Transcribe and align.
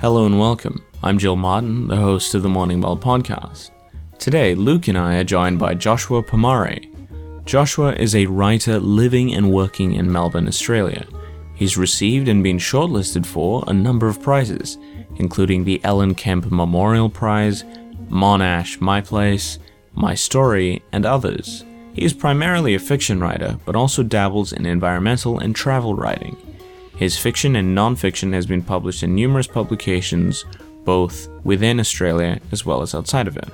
Hello 0.00 0.24
and 0.24 0.40
welcome. 0.40 0.82
I'm 1.02 1.18
Joel 1.18 1.36
Martin, 1.36 1.86
the 1.86 1.96
host 1.96 2.34
of 2.34 2.42
the 2.42 2.48
Morning 2.48 2.80
Bell 2.80 2.96
podcast. 2.96 3.70
Today, 4.18 4.54
Luke 4.54 4.88
and 4.88 4.96
I 4.96 5.16
are 5.16 5.24
joined 5.24 5.58
by 5.58 5.74
Joshua 5.74 6.22
Pomare. 6.22 6.88
Joshua 7.44 7.92
is 7.92 8.14
a 8.14 8.24
writer 8.24 8.80
living 8.80 9.34
and 9.34 9.52
working 9.52 9.92
in 9.92 10.10
Melbourne, 10.10 10.48
Australia. 10.48 11.06
He's 11.54 11.76
received 11.76 12.28
and 12.28 12.42
been 12.42 12.56
shortlisted 12.56 13.26
for 13.26 13.62
a 13.66 13.74
number 13.74 14.08
of 14.08 14.22
prizes, 14.22 14.78
including 15.16 15.64
the 15.64 15.84
Ellen 15.84 16.14
Kemp 16.14 16.50
Memorial 16.50 17.10
Prize, 17.10 17.64
Monash 18.08 18.80
My 18.80 19.02
Place, 19.02 19.58
My 19.92 20.14
Story, 20.14 20.82
and 20.92 21.04
others. 21.04 21.62
He 21.92 22.06
is 22.06 22.14
primarily 22.14 22.74
a 22.74 22.78
fiction 22.78 23.20
writer, 23.20 23.58
but 23.66 23.76
also 23.76 24.02
dabbles 24.02 24.54
in 24.54 24.64
environmental 24.64 25.38
and 25.38 25.54
travel 25.54 25.94
writing. 25.94 26.38
His 27.00 27.16
fiction 27.16 27.56
and 27.56 27.74
non-fiction 27.74 28.34
has 28.34 28.44
been 28.44 28.60
published 28.60 29.02
in 29.02 29.14
numerous 29.14 29.46
publications, 29.46 30.44
both 30.84 31.30
within 31.44 31.80
Australia 31.80 32.38
as 32.52 32.66
well 32.66 32.82
as 32.82 32.94
outside 32.94 33.26
of 33.26 33.38
it. 33.38 33.48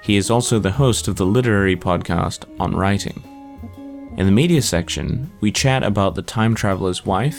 He 0.00 0.16
is 0.16 0.30
also 0.30 0.58
the 0.58 0.70
host 0.70 1.06
of 1.06 1.16
the 1.16 1.26
literary 1.26 1.76
podcast 1.76 2.46
On 2.58 2.74
Writing. 2.74 3.22
In 4.16 4.24
the 4.24 4.32
media 4.32 4.62
section, 4.62 5.30
we 5.42 5.52
chat 5.52 5.82
about 5.82 6.14
The 6.14 6.22
Time 6.22 6.54
Traveler's 6.54 7.04
Wife, 7.04 7.38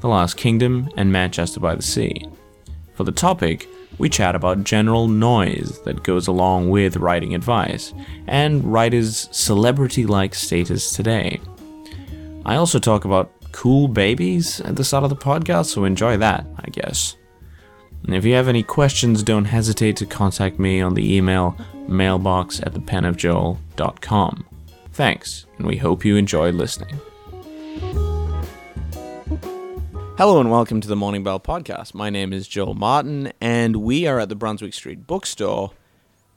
The 0.00 0.08
Last 0.08 0.36
Kingdom, 0.36 0.90
and 0.98 1.10
Manchester 1.10 1.58
by 1.58 1.74
the 1.74 1.80
Sea. 1.80 2.28
For 2.92 3.04
the 3.04 3.12
topic, 3.12 3.66
we 3.96 4.10
chat 4.10 4.34
about 4.34 4.64
general 4.64 5.08
noise 5.08 5.80
that 5.84 6.02
goes 6.02 6.26
along 6.26 6.68
with 6.68 6.98
writing 6.98 7.34
advice 7.34 7.94
and 8.26 8.62
writers' 8.70 9.30
celebrity 9.32 10.04
like 10.04 10.34
status 10.34 10.92
today. 10.92 11.40
I 12.44 12.56
also 12.56 12.78
talk 12.78 13.06
about 13.06 13.32
cool 13.56 13.88
babies 13.88 14.60
at 14.60 14.76
the 14.76 14.84
start 14.84 15.02
of 15.02 15.08
the 15.08 15.16
podcast, 15.16 15.64
so 15.66 15.84
enjoy 15.84 16.14
that, 16.18 16.46
I 16.58 16.68
guess. 16.68 17.16
And 18.04 18.14
if 18.14 18.22
you 18.22 18.34
have 18.34 18.48
any 18.48 18.62
questions, 18.62 19.22
don't 19.22 19.46
hesitate 19.46 19.96
to 19.96 20.04
contact 20.04 20.58
me 20.58 20.82
on 20.82 20.92
the 20.92 21.16
email 21.16 21.56
mailbox 21.88 22.60
at 22.60 22.74
thepenofjoel.com. 22.74 24.46
Thanks, 24.92 25.46
and 25.56 25.66
we 25.66 25.78
hope 25.78 26.04
you 26.04 26.16
enjoy 26.16 26.50
listening. 26.50 27.00
Hello 30.18 30.38
and 30.38 30.50
welcome 30.50 30.82
to 30.82 30.88
the 30.88 30.94
Morning 30.94 31.24
Bell 31.24 31.40
podcast. 31.40 31.94
My 31.94 32.10
name 32.10 32.34
is 32.34 32.46
Joel 32.46 32.74
Martin, 32.74 33.32
and 33.40 33.76
we 33.76 34.06
are 34.06 34.20
at 34.20 34.28
the 34.28 34.36
Brunswick 34.36 34.74
Street 34.74 35.06
Bookstore 35.06 35.72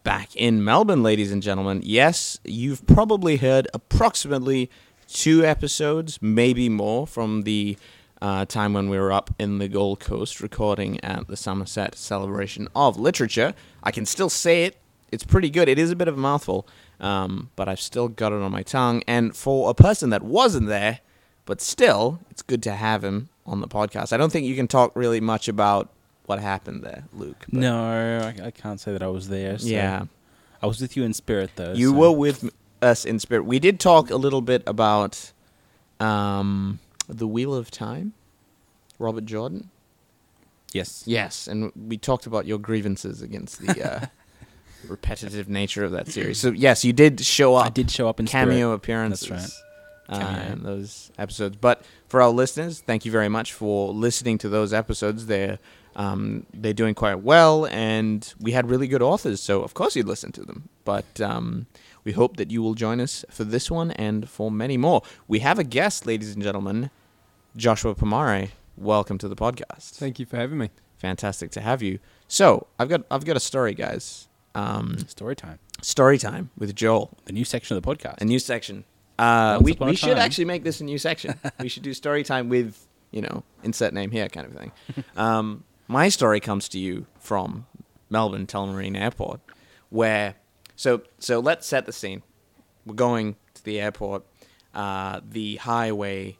back 0.03 0.33
in 0.37 0.63
Melbourne, 0.63 1.03
ladies 1.03 1.33
and 1.33 1.43
gentlemen. 1.43 1.81
Yes, 1.83 2.39
you've 2.45 2.87
probably 2.87 3.35
heard 3.35 3.67
approximately 3.73 4.71
two 5.11 5.45
episodes, 5.45 6.19
maybe 6.21 6.69
more, 6.69 7.05
from 7.07 7.43
the 7.43 7.77
uh, 8.21 8.45
time 8.45 8.73
when 8.73 8.89
we 8.89 8.97
were 8.99 9.11
up 9.11 9.29
in 9.39 9.59
the 9.59 9.67
Gold 9.67 9.99
Coast 9.99 10.41
recording 10.41 11.03
at 11.03 11.27
the 11.27 11.37
Somerset 11.37 11.95
Celebration 11.95 12.67
of 12.75 12.97
Literature. 12.99 13.53
I 13.83 13.91
can 13.91 14.05
still 14.05 14.29
say 14.29 14.63
it. 14.65 14.77
It's 15.11 15.23
pretty 15.23 15.49
good. 15.49 15.67
It 15.69 15.79
is 15.79 15.89
a 15.89 15.95
bit 15.95 16.07
of 16.07 16.17
a 16.17 16.19
mouthful, 16.19 16.67
um, 16.99 17.49
but 17.55 17.67
I've 17.67 17.79
still 17.81 18.07
got 18.07 18.31
it 18.31 18.41
on 18.41 18.51
my 18.51 18.61
tongue. 18.63 19.01
And 19.07 19.35
for 19.35 19.69
a 19.69 19.73
person 19.73 20.09
that 20.11 20.21
wasn't 20.21 20.67
there, 20.67 20.99
but 21.45 21.61
still, 21.61 22.19
it's 22.29 22.41
good 22.43 22.61
to 22.63 22.73
have 22.73 23.03
him 23.03 23.29
on 23.45 23.61
the 23.61 23.67
podcast. 23.67 24.13
I 24.13 24.17
don't 24.17 24.31
think 24.31 24.45
you 24.45 24.55
can 24.55 24.67
talk 24.67 24.91
really 24.95 25.19
much 25.19 25.47
about 25.47 25.89
what 26.27 26.39
happened 26.39 26.83
there, 26.83 27.05
Luke. 27.11 27.45
No, 27.51 27.83
I, 27.83 28.47
I 28.47 28.51
can't 28.51 28.79
say 28.79 28.91
that 28.91 29.01
I 29.01 29.07
was 29.07 29.29
there. 29.29 29.57
So 29.57 29.67
Yeah. 29.67 30.05
I 30.61 30.67
was 30.67 30.79
with 30.79 30.95
you 30.95 31.03
in 31.03 31.13
spirit, 31.15 31.51
though. 31.55 31.73
You 31.73 31.91
so- 31.91 31.97
were 31.97 32.11
with 32.11 32.43
m- 32.43 32.51
us 32.81 33.05
in 33.05 33.19
spirit. 33.19 33.43
We 33.43 33.59
did 33.59 33.79
talk 33.79 34.09
a 34.09 34.15
little 34.15 34.41
bit 34.41 34.63
about 34.65 35.31
um, 35.99 36.79
the 37.07 37.27
Wheel 37.27 37.53
of 37.53 37.71
Time, 37.71 38.13
Robert 38.97 39.25
Jordan. 39.25 39.69
Yes. 40.73 41.03
Yes, 41.05 41.47
and 41.47 41.71
we 41.75 41.97
talked 41.97 42.25
about 42.27 42.45
your 42.45 42.59
grievances 42.59 43.21
against 43.21 43.59
the 43.65 43.91
uh, 43.93 44.05
repetitive 44.87 45.49
nature 45.49 45.83
of 45.83 45.91
that 45.91 46.07
series. 46.07 46.37
So 46.39 46.51
yes, 46.51 46.85
you 46.85 46.93
did 46.93 47.19
show 47.21 47.55
up. 47.55 47.65
I 47.65 47.69
did 47.69 47.89
show 47.89 48.07
up 48.07 48.19
in 48.19 48.27
cameo 48.27 48.67
spirit. 48.67 48.73
appearances. 48.73 49.29
That's 49.29 49.41
right. 49.41 49.68
Uh, 50.09 50.49
in 50.53 50.63
those 50.63 51.11
episodes. 51.19 51.55
But 51.55 51.83
for 52.07 52.21
our 52.21 52.31
listeners, 52.31 52.81
thank 52.81 53.05
you 53.05 53.11
very 53.11 53.29
much 53.29 53.53
for 53.53 53.93
listening 53.93 54.37
to 54.39 54.49
those 54.49 54.73
episodes. 54.73 55.27
They're 55.27 55.59
um, 55.95 56.45
they're 56.53 56.73
doing 56.73 56.95
quite 56.95 57.21
well, 57.21 57.65
and 57.67 58.33
we 58.39 58.51
had 58.53 58.69
really 58.69 58.87
good 58.87 59.01
authors, 59.01 59.39
so 59.41 59.61
of 59.61 59.73
course 59.73 59.95
you'd 59.95 60.07
listen 60.07 60.31
to 60.33 60.43
them. 60.43 60.69
But 60.85 61.19
um, 61.21 61.67
we 62.03 62.13
hope 62.13 62.37
that 62.37 62.49
you 62.51 62.61
will 62.63 62.73
join 62.73 62.99
us 62.99 63.23
for 63.29 63.43
this 63.43 63.69
one 63.69 63.91
and 63.91 64.29
for 64.29 64.49
many 64.49 64.77
more. 64.77 65.01
We 65.27 65.39
have 65.39 65.59
a 65.59 65.63
guest, 65.63 66.05
ladies 66.05 66.33
and 66.33 66.41
gentlemen, 66.43 66.89
Joshua 67.55 67.93
Pomare. 67.95 68.49
Welcome 68.77 69.17
to 69.19 69.27
the 69.27 69.35
podcast. 69.35 69.91
Thank 69.95 70.19
you 70.19 70.25
for 70.25 70.37
having 70.37 70.57
me. 70.57 70.69
Fantastic 70.97 71.51
to 71.51 71.61
have 71.61 71.81
you. 71.83 71.99
So 72.27 72.67
I've 72.79 72.89
got 72.89 73.03
I've 73.11 73.25
got 73.25 73.35
a 73.37 73.41
story, 73.41 73.73
guys. 73.73 74.27
Um, 74.55 74.97
Story 75.07 75.35
time. 75.35 75.59
story 75.81 76.17
time 76.17 76.49
with 76.57 76.75
Joel. 76.75 77.11
The 77.25 77.33
new 77.33 77.45
section 77.45 77.77
of 77.77 77.83
the 77.83 77.87
podcast. 77.95 78.21
A 78.21 78.25
new 78.25 78.39
section. 78.39 78.85
Uh, 79.19 79.59
we 79.61 79.73
we 79.73 79.95
should 79.97 80.17
actually 80.17 80.45
make 80.45 80.63
this 80.63 80.79
a 80.79 80.83
new 80.85 80.97
section. 80.97 81.37
we 81.59 81.67
should 81.67 81.83
do 81.83 81.93
story 81.93 82.23
time 82.23 82.47
with 82.47 82.87
you 83.11 83.21
know 83.21 83.43
insert 83.63 83.93
name 83.93 84.11
here 84.11 84.29
kind 84.29 84.47
of 84.47 84.53
thing. 84.53 84.71
Um, 85.17 85.65
my 85.89 86.07
story 86.07 86.39
comes 86.39 86.69
to 86.69 86.79
you 86.79 87.05
from 87.19 87.65
Melbourne 88.09 88.47
Tullamarine 88.47 88.97
Airport, 88.97 89.41
where 89.89 90.35
so 90.77 91.01
so 91.19 91.39
let's 91.41 91.67
set 91.67 91.85
the 91.85 91.91
scene. 91.91 92.23
We're 92.85 92.95
going 92.95 93.35
to 93.55 93.63
the 93.65 93.81
airport. 93.81 94.23
Uh, 94.73 95.19
the 95.29 95.57
highway 95.57 96.37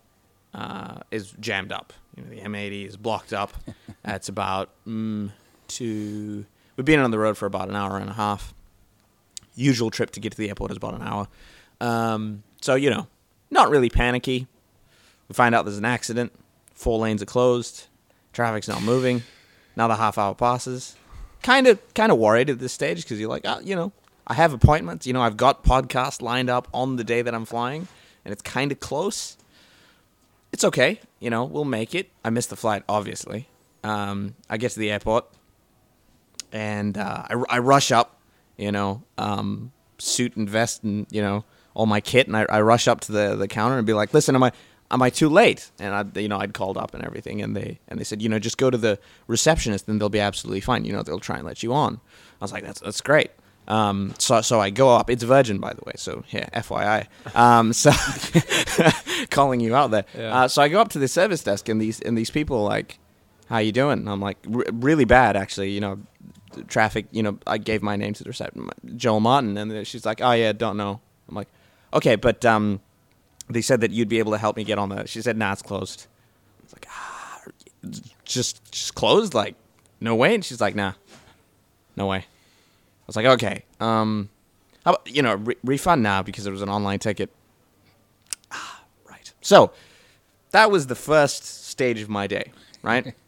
uh, 0.54 1.00
is 1.12 1.34
jammed 1.40 1.74
up. 1.74 1.92
You 2.16 2.24
know, 2.24 2.30
the 2.30 2.42
M80 2.42 2.88
is 2.88 2.98
blocked 2.98 3.34
up. 3.34 3.54
It's 4.06 4.30
about 4.30 4.70
mm, 4.88 5.30
two. 5.68 6.46
We've 6.78 6.86
been 6.86 7.02
on 7.02 7.12
the 7.12 7.20
road 7.20 7.38
for 7.38 7.46
about 7.46 7.68
an 7.68 7.76
hour 7.76 7.98
and 7.98 8.10
a 8.10 8.14
half. 8.14 8.54
Usual 9.56 9.92
trip 9.92 10.12
to 10.12 10.22
get 10.22 10.32
to 10.32 10.38
the 10.38 10.48
airport 10.48 10.72
is 10.72 10.78
about 10.78 10.94
an 10.96 11.02
hour. 11.02 11.28
Um, 11.82 12.44
so 12.62 12.76
you 12.76 12.90
know, 12.90 13.08
not 13.52 13.70
really 13.70 13.90
panicky. 13.90 14.48
We 15.28 15.34
find 15.34 15.54
out 15.54 15.66
there's 15.66 15.78
an 15.78 15.86
accident. 15.86 16.34
Four 16.74 17.00
lanes 17.00 17.22
are 17.22 17.26
closed. 17.28 17.88
Traffic's 18.34 18.68
not 18.68 18.82
moving. 18.82 19.24
Now 19.76 19.88
the 19.88 19.96
half 19.96 20.18
hour 20.18 20.34
passes. 20.34 20.96
Kind 21.44 21.68
of, 21.68 21.80
kind 21.94 22.12
of 22.12 22.18
worried 22.18 22.50
at 22.50 22.60
this 22.60 22.74
stage 22.74 23.04
because 23.04 23.20
you're 23.20 23.30
like, 23.30 23.44
oh, 23.46 23.60
you 23.60 23.76
know, 23.76 23.94
I 24.28 24.34
have 24.34 24.54
appointments. 24.54 25.08
You 25.08 25.14
know, 25.14 25.22
I've 25.22 25.38
got 25.38 25.64
podcasts 25.64 26.22
lined 26.22 26.50
up 26.50 26.68
on 26.74 26.96
the 26.96 27.04
day 27.04 27.22
that 27.22 27.34
I'm 27.34 27.46
flying, 27.46 27.88
and 28.24 28.32
it's 28.32 28.42
kind 28.42 28.72
of 28.72 28.80
close. 28.80 29.38
It's 30.52 30.64
okay. 30.64 31.00
You 31.20 31.30
know, 31.30 31.46
we'll 31.46 31.66
make 31.66 31.96
it. 31.96 32.10
I 32.24 32.30
missed 32.30 32.50
the 32.50 32.56
flight, 32.56 32.84
obviously. 32.90 33.48
Um, 33.84 34.36
I 34.50 34.58
get 34.58 34.72
to 34.72 34.80
the 34.80 34.92
airport, 34.92 35.26
and 36.52 36.98
uh, 36.98 37.24
I, 37.30 37.44
I 37.50 37.60
rush 37.60 37.92
up. 37.92 38.20
You 38.58 38.74
know, 38.74 39.04
um, 39.18 39.72
suit 39.98 40.36
and 40.36 40.50
vest, 40.50 40.84
and 40.84 41.08
you 41.10 41.22
know, 41.22 41.46
all 41.80 41.86
my 41.86 42.02
kit, 42.02 42.28
and 42.28 42.36
I, 42.36 42.46
I 42.50 42.60
rush 42.60 42.90
up 42.90 43.00
to 43.02 43.14
the, 43.14 43.38
the 43.38 43.48
counter 43.48 43.78
and 43.78 43.88
be 43.88 43.94
like, 43.94 44.14
"Listen, 44.14 44.36
am 44.36 44.44
I 44.44 44.52
am 44.92 45.02
I 45.02 45.10
too 45.10 45.30
late?" 45.30 45.72
And 45.80 45.96
I, 45.96 46.20
you 46.20 46.28
know, 46.28 46.38
I'd 46.38 46.54
called 46.54 46.78
up 46.78 46.94
and 46.94 47.06
everything, 47.06 47.42
and 47.42 47.56
they 47.56 47.80
and 47.88 47.98
they 47.98 48.04
said, 48.04 48.22
you 48.22 48.28
know, 48.28 48.38
just 48.38 48.58
go 48.58 48.70
to 48.70 48.78
the 48.78 49.00
receptionist, 49.28 49.88
and 49.88 50.02
they'll 50.02 50.10
be 50.10 50.20
absolutely 50.20 50.60
fine. 50.60 50.84
You 50.84 50.92
know, 50.92 51.04
they'll 51.04 51.22
try 51.22 51.38
and 51.38 51.46
let 51.46 51.64
you 51.64 51.72
on. 51.74 52.02
I 52.42 52.44
was 52.44 52.52
like, 52.52 52.66
"That's 52.66 52.82
that's 52.82 53.00
great." 53.00 53.32
Um, 53.70 54.14
so 54.18 54.42
so 54.42 54.60
I 54.60 54.72
go 54.72 54.94
up. 54.94 55.10
It's 55.10 55.24
Virgin, 55.24 55.60
by 55.60 55.72
the 55.72 55.82
way. 55.86 55.94
So 55.96 56.26
yeah, 56.32 56.50
FYI. 56.50 57.08
Um, 57.34 57.72
so 57.72 57.92
calling 59.30 59.62
you 59.62 59.74
out 59.74 59.92
there. 59.92 60.06
Yeah. 60.18 60.36
Uh, 60.36 60.48
so 60.50 60.62
I 60.62 60.68
go 60.68 60.82
up 60.82 60.90
to 60.90 61.00
the 61.00 61.08
service 61.08 61.44
desk, 61.44 61.70
and 61.70 61.82
these 61.82 62.02
and 62.02 62.18
these 62.18 62.30
people 62.30 62.58
are 62.58 62.70
like, 62.70 63.00
"How 63.48 63.60
you 63.60 63.72
doing?" 63.72 64.00
And 64.00 64.10
I'm 64.10 64.20
like, 64.20 64.38
R- 64.54 64.66
"Really 64.74 65.06
bad, 65.06 65.38
actually." 65.38 65.72
You 65.72 65.80
know, 65.80 66.00
traffic. 66.68 67.06
You 67.12 67.24
know, 67.24 67.40
I 67.48 67.58
gave 67.58 67.82
my 67.82 67.96
name 67.96 68.14
to 68.16 68.24
the 68.26 68.30
reception, 68.30 68.70
Joel 68.98 69.22
Martin, 69.22 69.58
and 69.58 69.88
she's 69.88 70.06
like, 70.06 70.20
"Oh 70.22 70.34
yeah, 70.34 70.52
don't 70.52 70.76
know." 70.76 71.00
I'm 71.30 71.36
like, 71.36 71.48
"Okay, 71.94 72.16
but 72.16 72.46
um, 72.46 72.80
they 73.50 73.62
said 73.62 73.82
that 73.82 73.92
you'd 73.92 74.10
be 74.10 74.20
able 74.20 74.32
to 74.32 74.38
help 74.38 74.58
me 74.58 74.64
get 74.64 74.78
on 74.78 74.90
the." 74.90 75.08
She 75.08 75.22
said, 75.22 75.38
"Nah, 75.38 75.54
it's 75.54 75.62
closed." 75.62 76.08
It's 76.64 76.74
like, 76.74 76.86
ah, 76.90 77.42
just 78.26 78.72
just 78.72 78.96
closed. 78.96 79.34
Like, 79.34 79.56
no 80.00 80.16
way. 80.16 80.36
And 80.36 80.44
she's 80.44 80.62
like, 80.62 80.76
"Nah, 80.76 80.94
no 81.96 82.08
way." 82.08 82.18
I 82.20 83.06
was 83.08 83.16
like, 83.16 83.26
"Okay, 83.26 83.64
um, 83.80 84.30
how 84.86 84.92
about, 84.92 85.08
you 85.14 85.22
know, 85.22 85.36
re- 85.36 85.58
refund 85.64 86.04
now 86.04 86.22
because 86.22 86.46
it 86.46 86.52
was 86.52 86.62
an 86.62 86.70
online 86.70 87.00
ticket." 87.00 87.32
Ah, 88.52 88.84
right. 89.10 89.32
So 89.42 89.72
that 90.52 90.70
was 90.72 90.88
the 90.88 90.96
first 90.96 91.66
stage 91.66 92.02
of 92.02 92.10
my 92.10 92.28
day. 92.28 92.52
Right. 92.82 93.14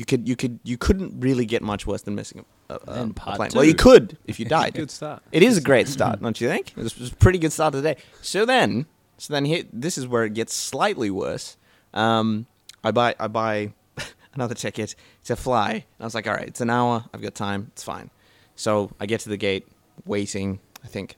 you 0.00 0.06
could 0.06 0.26
you 0.26 0.34
could 0.34 0.58
you 0.64 0.78
couldn't 0.78 1.20
really 1.20 1.44
get 1.44 1.60
much 1.60 1.86
worse 1.86 2.00
than 2.00 2.14
missing 2.14 2.46
a, 2.70 2.74
a, 2.86 3.02
a 3.02 3.12
plane. 3.12 3.50
Well, 3.54 3.66
you 3.66 3.74
could 3.74 4.16
if 4.26 4.40
you 4.40 4.46
died. 4.58 4.72
Good 4.72 4.90
start. 4.90 5.22
It 5.30 5.42
is 5.42 5.58
a 5.58 5.60
great 5.60 5.88
start, 5.88 6.22
don't 6.22 6.40
you 6.40 6.48
think? 6.48 6.70
It 6.70 6.82
was, 6.82 7.12
a 7.12 7.16
pretty 7.16 7.38
good 7.38 7.52
start 7.52 7.72
to 7.72 7.82
the 7.82 7.94
day. 7.94 8.00
So 8.22 8.46
then, 8.46 8.86
so 9.18 9.34
then 9.34 9.44
here, 9.44 9.64
this 9.70 9.98
is 9.98 10.06
where 10.06 10.24
it 10.24 10.32
gets 10.32 10.54
slightly 10.54 11.10
worse. 11.10 11.58
Um, 11.92 12.46
I 12.82 12.92
buy 12.92 13.14
I 13.20 13.28
buy 13.28 13.74
another 14.32 14.54
ticket 14.54 14.94
to 15.24 15.36
fly. 15.36 15.70
And 15.72 15.84
I 16.00 16.04
was 16.04 16.14
like, 16.14 16.26
all 16.26 16.32
right, 16.32 16.48
it's 16.48 16.62
an 16.62 16.70
hour. 16.70 17.04
I've 17.12 17.20
got 17.20 17.34
time. 17.34 17.66
It's 17.72 17.82
fine. 17.82 18.08
So 18.56 18.90
I 18.98 19.04
get 19.04 19.20
to 19.20 19.28
the 19.28 19.36
gate, 19.36 19.68
waiting. 20.06 20.60
I 20.82 20.86
think 20.86 21.16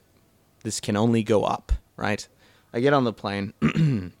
this 0.63 0.81
can 0.81 0.97
only 0.97 1.23
go 1.23 1.45
up, 1.45 1.71
right? 1.95 2.27
I 2.73 2.81
get 2.81 2.91
on 2.91 3.05
the 3.05 3.13
plane, 3.13 3.53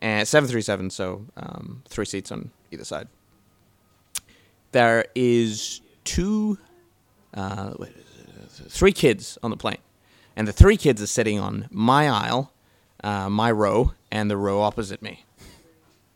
and 0.00 0.26
seven 0.26 0.50
three 0.50 0.62
seven, 0.62 0.90
so 0.90 1.24
um, 1.36 1.84
three 1.88 2.04
seats 2.04 2.32
on 2.32 2.50
either 2.72 2.84
side. 2.84 3.06
There 4.72 5.06
is 5.14 5.80
two, 6.04 6.58
uh, 7.34 7.74
three 8.68 8.92
kids 8.92 9.38
on 9.42 9.50
the 9.50 9.56
plane, 9.56 9.78
and 10.36 10.48
the 10.48 10.52
three 10.52 10.76
kids 10.76 11.00
are 11.02 11.06
sitting 11.06 11.38
on 11.38 11.68
my 11.70 12.08
aisle, 12.08 12.52
uh, 13.04 13.28
my 13.28 13.50
row, 13.50 13.92
and 14.10 14.30
the 14.30 14.36
row 14.36 14.60
opposite 14.62 15.02
me. 15.02 15.24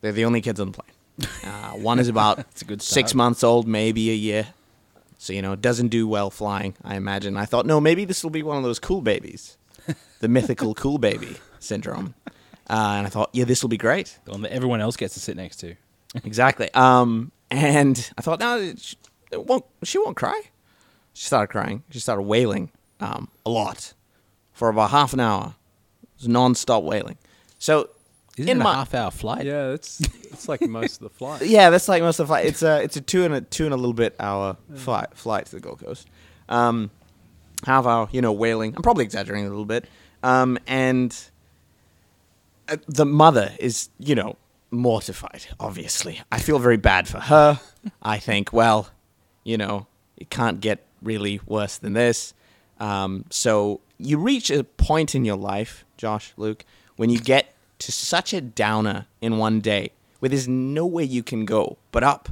They're 0.00 0.12
the 0.12 0.24
only 0.24 0.40
kids 0.40 0.60
on 0.60 0.72
the 0.72 0.78
plane. 0.78 1.30
Uh, 1.44 1.70
one 1.72 1.98
is 1.98 2.08
about 2.08 2.44
six 2.82 3.14
months 3.14 3.42
old, 3.42 3.66
maybe 3.66 4.10
a 4.10 4.14
year. 4.14 4.48
So 5.18 5.32
you 5.32 5.42
know, 5.42 5.52
it 5.52 5.62
doesn't 5.62 5.88
do 5.88 6.06
well 6.06 6.30
flying. 6.30 6.74
I 6.84 6.96
imagine. 6.96 7.36
I 7.36 7.46
thought, 7.46 7.66
no, 7.66 7.80
maybe 7.80 8.04
this 8.04 8.22
will 8.22 8.30
be 8.30 8.42
one 8.42 8.56
of 8.58 8.62
those 8.62 8.78
cool 8.78 9.00
babies, 9.00 9.56
the 10.20 10.28
mythical 10.28 10.74
cool 10.74 10.98
baby 10.98 11.36
syndrome. 11.58 12.14
Uh, 12.68 12.96
and 12.98 13.06
I 13.06 13.10
thought, 13.10 13.30
yeah, 13.32 13.44
this 13.44 13.62
will 13.62 13.68
be 13.68 13.76
great. 13.76 14.18
The 14.24 14.32
one 14.32 14.42
that 14.42 14.52
everyone 14.52 14.80
else 14.80 14.96
gets 14.96 15.14
to 15.14 15.20
sit 15.20 15.36
next 15.36 15.56
to. 15.58 15.76
Exactly. 16.24 16.68
Um, 16.74 17.30
and 17.50 18.10
I 18.18 18.22
thought, 18.22 18.40
no, 18.40 18.74
she 18.76 18.96
won't. 19.32 19.64
She 19.82 19.98
won't 19.98 20.16
cry. 20.16 20.40
She 21.12 21.24
started 21.26 21.48
crying. 21.48 21.82
She 21.90 21.98
started 21.98 22.22
wailing 22.22 22.70
um, 23.00 23.28
a 23.44 23.50
lot 23.50 23.94
for 24.52 24.68
about 24.68 24.90
half 24.90 25.12
an 25.12 25.20
hour. 25.20 25.54
It 26.02 26.08
was 26.18 26.28
non-stop 26.28 26.82
wailing. 26.82 27.16
So 27.58 27.90
Isn't 28.36 28.50
in 28.50 28.58
it 28.58 28.60
a 28.60 28.64
my 28.64 28.74
half 28.74 28.94
hour 28.94 29.10
flight? 29.10 29.46
Yeah, 29.46 29.70
it's 29.72 30.00
it's 30.00 30.48
like 30.48 30.60
most 30.62 30.96
of 30.96 31.04
the 31.04 31.10
flight. 31.10 31.42
yeah, 31.46 31.70
that's 31.70 31.88
like 31.88 32.02
most 32.02 32.18
of 32.18 32.26
the 32.26 32.32
flight. 32.32 32.46
It's 32.46 32.62
a 32.62 32.82
it's 32.82 32.96
a 32.96 33.00
two 33.00 33.24
and 33.24 33.34
a 33.34 33.40
two 33.40 33.64
and 33.64 33.72
a 33.72 33.76
little 33.76 33.94
bit 33.94 34.14
hour 34.20 34.56
flight 34.74 35.08
flight 35.14 35.46
to 35.46 35.52
the 35.52 35.60
Gold 35.60 35.80
Coast. 35.80 36.06
Um, 36.48 36.90
half 37.64 37.86
hour, 37.86 38.08
you 38.12 38.20
know, 38.20 38.32
wailing. 38.32 38.74
I'm 38.76 38.82
probably 38.82 39.04
exaggerating 39.04 39.46
a 39.46 39.50
little 39.50 39.64
bit. 39.64 39.86
Um, 40.22 40.58
and 40.66 41.16
uh, 42.68 42.76
the 42.88 43.06
mother 43.06 43.52
is, 43.58 43.88
you 43.98 44.14
know, 44.14 44.36
mortified. 44.70 45.46
Obviously, 45.60 46.20
I 46.30 46.38
feel 46.38 46.58
very 46.58 46.76
bad 46.76 47.08
for 47.08 47.18
her. 47.20 47.60
I 48.02 48.18
think, 48.18 48.52
well, 48.52 48.88
you 49.44 49.56
know, 49.56 49.86
it 50.16 50.30
can't 50.30 50.60
get 50.60 50.84
really 51.02 51.40
worse 51.46 51.78
than 51.78 51.92
this. 51.92 52.34
Um, 52.78 53.24
so 53.30 53.80
you 53.98 54.18
reach 54.18 54.50
a 54.50 54.64
point 54.64 55.14
in 55.14 55.24
your 55.24 55.36
life, 55.36 55.84
Josh, 55.96 56.32
Luke, 56.36 56.64
when 56.96 57.10
you 57.10 57.18
get 57.18 57.54
to 57.78 57.92
such 57.92 58.32
a 58.32 58.40
downer 58.40 59.06
in 59.20 59.38
one 59.38 59.60
day 59.60 59.92
where 60.18 60.28
there's 60.28 60.48
no 60.48 60.86
way 60.86 61.04
you 61.04 61.22
can 61.22 61.44
go 61.44 61.76
but 61.92 62.02
up. 62.02 62.28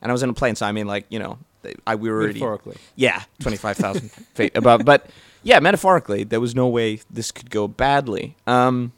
And 0.00 0.10
I 0.10 0.12
was 0.12 0.22
in 0.22 0.30
a 0.30 0.34
plane, 0.34 0.54
so 0.54 0.66
I 0.66 0.72
mean, 0.72 0.86
like, 0.86 1.06
you 1.08 1.18
know, 1.18 1.38
I, 1.86 1.96
we 1.96 2.08
were 2.10 2.16
already. 2.18 2.34
Metaphorically. 2.34 2.76
Yeah, 2.96 3.22
25,000 3.40 4.10
feet 4.10 4.56
above. 4.56 4.84
But 4.84 5.06
yeah, 5.42 5.60
metaphorically, 5.60 6.24
there 6.24 6.40
was 6.40 6.54
no 6.54 6.68
way 6.68 7.00
this 7.10 7.32
could 7.32 7.50
go 7.50 7.66
badly. 7.68 8.36
Um, 8.46 8.92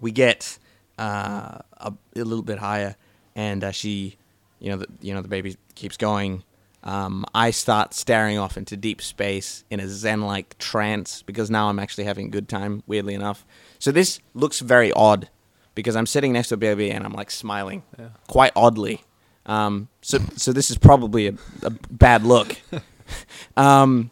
we 0.00 0.12
get 0.12 0.58
uh, 0.98 1.58
a, 1.78 1.92
a 2.16 2.22
little 2.24 2.42
bit 2.42 2.58
higher, 2.58 2.96
and 3.34 3.62
uh, 3.64 3.70
she, 3.70 4.16
you 4.60 4.70
know, 4.70 4.76
the, 4.78 4.86
you 5.00 5.14
know, 5.14 5.22
the 5.22 5.28
baby 5.28 5.56
keeps 5.74 5.96
going. 5.96 6.42
Um, 6.82 7.24
I 7.34 7.50
start 7.50 7.94
staring 7.94 8.38
off 8.38 8.56
into 8.58 8.76
deep 8.76 9.00
space 9.00 9.64
in 9.70 9.80
a 9.80 9.88
zen-like 9.88 10.58
trance 10.58 11.22
because 11.22 11.50
now 11.50 11.68
I'm 11.70 11.78
actually 11.78 12.04
having 12.04 12.26
a 12.26 12.30
good 12.30 12.48
time. 12.48 12.82
Weirdly 12.86 13.14
enough, 13.14 13.44
so 13.78 13.90
this 13.90 14.20
looks 14.34 14.60
very 14.60 14.92
odd 14.92 15.28
because 15.74 15.96
I'm 15.96 16.06
sitting 16.06 16.32
next 16.34 16.48
to 16.48 16.54
a 16.54 16.58
baby 16.58 16.90
and 16.90 17.04
I'm 17.04 17.12
like 17.12 17.30
smiling 17.30 17.82
Yeah. 17.98 18.08
quite 18.28 18.52
oddly. 18.54 19.02
Um, 19.46 19.88
so, 20.02 20.18
so 20.36 20.52
this 20.52 20.70
is 20.70 20.78
probably 20.78 21.26
a, 21.28 21.34
a 21.62 21.70
bad 21.70 22.22
look. 22.24 22.56
um, 23.56 24.10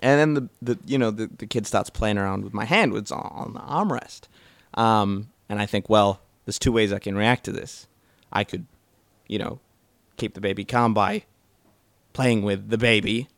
and 0.00 0.18
then 0.20 0.34
the, 0.34 0.48
the 0.74 0.78
you 0.86 0.98
know 0.98 1.10
the, 1.10 1.26
the 1.38 1.46
kid 1.46 1.66
starts 1.66 1.90
playing 1.90 2.18
around 2.18 2.42
with 2.44 2.52
my 2.54 2.64
hand, 2.64 2.92
on, 2.92 3.04
on 3.12 3.52
the 3.54 3.60
armrest. 3.60 4.22
Um, 4.74 5.28
and 5.52 5.60
I 5.60 5.66
think, 5.66 5.90
well, 5.90 6.22
there's 6.46 6.58
two 6.58 6.72
ways 6.72 6.94
I 6.94 6.98
can 6.98 7.14
react 7.14 7.44
to 7.44 7.52
this. 7.52 7.86
I 8.32 8.42
could, 8.42 8.64
you 9.28 9.38
know, 9.38 9.60
keep 10.16 10.32
the 10.32 10.40
baby 10.40 10.64
calm 10.64 10.94
by 10.94 11.24
playing 12.14 12.40
with 12.42 12.70
the 12.70 12.78
baby, 12.78 13.28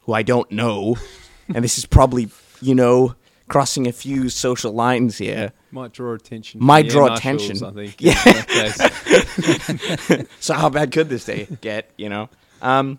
who 0.00 0.14
I 0.14 0.24
don't 0.24 0.50
know, 0.50 0.96
and 1.54 1.62
this 1.62 1.78
is 1.78 1.86
probably, 1.86 2.28
you 2.60 2.74
know, 2.74 3.14
crossing 3.46 3.86
a 3.86 3.92
few 3.92 4.30
social 4.30 4.72
lines 4.72 5.18
here. 5.18 5.52
Might 5.70 5.92
draw 5.92 6.14
attention. 6.14 6.58
Might 6.60 6.88
draw 6.88 7.14
attention. 7.14 7.62
I 7.64 7.70
think. 7.70 8.00
Yeah. 8.00 8.18
in 8.26 8.32
that 8.32 10.18
case. 10.18 10.28
so 10.40 10.54
how 10.54 10.68
bad 10.68 10.90
could 10.90 11.08
this 11.08 11.24
day 11.24 11.46
get? 11.60 11.88
You 11.96 12.08
know. 12.08 12.30
Um, 12.62 12.98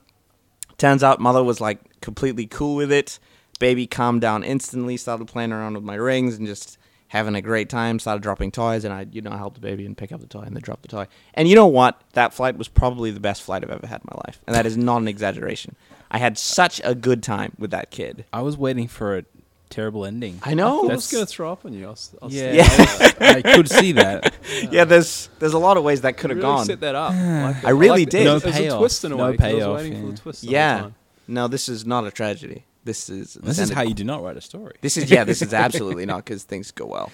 turns 0.78 1.04
out 1.04 1.20
mother 1.20 1.44
was 1.44 1.60
like 1.60 2.00
completely 2.00 2.48
cool 2.48 2.78
with 2.78 2.94
it. 2.94 3.20
Baby 3.60 3.86
calmed 3.86 4.22
down 4.22 4.46
instantly. 4.46 4.96
Started 4.96 5.28
playing 5.28 5.52
around 5.52 5.74
with 5.74 5.84
my 5.84 5.96
rings 5.96 6.38
and 6.38 6.48
just 6.48 6.78
having 7.10 7.36
a 7.36 7.42
great 7.42 7.70
time. 7.70 8.00
Started 8.00 8.22
dropping 8.24 8.52
toys, 8.52 8.84
and 8.84 8.94
I, 8.94 9.08
you 9.12 9.22
know, 9.22 9.32
helped 9.32 9.56
the 9.56 9.62
baby 9.62 9.86
and 9.86 9.98
pick 9.98 10.12
up 10.12 10.22
the 10.22 10.28
toy 10.28 10.42
and 10.42 10.56
then 10.56 10.62
drop 10.62 10.82
the 10.82 10.88
toy. 10.88 11.08
And 11.34 11.48
you 11.48 11.56
know 11.56 11.68
what? 11.68 12.02
That 12.14 12.34
flight 12.34 12.58
was 12.58 12.68
probably 12.68 13.12
the 13.12 13.20
best 13.20 13.42
flight 13.44 13.64
I've 13.64 13.70
ever 13.72 13.88
had 13.88 14.02
in 14.02 14.08
my 14.12 14.22
life, 14.28 14.40
and 14.48 14.56
that 14.56 14.66
is 14.66 14.78
not 14.78 15.02
an 15.02 15.08
exaggeration. 15.08 15.76
I 16.12 16.18
had 16.18 16.38
such 16.38 16.80
a 16.84 16.96
good 16.96 17.24
time 17.24 17.54
with 17.58 17.72
that 17.72 17.92
kid. 17.92 18.26
I 18.32 18.42
was 18.42 18.58
waiting 18.58 18.88
for 18.88 19.18
a 19.18 19.26
terrible 19.70 20.06
ending. 20.06 20.40
I 20.44 20.54
know. 20.54 20.86
I 20.86 20.88
know. 20.90 20.96
was 20.96 21.12
going 21.12 21.26
to 21.26 21.30
throw 21.30 21.52
up 21.52 21.66
on 21.66 21.74
you. 21.74 21.88
I 21.88 21.90
was, 21.90 22.16
I 22.22 22.26
was 22.26 22.34
yeah, 22.34 22.52
Yeah. 22.54 22.66
I, 23.20 23.34
I 23.38 23.42
could 23.42 23.70
see 23.70 23.92
that. 23.94 24.34
yeah, 24.72 24.86
there's 24.86 25.30
there's 25.40 25.54
a 25.54 25.58
lot 25.60 25.76
of 25.78 25.84
ways 25.84 26.02
that 26.02 26.18
could 26.18 26.30
have 26.30 26.38
really 26.38 26.50
gone. 26.50 26.66
set 26.66 26.80
that 26.82 26.96
up. 26.96 27.14
Like 27.56 27.66
I 27.66 27.72
really 27.72 28.02
like 28.02 28.10
did. 28.10 28.24
No 28.26 28.36
was, 28.36 28.44
payoff. 28.44 28.76
a 28.76 28.78
twist 28.80 29.04
in 29.04 29.12
a 29.12 29.16
No 29.18 29.26
way. 29.32 29.38
'cause 29.38 29.46
I 29.46 29.52
payoff, 29.52 29.74
was 29.74 29.84
waiting 29.84 29.94
for 30.00 30.06
yeah. 30.06 30.12
the 30.12 30.22
twist. 30.22 30.42
the 30.42 30.52
time. 30.54 30.96
No, 31.28 31.48
this 31.48 31.68
is 31.68 31.86
not 31.86 32.06
a 32.06 32.12
tragedy. 32.12 32.66
This 32.86 33.10
is 33.10 33.34
This 33.34 33.60
is 33.60 33.70
how 33.72 33.82
you 33.82 33.94
do 33.94 34.04
not 34.06 34.24
write 34.24 34.38
a 34.38 34.42
story. 34.42 34.76
This 34.82 34.96
is 34.96 35.12
yeah. 35.12 35.24
This 35.26 35.42
is 35.42 35.54
absolutely 35.66 36.06
not 36.06 36.24
because 36.24 36.44
things 36.44 36.72
go 36.72 36.86
well. 36.86 37.12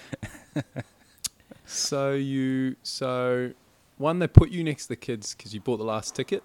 So 1.64 2.12
you 2.12 2.76
so 2.82 3.52
one 3.98 4.18
they 4.18 4.26
put 4.28 4.50
you 4.50 4.62
next 4.64 4.84
to 4.84 4.88
the 4.90 4.96
kids 4.96 5.34
because 5.34 5.54
you 5.54 5.60
bought 5.60 5.78
the 5.78 5.84
last 5.84 6.14
ticket. 6.14 6.42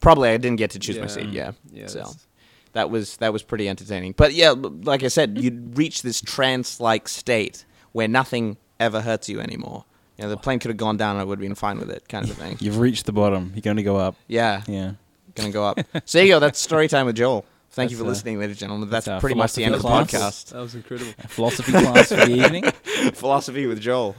Probably 0.00 0.30
I 0.30 0.36
didn't 0.38 0.56
get 0.56 0.70
to 0.70 0.78
choose 0.78 0.98
my 0.98 1.06
seat. 1.06 1.28
Yeah, 1.30 1.52
Yeah. 1.72 1.86
So 1.86 1.98
that's- 1.98 2.26
that 2.72 2.88
was 2.88 3.16
that 3.16 3.32
was 3.32 3.42
pretty 3.42 3.68
entertaining. 3.68 4.12
But 4.16 4.32
yeah, 4.32 4.52
like 4.56 5.02
I 5.02 5.08
said, 5.08 5.38
you'd 5.38 5.76
reach 5.76 6.02
this 6.02 6.20
trance-like 6.20 7.08
state 7.08 7.64
where 7.92 8.06
nothing 8.06 8.58
ever 8.78 9.00
hurts 9.00 9.28
you 9.28 9.40
anymore. 9.40 9.84
You 10.16 10.24
know, 10.24 10.30
the 10.30 10.36
plane 10.36 10.60
could 10.60 10.68
have 10.68 10.76
gone 10.78 10.96
down, 10.96 11.16
and 11.16 11.20
I 11.20 11.24
would 11.24 11.38
have 11.40 11.42
been 11.42 11.56
fine 11.56 11.80
with 11.80 11.90
it, 11.90 12.08
kind 12.08 12.30
of 12.30 12.36
thing. 12.36 12.58
You've 12.60 12.78
reached 12.78 13.06
the 13.06 13.12
bottom. 13.12 13.50
You're 13.56 13.62
going 13.62 13.78
to 13.78 13.82
go 13.82 13.96
up. 13.96 14.14
Yeah, 14.28 14.62
Yeah. 14.68 14.92
gonna 15.34 15.50
go 15.50 15.64
up. 15.64 15.80
So 16.04 16.18
there 16.18 16.24
you 16.26 16.34
go. 16.34 16.38
That's 16.38 16.60
story 16.60 16.86
time 16.86 17.06
with 17.06 17.16
Joel. 17.16 17.44
Thank 17.72 17.90
you 17.92 17.96
for 17.96 18.04
uh, 18.04 18.08
listening, 18.08 18.38
ladies 18.38 18.54
and 18.56 18.60
gentlemen. 18.60 18.90
That's, 18.90 19.06
that's 19.06 19.20
pretty 19.20 19.36
much 19.36 19.52
the 19.54 19.64
end 19.64 19.74
of 19.74 19.82
the 19.82 19.88
philosophy 19.88 20.16
podcast. 20.16 20.50
That 20.50 20.60
was 20.60 20.74
incredible. 20.74 21.12
A 21.22 21.28
philosophy 21.28 21.72
class 21.72 22.08
for 22.08 22.16
the 22.16 22.32
evening. 22.32 22.64
Philosophy 23.14 23.66
with 23.66 23.80
Joel. 23.80 24.16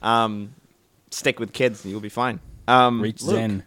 Um, 0.00 0.54
stick 1.10 1.40
with 1.40 1.52
kids, 1.52 1.84
and 1.84 1.90
you'll 1.90 2.00
be 2.00 2.08
fine. 2.08 2.38
Um, 2.68 3.00
Reach 3.02 3.22
Luke, 3.22 3.34
Zen. 3.36 3.64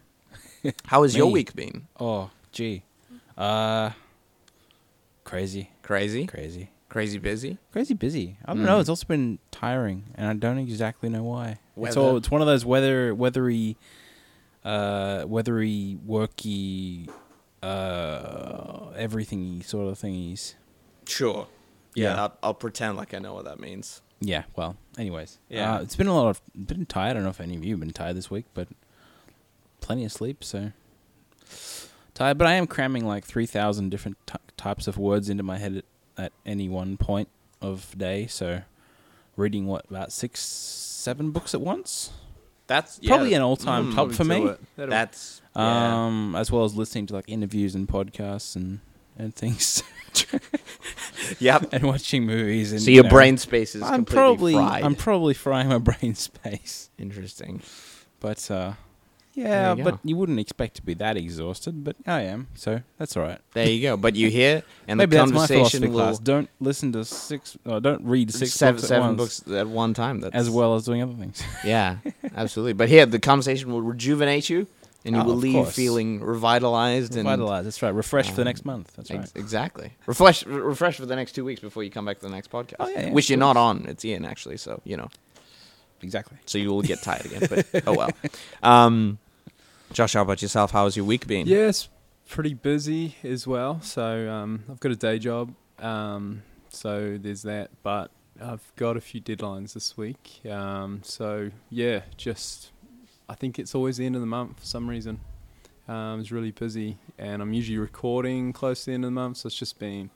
How 0.85 1.03
has 1.03 1.15
your 1.15 1.29
week 1.31 1.53
been? 1.55 1.87
Oh, 1.99 2.29
gee. 2.53 2.83
Uh, 3.37 3.89
crazy, 5.23 5.71
Crazy, 5.83 6.25
crazy, 6.27 6.69
crazy 6.87 7.17
busy. 7.17 7.57
crazy 7.73 7.93
busy. 7.93 8.37
I 8.45 8.53
don't 8.53 8.63
Mm. 8.63 8.65
know. 8.67 8.79
It's 8.79 8.89
also 8.89 9.05
been 9.07 9.39
tiring, 9.51 10.05
and 10.15 10.27
I 10.29 10.33
don't 10.33 10.57
exactly 10.57 11.09
know 11.09 11.23
why. 11.23 11.59
It's 11.77 11.97
all. 11.97 12.15
It's 12.17 12.31
one 12.31 12.41
of 12.41 12.47
those 12.47 12.63
weather, 12.63 13.13
weathery, 13.15 13.75
uh, 14.63 15.25
weathery, 15.27 15.97
worky, 16.07 17.09
uh, 17.63 18.91
everythingy 18.97 19.63
sort 19.63 19.87
of 19.87 19.99
thingies. 19.99 20.55
Sure. 21.07 21.47
Yeah, 21.95 22.13
Yeah. 22.15 22.21
I'll, 22.23 22.37
I'll 22.43 22.53
pretend 22.53 22.97
like 22.97 23.13
I 23.13 23.19
know 23.19 23.33
what 23.33 23.45
that 23.45 23.59
means. 23.59 24.01
Yeah. 24.19 24.43
Well. 24.55 24.77
Anyways. 24.97 25.39
Yeah. 25.49 25.75
Uh, 25.75 25.81
it's 25.81 25.95
been 25.95 26.07
a 26.07 26.13
lot 26.15 26.29
of. 26.29 26.41
Been 26.55 26.85
tired. 26.85 27.11
I 27.11 27.13
don't 27.13 27.23
know 27.23 27.29
if 27.29 27.41
any 27.41 27.55
of 27.55 27.63
you 27.65 27.73
have 27.73 27.79
been 27.79 27.91
tired 27.91 28.15
this 28.15 28.29
week, 28.29 28.45
but 28.53 28.67
plenty 29.81 30.05
of 30.05 30.11
sleep. 30.11 30.43
So 30.43 30.71
tired, 32.13 32.37
but 32.37 32.47
I 32.47 32.53
am 32.53 32.67
cramming 32.67 33.05
like 33.05 33.25
three 33.25 33.45
thousand 33.45 33.89
different 33.89 34.17
types 34.57 34.87
of 34.87 34.97
words 34.97 35.27
into 35.29 35.43
my 35.43 35.57
head 35.57 35.77
at, 36.17 36.25
at 36.25 36.33
any 36.45 36.69
one 36.69 36.97
point 36.97 37.29
of 37.61 37.97
day. 37.97 38.27
So 38.27 38.61
reading 39.35 39.65
what 39.65 39.85
about 39.89 40.11
six, 40.11 40.39
seven 40.41 41.31
books 41.31 41.53
at 41.53 41.61
once. 41.61 42.11
That's 42.71 42.99
Probably 42.99 43.33
an 43.33 43.41
all-time 43.41 43.91
Mm, 43.91 43.95
top 43.95 44.11
for 44.13 44.23
me. 44.23 44.49
That's 44.77 45.41
yeah. 45.53 46.05
Um, 46.05 46.35
as 46.37 46.49
well 46.49 46.63
as 46.63 46.73
listening 46.73 47.05
to 47.07 47.13
like 47.15 47.25
interviews 47.27 47.75
and 47.75 47.85
podcasts 47.85 48.55
and 48.55 48.79
and 49.17 49.35
things, 49.35 49.83
yep. 51.39 51.67
and 51.73 51.83
watching 51.83 52.25
movies. 52.25 52.71
And 52.71 52.81
So 52.81 52.89
your 52.91 52.97
you 52.97 53.03
know, 53.03 53.09
brain 53.09 53.37
space 53.37 53.75
is 53.75 53.81
I'm 53.81 54.05
completely 54.05 54.15
probably 54.15 54.53
fried. 54.53 54.83
I'm 54.83 54.95
probably 54.95 55.33
frying 55.33 55.67
my 55.67 55.79
brain 55.79 56.15
space. 56.15 56.89
Interesting. 56.97 57.61
But 58.21 58.49
uh, 58.49 58.73
yeah, 59.33 59.75
you 59.75 59.83
but 59.83 59.99
you 60.03 60.15
wouldn't 60.17 60.39
expect 60.39 60.75
to 60.75 60.81
be 60.81 60.93
that 60.95 61.15
exhausted, 61.17 61.83
but 61.83 61.95
I 62.05 62.21
am, 62.21 62.47
so 62.55 62.81
that's 62.97 63.15
all 63.15 63.23
right. 63.23 63.39
There 63.53 63.67
you 63.69 63.81
go. 63.81 63.97
But 63.97 64.15
you 64.15 64.29
hear, 64.39 64.63
and 64.87 64.97
Maybe 64.97 65.15
the 65.15 65.21
that's 65.23 65.31
my 65.31 65.47
philosophy 65.47 65.55
conversation 65.79 65.91
class. 65.93 66.17
will 66.17 66.23
Don't 66.23 66.49
listen 66.59 66.91
to 66.93 67.05
six, 67.05 67.57
or 67.65 67.79
don't 67.79 68.03
read 68.05 68.33
six 68.33 68.51
seven, 68.53 68.75
books 68.75 68.83
at 68.83 68.87
seven 68.89 69.07
once, 69.17 69.39
books 69.41 69.51
at 69.57 69.67
one 69.67 69.93
time. 69.93 70.19
That's 70.19 70.35
as 70.35 70.49
well 70.49 70.75
as 70.75 70.83
doing 70.85 71.01
other 71.01 71.13
things. 71.13 71.41
Yeah, 71.63 71.97
absolutely. 72.35 72.73
But 72.73 72.89
here, 72.89 73.05
the 73.05 73.19
conversation 73.19 73.71
will 73.71 73.81
rejuvenate 73.81 74.49
you, 74.49 74.67
and 75.05 75.15
you 75.15 75.21
Oh, 75.21 75.25
will 75.25 75.31
of 75.33 75.39
leave 75.39 75.53
course. 75.53 75.75
feeling 75.75 76.19
revitalized 76.21 77.15
and 77.15 77.25
Revitalize. 77.27 77.63
That's 77.63 77.81
right. 77.81 77.93
Refresh 77.93 78.29
for 78.29 78.35
the 78.35 78.45
next 78.45 78.65
month. 78.65 78.93
That's 78.95 79.11
right. 79.11 79.19
Ex- 79.21 79.31
exactly. 79.35 79.93
Refresh, 80.07 80.45
re- 80.45 80.59
refresh 80.61 80.97
for 80.97 81.05
the 81.05 81.15
next 81.15 81.31
two 81.33 81.45
weeks 81.45 81.61
before 81.61 81.83
you 81.83 81.89
come 81.89 82.05
back 82.05 82.19
to 82.19 82.25
the 82.25 82.31
next 82.31 82.51
podcast. 82.51 82.75
Oh, 82.79 82.87
yeah, 82.89 83.07
yeah, 83.07 83.11
which 83.13 83.29
you're 83.29 83.39
not 83.39 83.57
on. 83.57 83.85
It's 83.87 84.03
Ian 84.03 84.25
actually, 84.25 84.57
so 84.57 84.81
you 84.83 84.97
know. 84.97 85.07
Exactly. 86.03 86.37
So 86.45 86.57
you 86.57 86.69
will 86.69 86.81
get 86.81 87.01
tired 87.01 87.25
again. 87.25 87.47
But 87.49 87.83
oh 87.87 87.93
well. 87.93 88.11
Um, 88.63 89.19
Josh, 89.93 90.13
how 90.13 90.21
about 90.21 90.41
yourself? 90.41 90.71
How 90.71 90.83
How's 90.83 90.95
your 90.95 91.05
week 91.05 91.27
been? 91.27 91.47
Yes, 91.47 91.89
pretty 92.29 92.53
busy 92.53 93.15
as 93.23 93.45
well. 93.45 93.81
So 93.81 94.29
um, 94.29 94.63
I've 94.69 94.79
got 94.79 94.91
a 94.91 94.95
day 94.95 95.19
job, 95.19 95.53
um, 95.79 96.43
so 96.69 97.17
there's 97.21 97.43
that. 97.43 97.71
But 97.83 98.11
I've 98.41 98.71
got 98.75 98.97
a 98.97 99.01
few 99.01 99.21
deadlines 99.21 99.73
this 99.73 99.97
week. 99.97 100.41
Um, 100.49 101.01
so 101.03 101.51
yeah, 101.69 102.01
just 102.17 102.71
I 103.29 103.35
think 103.35 103.59
it's 103.59 103.75
always 103.75 103.97
the 103.97 104.05
end 104.05 104.15
of 104.15 104.21
the 104.21 104.27
month 104.27 104.59
for 104.59 104.65
some 104.65 104.89
reason. 104.89 105.19
Um, 105.87 106.21
it's 106.21 106.31
really 106.31 106.51
busy, 106.51 106.97
and 107.17 107.41
I'm 107.41 107.53
usually 107.53 107.77
recording 107.77 108.53
close 108.53 108.81
to 108.81 108.91
the 108.91 108.93
end 108.93 109.03
of 109.03 109.09
the 109.09 109.11
month. 109.15 109.37
So 109.37 109.47
it's 109.47 109.55
just 109.57 109.77
been, 109.79 110.09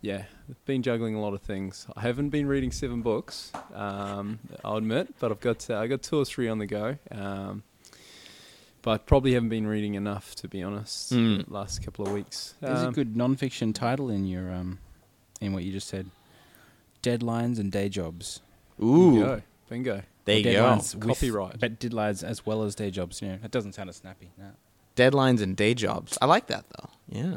yeah, 0.00 0.24
I've 0.48 0.64
been 0.64 0.82
juggling 0.82 1.14
a 1.14 1.20
lot 1.20 1.34
of 1.34 1.42
things. 1.42 1.86
I 1.96 2.00
haven't 2.00 2.30
been 2.30 2.46
reading 2.46 2.70
seven 2.72 3.02
books, 3.02 3.52
um, 3.74 4.38
I'll 4.64 4.76
admit, 4.76 5.14
but 5.18 5.30
I've 5.30 5.40
got 5.40 5.68
uh, 5.70 5.78
I 5.78 5.86
got 5.86 6.02
two 6.02 6.18
or 6.18 6.24
three 6.24 6.48
on 6.48 6.58
the 6.58 6.66
go. 6.66 6.96
Um, 7.10 7.62
but 8.82 9.04
probably 9.04 9.34
haven't 9.34 9.50
been 9.50 9.66
reading 9.66 9.94
enough 9.94 10.34
to 10.36 10.48
be 10.48 10.62
honest. 10.62 11.12
Mm. 11.12 11.46
The 11.46 11.52
last 11.52 11.84
couple 11.84 12.06
of 12.06 12.12
weeks. 12.12 12.54
There's 12.60 12.82
a 12.82 12.86
Um, 12.88 12.92
good 12.94 13.14
non-fiction 13.14 13.74
title 13.74 14.08
in 14.08 14.24
your 14.26 14.50
um, 14.50 14.78
in 15.40 15.52
what 15.52 15.64
you 15.64 15.72
just 15.72 15.88
said. 15.88 16.10
Deadlines 17.02 17.58
and 17.58 17.70
day 17.72 17.88
jobs. 17.88 18.40
Ooh, 18.82 19.12
Bingo. 19.12 19.42
Bingo. 19.68 20.02
there 20.24 20.38
you 20.38 20.44
go. 20.44 20.50
deadlines 20.64 20.94
with- 20.94 21.08
Copyright. 21.08 21.60
but 21.60 21.78
deadlines 21.78 22.22
as 22.24 22.44
well 22.46 22.62
as 22.62 22.74
day 22.74 22.90
jobs. 22.90 23.20
You 23.20 23.28
know, 23.28 23.38
that 23.42 23.50
doesn't 23.50 23.74
sound 23.74 23.88
as 23.90 23.96
snappy. 23.96 24.30
No. 24.38 24.50
Deadlines 24.96 25.40
and 25.42 25.56
day 25.56 25.74
jobs. 25.74 26.16
I 26.22 26.26
like 26.26 26.46
that 26.48 26.64
though. 26.78 26.88
Yeah, 27.08 27.36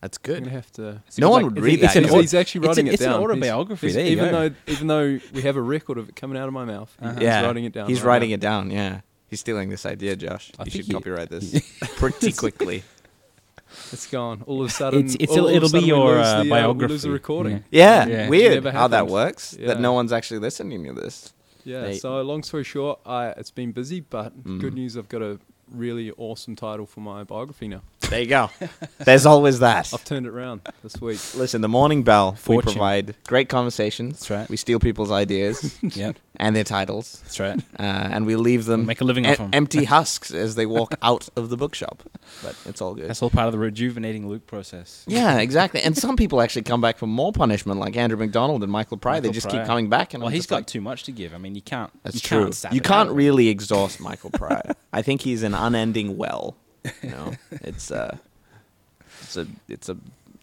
that's 0.00 0.18
I'm 0.18 0.22
good. 0.22 0.38
gonna 0.44 0.50
have 0.56 0.70
to. 0.72 0.82
No 0.82 1.00
seems 1.08 1.26
one 1.28 1.44
would 1.44 1.58
read 1.60 1.82
it's 1.82 1.94
that, 1.94 1.96
An, 1.98 2.04
He's, 2.04 2.12
know. 2.12 2.20
he's 2.20 2.34
actually 2.34 2.60
it's 2.60 2.68
writing 2.68 2.86
an- 2.88 2.90
it 2.90 2.94
it's 2.94 3.02
an 3.04 3.10
down. 3.12 3.22
Autobiography. 3.22 3.86
he's- 3.88 3.94
There 3.96 4.04
you 4.06 4.12
even 4.12 4.30
go. 4.30 4.48
though 4.48 4.54
even 4.68 4.86
though 4.86 5.18
we 5.34 5.42
have 5.42 5.56
a 5.56 5.62
record 5.62 5.98
of 5.98 6.08
it 6.08 6.16
coming 6.16 6.38
out 6.38 6.46
of 6.48 6.54
my 6.54 6.64
mouth, 6.64 6.94
he- 7.00 7.04
Uh-huh. 7.06 7.14
he's 7.14 7.22
yeah, 7.24 7.44
writing 7.46 7.64
it 7.64 7.72
down. 7.72 7.88
He's 7.88 8.02
right 8.02 8.08
writing 8.14 8.30
now. 8.30 8.34
it 8.34 8.40
down. 8.40 8.70
Yeah, 8.70 9.00
he's 9.28 9.40
stealing 9.40 9.68
this 9.70 9.84
idea, 9.86 10.14
Josh. 10.16 10.52
I 10.58 10.64
you 10.64 10.70
should 10.70 10.84
he- 10.86 10.92
copyright 10.92 11.30
this 11.30 11.60
pretty 11.96 12.32
quickly. 12.32 12.84
It's 13.92 14.06
gone. 14.06 14.42
All 14.46 14.62
of 14.62 14.68
a 14.68 14.72
sudden, 14.72 15.00
It's- 15.00 15.14
it's- 15.16 15.30
all, 15.36 15.44
all 15.44 15.48
a 15.50 15.54
it'll 15.54 15.68
be 15.68 15.72
sudden 15.80 15.82
we 15.84 15.88
your, 15.88 16.14
lose 16.16 16.26
uh, 16.26 16.30
the, 16.30 16.38
uh, 16.38 16.42
we 16.42 16.48
lose 16.48 16.48
biography. 16.50 16.96
the 16.98 17.10
recording. 17.10 17.64
Yeah, 17.70 18.06
Yeah. 18.06 18.28
weird 18.28 18.54
Never 18.64 18.70
how 18.70 18.88
that 18.88 18.96
happened. 18.96 19.12
works. 19.12 19.50
That 19.60 19.80
no 19.80 19.92
one's 19.92 20.12
actually 20.12 20.40
listening 20.40 20.84
to 20.84 20.92
this. 20.94 21.32
Yeah. 21.64 21.92
So 21.94 22.22
long 22.22 22.42
story 22.44 22.64
short, 22.64 22.98
I, 23.04 23.28
it's 23.36 23.50
been 23.50 23.72
busy, 23.72 24.00
but 24.00 24.32
Mm. 24.42 24.58
good 24.60 24.72
news. 24.74 24.96
I've 24.96 25.08
got 25.10 25.20
a 25.20 25.38
really 25.72 26.10
awesome 26.16 26.56
title 26.56 26.86
for 26.86 27.00
my 27.00 27.24
biography 27.24 27.68
now. 27.68 27.82
There 28.10 28.20
you 28.20 28.26
go. 28.26 28.50
There's 28.98 29.26
always 29.26 29.58
that. 29.58 29.92
I've 29.92 30.04
turned 30.04 30.24
it 30.26 30.30
around 30.30 30.62
this 30.82 30.98
week. 31.00 31.20
Listen, 31.34 31.60
the 31.60 31.68
morning 31.68 32.04
bell. 32.04 32.36
We 32.46 32.58
provide 32.62 33.14
great 33.26 33.50
conversations. 33.50 34.14
That's 34.20 34.30
right. 34.30 34.48
We 34.48 34.56
steal 34.56 34.78
people's 34.80 35.10
ideas 35.10 35.78
yep, 35.82 36.16
and 36.36 36.56
their 36.56 36.64
titles, 36.64 37.20
that's 37.24 37.38
right. 37.38 37.58
uh, 37.78 37.82
and 37.82 38.24
we 38.24 38.36
leave 38.36 38.66
We'll 38.66 38.78
them 38.78 38.86
make 38.86 39.02
a 39.02 39.04
living 39.04 39.26
em- 39.26 39.32
off 39.32 39.38
them. 39.38 39.50
empty 39.52 39.84
husks 39.94 40.30
as 40.30 40.54
they 40.54 40.64
walk 40.64 40.94
out 41.02 41.28
of 41.36 41.50
the 41.50 41.58
bookshop. 41.58 42.02
But 42.42 42.56
it's 42.64 42.80
all 42.80 42.94
good. 42.94 43.08
That's 43.10 43.22
all 43.22 43.28
part 43.30 43.46
of 43.46 43.52
the 43.52 43.58
rejuvenating 43.58 44.26
Luke 44.28 44.46
process. 44.46 45.04
Yeah, 45.06 45.38
exactly. 45.38 45.82
And 45.82 45.96
some 45.96 46.16
people 46.16 46.40
actually 46.40 46.62
come 46.62 46.80
back 46.80 46.96
for 46.96 47.06
more 47.06 47.32
punishment, 47.32 47.78
like 47.78 47.94
Andrew 47.96 48.18
McDonald 48.18 48.62
and 48.62 48.72
Michael 48.72 48.96
Pryor. 48.96 49.20
they 49.20 49.30
just 49.30 49.48
Pryor. 49.48 49.60
keep 49.62 49.66
coming 49.66 49.88
back. 49.90 50.14
And 50.14 50.22
Well, 50.22 50.28
I'm 50.28 50.32
he's 50.32 50.40
just 50.44 50.50
got 50.50 50.56
like, 50.56 50.66
too 50.66 50.80
much 50.80 51.02
to 51.04 51.12
give. 51.12 51.34
I 51.34 51.38
mean, 51.38 51.54
you 51.54 51.62
can't. 51.62 51.90
That's 52.04 52.14
you 52.16 52.20
true. 52.22 52.42
Can't 52.44 52.54
sap 52.54 52.72
you 52.72 52.80
can't 52.80 53.10
really 53.10 53.48
exhaust 53.48 54.00
Michael 54.00 54.30
Pryor. 54.30 54.74
I 54.94 55.02
think 55.02 55.20
he's 55.20 55.42
an 55.42 55.54
unending 55.58 56.16
well. 56.16 56.56
You 57.02 57.10
know, 57.10 57.34
it's 57.50 57.90
uh, 57.90 58.16
it's 59.22 59.36
a, 59.36 59.46
it's 59.68 59.88
a. 59.88 59.96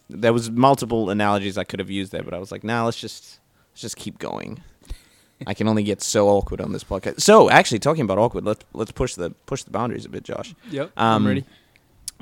There 0.08 0.32
was 0.32 0.50
multiple 0.50 1.10
analogies 1.10 1.58
I 1.58 1.64
could 1.64 1.80
have 1.80 1.90
used 1.90 2.12
there, 2.12 2.22
but 2.22 2.34
I 2.34 2.38
was 2.38 2.52
like, 2.52 2.62
nah, 2.62 2.84
let's 2.84 3.00
just 3.00 3.40
let's 3.72 3.80
just 3.80 3.96
keep 3.96 4.18
going. 4.18 4.62
I 5.46 5.54
can 5.54 5.68
only 5.68 5.82
get 5.82 6.02
so 6.02 6.28
awkward 6.28 6.60
on 6.60 6.72
this 6.72 6.84
podcast. 6.84 7.20
So, 7.20 7.50
actually, 7.50 7.80
talking 7.80 8.02
about 8.02 8.18
awkward, 8.18 8.44
let's 8.44 8.64
let's 8.72 8.92
push 8.92 9.14
the 9.14 9.30
push 9.46 9.64
the 9.64 9.70
boundaries 9.70 10.04
a 10.04 10.08
bit, 10.08 10.22
Josh. 10.22 10.54
Yep. 10.70 10.92
Um, 10.96 11.22
I'm 11.22 11.26
ready. 11.26 11.44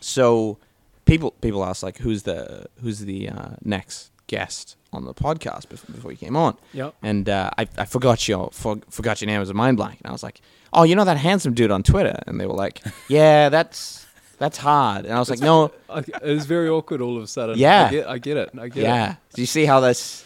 So, 0.00 0.58
people 1.04 1.32
people 1.32 1.64
ask 1.64 1.82
like, 1.82 1.98
who's 1.98 2.24
the 2.24 2.66
who's 2.80 3.00
the 3.00 3.28
uh, 3.28 3.50
next 3.62 4.10
guest 4.26 4.76
on 4.92 5.04
the 5.04 5.14
podcast 5.14 5.68
before, 5.68 5.94
before 5.94 6.10
you 6.10 6.16
came 6.16 6.36
on? 6.36 6.56
Yep. 6.72 6.94
and 7.02 7.28
uh, 7.28 7.50
I, 7.58 7.68
I 7.78 7.84
forgot 7.84 8.26
your 8.26 8.50
for, 8.52 8.80
forgot 8.88 9.20
your 9.20 9.26
name 9.26 9.40
as 9.40 9.50
a 9.50 9.54
mind 9.54 9.76
blank, 9.76 10.00
and 10.00 10.08
I 10.08 10.12
was 10.12 10.22
like, 10.22 10.40
oh, 10.74 10.82
you 10.82 10.94
know 10.96 11.04
that 11.04 11.16
handsome 11.16 11.54
dude 11.54 11.70
on 11.70 11.82
Twitter, 11.82 12.18
and 12.26 12.40
they 12.40 12.46
were 12.46 12.54
like, 12.54 12.80
yeah, 13.08 13.48
that's 13.48 14.06
that's 14.38 14.58
hard, 14.58 15.04
and 15.06 15.14
I 15.14 15.18
was 15.18 15.30
like, 15.30 15.40
no, 15.40 15.70
I, 15.88 15.98
it 16.00 16.22
was 16.34 16.44
very 16.46 16.68
awkward 16.68 17.00
all 17.00 17.16
of 17.16 17.22
a 17.22 17.26
sudden. 17.26 17.56
Yeah. 17.58 17.86
I 17.86 17.90
get, 17.90 18.06
I 18.08 18.18
get 18.18 18.36
it. 18.36 18.50
I 18.58 18.68
get 18.68 18.76
it. 18.78 18.82
yeah. 18.82 19.14
Do 19.32 19.42
you 19.42 19.46
see 19.46 19.64
how 19.64 19.80
this? 19.80 20.24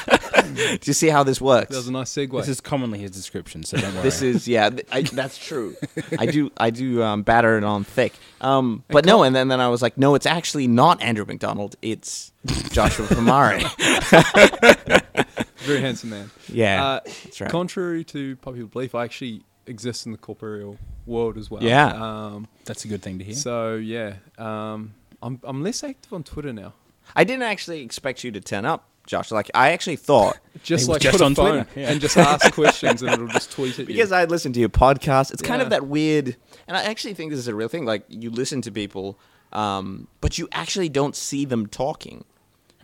Do 0.54 0.78
you 0.84 0.94
see 0.94 1.08
how 1.08 1.22
this 1.22 1.40
works? 1.40 1.68
That 1.70 1.76
was 1.76 1.86
a 1.88 1.92
nice 1.92 2.10
segue. 2.10 2.32
This 2.32 2.48
is 2.48 2.60
commonly 2.60 2.98
his 2.98 3.10
description, 3.12 3.62
so 3.62 3.76
don't 3.76 3.92
worry. 3.92 4.02
This 4.02 4.22
is 4.22 4.48
yeah, 4.48 4.70
th- 4.70 4.86
I, 4.90 5.02
that's 5.02 5.36
true. 5.38 5.76
I 6.18 6.26
do 6.26 6.50
I 6.56 6.70
do 6.70 7.02
um, 7.02 7.22
batter 7.22 7.56
it 7.58 7.62
on 7.62 7.84
thick. 7.84 8.14
Um, 8.40 8.82
but 8.88 9.04
no, 9.04 9.22
and 9.22 9.36
then 9.36 9.48
then 9.48 9.60
I 9.60 9.68
was 9.68 9.82
like, 9.82 9.98
no, 9.98 10.14
it's 10.14 10.26
actually 10.26 10.66
not 10.66 11.00
Andrew 11.02 11.24
McDonald. 11.26 11.76
It's 11.82 12.32
Joshua 12.70 13.06
Pomare. 13.06 13.60
very 15.58 15.80
handsome 15.80 16.10
man. 16.10 16.30
yeah, 16.48 16.84
Uh, 16.84 17.00
that's 17.04 17.40
right. 17.40 17.50
Contrary 17.50 18.02
to 18.04 18.36
popular 18.36 18.66
belief, 18.66 18.94
I 18.94 19.04
actually 19.04 19.42
exist 19.66 20.06
in 20.06 20.12
the 20.12 20.18
corporeal 20.18 20.78
world 21.06 21.36
as 21.36 21.50
well. 21.50 21.62
Yeah. 21.62 21.88
Um, 21.88 22.48
That's 22.64 22.84
a 22.84 22.88
good 22.88 23.02
thing 23.02 23.18
to 23.18 23.24
hear. 23.24 23.34
So 23.34 23.76
yeah, 23.76 24.14
um, 24.38 24.94
I'm 25.22 25.40
I'm 25.44 25.62
less 25.62 25.82
active 25.82 26.12
on 26.12 26.22
Twitter 26.22 26.52
now. 26.52 26.74
I 27.14 27.24
didn't 27.24 27.42
actually 27.42 27.82
expect 27.82 28.22
you 28.22 28.30
to 28.32 28.40
turn 28.40 28.64
up, 28.64 28.88
Josh. 29.06 29.30
Like 29.30 29.50
I 29.54 29.72
actually 29.72 29.96
thought 29.96 30.38
Just 30.62 30.88
like 30.88 31.02
just 31.02 31.12
put 31.12 31.22
a 31.22 31.24
on 31.24 31.34
phone 31.34 31.64
Twitter, 31.64 31.80
yeah. 31.80 31.90
and 31.90 32.00
just 32.00 32.16
ask 32.16 32.52
questions 32.52 33.02
and 33.02 33.12
it'll 33.12 33.28
just 33.28 33.52
tweet 33.52 33.78
at 33.78 33.86
because 33.86 34.10
you. 34.10 34.16
I 34.16 34.24
listened 34.24 34.54
to 34.54 34.60
your 34.60 34.68
podcast. 34.68 35.32
It's 35.32 35.42
kind 35.42 35.62
of 35.62 35.70
that 35.70 35.86
weird, 35.86 36.36
and 36.68 36.76
I 36.76 36.84
actually 36.84 37.14
think 37.14 37.30
this 37.30 37.38
is 37.38 37.48
a 37.48 37.54
real 37.54 37.68
thing. 37.68 37.84
Like 37.84 38.04
you 38.08 38.30
listen 38.30 38.62
to 38.62 38.70
people, 38.70 39.18
um, 39.52 40.08
but 40.20 40.38
you 40.38 40.48
actually 40.52 40.88
don't 40.88 41.16
see 41.16 41.44
them 41.44 41.66
talking. 41.66 42.24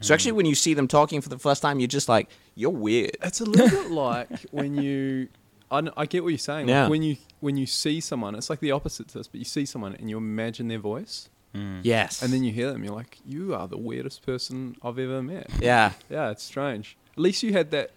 So 0.01 0.13
actually, 0.13 0.33
when 0.33 0.47
you 0.47 0.55
see 0.55 0.75
them 0.75 0.89
talking 0.89 1.21
for 1.21 1.29
the 1.29 1.39
first 1.39 1.63
time, 1.63 1.81
you're 1.81 1.89
just 1.89 2.09
like, 2.09 2.29
"You're 2.55 2.71
weird." 2.71 3.17
It's 3.23 3.41
a 3.41 3.45
little 3.45 3.83
bit 3.83 3.91
like 3.91 4.29
when 4.51 4.77
you. 4.77 5.29
I, 5.71 5.81
kn- 5.81 5.93
I 5.97 6.07
get 6.07 6.23
what 6.23 6.31
you're 6.31 6.39
saying. 6.39 6.69
Like 6.69 6.91
when 6.91 7.03
you 7.03 7.17
when 7.41 7.57
you 7.57 7.67
see 7.67 8.01
someone, 8.01 8.35
it's 8.35 8.49
like 8.51 8.61
the 8.61 8.71
opposite 8.73 9.09
to 9.09 9.19
this. 9.19 9.27
But 9.29 9.39
you 9.39 9.45
see 9.45 9.67
someone 9.67 9.95
and 9.95 10.09
you 10.11 10.17
imagine 10.17 10.69
their 10.69 10.79
voice, 10.79 11.29
Mm. 11.55 11.81
Yes, 11.85 12.23
and 12.23 12.33
then 12.33 12.45
you 12.45 12.53
hear 12.53 12.71
them. 12.71 12.85
You're 12.85 12.95
like, 12.95 13.19
you 13.25 13.55
are 13.55 13.67
the 13.67 13.79
weirdest 13.79 14.27
person 14.27 14.77
I've 14.83 14.99
ever 14.99 15.23
met. 15.23 15.49
yeah, 15.59 15.93
Yeah, 16.11 16.31
it's 16.31 16.43
strange. 16.43 16.97
At 17.13 17.19
least 17.19 17.43
you 17.43 17.53
had 17.55 17.71
that 17.71 17.93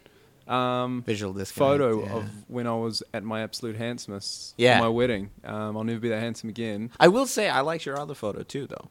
um, 0.48 1.04
visual 1.06 1.34
disconnect. 1.34 1.58
photo 1.58 2.04
yeah. 2.06 2.14
of 2.16 2.30
when 2.48 2.68
I 2.68 2.76
was 2.76 3.04
at 3.14 3.24
my 3.24 3.42
absolute 3.42 3.76
handsomest. 3.76 4.54
Yeah. 4.58 4.78
For 4.78 4.84
my 4.86 4.90
wedding. 4.90 5.32
Um, 5.44 5.76
I'll 5.76 5.84
never 5.84 6.00
be 6.00 6.08
that 6.10 6.22
handsome 6.22 6.48
again. 6.50 6.90
I 7.00 7.10
will 7.10 7.26
say 7.28 7.50
I 7.50 7.60
liked 7.60 7.86
your 7.86 8.00
other 8.00 8.16
photo 8.16 8.44
too, 8.44 8.66
though. 8.66 8.90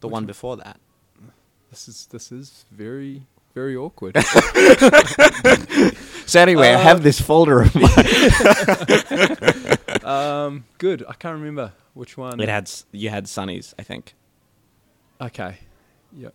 The 0.00 0.08
Which 0.08 0.12
one 0.12 0.22
one? 0.22 0.26
before 0.26 0.56
that. 0.56 0.80
This 1.70 1.86
is 1.88 2.06
this 2.10 2.32
is 2.32 2.64
very 2.72 3.22
very 3.54 3.76
awkward. 3.76 4.16
So 6.26 6.40
anyway, 6.40 6.68
I 6.68 6.74
Uh, 6.74 6.78
have 6.78 7.02
this 7.02 7.20
folder 7.20 7.62
of 7.62 7.74
mine. 7.74 7.82
um, 10.04 10.64
good. 10.78 11.04
I 11.08 11.14
can't 11.14 11.34
remember 11.34 11.72
which 11.94 12.16
one. 12.16 12.40
It 12.40 12.48
had 12.48 12.70
you 12.92 13.10
had 13.10 13.28
Sunny's, 13.28 13.74
I 13.78 13.82
think. 13.82 14.14
Okay. 15.20 15.58
Yep. 16.16 16.34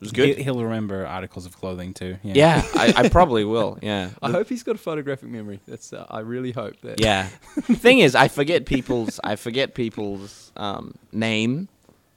was 0.00 0.12
good. 0.12 0.38
He, 0.38 0.48
will 0.50 0.62
remember 0.62 1.04
articles 1.04 1.44
of 1.44 1.56
clothing 1.56 1.92
too. 1.92 2.18
Yeah. 2.22 2.34
yeah, 2.34 2.62
I, 2.74 2.94
I 2.96 3.08
probably 3.18 3.44
will. 3.44 3.78
Yeah. 3.82 4.10
I 4.22 4.30
hope 4.30 4.48
he's 4.48 4.62
got 4.62 4.76
a 4.76 4.78
photographic 4.78 5.28
memory. 5.28 5.58
That's. 5.66 5.92
Uh, 5.92 6.06
I 6.08 6.20
really 6.20 6.52
hope 6.52 6.80
that. 6.82 7.00
Yeah. 7.00 7.24
Thing 7.62 7.98
is, 7.98 8.14
I 8.14 8.28
forget 8.28 8.64
people's. 8.64 9.18
I 9.24 9.34
forget 9.36 9.74
people's 9.74 10.52
um, 10.56 10.94
name. 11.12 11.68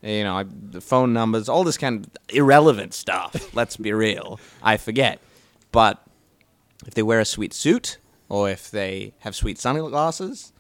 You 0.04 0.24
know, 0.24 0.36
I, 0.38 0.44
the 0.44 0.82
phone 0.82 1.14
numbers, 1.14 1.48
all 1.50 1.64
this 1.64 1.78
kind 1.78 2.06
of 2.06 2.36
irrelevant 2.36 2.94
stuff. 2.94 3.54
let's 3.56 3.78
be 3.78 3.94
real. 3.94 4.40
I 4.62 4.78
forget. 4.78 5.20
But 5.72 6.04
if 6.88 6.94
they 6.94 7.04
wear 7.04 7.20
a 7.20 7.26
sweet 7.26 7.54
suit 7.54 7.98
or 8.30 8.50
if 8.50 8.72
they 8.72 9.14
have 9.20 9.36
sweet 9.36 9.60
sunglasses, 9.60 10.54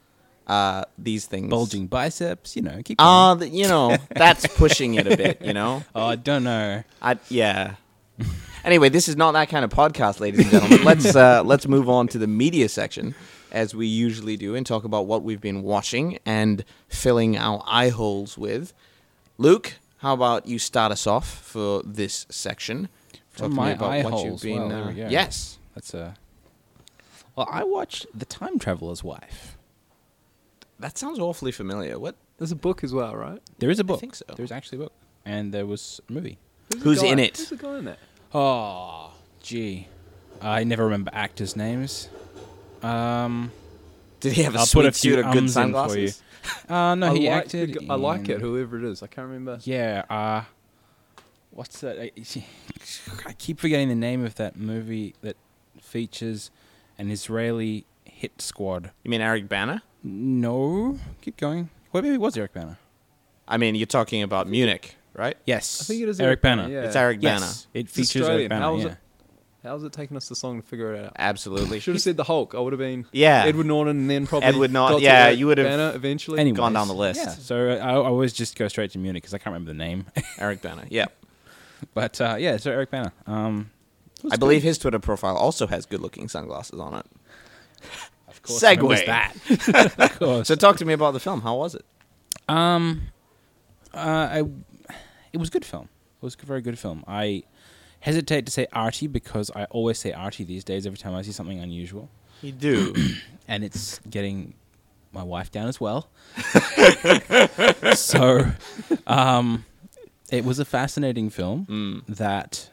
uh, 0.47 0.83
these 0.97 1.25
things 1.25 1.49
Bulging 1.49 1.87
biceps, 1.87 2.55
you 2.55 2.61
know. 2.61 2.81
Keep 2.83 2.97
Ah, 2.99 3.35
th- 3.35 3.51
you 3.51 3.67
know, 3.67 3.95
that's 4.09 4.45
pushing 4.57 4.95
it 4.95 5.07
a 5.07 5.15
bit. 5.15 5.41
You 5.41 5.53
know. 5.53 5.83
oh, 5.95 6.05
I 6.07 6.15
don't 6.15 6.43
know. 6.43 6.83
I 7.01 7.17
yeah. 7.29 7.75
anyway, 8.65 8.89
this 8.89 9.07
is 9.07 9.15
not 9.15 9.31
that 9.33 9.49
kind 9.49 9.63
of 9.63 9.71
podcast, 9.71 10.19
ladies 10.19 10.41
and 10.41 10.51
gentlemen. 10.51 10.83
let's 10.83 11.15
uh, 11.15 11.43
let's 11.45 11.67
move 11.67 11.89
on 11.89 12.07
to 12.09 12.17
the 12.17 12.27
media 12.27 12.67
section, 12.69 13.15
as 13.51 13.73
we 13.73 13.87
usually 13.87 14.35
do, 14.35 14.55
and 14.55 14.65
talk 14.65 14.83
about 14.83 15.05
what 15.05 15.23
we've 15.23 15.41
been 15.41 15.61
watching 15.63 16.19
and 16.25 16.65
filling 16.89 17.37
our 17.37 17.63
eye 17.65 17.89
holes 17.89 18.37
with. 18.37 18.73
Luke, 19.37 19.75
how 19.99 20.13
about 20.13 20.47
you 20.47 20.59
start 20.59 20.91
us 20.91 21.07
off 21.07 21.27
for 21.27 21.81
this 21.85 22.25
section? 22.29 22.89
Talk 23.37 23.45
to 23.45 23.49
me 23.49 23.55
my 23.55 23.69
about 23.71 23.91
eye 23.91 24.03
what 24.03 24.13
holes. 24.13 24.25
you've 24.25 24.41
been. 24.41 24.69
Well, 24.69 24.87
uh, 24.89 24.91
yes. 24.91 25.57
That's 25.75 25.93
a. 25.93 26.15
Well, 27.35 27.47
I 27.49 27.63
watched 27.63 28.07
The 28.17 28.25
Time 28.25 28.59
Traveler's 28.59 29.03
Wife. 29.03 29.57
That 30.79 30.97
sounds 30.97 31.19
awfully 31.19 31.51
familiar. 31.51 31.97
What? 31.99 32.15
There's 32.37 32.51
a 32.51 32.55
book 32.55 32.83
as 32.83 32.93
well, 32.93 33.15
right? 33.15 33.39
There 33.59 33.69
is 33.69 33.79
a 33.79 33.83
book. 33.83 33.99
I 33.99 34.01
think 34.01 34.15
so. 34.15 34.25
There's 34.35 34.51
actually 34.51 34.79
a 34.79 34.81
book, 34.81 34.93
and 35.25 35.53
there 35.53 35.65
was 35.65 36.01
a 36.09 36.11
movie. 36.13 36.37
the 36.69 36.77
Who's 36.79 37.03
in 37.03 37.19
it? 37.19 37.37
Who's 37.37 37.49
the 37.49 37.55
guy 37.55 37.77
in 37.77 37.85
that? 37.85 37.99
Oh, 38.33 39.11
gee, 39.43 39.87
I 40.41 40.63
never 40.63 40.85
remember 40.85 41.11
actors' 41.13 41.55
names. 41.55 42.09
Um, 42.81 43.51
Did 44.21 44.33
he 44.33 44.43
have 44.43 44.55
a 44.55 44.59
I'll 44.59 44.65
put 44.65 44.85
a 44.85 44.91
sweet 44.91 44.95
suit 44.95 45.09
few 45.15 45.19
of 45.19 45.25
good 45.25 45.37
ums 45.37 45.55
in 45.57 45.73
for 45.73 45.73
sunglasses? 45.87 46.23
Uh, 46.67 46.95
no, 46.95 47.11
I 47.11 47.13
he 47.15 47.29
like 47.29 47.43
acted. 47.45 47.73
the 47.75 47.79
g- 47.81 47.87
I 47.89 47.93
like 47.95 48.27
it. 48.29 48.41
Whoever 48.41 48.79
it 48.79 48.83
is, 48.85 49.03
I 49.03 49.07
can't 49.07 49.27
remember. 49.27 49.59
Yeah. 49.63 50.03
Uh, 50.09 50.43
what's 51.51 51.79
that? 51.81 51.99
I, 51.99 52.11
I 53.29 53.33
keep 53.33 53.59
forgetting 53.59 53.89
the 53.89 53.95
name 53.95 54.25
of 54.25 54.35
that 54.35 54.55
movie 54.55 55.13
that 55.21 55.37
features 55.91 56.49
an 56.97 57.11
Israeli 57.11 57.85
hit 58.05 58.41
squad. 58.41 58.91
You 59.03 59.11
mean 59.11 59.21
Eric 59.21 59.49
Bana? 59.49 59.83
No, 60.03 60.97
keep 61.21 61.37
going. 61.37 61.69
Well, 61.91 62.01
maybe 62.01 62.15
it 62.15 62.21
was 62.21 62.37
Eric 62.37 62.53
Bana. 62.53 62.79
I 63.47 63.57
mean, 63.57 63.75
you're 63.75 63.85
talking 63.85 64.23
about 64.23 64.47
Munich, 64.47 64.95
right? 65.13 65.37
Yes, 65.45 65.81
I 65.81 65.83
think 65.85 66.01
it 66.01 66.09
is 66.09 66.19
Eric, 66.19 66.27
Eric 66.27 66.41
Bana. 66.41 66.61
Bana, 66.63 66.73
yeah. 66.73 66.83
It's 66.83 66.95
Eric 66.95 67.21
Bana. 67.21 67.45
Yes, 67.45 67.67
it 67.73 67.79
It's 67.81 67.93
features 67.93 68.27
Eric 68.27 68.49
Bana. 68.49 68.61
How 68.61 68.73
was 68.73 68.83
yeah. 68.85 68.91
it? 68.91 68.97
How's 69.63 69.83
it 69.83 69.93
taking 69.93 70.17
us 70.17 70.25
so 70.25 70.47
long 70.47 70.59
to 70.59 70.67
figure 70.67 70.95
it 70.95 71.05
out? 71.05 71.11
Absolutely. 71.19 71.79
Should 71.79 71.93
have 71.93 72.01
said 72.01 72.17
the 72.17 72.23
Hulk. 72.23 72.55
I 72.55 72.59
would 72.59 72.73
have 72.73 72.79
been 72.79 73.05
Yeah. 73.11 73.43
Edward 73.45 73.67
Norton, 73.67 73.95
and 73.95 74.09
then 74.09 74.25
probably 74.25 74.47
Edward 74.47 74.71
Norton, 74.71 74.95
got 74.95 74.99
to 74.99 75.03
yeah, 75.03 75.29
you 75.29 75.45
would 75.47 75.59
have 75.59 75.67
Banner 75.67 75.91
eventually. 75.93 76.39
Anyways, 76.39 76.57
gone 76.57 76.73
down 76.73 76.87
the 76.87 76.95
list. 76.95 77.19
Yeah, 77.23 77.29
so 77.29 77.69
uh, 77.69 77.75
I, 77.75 77.91
I 77.91 77.95
always 77.95 78.33
just 78.33 78.57
go 78.57 78.67
straight 78.67 78.91
to 78.91 78.99
Munich 78.99 79.21
because 79.21 79.35
I 79.35 79.37
can't 79.37 79.53
remember 79.53 79.69
the 79.69 79.77
name. 79.77 80.05
Eric 80.39 80.63
Bana. 80.63 80.87
Yeah. 80.89 81.07
but 81.93 82.19
uh, 82.19 82.37
yeah, 82.39 82.57
so 82.57 82.71
Eric 82.71 82.89
Bana. 82.89 83.13
Um, 83.27 83.69
was 84.23 84.33
I 84.33 84.35
believe 84.37 84.63
his 84.63 84.77
Twitter 84.77 84.99
profile 84.99 85.35
also 85.35 85.67
has 85.67 85.85
good-looking 85.85 86.27
sunglasses 86.27 86.79
on 86.79 86.93
it. 86.95 87.05
Of 88.27 88.41
course, 88.43 88.61
Segue. 88.63 88.77
remembers 88.77 89.05
that. 89.05 89.95
of 89.99 90.19
course. 90.19 90.47
So 90.47 90.55
talk 90.55 90.77
to 90.77 90.85
me 90.85 90.93
about 90.93 91.11
the 91.13 91.19
film. 91.19 91.41
How 91.41 91.55
was 91.57 91.75
it? 91.75 91.85
Um, 92.47 93.03
uh, 93.93 93.97
I, 93.97 94.43
it 95.33 95.37
was 95.37 95.49
a 95.49 95.51
good 95.51 95.65
film. 95.65 95.89
It 96.21 96.25
was 96.25 96.37
a 96.41 96.45
very 96.45 96.61
good 96.61 96.77
film. 96.79 97.03
I 97.07 97.43
hesitate 98.01 98.45
to 98.47 98.51
say 98.51 98.67
arty 98.73 99.07
because 99.07 99.51
I 99.55 99.65
always 99.65 99.99
say 99.99 100.11
arty 100.11 100.43
these 100.43 100.63
days 100.63 100.85
every 100.87 100.97
time 100.97 101.13
I 101.13 101.21
see 101.21 101.31
something 101.31 101.59
unusual, 101.59 102.09
You 102.41 102.51
do. 102.51 102.93
and 103.47 103.63
it's 103.63 103.99
getting 104.09 104.53
my 105.11 105.23
wife 105.23 105.51
down 105.51 105.67
as 105.67 105.79
well. 105.79 106.09
so, 107.95 108.45
um, 109.07 109.65
it 110.31 110.45
was 110.45 110.59
a 110.59 110.65
fascinating 110.65 111.29
film 111.29 111.65
Mm. 111.69 112.15
that. 112.17 112.70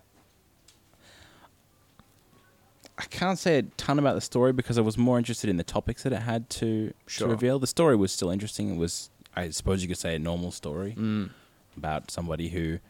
I 2.98 3.04
can't 3.04 3.38
say 3.38 3.58
a 3.58 3.62
ton 3.62 3.98
about 4.00 4.14
the 4.16 4.20
story 4.20 4.52
because 4.52 4.76
I 4.76 4.80
was 4.80 4.98
more 4.98 5.18
interested 5.18 5.48
in 5.48 5.56
the 5.56 5.62
topics 5.64 6.02
that 6.02 6.12
it 6.12 6.22
had 6.22 6.50
to, 6.50 6.92
Sure. 7.06 7.28
to 7.28 7.32
reveal. 7.32 7.58
The 7.60 7.66
story 7.68 7.94
was 7.96 8.10
still 8.12 8.30
interesting. 8.30 8.74
It 8.74 8.76
was, 8.76 9.10
I 9.36 9.50
suppose 9.50 9.82
you 9.82 9.88
could 9.88 9.98
say, 9.98 10.16
a 10.16 10.18
normal 10.18 10.50
story 10.50 10.94
Mm. 10.98 11.30
about 11.76 12.10
somebody 12.10 12.48
who 12.48 12.80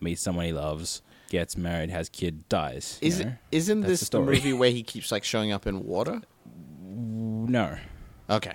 meets 0.00 0.20
someone 0.20 0.46
he 0.46 0.52
loves, 0.52 1.00
gets 1.30 1.56
married, 1.56 1.90
has 1.90 2.08
kid, 2.08 2.48
dies. 2.48 2.98
Is 3.00 3.20
it, 3.20 3.28
isn't 3.52 3.82
That's 3.82 4.00
this 4.00 4.08
the 4.08 4.18
the, 4.18 4.24
movie 4.26 4.52
where 4.52 4.70
he 4.70 4.82
keeps 4.82 5.12
like 5.12 5.22
showing 5.22 5.52
up 5.52 5.64
in 5.66 5.84
water? 5.86 6.20
No, 6.84 7.78
Okay. 8.28 8.54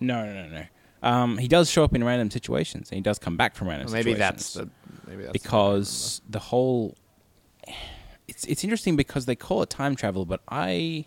no, 0.00 0.24
no, 0.24 0.32
no, 0.32 0.48
no. 0.48 0.64
Um, 1.02 1.36
he 1.38 1.46
does 1.48 1.68
show 1.70 1.84
up 1.84 1.94
in 1.94 2.02
random 2.04 2.30
situations, 2.30 2.88
and 2.90 2.96
he 2.96 3.02
does 3.02 3.18
come 3.18 3.36
back 3.36 3.54
from 3.54 3.68
random 3.68 3.86
Well, 3.86 3.94
maybe 3.94 4.12
situations. 4.14 4.54
that's 4.54 4.54
the 4.54 4.70
maybe 5.10 5.22
that's 5.24 5.32
because 5.32 6.22
the 6.30 6.38
whole 6.38 6.96
it's 8.32 8.44
it's 8.52 8.62
interesting 8.64 8.94
because 8.96 9.24
they 9.26 9.36
call 9.46 9.58
it 9.62 9.70
time 9.70 9.94
travel, 10.02 10.24
but 10.24 10.40
I 10.48 11.04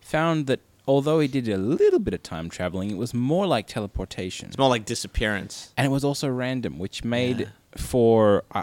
found 0.00 0.46
that 0.50 0.60
although 0.86 1.18
he 1.24 1.28
did 1.28 1.48
a 1.48 1.56
little 1.56 1.98
bit 2.06 2.14
of 2.18 2.22
time 2.22 2.46
traveling, 2.48 2.90
it 2.90 2.98
was 3.04 3.12
more 3.14 3.46
like 3.54 3.66
teleportation, 3.66 4.48
it's 4.48 4.58
more 4.58 4.68
like 4.76 4.84
disappearance. 4.84 5.72
and 5.76 5.84
it 5.88 5.90
was 5.90 6.04
also 6.04 6.28
random, 6.28 6.78
which 6.84 6.98
made 7.18 7.38
Yeah. 7.40 7.46
for 7.92 8.44
I 8.52 8.62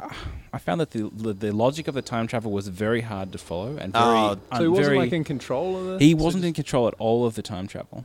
I 0.53 0.59
found 0.67 0.77
that 0.81 0.91
the, 0.95 1.03
the 1.25 1.33
the 1.45 1.51
logic 1.65 1.85
of 1.89 1.95
the 1.99 2.05
time 2.13 2.25
travel 2.27 2.49
was 2.59 2.67
very 2.85 3.01
hard 3.11 3.27
to 3.35 3.37
follow 3.49 3.71
and 3.81 3.89
very 3.93 4.05
Oh, 4.25 4.37
so 4.55 4.61
he 4.61 4.67
wasn't 4.67 4.85
very- 4.87 4.97
like 5.03 5.13
in 5.13 5.23
control 5.33 5.69
of 5.79 5.83
it. 5.93 6.01
he 6.07 6.13
wasn't 6.25 6.43
in 6.49 6.53
control 6.61 6.83
at 6.91 6.95
all 7.05 7.19
of 7.27 7.33
the 7.39 7.41
time 7.53 7.65
travel, 7.73 7.99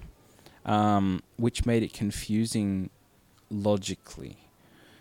um, 0.77 1.05
which 1.45 1.59
made 1.71 1.83
it 1.87 1.93
confusing 2.03 2.71
logically. 3.51 4.37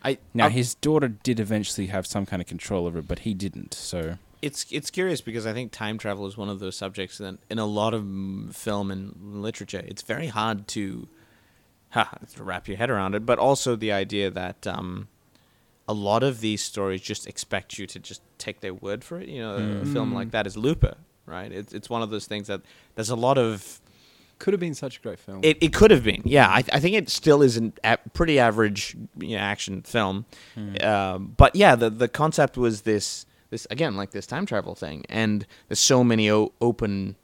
I 0.03 0.17
Now 0.33 0.47
I- 0.47 0.49
his 0.61 0.75
daughter 0.75 1.07
did 1.07 1.39
eventually 1.39 1.87
have 1.87 2.05
some 2.05 2.25
kind 2.25 2.41
of 2.41 2.47
control 2.47 2.85
over 2.87 2.99
it, 2.99 3.07
but 3.07 3.19
he 3.19 3.33
didn't. 3.33 3.73
So 3.73 4.17
it's 4.45 4.65
it's 4.71 4.89
curious 4.91 5.21
because 5.21 5.45
I 5.45 5.53
think 5.53 5.71
time 5.71 5.97
travel 5.97 6.25
is 6.27 6.37
one 6.37 6.49
of 6.49 6.59
those 6.59 6.75
subjects 6.77 7.17
that 7.17 7.37
in 7.49 7.59
a 7.59 7.65
lot 7.65 7.93
of 7.93 8.03
mm, 8.03 8.53
film 8.53 8.91
and 8.91 9.15
literature, 9.41 9.83
it's 9.85 10.01
very 10.01 10.27
hard 10.27 10.67
to, 10.69 11.07
ha, 11.89 12.09
to 12.35 12.43
wrap 12.43 12.67
your 12.67 12.77
head 12.77 12.89
around 12.89 13.15
it. 13.15 13.25
But 13.25 13.39
also 13.39 13.75
the 13.75 13.91
idea 13.91 14.29
that 14.31 14.67
um, 14.67 15.07
a 15.87 15.93
lot 15.93 16.23
of 16.23 16.39
these 16.41 16.61
stories 16.63 17.01
just 17.01 17.27
expect 17.27 17.77
you 17.79 17.87
to 17.87 17.99
just 17.99 18.21
take 18.37 18.59
their 18.61 18.73
word 18.73 19.03
for 19.03 19.19
it. 19.19 19.27
You 19.29 19.41
know, 19.41 19.55
a 19.81 19.85
film 19.85 20.11
Mm. 20.11 20.15
like 20.15 20.31
that 20.31 20.45
is 20.47 20.55
Looper, 20.55 20.95
right? 21.25 21.51
It's 21.51 21.73
it's 21.73 21.89
one 21.89 22.01
of 22.03 22.09
those 22.09 22.25
things 22.27 22.47
that 22.47 22.61
there's 22.95 23.09
a 23.09 23.15
lot 23.15 23.37
of 23.37 23.81
could 24.37 24.53
have 24.53 24.59
been 24.59 24.73
such 24.75 24.97
a 24.97 25.01
great 25.01 25.17
film. 25.19 25.39
It, 25.43 25.57
it 25.61 25.73
could 25.73 25.91
have 25.91 26.03
been, 26.03 26.21
yeah. 26.25 26.49
I, 26.49 26.57
I 26.73 26.79
think 26.81 26.93
it 26.95 27.09
still 27.09 27.41
is 27.41 27.57
a 27.85 27.97
pretty 28.13 28.37
average 28.37 28.93
you 29.17 29.37
know, 29.37 29.41
action 29.41 29.81
film, 29.81 30.25
um, 30.81 31.33
but 31.37 31.55
yeah, 31.55 31.75
the 31.75 31.89
the 31.89 32.09
concept 32.09 32.57
was 32.57 32.81
this 32.81 33.25
this 33.49 33.67
again 33.69 33.95
like 33.95 34.11
this 34.11 34.25
time 34.27 34.45
travel 34.45 34.75
thing, 34.75 35.05
and 35.09 35.45
there's 35.67 35.79
so 35.79 36.03
many 36.03 36.29
o- 36.29 36.51
open 36.61 37.15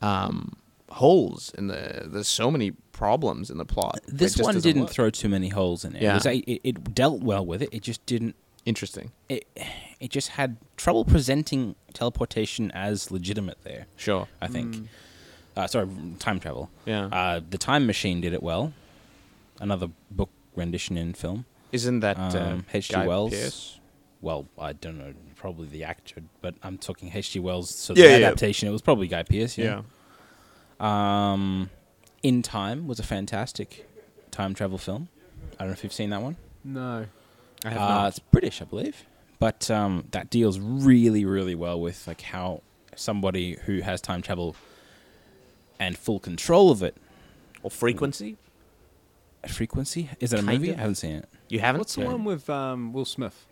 um, 0.00 0.56
holes 0.90 1.52
in 1.56 1.68
the 1.68 2.02
there's 2.06 2.28
so 2.28 2.50
many 2.50 2.72
problems 2.92 3.50
in 3.50 3.58
the 3.58 3.64
plot. 3.64 4.00
This 4.06 4.36
one 4.38 4.58
didn't 4.60 4.82
work. 4.82 4.90
throw 4.90 5.10
too 5.10 5.28
many 5.28 5.48
holes 5.48 5.84
in 5.84 5.96
it. 5.96 6.02
Yeah. 6.02 6.12
It, 6.12 6.14
was, 6.14 6.26
it, 6.26 6.60
it 6.64 6.94
dealt 6.94 7.22
well 7.22 7.44
with 7.44 7.62
it. 7.62 7.68
It 7.72 7.82
just 7.82 8.04
didn't. 8.06 8.36
Interesting, 8.64 9.10
It 9.28 9.44
it 9.98 10.10
just 10.10 10.28
had 10.28 10.56
trouble 10.76 11.04
presenting 11.04 11.74
teleportation 11.94 12.70
as 12.70 13.10
legitimate. 13.10 13.58
There, 13.64 13.86
sure, 13.96 14.28
I 14.40 14.46
think. 14.46 14.76
Mm. 14.76 14.86
Uh, 15.56 15.66
sorry, 15.66 15.88
time 16.20 16.38
travel. 16.38 16.70
yeah. 16.86 17.06
Uh, 17.06 17.40
the 17.50 17.58
Time 17.58 17.86
Machine 17.86 18.20
did 18.20 18.32
it 18.32 18.40
well. 18.42 18.72
Another 19.60 19.88
book 20.12 20.30
rendition 20.54 20.96
in 20.96 21.12
film. 21.12 21.44
Isn't 21.72 22.00
that 22.00 22.16
uh, 22.18 22.38
um, 22.38 22.66
H.G. 22.72 22.94
Wells. 23.04 23.32
Pearce? 23.32 23.80
Well, 24.22 24.46
I 24.58 24.72
don't 24.72 24.96
know, 24.98 25.12
probably 25.36 25.66
the 25.66 25.84
actor, 25.84 26.22
but 26.40 26.54
I'm 26.62 26.78
talking 26.78 27.10
H.G. 27.12 27.40
Wells. 27.40 27.68
So 27.74 27.92
Yeah, 27.94 28.04
the 28.14 28.20
yeah. 28.20 28.26
adaptation, 28.28 28.68
it 28.68 28.72
was 28.72 28.80
probably 28.80 29.08
Guy 29.08 29.24
Pearce. 29.24 29.58
Yeah. 29.58 29.82
Yeah. 30.80 31.32
Um, 31.32 31.70
In 32.22 32.40
Time 32.42 32.86
was 32.86 32.98
a 32.98 33.02
fantastic 33.02 33.88
time 34.30 34.54
travel 34.54 34.78
film. 34.78 35.08
I 35.58 35.64
don't 35.64 35.68
know 35.68 35.72
if 35.72 35.82
you've 35.84 35.92
seen 35.92 36.10
that 36.10 36.22
one. 36.22 36.36
no. 36.64 37.06
I 37.64 37.68
have 37.70 37.78
Uh, 37.80 37.88
not. 37.88 38.08
it's 38.08 38.18
British, 38.18 38.60
I 38.60 38.64
believe, 38.64 39.04
but 39.38 39.70
um, 39.70 40.06
that 40.10 40.30
deals 40.30 40.58
really, 40.58 41.24
really 41.24 41.54
well 41.54 41.80
with 41.80 42.08
like 42.08 42.20
how 42.22 42.62
somebody 42.96 43.56
who 43.66 43.82
has 43.82 44.00
time 44.00 44.20
travel 44.20 44.56
and 45.78 45.96
full 45.96 46.18
control 46.18 46.72
of 46.72 46.82
it. 46.82 46.96
Or 47.62 47.70
frequency? 47.70 48.36
Frequency 49.46 50.10
is 50.18 50.32
it 50.32 50.40
a 50.40 50.42
Kind 50.42 50.58
movie? 50.60 50.70
of. 50.72 50.78
I 50.78 50.80
haven't 50.80 50.94
seen 50.96 51.16
it. 51.16 51.28
You 51.48 51.60
haven't? 51.60 51.78
What's 51.80 51.94
the 51.94 52.00
Yeah. 52.02 52.08
one 52.08 52.24
with 52.24 52.50
um, 52.50 52.92
Will 52.92 53.04
Smith? 53.04 53.46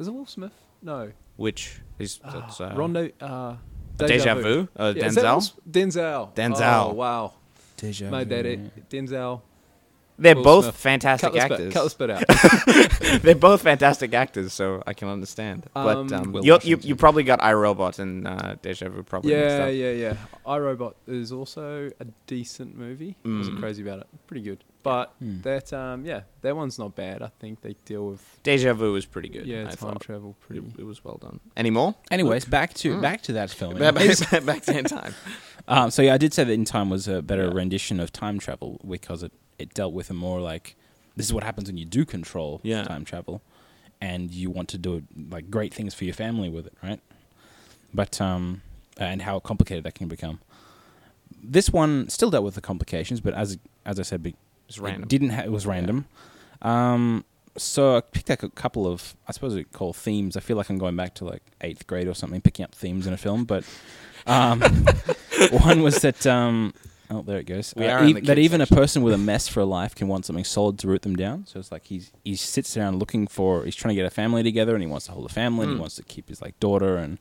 Is 0.00 0.08
it 0.08 0.10
Will 0.14 0.26
Smith? 0.26 0.52
No. 0.82 1.12
Which 1.36 1.80
is 1.98 2.18
that's 2.24 2.60
uh, 2.60 2.72
Rondo. 2.76 3.10
Uh, 3.20 3.56
Deja, 3.96 4.34
Vu? 4.34 4.66
Uh, 4.76 4.94
Yeah, 4.96 5.06
is 5.06 5.14
that 5.14 5.24
Will 5.24 5.40
Denzel. 5.40 5.54
Denzel. 5.70 6.34
Denzel. 6.34 6.84
Oh, 6.90 6.92
wow. 6.94 7.32
Deja 7.76 8.10
Made 8.10 8.28
that 8.30 8.44
vu. 8.44 8.50
it. 8.76 8.88
Denzel. 8.90 9.42
They're 10.18 10.34
Will 10.36 10.42
both 10.44 10.64
Smith. 10.64 10.76
fantastic 10.76 11.32
Cut 11.32 11.50
actors. 11.52 11.72
cut 11.72 11.84
the 11.84 11.90
spit 11.90 12.10
out. 12.10 13.22
They're 13.22 13.34
both 13.34 13.62
fantastic 13.62 14.12
actors, 14.12 14.52
so 14.52 14.82
I 14.86 14.92
can 14.92 15.08
understand. 15.08 15.66
Um, 15.74 16.06
but 16.08 16.12
um, 16.14 16.32
Will 16.32 16.44
you, 16.44 16.58
you 16.62 16.78
you 16.82 16.96
probably 16.96 17.22
got 17.22 17.40
iRobot 17.40 17.98
and 17.98 18.26
uh, 18.28 18.56
Deja 18.60 18.90
Vu 18.90 19.02
probably. 19.02 19.32
mixed 19.34 19.48
yeah, 19.56 19.66
yeah, 19.68 19.90
yeah. 19.92 20.16
iRobot 20.46 20.92
is 21.06 21.32
also 21.32 21.90
a 22.00 22.04
decent 22.26 22.76
movie. 22.76 23.16
I 23.24 23.28
wasn't 23.28 23.56
Mm. 23.56 23.60
crazy 23.60 23.82
about 23.82 24.00
it. 24.00 24.06
Pretty 24.26 24.42
good. 24.42 24.62
But 24.82 25.12
Hmm. 25.18 25.42
that, 25.42 25.72
um, 25.74 26.06
yeah, 26.06 26.22
that 26.40 26.56
one's 26.56 26.78
not 26.78 26.96
bad. 26.96 27.20
I 27.22 27.28
think 27.38 27.60
they 27.60 27.74
deal 27.84 28.06
with 28.06 28.38
Deja 28.42 28.72
Vu 28.72 28.92
was 28.94 29.04
pretty 29.04 29.28
good. 29.28 29.46
yeah 29.46 29.62
I 29.62 29.64
time 29.66 29.76
thought. 29.76 30.00
travel 30.00 30.30
It, 30.30 30.46
pretty. 30.46 30.62
it 30.78 30.84
was 30.84 31.04
well 31.04 31.18
done. 31.20 31.40
Any 31.56 31.68
more? 31.70 31.94
Anyways, 32.10 32.46
back 32.46 32.72
to 32.74 32.94
Mm. 32.96 33.02
back 33.02 33.20
to 33.22 33.32
that 33.34 33.50
film. 33.50 33.74
Back, 33.78 33.96
Anyways. 33.96 34.24
back, 34.26 34.44
back 34.46 34.62
to 34.62 34.78
in 34.78 34.84
time. 34.86 35.14
Um, 35.68 35.90
so 35.90 36.00
yeah, 36.02 36.14
I 36.14 36.18
did 36.18 36.32
say 36.34 36.42
that 36.44 36.52
In 36.52 36.64
Time 36.64 36.88
was 36.90 37.06
a 37.06 37.20
better 37.22 37.44
Yeah. 37.48 37.52
rendition 37.54 38.00
of 38.00 38.10
time 38.10 38.38
travel 38.40 38.80
because 38.88 39.22
it, 39.22 39.30
it 39.58 39.72
dealt 39.74 39.92
with 39.92 40.10
a 40.10 40.14
more 40.14 40.40
like 40.40 40.74
this 41.16 41.26
is 41.26 41.32
what 41.34 41.44
happens 41.44 41.68
when 41.68 41.76
you 41.76 41.84
do 41.84 42.04
control 42.04 42.60
Yeah. 42.64 42.82
time 42.84 43.04
travel, 43.04 43.42
and 44.00 44.30
you 44.32 44.50
want 44.50 44.68
to 44.70 44.78
do 44.78 45.02
like 45.30 45.50
great 45.50 45.72
things 45.74 45.92
for 45.94 46.04
your 46.06 46.14
family 46.14 46.48
with 46.48 46.66
it, 46.66 46.72
right? 46.82 47.00
But 47.92 48.20
um, 48.20 48.62
and 48.96 49.22
how 49.22 49.38
complicated 49.40 49.84
that 49.84 49.94
can 49.94 50.08
become. 50.08 50.40
This 51.42 51.70
one 51.70 52.08
still 52.08 52.30
dealt 52.30 52.44
with 52.44 52.54
the 52.54 52.60
complications, 52.60 53.20
but 53.20 53.34
as 53.34 53.58
as 53.86 54.00
I 54.00 54.02
said, 54.02 54.22
be- 54.22 54.34
It's 54.70 54.78
random. 54.78 55.02
it 55.02 55.08
didn't. 55.10 55.30
Ha- 55.30 55.42
it 55.42 55.52
was 55.52 55.66
random. 55.66 56.06
Um, 56.62 57.24
so 57.56 57.96
I 57.96 58.00
picked 58.00 58.28
like 58.30 58.42
a 58.42 58.48
couple 58.48 58.86
of 58.86 59.14
I 59.28 59.32
suppose 59.32 59.54
we 59.54 59.64
call 59.64 59.92
themes. 59.92 60.36
I 60.36 60.40
feel 60.40 60.56
like 60.56 60.70
I'm 60.70 60.78
going 60.78 60.96
back 60.96 61.14
to 61.16 61.24
like 61.24 61.42
eighth 61.60 61.86
grade 61.86 62.08
or 62.08 62.14
something, 62.14 62.40
picking 62.40 62.64
up 62.64 62.74
themes 62.74 63.06
in 63.06 63.12
a 63.12 63.16
film. 63.18 63.44
But 63.44 63.64
um, 64.26 64.60
one 65.50 65.82
was 65.82 66.00
that 66.02 66.26
um, 66.26 66.72
oh 67.10 67.22
there 67.22 67.38
it 67.38 67.46
goes. 67.46 67.74
Uh, 67.76 67.80
the 68.06 68.20
that 68.20 68.38
even 68.38 68.60
section. 68.60 68.74
a 68.74 68.80
person 68.80 69.02
with 69.02 69.14
a 69.14 69.18
mess 69.18 69.48
for 69.48 69.60
a 69.60 69.64
life 69.64 69.94
can 69.94 70.06
want 70.08 70.24
something 70.26 70.44
solid 70.44 70.78
to 70.80 70.88
root 70.88 71.02
them 71.02 71.16
down. 71.16 71.46
So 71.46 71.58
it's 71.58 71.72
like 71.72 71.84
he's 71.86 72.12
he 72.24 72.36
sits 72.36 72.76
around 72.76 72.98
looking 73.00 73.26
for 73.26 73.64
he's 73.64 73.76
trying 73.76 73.94
to 73.96 74.00
get 74.00 74.06
a 74.06 74.10
family 74.10 74.42
together 74.42 74.74
and 74.74 74.82
he 74.82 74.88
wants 74.88 75.06
to 75.06 75.12
hold 75.12 75.26
a 75.26 75.32
family 75.32 75.64
and 75.64 75.72
Mm. 75.72 75.76
he 75.76 75.80
wants 75.80 75.96
to 75.96 76.02
keep 76.04 76.28
his 76.28 76.40
like 76.40 76.58
daughter 76.60 76.96
and 76.96 77.18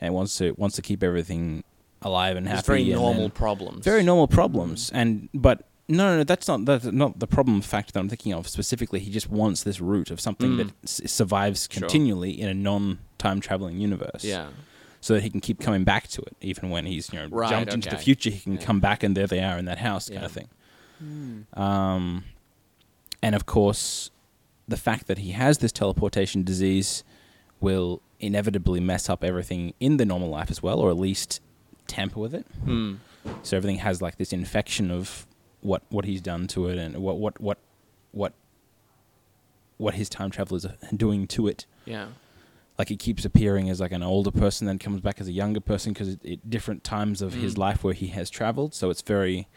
and 0.00 0.12
wants 0.14 0.36
to 0.38 0.52
wants 0.58 0.76
to 0.76 0.82
keep 0.82 1.02
everything 1.02 1.64
alive 2.02 2.36
and 2.36 2.46
happy. 2.46 2.58
It's 2.58 2.66
very 2.66 2.82
and 2.92 3.00
normal 3.00 3.30
problems. 3.30 3.84
very 3.84 4.02
normal 4.02 4.28
problems, 4.28 4.90
and 4.92 5.28
but 5.32 5.66
no, 5.90 6.10
no, 6.12 6.16
no, 6.18 6.24
that's 6.24 6.48
not 6.48 6.64
that's 6.64 6.84
not 6.86 7.18
the 7.18 7.26
problem 7.26 7.60
factor 7.60 7.92
that 7.92 8.00
I'm 8.00 8.08
thinking 8.08 8.32
of 8.32 8.48
specifically. 8.48 9.00
He 9.00 9.10
just 9.10 9.28
wants 9.30 9.62
this 9.64 9.80
root 9.80 10.10
of 10.10 10.20
something 10.20 10.52
Mm. 10.52 10.56
that 10.58 10.72
s- 10.84 11.00
survives 11.12 11.68
Sure. 11.70 11.80
continually 11.82 12.40
in 12.40 12.48
a 12.48 12.54
non-time 12.54 13.40
traveling 13.40 13.78
universe. 13.78 14.24
Yeah. 14.24 14.48
so 15.02 15.14
that 15.14 15.22
he 15.22 15.30
can 15.30 15.40
keep 15.40 15.58
coming 15.60 15.82
back 15.82 16.08
to 16.08 16.20
it, 16.20 16.36
even 16.42 16.68
when 16.68 16.84
he's 16.84 17.10
you 17.10 17.18
know 17.18 17.26
Right, 17.28 17.48
jumped 17.48 17.72
into 17.72 17.88
the 17.88 17.94
okay. 17.96 18.04
future. 18.04 18.28
He 18.28 18.38
can 18.38 18.54
Yeah. 18.56 18.60
come 18.60 18.80
back 18.80 19.02
and 19.02 19.16
there 19.16 19.26
they 19.26 19.40
are 19.42 19.56
in 19.56 19.64
that 19.64 19.78
house, 19.78 20.10
kind 20.10 20.20
Yeah. 20.20 20.26
of 20.26 20.32
thing. 20.32 20.48
Hmm. 20.98 21.40
Um, 21.58 22.24
and 23.22 23.34
of 23.34 23.46
course, 23.46 24.10
the 24.68 24.76
fact 24.76 25.06
that 25.06 25.16
he 25.18 25.30
has 25.32 25.56
this 25.58 25.72
teleportation 25.72 26.42
disease 26.44 27.02
will 27.60 28.02
inevitably 28.18 28.78
mess 28.80 29.08
up 29.08 29.24
everything 29.24 29.72
in 29.80 29.96
the 29.96 30.04
normal 30.04 30.28
life 30.28 30.50
as 30.50 30.62
well, 30.62 30.78
or 30.78 30.90
at 30.90 30.98
least 30.98 31.40
tamper 31.86 32.20
with 32.20 32.34
it. 32.34 32.46
Hmm. 32.64 32.96
So 33.42 33.56
everything 33.56 33.78
has 33.78 34.02
like 34.02 34.18
this 34.18 34.34
infection 34.34 34.90
of 34.90 35.26
what 35.60 35.82
what 35.90 36.04
he's 36.04 36.20
done 36.20 36.46
to 36.48 36.68
it, 36.68 36.78
and 36.78 36.96
what 36.96 37.18
what 37.18 37.40
what 37.40 37.58
what 38.12 38.32
what 39.76 39.94
his 39.94 40.08
time 40.08 40.30
travel 40.30 40.56
is 40.56 40.66
doing 40.96 41.26
to 41.28 41.48
it. 41.48 41.66
Yeah. 41.84 42.08
Like 42.78 42.90
it 42.90 42.98
keeps 42.98 43.24
appearing 43.24 43.68
as 43.68 43.80
like 43.80 43.92
an 43.92 44.02
older 44.02 44.30
person, 44.30 44.66
then 44.66 44.78
comes 44.78 45.00
back 45.00 45.20
as 45.20 45.28
a 45.28 45.32
younger 45.32 45.60
person 45.60 45.92
because 45.92 46.08
it, 46.08 46.20
it 46.22 46.50
different 46.50 46.82
times 46.84 47.20
of 47.22 47.34
his 47.34 47.54
Mm. 47.54 47.58
life 47.58 47.84
where 47.84 47.94
he 47.94 48.08
has 48.08 48.30
traveled. 48.30 48.74
So 48.74 48.90
it's 48.90 49.02
very 49.02 49.48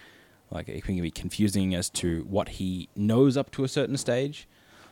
like 0.52 0.68
it 0.70 0.84
can 0.84 1.02
be 1.02 1.12
confusing 1.12 1.74
as 1.74 1.90
to 1.92 2.24
what 2.30 2.50
he 2.50 2.90
knows 2.96 3.38
up 3.38 3.50
to 3.52 3.64
a 3.64 3.68
certain 3.68 3.98
stage. 3.98 4.48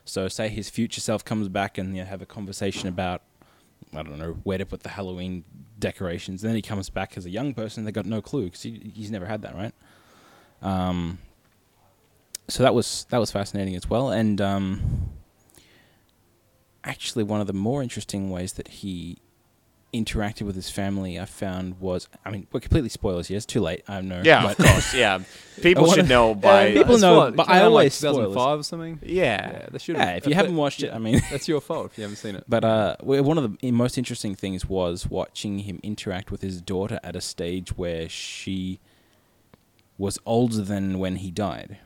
So 0.06 0.28
say 0.28 0.48
his 0.50 0.70
future 0.70 1.02
self 1.02 1.24
comes 1.26 1.50
back 1.50 1.78
and 1.78 1.96
you 1.96 2.04
know, 2.04 2.10
have 2.10 2.22
a 2.22 2.26
conversation 2.26 2.88
about 2.88 3.22
I 3.94 4.04
don't 4.04 4.18
know 4.18 4.38
where 4.44 4.58
to 4.58 4.66
put 4.66 4.84
the 4.84 4.90
Halloween 4.90 5.44
decorations. 5.78 6.44
And 6.44 6.50
Then 6.50 6.56
he 6.56 6.62
comes 6.62 6.90
back 6.90 7.18
as 7.18 7.26
a 7.26 7.30
young 7.30 7.54
person. 7.54 7.84
They 7.84 7.92
got 7.92 8.06
no 8.06 8.22
clue 8.22 8.46
because 8.46 8.62
he, 8.64 8.92
he's 8.96 9.12
never 9.12 9.26
had 9.26 9.42
that, 9.42 9.56
right? 9.56 9.74
Um, 10.62 11.20
so 12.48 12.64
that 12.64 12.74
was 12.76 13.06
that 13.10 13.18
was 13.20 13.32
fascinating 13.32 13.76
as 13.76 13.90
well, 13.90 14.10
and 14.12 14.40
um, 14.42 15.10
actually 16.84 17.24
one 17.24 17.42
of 17.42 17.48
the 17.48 17.54
more 17.54 17.82
interesting 17.84 18.30
ways 18.30 18.54
that 18.54 18.68
he 18.68 19.18
interacted 19.94 20.44
with 20.44 20.56
his 20.56 20.70
family, 20.70 21.20
I 21.20 21.26
found 21.26 21.80
was 21.82 22.08
I 22.26 22.32
mean 22.32 22.48
we're 22.52 22.62
completely 22.62 22.90
spoilers 22.90 23.28
here. 23.28 23.38
It's 23.38 23.46
too 23.46 23.60
late. 23.62 23.84
I 23.90 24.00
know. 24.02 24.22
Yeah, 24.24 24.44
but- 24.44 24.60
of 24.60 24.66
course. 24.66 24.94
Yeah. 24.94 25.20
People 25.62 25.84
wanna- 25.84 25.96
should 26.04 26.10
know 26.10 26.34
by. 26.50 26.68
Yeah, 26.68 26.74
people 26.80 26.94
It's 26.94 27.02
know, 27.02 27.18
what, 27.18 27.36
but 27.36 27.50
I 27.50 27.58
out 27.60 27.64
like 27.64 27.92
always 27.92 27.94
spoil 27.94 28.14
2005 28.14 28.60
or 28.60 28.64
something. 28.64 29.00
yeah. 29.04 29.66
they 29.70 29.78
should. 29.80 29.98
Yeah, 29.98 30.12
if 30.16 30.26
you 30.28 30.34
haven't 30.34 30.56
watched 30.56 30.82
it, 30.82 30.94
I 30.94 30.98
mean, 30.98 31.22
that's 31.30 31.48
your 31.48 31.60
fault 31.62 31.88
if 31.92 31.98
you 31.98 32.04
haven't 32.04 32.18
seen 32.18 32.36
it. 32.36 32.46
But 32.48 32.64
uh, 32.64 32.96
one 33.02 33.38
of 33.38 33.58
the 33.60 33.72
most 33.72 33.98
interesting 33.98 34.34
things 34.34 34.66
was 34.68 35.08
watching 35.10 35.60
him 35.60 35.80
interact 35.84 36.32
with 36.32 36.42
his 36.42 36.62
daughter 36.62 37.00
at 37.04 37.16
a 37.18 37.22
stage 37.22 37.78
where 37.78 38.08
she 38.10 38.80
was 39.98 40.18
older 40.26 40.62
than 40.62 41.00
when 41.00 41.18
he 41.18 41.32
died. 41.32 41.78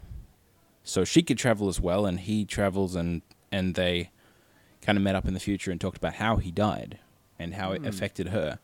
So 0.83 1.03
she 1.03 1.21
could 1.23 1.37
travel 1.37 1.67
as 1.67 1.79
well, 1.81 2.05
and 2.05 2.19
he 2.19 2.45
travels, 2.45 2.95
and 2.95 3.21
and 3.51 3.75
they 3.75 4.11
kind 4.81 4.97
of 4.97 5.03
met 5.03 5.15
up 5.15 5.27
in 5.27 5.33
the 5.33 5.39
future 5.39 5.71
and 5.71 5.81
talked 5.81 5.97
about 5.97 6.15
how 6.15 6.37
he 6.37 6.51
died 6.51 6.99
and 7.39 7.55
how 7.55 7.71
it 7.71 7.81
Hmm. 7.81 7.87
affected 7.87 8.27
her, 8.29 8.59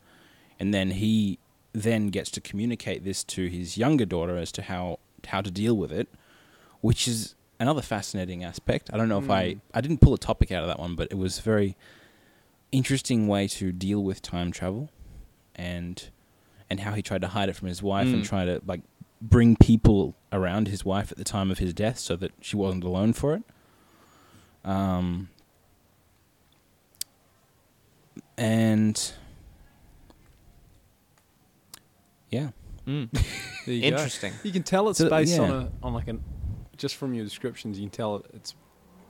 and 0.60 0.72
then 0.72 0.92
he 0.92 1.38
then 1.72 2.08
gets 2.08 2.30
to 2.30 2.40
communicate 2.40 3.02
this 3.02 3.24
to 3.24 3.48
his 3.48 3.76
younger 3.78 4.04
daughter 4.04 4.36
as 4.36 4.52
to 4.52 4.62
how 4.62 4.98
how 5.26 5.40
to 5.40 5.50
deal 5.50 5.76
with 5.76 5.90
it, 5.92 6.08
which 6.80 7.08
is 7.08 7.34
another 7.58 7.82
fascinating 7.82 8.42
aspect. 8.44 8.90
I 8.92 8.96
don't 8.96 9.08
know 9.08 9.18
if 9.18 9.30
I 9.30 9.54
Mm. 9.54 9.60
I 9.74 9.80
didn't 9.80 10.00
pull 10.00 10.14
a 10.14 10.18
topic 10.18 10.52
out 10.52 10.62
of 10.62 10.68
that 10.68 10.78
one, 10.78 10.94
but 10.94 11.08
it 11.10 11.16
was 11.18 11.38
a 11.38 11.42
very 11.42 11.76
interesting 12.70 13.28
way 13.28 13.46
to 13.48 13.72
deal 13.72 14.02
with 14.02 14.22
time 14.22 14.52
travel, 14.52 14.90
and 15.54 16.08
and 16.70 16.80
how 16.80 16.92
he 16.92 17.02
tried 17.02 17.20
to 17.22 17.28
hide 17.28 17.48
it 17.48 17.56
from 17.56 17.68
his 17.68 17.82
wife 17.82 18.12
and 18.12 18.22
Mm. 18.22 18.28
try 18.28 18.44
to 18.44 18.62
like 18.66 18.80
bring 19.22 19.54
people 19.56 20.14
around 20.32 20.66
his 20.68 20.84
wife 20.84 21.12
at 21.12 21.16
the 21.16 21.24
time 21.24 21.50
of 21.50 21.58
his 21.58 21.72
death 21.72 21.98
so 21.98 22.16
that 22.16 22.32
she 22.40 22.56
wasn't 22.56 22.82
alone 22.84 23.12
for 23.12 23.34
it. 23.34 23.42
Um, 24.64 25.28
and 28.36 29.12
yeah, 32.30 32.48
Mm. 32.86 33.08
There 33.64 33.74
you 33.74 33.80
go. 33.82 33.86
Interesting. 33.96 34.32
You 34.42 34.50
can 34.50 34.64
tell 34.64 34.88
it's 34.88 34.98
So, 34.98 35.08
based 35.08 35.38
on 35.38 35.48
yeah. 35.50 35.68
a 35.82 35.86
on 35.86 35.94
like 35.94 36.08
an 36.08 36.20
just 36.76 36.96
from 36.96 37.14
your 37.14 37.24
descriptions. 37.24 37.78
You 37.78 37.84
can 37.86 37.90
tell 37.92 38.16
it- 38.16 38.26
it's 38.34 38.54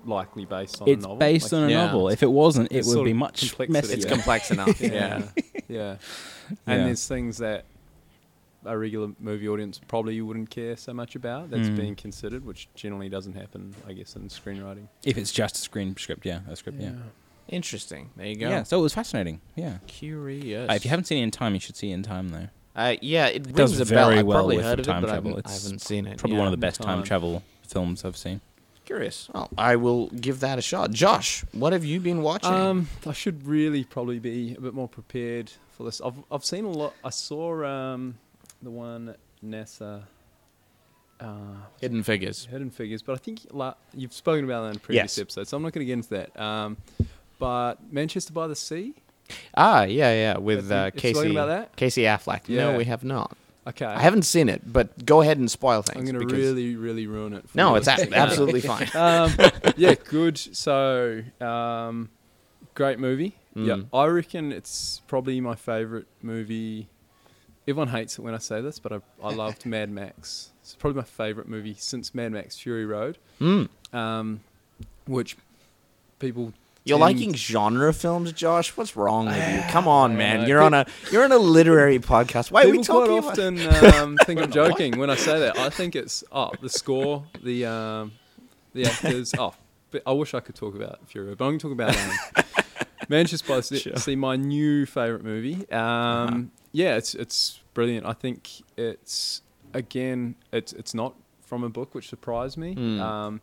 likely 0.04 0.44
based 0.44 0.82
on 0.82 0.88
it's 0.90 1.04
a 1.04 1.08
novel. 1.08 1.16
based 1.16 1.52
Like, 1.52 1.62
on 1.62 1.68
a 1.68 1.70
Yeah. 1.70 1.86
novel. 1.86 2.08
If 2.10 2.22
it 2.22 2.30
wasn't, 2.30 2.70
it 2.70 2.78
It's 2.78 2.94
would 2.94 3.04
be 3.04 3.14
much 3.14 3.40
complexity. 3.54 3.72
messier. 3.72 3.96
It's 3.96 4.04
complex 4.06 4.50
enough. 4.50 4.78
Yeah. 4.80 4.90
yeah. 4.90 5.22
yeah, 5.68 5.96
and 6.66 6.80
Yeah. 6.80 6.84
there's 6.84 7.08
things 7.08 7.38
that 7.38 7.64
a 8.64 8.76
regular 8.78 9.08
movie 9.18 9.48
audience 9.48 9.80
probably 9.88 10.20
wouldn't 10.20 10.50
care 10.50 10.76
so 10.76 10.92
much 10.94 11.14
about 11.16 11.50
that's 11.50 11.68
Mm. 11.68 11.76
being 11.76 11.94
considered, 11.96 12.44
which 12.44 12.68
generally 12.74 13.08
doesn't 13.08 13.34
happen, 13.34 13.74
I 13.86 13.92
guess, 13.92 14.14
in 14.16 14.28
screenwriting. 14.28 14.88
If 15.04 15.16
it's 15.18 15.32
just 15.32 15.56
a 15.56 15.60
screen 15.60 15.96
script, 15.96 16.24
yeah, 16.26 16.40
a 16.48 16.56
script, 16.56 16.80
yeah. 16.80 16.92
Interesting. 17.48 18.10
There 18.16 18.26
you 18.26 18.36
go. 18.36 18.48
Yeah, 18.48 18.62
so 18.62 18.78
it 18.78 18.82
was 18.82 18.94
fascinating. 18.94 19.40
Yeah. 19.56 19.78
Curious. 19.86 20.70
Uh, 20.70 20.74
if 20.74 20.84
you 20.84 20.90
haven't 20.90 21.04
seen 21.06 21.18
it 21.18 21.24
in 21.24 21.30
time, 21.30 21.54
you 21.54 21.60
should 21.60 21.76
see 21.76 21.90
it 21.90 21.94
in 21.94 22.02
time 22.02 22.28
though. 22.30 22.48
Uh, 22.74 22.96
yeah, 23.02 23.26
it, 23.26 23.46
It 23.48 23.54
does 23.54 23.76
rings 23.78 23.90
a 23.90 23.94
bell. 23.94 24.08
very 24.08 24.20
I've 24.20 24.26
well 24.26 24.38
probably 24.38 24.56
with 24.56 24.64
heard 24.64 24.80
of 24.80 24.86
time 24.86 24.98
it, 24.98 25.00
but 25.02 25.10
I 25.10 25.12
travel. 25.14 25.30
haven't, 25.32 25.46
I 25.46 25.52
It's 25.54 25.62
haven't 25.64 25.78
seen 25.80 26.06
it. 26.06 26.18
Probably 26.18 26.36
yeah. 26.36 26.38
one 26.38 26.46
of 26.46 26.52
the 26.52 26.56
best 26.56 26.80
time 26.80 26.98
Time. 26.98 27.04
travel 27.04 27.42
films 27.66 28.04
I've 28.04 28.16
seen. 28.16 28.40
Curious. 28.86 29.28
Well, 29.34 29.50
I 29.58 29.76
will 29.76 30.08
give 30.08 30.40
that 30.40 30.58
a 30.58 30.62
shot. 30.62 30.90
Josh, 30.90 31.44
what 31.52 31.72
have 31.72 31.84
you 31.84 32.00
been 32.00 32.22
watching? 32.22 32.52
Um, 32.52 32.88
I 33.06 33.12
should 33.12 33.46
really 33.46 33.84
probably 33.84 34.18
be 34.18 34.54
a 34.56 34.60
bit 34.60 34.72
more 34.74 34.88
prepared 34.88 35.52
for 35.70 35.84
this. 35.84 36.00
I've 36.00 36.14
I've 36.30 36.44
seen 36.44 36.64
a 36.64 36.70
lot. 36.70 36.94
I 37.04 37.10
saw 37.10 37.64
um, 37.64 38.16
the 38.62 38.70
one 38.70 39.14
NASA. 39.44 40.02
Uh, 41.20 41.54
Hidden 41.80 42.02
Figures. 42.02 42.46
Hidden 42.50 42.70
Figures, 42.70 43.00
but 43.02 43.12
I 43.12 43.16
think 43.16 43.40
la- 43.52 43.74
you've 43.94 44.12
spoken 44.12 44.44
about 44.44 44.62
that 44.64 44.74
in 44.74 44.80
previous 44.80 45.16
Yes. 45.16 45.22
episodes, 45.22 45.50
so 45.50 45.56
I'm 45.56 45.62
not 45.62 45.72
going 45.72 45.82
to 45.82 45.86
get 45.86 45.92
into 45.92 46.08
that. 46.10 46.40
Um, 46.40 46.76
but 47.38 47.76
Manchester 47.92 48.32
by 48.32 48.48
the 48.48 48.56
Sea. 48.56 48.94
Ah, 49.56 49.84
yeah, 49.84 50.12
yeah, 50.12 50.38
with 50.38 50.70
uh, 50.72 50.90
Casey. 50.90 51.30
about 51.30 51.46
that? 51.46 51.76
Casey 51.76 52.02
Affleck. 52.02 52.48
No, 52.48 52.76
we 52.76 52.84
have 52.86 53.04
not. 53.04 53.36
Okay, 53.68 53.84
I 53.86 54.00
haven't 54.00 54.22
seen 54.22 54.48
it, 54.48 54.62
but 54.72 55.06
go 55.06 55.20
ahead 55.20 55.38
and 55.38 55.48
spoil 55.48 55.82
things. 55.82 56.08
I'm 56.10 56.16
going 56.16 56.26
to 56.28 56.34
really, 56.34 56.74
really 56.74 57.06
ruin 57.06 57.32
it. 57.34 57.48
For 57.48 57.56
No, 57.56 57.76
it's 57.76 57.86
a- 57.86 58.12
absolutely 58.16 58.60
fine. 58.60 58.88
um, 58.94 59.32
yeah, 59.76 59.94
good. 59.94 60.36
So, 60.38 61.22
um, 61.40 62.10
great 62.74 62.98
movie. 62.98 63.36
Yeah, 63.54 63.74
Mm. 63.74 63.86
I 63.92 64.06
reckon 64.06 64.50
it's 64.50 65.02
probably 65.06 65.40
my 65.40 65.54
favorite 65.54 66.06
movie. 66.22 66.88
Everyone 67.68 67.88
hates 67.88 68.18
it 68.18 68.22
when 68.22 68.34
I 68.34 68.38
say 68.38 68.60
this, 68.60 68.78
but 68.78 68.92
I, 68.92 68.98
I 69.22 69.30
loved 69.34 69.64
Mad 69.66 69.90
Max. 69.90 70.50
It's 70.62 70.74
probably 70.74 70.98
my 70.98 71.04
favorite 71.04 71.48
movie 71.48 71.74
since 71.78 72.14
Mad 72.14 72.32
Max 72.32 72.58
Fury 72.58 72.84
Road, 72.86 73.18
Mm. 73.40 73.68
um, 73.92 74.40
which 75.06 75.36
people. 76.18 76.52
You're 76.84 76.98
liking 76.98 77.32
genre 77.34 77.92
films, 77.92 78.32
Josh? 78.32 78.76
What's 78.76 78.96
wrong 78.96 79.26
with 79.26 79.36
you? 79.36 79.62
Come 79.70 79.86
on, 79.86 80.16
man. 80.16 80.48
You're 80.48 80.60
on 80.60 80.74
a 80.74 80.84
you're 81.12 81.22
on 81.22 81.30
a 81.30 81.38
literary 81.38 81.98
podcast. 82.00 82.50
Why 82.50 82.62
are 82.62 82.66
we 82.66 82.78
People 82.78 83.06
quite 83.06 83.34
talking 83.36 83.58
about? 83.58 83.74
often 83.78 83.94
um, 84.02 84.16
think 84.24 84.40
I'm 84.40 84.50
joking 84.50 84.98
when 84.98 85.08
I 85.08 85.14
say 85.14 85.38
that. 85.38 85.56
I 85.58 85.70
think 85.70 85.94
it's 85.94 86.24
oh 86.32 86.50
the 86.60 86.68
score, 86.68 87.24
the 87.40 87.66
um, 87.66 88.12
the 88.74 88.86
actors. 88.86 89.32
Oh, 89.38 89.54
but 89.92 90.02
I 90.04 90.10
wish 90.12 90.34
I 90.34 90.40
could 90.40 90.56
talk 90.56 90.74
about 90.74 90.98
Fury, 91.08 91.28
Road, 91.28 91.38
but 91.38 91.44
I'm 91.44 91.50
going 91.56 91.58
to 91.60 91.68
talk 91.68 91.72
about 91.72 91.96
um, 91.96 92.44
Manchester 93.08 93.46
by 93.46 93.60
the 93.60 93.78
Sure. 93.78 93.96
See, 93.96 94.16
my 94.16 94.34
new 94.34 94.84
favorite 94.86 95.22
movie. 95.22 95.70
Um, 95.70 96.50
Yeah, 96.72 96.96
it's 96.96 97.14
it's 97.14 97.60
brilliant. 97.74 98.06
I 98.06 98.12
think 98.12 98.50
it's 98.76 99.42
again, 99.74 100.34
it's 100.52 100.72
it's 100.72 100.94
not 100.94 101.14
from 101.40 101.64
a 101.64 101.68
book, 101.68 101.94
which 101.94 102.08
surprised 102.08 102.56
me. 102.56 102.74
Mm. 102.74 103.00
Um, 103.00 103.40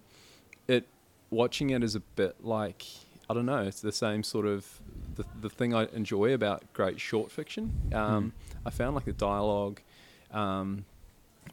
it 0.68 0.88
watching 1.30 1.70
it 1.70 1.84
is 1.84 1.96
a 1.96 2.00
bit 2.00 2.44
like 2.44 2.84
I 3.30 3.34
don't 3.34 3.46
know. 3.46 3.62
It's 3.62 3.82
the 3.82 3.92
same 3.92 4.24
sort 4.24 4.46
of 4.46 4.65
the 5.15 5.26
the 5.42 5.50
thing 5.50 5.74
I 5.74 5.88
enjoy 5.94 6.34
about 6.34 6.63
great 6.74 7.00
short 7.00 7.32
fiction. 7.32 7.72
Um, 7.94 8.34
I 8.65 8.72
found 8.72 8.96
like 8.96 9.06
the 9.06 9.13
dialogue 9.13 9.82
um, 10.32 10.86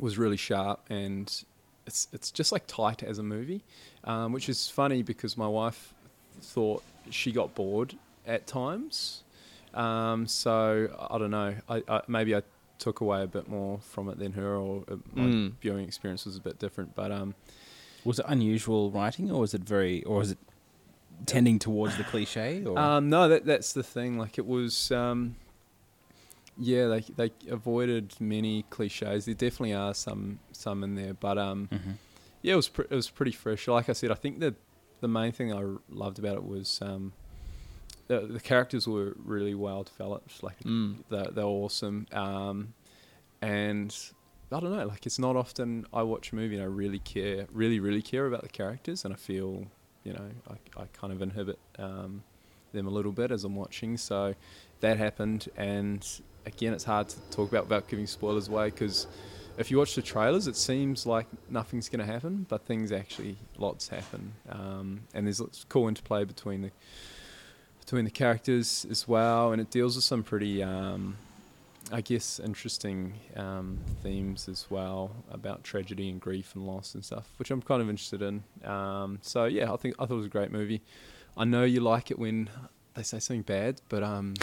was 0.00 0.18
really 0.18 0.36
sharp 0.36 0.80
and 0.90 1.44
it's 1.86 2.08
it's 2.12 2.30
just 2.30 2.52
like 2.52 2.66
tight 2.66 3.02
as 3.02 3.18
a 3.18 3.22
movie, 3.22 3.62
um, 4.04 4.32
which 4.32 4.48
is 4.48 4.68
funny 4.68 5.02
because 5.02 5.36
my 5.36 5.46
wife 5.46 5.94
thought 6.40 6.82
she 7.10 7.32
got 7.32 7.54
bored 7.54 7.94
at 8.26 8.46
times. 8.46 9.22
Um, 9.76 10.26
so 10.26 10.88
I 11.10 11.18
don't 11.18 11.30
know. 11.30 11.54
I, 11.68 11.82
I 11.88 12.02
maybe 12.08 12.34
I 12.34 12.42
took 12.78 13.00
away 13.00 13.22
a 13.22 13.26
bit 13.26 13.48
more 13.48 13.78
from 13.80 14.08
it 14.08 14.18
than 14.18 14.32
her, 14.32 14.56
or 14.56 14.84
my 15.14 15.24
Mm. 15.26 15.52
viewing 15.60 15.84
experience 15.86 16.24
was 16.26 16.36
a 16.36 16.40
bit 16.40 16.58
different. 16.58 16.94
But 16.94 17.10
um, 17.12 17.34
Was 18.04 18.18
it 18.18 18.26
unusual 18.28 18.90
writing, 18.90 19.30
or 19.30 19.40
was 19.40 19.54
it 19.54 19.62
very, 19.62 20.02
or 20.04 20.18
was 20.18 20.30
it 20.32 20.38
tending 21.26 21.58
towards 21.58 21.96
the 21.96 22.04
cliche? 22.04 22.64
Or 22.64 22.78
Um, 22.84 23.08
no, 23.10 23.28
that 23.28 23.44
that's 23.44 23.72
the 23.72 23.82
thing. 23.82 24.18
Like 24.18 24.38
it 24.38 24.46
was, 24.46 24.90
um, 24.92 25.36
yeah, 26.58 26.86
they 26.88 27.00
they 27.00 27.30
avoided 27.50 28.14
many 28.20 28.64
cliches. 28.70 29.26
There 29.26 29.34
definitely 29.34 29.74
are 29.74 29.94
some 29.94 30.38
some 30.52 30.82
in 30.84 30.94
there, 30.94 31.14
but 31.14 31.36
um, 31.38 31.68
Mhm. 31.72 31.94
yeah, 32.42 32.54
it 32.54 32.56
was 32.56 32.68
pre- 32.68 32.86
it 32.90 32.94
was 32.94 33.10
pretty 33.10 33.32
fresh. 33.32 33.68
Like 33.68 33.88
I 33.90 33.92
said, 33.92 34.10
I 34.10 34.14
think 34.14 34.40
that 34.40 34.54
the 35.00 35.08
main 35.08 35.32
thing 35.32 35.52
I 35.52 35.62
r- 35.62 35.80
loved 35.90 36.18
about 36.18 36.36
it 36.36 36.44
was 36.44 36.80
um, 36.82 37.12
the, 38.08 38.20
the 38.20 38.40
characters 38.40 38.86
were 38.86 39.14
really 39.24 39.54
well 39.54 39.82
developed. 39.82 40.42
Like 40.42 40.60
Mm. 40.64 40.98
they're, 41.08 41.30
they're 41.32 41.44
awesome. 41.44 42.06
Um, 42.12 42.74
and 43.42 43.94
I 44.52 44.60
don't 44.60 44.70
know, 44.76 44.86
like 44.86 45.06
it's 45.06 45.18
not 45.18 45.36
often 45.36 45.86
I 45.92 46.02
watch 46.02 46.32
a 46.32 46.36
movie 46.36 46.54
and 46.54 46.62
I 46.62 46.66
really 46.66 47.00
care, 47.00 47.46
really, 47.52 47.80
really 47.80 48.02
care 48.02 48.26
about 48.26 48.42
the 48.42 48.48
characters, 48.48 49.04
and 49.04 49.12
I 49.12 49.16
feel, 49.16 49.66
you 50.04 50.12
know, 50.12 50.28
I, 50.48 50.82
I 50.82 50.84
kind 50.92 51.12
of 51.12 51.20
inhibit 51.20 51.58
um, 51.78 52.22
them 52.72 52.86
a 52.86 52.90
little 52.90 53.12
bit 53.12 53.30
as 53.32 53.44
I'm 53.44 53.56
watching. 53.56 53.96
So 53.96 54.34
that 54.80 54.98
happened, 54.98 55.48
and 55.56 56.06
again, 56.46 56.72
it's 56.72 56.84
hard 56.84 57.08
to 57.08 57.20
talk 57.30 57.50
about 57.50 57.64
without 57.64 57.88
giving 57.88 58.06
spoilers 58.06 58.46
away 58.48 58.70
because 58.70 59.06
if 59.58 59.70
you 59.70 59.78
watch 59.78 59.94
the 59.96 60.02
trailers, 60.02 60.46
it 60.46 60.54
seems 60.56 61.06
like 61.06 61.26
nothing's 61.50 61.88
going 61.88 62.06
to 62.06 62.12
happen, 62.12 62.46
but 62.48 62.64
things 62.66 62.92
actually, 62.92 63.36
lots 63.58 63.88
happen, 63.88 64.32
um, 64.48 65.00
and 65.12 65.26
there's 65.26 65.40
lots 65.40 65.62
of 65.64 65.68
cool 65.68 65.88
interplay 65.88 66.24
between 66.24 66.62
the 66.62 66.70
between 67.86 68.04
the 68.04 68.10
characters 68.10 68.84
as 68.90 69.06
well, 69.06 69.52
and 69.52 69.60
it 69.62 69.70
deals 69.70 69.94
with 69.94 70.04
some 70.04 70.24
pretty, 70.24 70.60
um, 70.62 71.16
I 71.92 72.00
guess, 72.00 72.40
interesting 72.40 73.14
um, 73.36 73.78
themes 74.02 74.48
as 74.48 74.66
well 74.68 75.12
about 75.30 75.62
tragedy 75.62 76.08
and 76.10 76.20
grief 76.20 76.54
and 76.56 76.66
loss 76.66 76.94
and 76.96 77.04
stuff, 77.04 77.28
which 77.38 77.50
I'm 77.52 77.62
kind 77.62 77.80
of 77.80 77.88
interested 77.88 78.22
in. 78.22 78.42
Um, 78.64 79.20
so 79.22 79.44
yeah, 79.44 79.72
I 79.72 79.76
think 79.76 79.94
I 80.00 80.06
thought 80.06 80.14
it 80.14 80.18
was 80.18 80.26
a 80.26 80.30
great 80.30 80.50
movie. 80.50 80.82
I 81.36 81.44
know 81.44 81.62
you 81.62 81.80
like 81.80 82.10
it 82.10 82.18
when 82.18 82.50
they 82.94 83.04
say 83.04 83.20
something 83.20 83.42
bad, 83.42 83.80
but 83.88 84.02
um, 84.02 84.34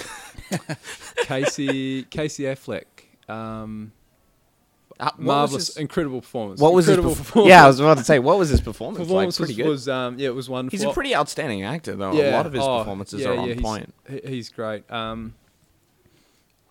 Casey 1.17 2.03
Casey 2.03 2.43
Affleck. 2.43 2.85
Um, 3.27 3.91
Uh, 3.91 4.82
what 4.82 4.82
was 4.82 4.82
marvelous, 5.17 5.67
his- 5.67 5.77
incredible 5.77 6.21
performance. 6.21 6.59
What 6.61 6.73
was 6.73 6.85
his 6.87 6.97
perf- 6.97 7.17
performance? 7.17 7.49
Yeah, 7.49 7.63
I 7.63 7.67
was 7.67 7.79
about 7.79 7.97
to 7.97 8.03
say, 8.03 8.19
what 8.19 8.37
was 8.37 8.49
his 8.49 8.61
performance? 8.61 8.99
performance 8.99 9.39
like, 9.39 9.47
pretty 9.47 9.63
was, 9.63 9.85
good. 9.85 9.93
was 9.93 10.07
um, 10.07 10.19
yeah, 10.19 10.27
it 10.27 10.35
was 10.35 10.49
wonderful. 10.49 10.77
He's 10.77 10.85
a 10.85 10.93
pretty 10.93 11.15
outstanding 11.15 11.63
actor, 11.63 11.95
though. 11.95 12.11
a 12.11 12.31
lot 12.31 12.45
of 12.45 12.53
his 12.53 12.63
oh, 12.63 12.79
performances 12.79 13.21
yeah, 13.21 13.29
are 13.29 13.37
on 13.37 13.47
yeah, 13.47 13.53
he's- 13.55 13.61
point. 13.61 13.93
He, 14.09 14.21
he's 14.25 14.49
great. 14.49 14.89
Um, 14.91 15.33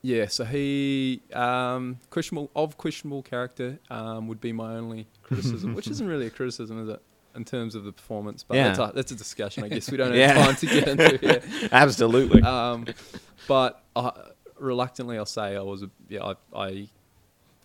yeah, 0.04 0.26
so 0.26 0.44
he 0.44 1.22
um, 1.32 1.98
questionable 2.10 2.50
of 2.56 2.76
questionable 2.76 3.22
character 3.22 3.78
um, 3.88 4.26
would 4.26 4.40
be 4.40 4.52
my 4.52 4.74
only 4.74 5.06
criticism, 5.22 5.74
which 5.74 5.86
isn't 5.86 6.06
really 6.06 6.26
a 6.26 6.30
criticism, 6.30 6.82
is 6.82 6.88
it? 6.88 7.00
In 7.34 7.44
terms 7.46 7.74
of 7.74 7.84
the 7.84 7.92
performance, 7.92 8.42
but 8.42 8.56
Yeah. 8.56 8.68
that's, 8.74 8.78
a, 8.78 8.92
that's 8.94 9.12
a 9.12 9.14
discussion. 9.14 9.64
I 9.64 9.68
guess 9.68 9.90
we 9.90 9.96
don't 9.96 10.08
have 10.14 10.16
Yeah. 10.16 10.34
time 10.34 10.56
to 10.56 10.66
get 10.66 10.88
into 10.88 11.16
here. 11.16 11.68
Absolutely. 11.72 12.42
Um, 12.42 12.84
but 13.48 13.82
uh, 13.96 14.10
reluctantly, 14.58 15.16
I'll 15.16 15.24
say 15.24 15.56
I 15.56 15.60
was 15.60 15.82
a 15.84 15.90
yeah. 16.08 16.24
I, 16.24 16.34
I 16.54 16.88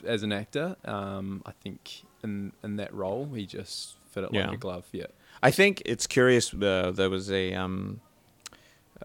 as 0.06 0.24
an 0.24 0.32
actor, 0.32 0.76
um, 0.86 1.42
I 1.46 1.52
think 1.52 2.04
in 2.24 2.54
in 2.64 2.76
that 2.78 2.94
role, 2.94 3.26
he 3.34 3.46
just 3.46 3.96
fit 4.12 4.24
it 4.24 4.30
Yeah. 4.34 4.46
like 4.48 4.56
a 4.56 4.58
glove. 4.58 4.86
Yeah. 4.92 5.06
I 5.44 5.52
think 5.52 5.82
it's 5.86 6.08
curious. 6.08 6.54
Uh, 6.54 6.92
there 6.94 7.10
was 7.10 7.32
a 7.32 7.54
um, 7.54 8.02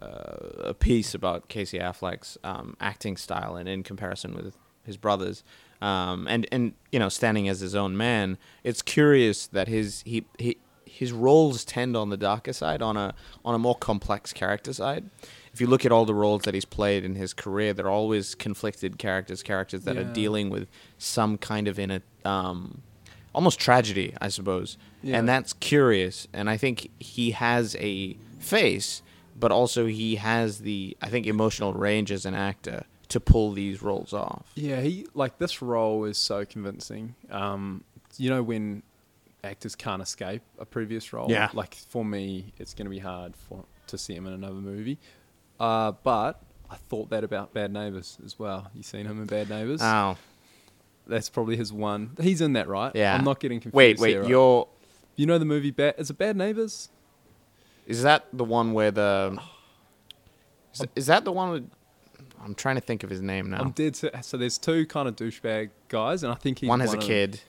uh, 0.00 0.68
a 0.70 0.74
piece 0.74 1.14
about 1.14 1.48
Casey 1.48 1.78
Affleck's 1.78 2.38
um, 2.42 2.76
acting 2.80 3.16
style 3.16 3.56
and 3.56 3.68
in 3.68 3.82
comparison 3.82 4.34
with 4.34 4.56
his 4.84 4.96
brothers, 4.96 5.44
um, 5.80 6.26
and 6.28 6.46
and 6.50 6.72
you 6.90 6.98
know, 6.98 7.08
standing 7.08 7.48
as 7.48 7.60
his 7.60 7.74
own 7.74 7.96
man. 7.96 8.38
It's 8.64 8.82
curious 8.82 9.46
that 9.48 9.68
his 9.68 10.02
he, 10.06 10.24
he 10.38 10.56
his 10.86 11.12
roles 11.12 11.64
tend 11.64 11.96
on 11.96 12.08
the 12.10 12.16
darker 12.16 12.52
side, 12.52 12.80
on 12.82 12.96
a 12.96 13.14
on 13.44 13.54
a 13.54 13.58
more 13.58 13.76
complex 13.76 14.32
character 14.32 14.72
side. 14.72 15.10
If 15.52 15.60
you 15.60 15.66
look 15.66 15.84
at 15.84 15.92
all 15.92 16.04
the 16.04 16.14
roles 16.14 16.42
that 16.42 16.54
he's 16.54 16.64
played 16.64 17.04
in 17.04 17.14
his 17.14 17.34
career, 17.34 17.74
they're 17.74 17.90
always 17.90 18.34
conflicted 18.34 18.98
characters, 18.98 19.42
characters 19.42 19.82
that 19.82 19.98
are 19.98 20.04
dealing 20.04 20.48
with 20.48 20.66
some 20.96 21.36
kind 21.36 21.68
of 21.68 21.78
inner, 21.78 22.00
um, 22.24 22.82
almost 23.34 23.60
tragedy, 23.60 24.14
I 24.20 24.28
suppose. 24.28 24.78
Yeah. 25.02 25.18
And 25.18 25.28
that's 25.28 25.52
curious. 25.52 26.26
And 26.32 26.48
I 26.48 26.56
think 26.56 26.88
he 26.98 27.32
has 27.32 27.76
a 27.78 28.16
face, 28.38 29.02
but 29.38 29.52
also 29.52 29.86
he 29.86 30.16
has 30.16 30.60
the, 30.60 30.96
I 31.02 31.10
think, 31.10 31.26
emotional 31.26 31.74
range 31.74 32.10
as 32.10 32.24
an 32.24 32.34
actor 32.34 32.84
to 33.08 33.20
pull 33.20 33.52
these 33.52 33.82
roles 33.82 34.14
off. 34.14 34.46
Yeah, 34.54 34.80
he 34.80 35.06
like 35.12 35.36
this 35.38 35.60
role 35.60 36.04
is 36.04 36.16
so 36.16 36.46
convincing. 36.46 37.14
Um, 37.30 37.84
you 38.16 38.30
know 38.30 38.42
when 38.42 38.82
actors 39.44 39.74
can't 39.74 40.02
escape 40.02 40.42
a 40.58 40.64
previous 40.64 41.12
role. 41.12 41.30
Yeah. 41.30 41.50
Like 41.52 41.74
for 41.74 42.04
me, 42.04 42.52
it's 42.58 42.74
going 42.74 42.86
to 42.86 42.90
be 42.90 42.98
hard 42.98 43.36
for 43.36 43.64
to 43.88 43.98
see 43.98 44.14
him 44.14 44.26
in 44.26 44.32
another 44.32 44.54
movie. 44.54 44.98
Uh, 45.62 45.92
but 46.02 46.42
I 46.68 46.74
thought 46.74 47.10
that 47.10 47.22
about 47.22 47.54
Bad 47.54 47.72
Neighbors 47.72 48.18
as 48.24 48.36
well. 48.36 48.68
You 48.74 48.82
seen 48.82 49.06
him 49.06 49.20
in 49.20 49.26
Bad 49.26 49.48
Neighbors? 49.48 49.80
Oh, 49.80 50.16
That's 51.06 51.28
probably 51.28 51.56
his 51.56 51.72
one. 51.72 52.16
He's 52.20 52.40
in 52.40 52.54
that, 52.54 52.66
right? 52.66 52.90
yeah. 52.96 53.14
I'm 53.14 53.22
not 53.22 53.38
getting 53.38 53.60
confused. 53.60 53.76
Wait, 53.76 53.98
wait. 54.00 54.10
here. 54.10 54.24
You're. 54.24 54.66
You 55.14 55.26
know 55.26 55.38
the 55.38 55.44
movie 55.44 55.70
Bad? 55.70 55.94
Is 55.98 56.10
it 56.10 56.18
Bad 56.18 56.36
Neighbors? 56.36 56.88
Is 57.86 58.02
that 58.02 58.26
the 58.32 58.42
one 58.42 58.72
where 58.72 58.90
the. 58.90 59.38
Is, 60.74 60.86
is 60.96 61.06
that 61.06 61.24
the 61.24 61.32
one 61.32 61.50
with. 61.50 61.70
I'm 62.42 62.56
trying 62.56 62.74
to 62.74 62.80
think 62.80 63.04
of 63.04 63.10
his 63.10 63.20
name 63.20 63.50
now. 63.50 63.60
I'm 63.60 63.70
dead. 63.70 63.94
So, 63.94 64.10
so 64.20 64.36
there's 64.36 64.58
two 64.58 64.84
kind 64.86 65.06
of 65.06 65.14
douchebag 65.14 65.70
guys, 65.88 66.24
and 66.24 66.32
I 66.32 66.34
think 66.34 66.58
he's 66.58 66.68
one 66.68 66.80
has 66.80 66.92
a 66.92 66.96
of 66.96 67.02
them. 67.02 67.08
kid. 67.08 67.40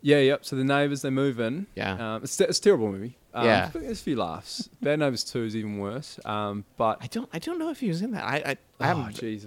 Yeah, 0.00 0.20
yep. 0.20 0.46
So 0.46 0.56
the 0.56 0.64
neighbors 0.64 1.02
they 1.02 1.10
move 1.10 1.40
in. 1.40 1.66
Yeah. 1.74 2.14
Um, 2.14 2.22
it's, 2.22 2.40
it's 2.40 2.58
a 2.58 2.62
terrible 2.62 2.90
movie. 2.90 3.18
Um, 3.32 3.44
Yeah. 3.46 3.70
There's 3.72 4.00
a 4.00 4.04
few 4.04 4.16
laughs. 4.16 4.68
Bad 4.82 4.98
Neighbors 4.98 5.24
Two 5.24 5.44
is 5.44 5.54
even 5.54 5.78
worse. 5.78 6.18
Um, 6.24 6.64
but 6.76 6.98
I 7.00 7.06
don't. 7.06 7.28
I 7.32 7.38
don't 7.38 7.58
know 7.58 7.70
if 7.70 7.80
he 7.80 7.88
was 7.88 8.02
in 8.02 8.10
that. 8.12 8.24
I. 8.24 8.36
I, 8.36 8.50
I 8.50 8.56
oh 8.80 8.84
haven't. 8.96 9.16
jeez, 9.16 9.46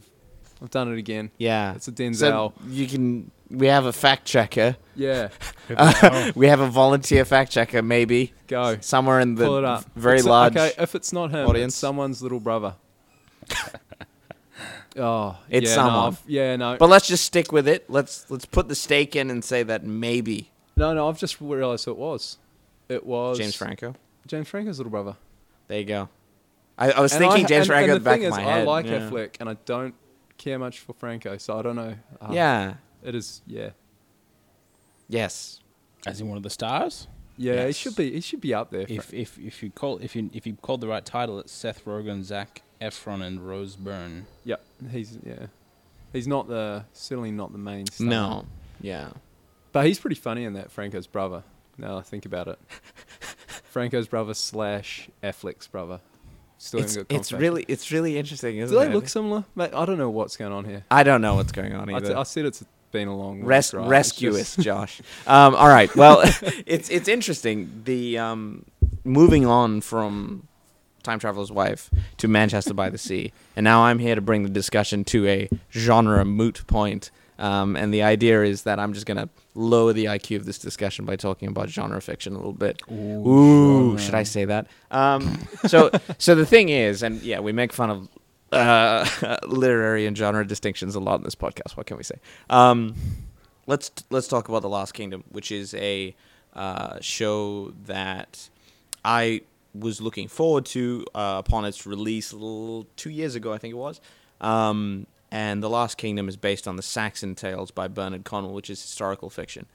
I've 0.62 0.70
done 0.70 0.92
it 0.94 0.98
again. 0.98 1.32
yeah. 1.38 1.74
It's 1.76 1.88
a 1.88 1.92
Denzel. 1.92 2.20
So 2.20 2.54
you 2.68 2.88
can. 2.88 3.32
We 3.50 3.68
have 3.68 3.86
a 3.86 3.94
fact 3.94 4.26
checker. 4.26 4.78
yeah, 4.96 5.28
we 6.36 6.48
have 6.48 6.60
a 6.60 6.68
volunteer 6.68 7.24
fact 7.26 7.52
checker, 7.52 7.82
maybe 7.84 8.34
go 8.48 8.78
somewhere 8.82 9.20
in 9.20 9.36
the 9.36 9.46
pull 9.46 9.58
it 9.58 9.64
up. 9.66 9.84
very 9.96 10.16
It's- 10.20 10.26
large. 10.30 10.54
Okay, 10.58 10.72
if 10.82 10.96
it's 10.96 11.14
not 11.14 11.30
him, 11.32 11.48
audience. 11.48 11.76
someone's 11.76 12.24
little 12.24 12.40
brother. 12.40 12.74
oh, 14.98 15.38
It's 15.50 15.70
yeah, 15.70 15.76
no, 15.76 15.82
someone. 15.84 16.08
I've- 16.14 16.18
yeah, 16.28 16.56
no, 16.56 16.78
But 16.80 16.90
let's 16.90 17.08
just 17.08 17.26
stick 17.26 17.52
with 17.52 17.68
it. 17.68 17.90
Let's 17.90 18.26
let's 18.30 18.46
put 18.46 18.68
the 18.70 18.76
stake 18.76 19.16
in 19.16 19.30
and 19.30 19.44
say 19.44 19.64
that 19.64 19.84
maybe 19.86 20.50
no, 20.76 20.94
no. 20.94 21.08
I've 21.10 21.20
just 21.20 21.40
realised 21.40 21.86
who 21.86 21.92
it 21.92 21.98
was. 21.98 22.38
It 22.94 23.06
was 23.06 23.38
James 23.38 23.56
Franco. 23.56 23.96
James 24.28 24.48
Franco's 24.48 24.78
little 24.80 24.92
brother. 24.92 25.16
There 25.68 25.80
you 25.80 25.86
go. 25.86 26.10
I, 26.78 26.92
I 26.92 27.00
was 27.02 27.12
And 27.14 27.20
thinking 27.22 27.46
I- 27.46 27.48
James 27.48 27.60
and, 27.62 27.68
Franco 27.68 27.84
and 27.94 27.96
the 27.96 28.00
the 28.00 28.04
back 28.04 28.20
thing 28.20 28.26
of 28.26 28.34
is, 28.34 28.38
my 28.38 28.42
head. 28.44 28.62
I 28.62 28.64
like 28.64 28.86
yeah. 28.86 29.00
Affleck, 29.10 29.36
and 29.40 29.50
I 29.50 29.56
don't 29.66 29.94
care 30.38 30.58
much 30.60 30.80
for 30.80 30.94
Franco, 30.94 31.38
so 31.38 31.58
I 31.58 31.62
don't 31.62 31.76
know. 31.76 31.96
Uh, 32.22 32.28
Yeah. 32.32 32.74
it 33.04 33.16
is. 33.16 33.42
Yeah, 33.46 33.72
Yes. 35.10 35.60
As 36.06 36.20
in 36.22 36.28
one 36.28 36.38
of 36.38 36.44
the 36.44 36.50
stars. 36.50 37.08
yeah. 37.38 37.66
He 37.68 37.74
should 37.74 37.96
be. 37.96 38.12
He 38.14 38.22
should 38.22 38.42
be 38.42 38.54
up 38.54 38.72
there. 38.72 38.86
If 38.90 39.14
if 39.14 39.38
if 39.40 39.64
you 39.64 39.70
call 39.70 39.98
if 40.00 40.16
you 40.16 40.30
if 40.34 40.46
you 40.46 40.56
called 40.62 40.82
the 40.82 40.88
right 40.88 41.06
title, 41.06 41.40
it's 41.40 41.52
Seth 41.52 41.86
Rogen, 41.86 42.24
Zac 42.24 42.62
Efron, 42.82 43.22
and 43.24 43.48
Rose 43.48 43.76
Byrne. 43.76 44.26
Yep, 44.44 44.62
he's 44.92 45.18
yeah. 45.26 45.48
He's 46.12 46.28
not 46.28 46.48
the 46.48 46.86
certainly 46.94 47.32
not 47.32 47.52
the 47.52 47.58
main 47.58 47.86
star. 47.88 48.08
No. 48.08 48.46
Yeah. 48.82 49.10
but 49.72 49.86
he's 49.88 49.98
pretty 50.00 50.16
funny 50.16 50.44
in 50.44 50.54
that 50.54 50.72
Franco's 50.72 51.08
brother. 51.08 51.44
Now 51.78 51.98
I 51.98 52.02
think 52.02 52.26
about 52.26 52.48
it, 52.48 52.60
Franco's 53.64 54.08
brother 54.08 54.34
slash 54.34 55.10
Affleck's 55.24 55.68
brother. 55.68 56.00
Still 56.58 56.80
It's, 56.82 56.94
haven't 56.96 57.10
got 57.10 57.18
it's 57.20 57.32
really 57.34 57.66
it's 57.68 57.92
really 57.92 58.18
interesting, 58.18 58.58
isn't 58.58 58.76
Do 58.76 58.82
it? 58.82 58.88
they 58.88 58.94
look 58.94 59.10
similar? 59.10 59.44
Mate, 59.56 59.72
I 59.74 59.86
don't 59.86 59.98
know 59.98 60.10
what's 60.10 60.38
going 60.38 60.54
on 60.54 60.66
here. 60.66 60.84
I 60.90 61.04
don't 61.04 61.22
know 61.22 61.36
what's 61.36 61.52
going 61.52 61.74
on 61.74 61.88
here. 61.90 61.98
I, 61.98 62.00
either. 62.00 62.18
I 62.18 62.24
said 62.24 62.46
it's 62.46 62.64
been 62.92 63.08
a 63.08 63.16
long 63.18 63.44
Res- 63.44 63.74
right? 63.74 63.88
rescue 63.88 64.30
us, 64.32 64.56
just- 64.56 64.60
Josh. 64.62 65.02
Um, 65.28 65.56
all 65.56 65.68
right. 65.68 65.94
Well, 65.96 66.22
it's 66.66 66.90
it's 66.90 67.08
interesting. 67.10 67.82
The 67.86 68.18
um, 68.18 68.66
moving 69.04 69.46
on 69.46 69.82
from 69.82 70.48
Time 71.02 71.20
Traveler's 71.20 71.52
Wife 71.52 71.90
to 72.18 72.28
Manchester 72.30 72.74
by 72.74 72.90
the 72.90 72.98
Sea, 73.00 73.34
and 73.58 73.64
now 73.66 73.84
I'm 73.84 74.00
here 74.00 74.16
to 74.16 74.22
bring 74.22 74.44
the 74.44 74.50
discussion 74.50 75.04
to 75.06 75.28
a 75.28 75.50
genre 75.72 76.24
moot 76.24 76.66
point. 76.68 77.12
Um, 77.40 77.76
and 77.76 77.94
the 77.94 78.04
idea 78.04 78.44
is 78.44 78.64
that 78.64 78.80
I'm 78.80 78.94
just 78.94 79.06
gonna 79.06 79.30
lower 79.56 79.94
the 79.94 80.06
IQ 80.06 80.38
of 80.38 80.46
this 80.46 80.60
discussion 80.60 81.06
by 81.06 81.16
talking 81.16 81.48
about 81.48 81.70
genre 81.70 82.02
fiction 82.02 82.34
a 82.34 82.38
little 82.38 82.54
bit. 82.54 82.82
Ooh, 82.92 83.98
should 83.98 84.16
I 84.16 84.24
say 84.24 84.46
that? 84.46 84.68
Um, 84.92 85.40
so, 85.66 85.92
so 86.18 86.36
the 86.36 86.46
thing 86.46 86.70
is, 86.70 87.04
and 87.04 87.22
yeah, 87.22 87.40
we 87.40 87.52
make 87.52 87.74
fun 87.74 87.90
of 87.90 88.10
uh, 88.52 89.38
literary 89.48 90.06
and 90.06 90.18
genre 90.18 90.46
distinctions 90.46 90.96
a 90.96 91.00
lot 91.00 91.16
in 91.16 91.24
this 91.24 91.36
podcast. 91.36 91.76
What 91.76 91.86
can 91.86 91.98
we 91.98 92.04
say? 92.04 92.16
Um, 92.50 92.96
let's 93.68 93.92
let's 94.10 94.28
talk 94.28 94.50
about 94.50 94.62
the 94.62 94.70
Last 94.70 94.94
Kingdom, 94.94 95.24
which 95.30 95.52
is 95.52 95.74
a 95.76 96.16
uh, 96.54 96.98
show 97.02 97.74
that 97.86 98.50
I 99.04 99.42
was 99.74 100.02
looking 100.02 100.28
forward 100.28 100.66
to 100.68 101.06
uh, 101.16 101.42
upon 101.44 101.66
its 101.66 101.86
release 101.86 102.30
two 102.32 103.10
years 103.10 103.36
ago, 103.36 103.54
I 103.54 103.58
think 103.58 103.74
it 103.74 103.78
was. 103.78 104.00
Um, 104.40 105.08
and 105.34 105.64
the 105.64 105.70
Last 105.70 105.98
Kingdom 105.98 106.30
is 106.30 106.38
based 106.38 106.68
on 106.68 106.76
the 106.76 106.84
Saxon 106.84 107.34
Tales 107.34 107.72
by 107.72 107.88
Bernard 107.88 108.24
Cornwell, 108.24 108.54
which 108.54 108.70
is 108.70 108.80
historical 108.80 109.32
fiction. 109.32 109.66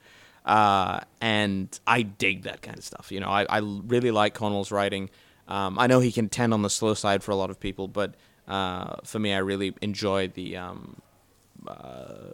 Uh, 0.45 1.01
and 1.19 1.77
I 1.85 2.03
dig 2.03 2.43
that 2.43 2.61
kind 2.61 2.77
of 2.77 2.83
stuff. 2.85 3.11
You 3.11 3.19
know, 3.19 3.27
I, 3.27 3.43
I 3.43 3.59
really 3.59 4.09
like 4.09 4.33
Cornwell's 4.33 4.71
writing. 4.71 5.09
Um, 5.49 5.77
I 5.77 5.87
know 5.87 5.99
he 5.99 6.13
can 6.13 6.29
tend 6.29 6.53
on 6.53 6.61
the 6.61 6.69
slow 6.69 6.93
side 6.93 7.23
for 7.23 7.31
a 7.31 7.35
lot 7.35 7.49
of 7.49 7.59
people, 7.59 7.89
but 7.89 8.15
uh, 8.47 8.95
for 9.03 9.19
me, 9.19 9.33
I 9.33 9.39
really 9.39 9.75
enjoy 9.81 10.29
the 10.29 10.55
um, 10.55 11.01
uh, 11.67 12.31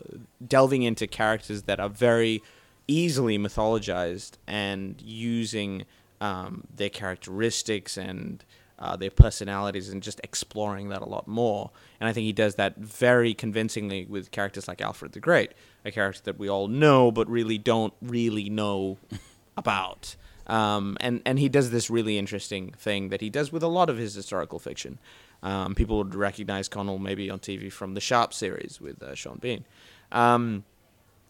delving 0.47 0.83
into 0.83 1.07
characters 1.07 1.63
that 1.63 1.79
are 1.79 1.89
very 1.89 2.43
easily 2.87 3.39
mythologized 3.39 4.33
and 4.45 5.01
using 5.01 5.85
um, 6.21 6.65
their 6.75 6.91
characteristics 6.91 7.97
and 7.97 8.45
uh, 8.85 8.95
their 8.95 9.09
personalities 9.09 9.89
and 9.89 10.03
just 10.03 10.21
exploring 10.23 10.89
that 10.89 11.01
a 11.01 11.05
lot 11.05 11.27
more. 11.27 11.71
And 11.99 12.07
I 12.07 12.13
think 12.13 12.25
he 12.25 12.33
does 12.33 12.55
that 12.55 12.77
very 12.77 13.33
convincingly 13.33 14.05
with 14.05 14.31
characters 14.31 14.67
like 14.67 14.79
Alfred 14.79 15.13
the 15.13 15.19
Great, 15.19 15.51
a 15.83 15.91
character 15.91 16.21
that 16.25 16.37
we 16.37 16.47
all 16.47 16.67
know 16.67 17.11
but 17.11 17.27
really 17.29 17.57
don't 17.57 17.93
really 18.01 18.49
know 18.49 18.97
about. 19.57 20.15
Um, 20.47 20.95
and 21.01 21.23
and 21.25 21.39
he 21.39 21.49
does 21.49 21.71
this 21.71 21.89
really 21.89 22.19
interesting 22.19 22.71
thing 22.77 23.09
that 23.09 23.21
he 23.21 23.31
does 23.31 23.51
with 23.51 23.63
a 23.63 23.67
lot 23.67 23.89
of 23.89 23.97
his 23.97 24.13
historical 24.13 24.59
fiction. 24.59 24.99
Um, 25.41 25.73
people 25.73 25.97
would 25.97 26.13
recognize 26.13 26.69
Cornwell 26.69 26.99
maybe 26.99 27.31
on 27.31 27.39
TV 27.39 27.71
from 27.71 27.95
the 27.95 28.01
Sharpe 28.01 28.33
series 28.33 28.79
with 28.79 29.01
uh, 29.01 29.15
Sean 29.15 29.39
Bean. 29.39 29.65
Um, 30.11 30.63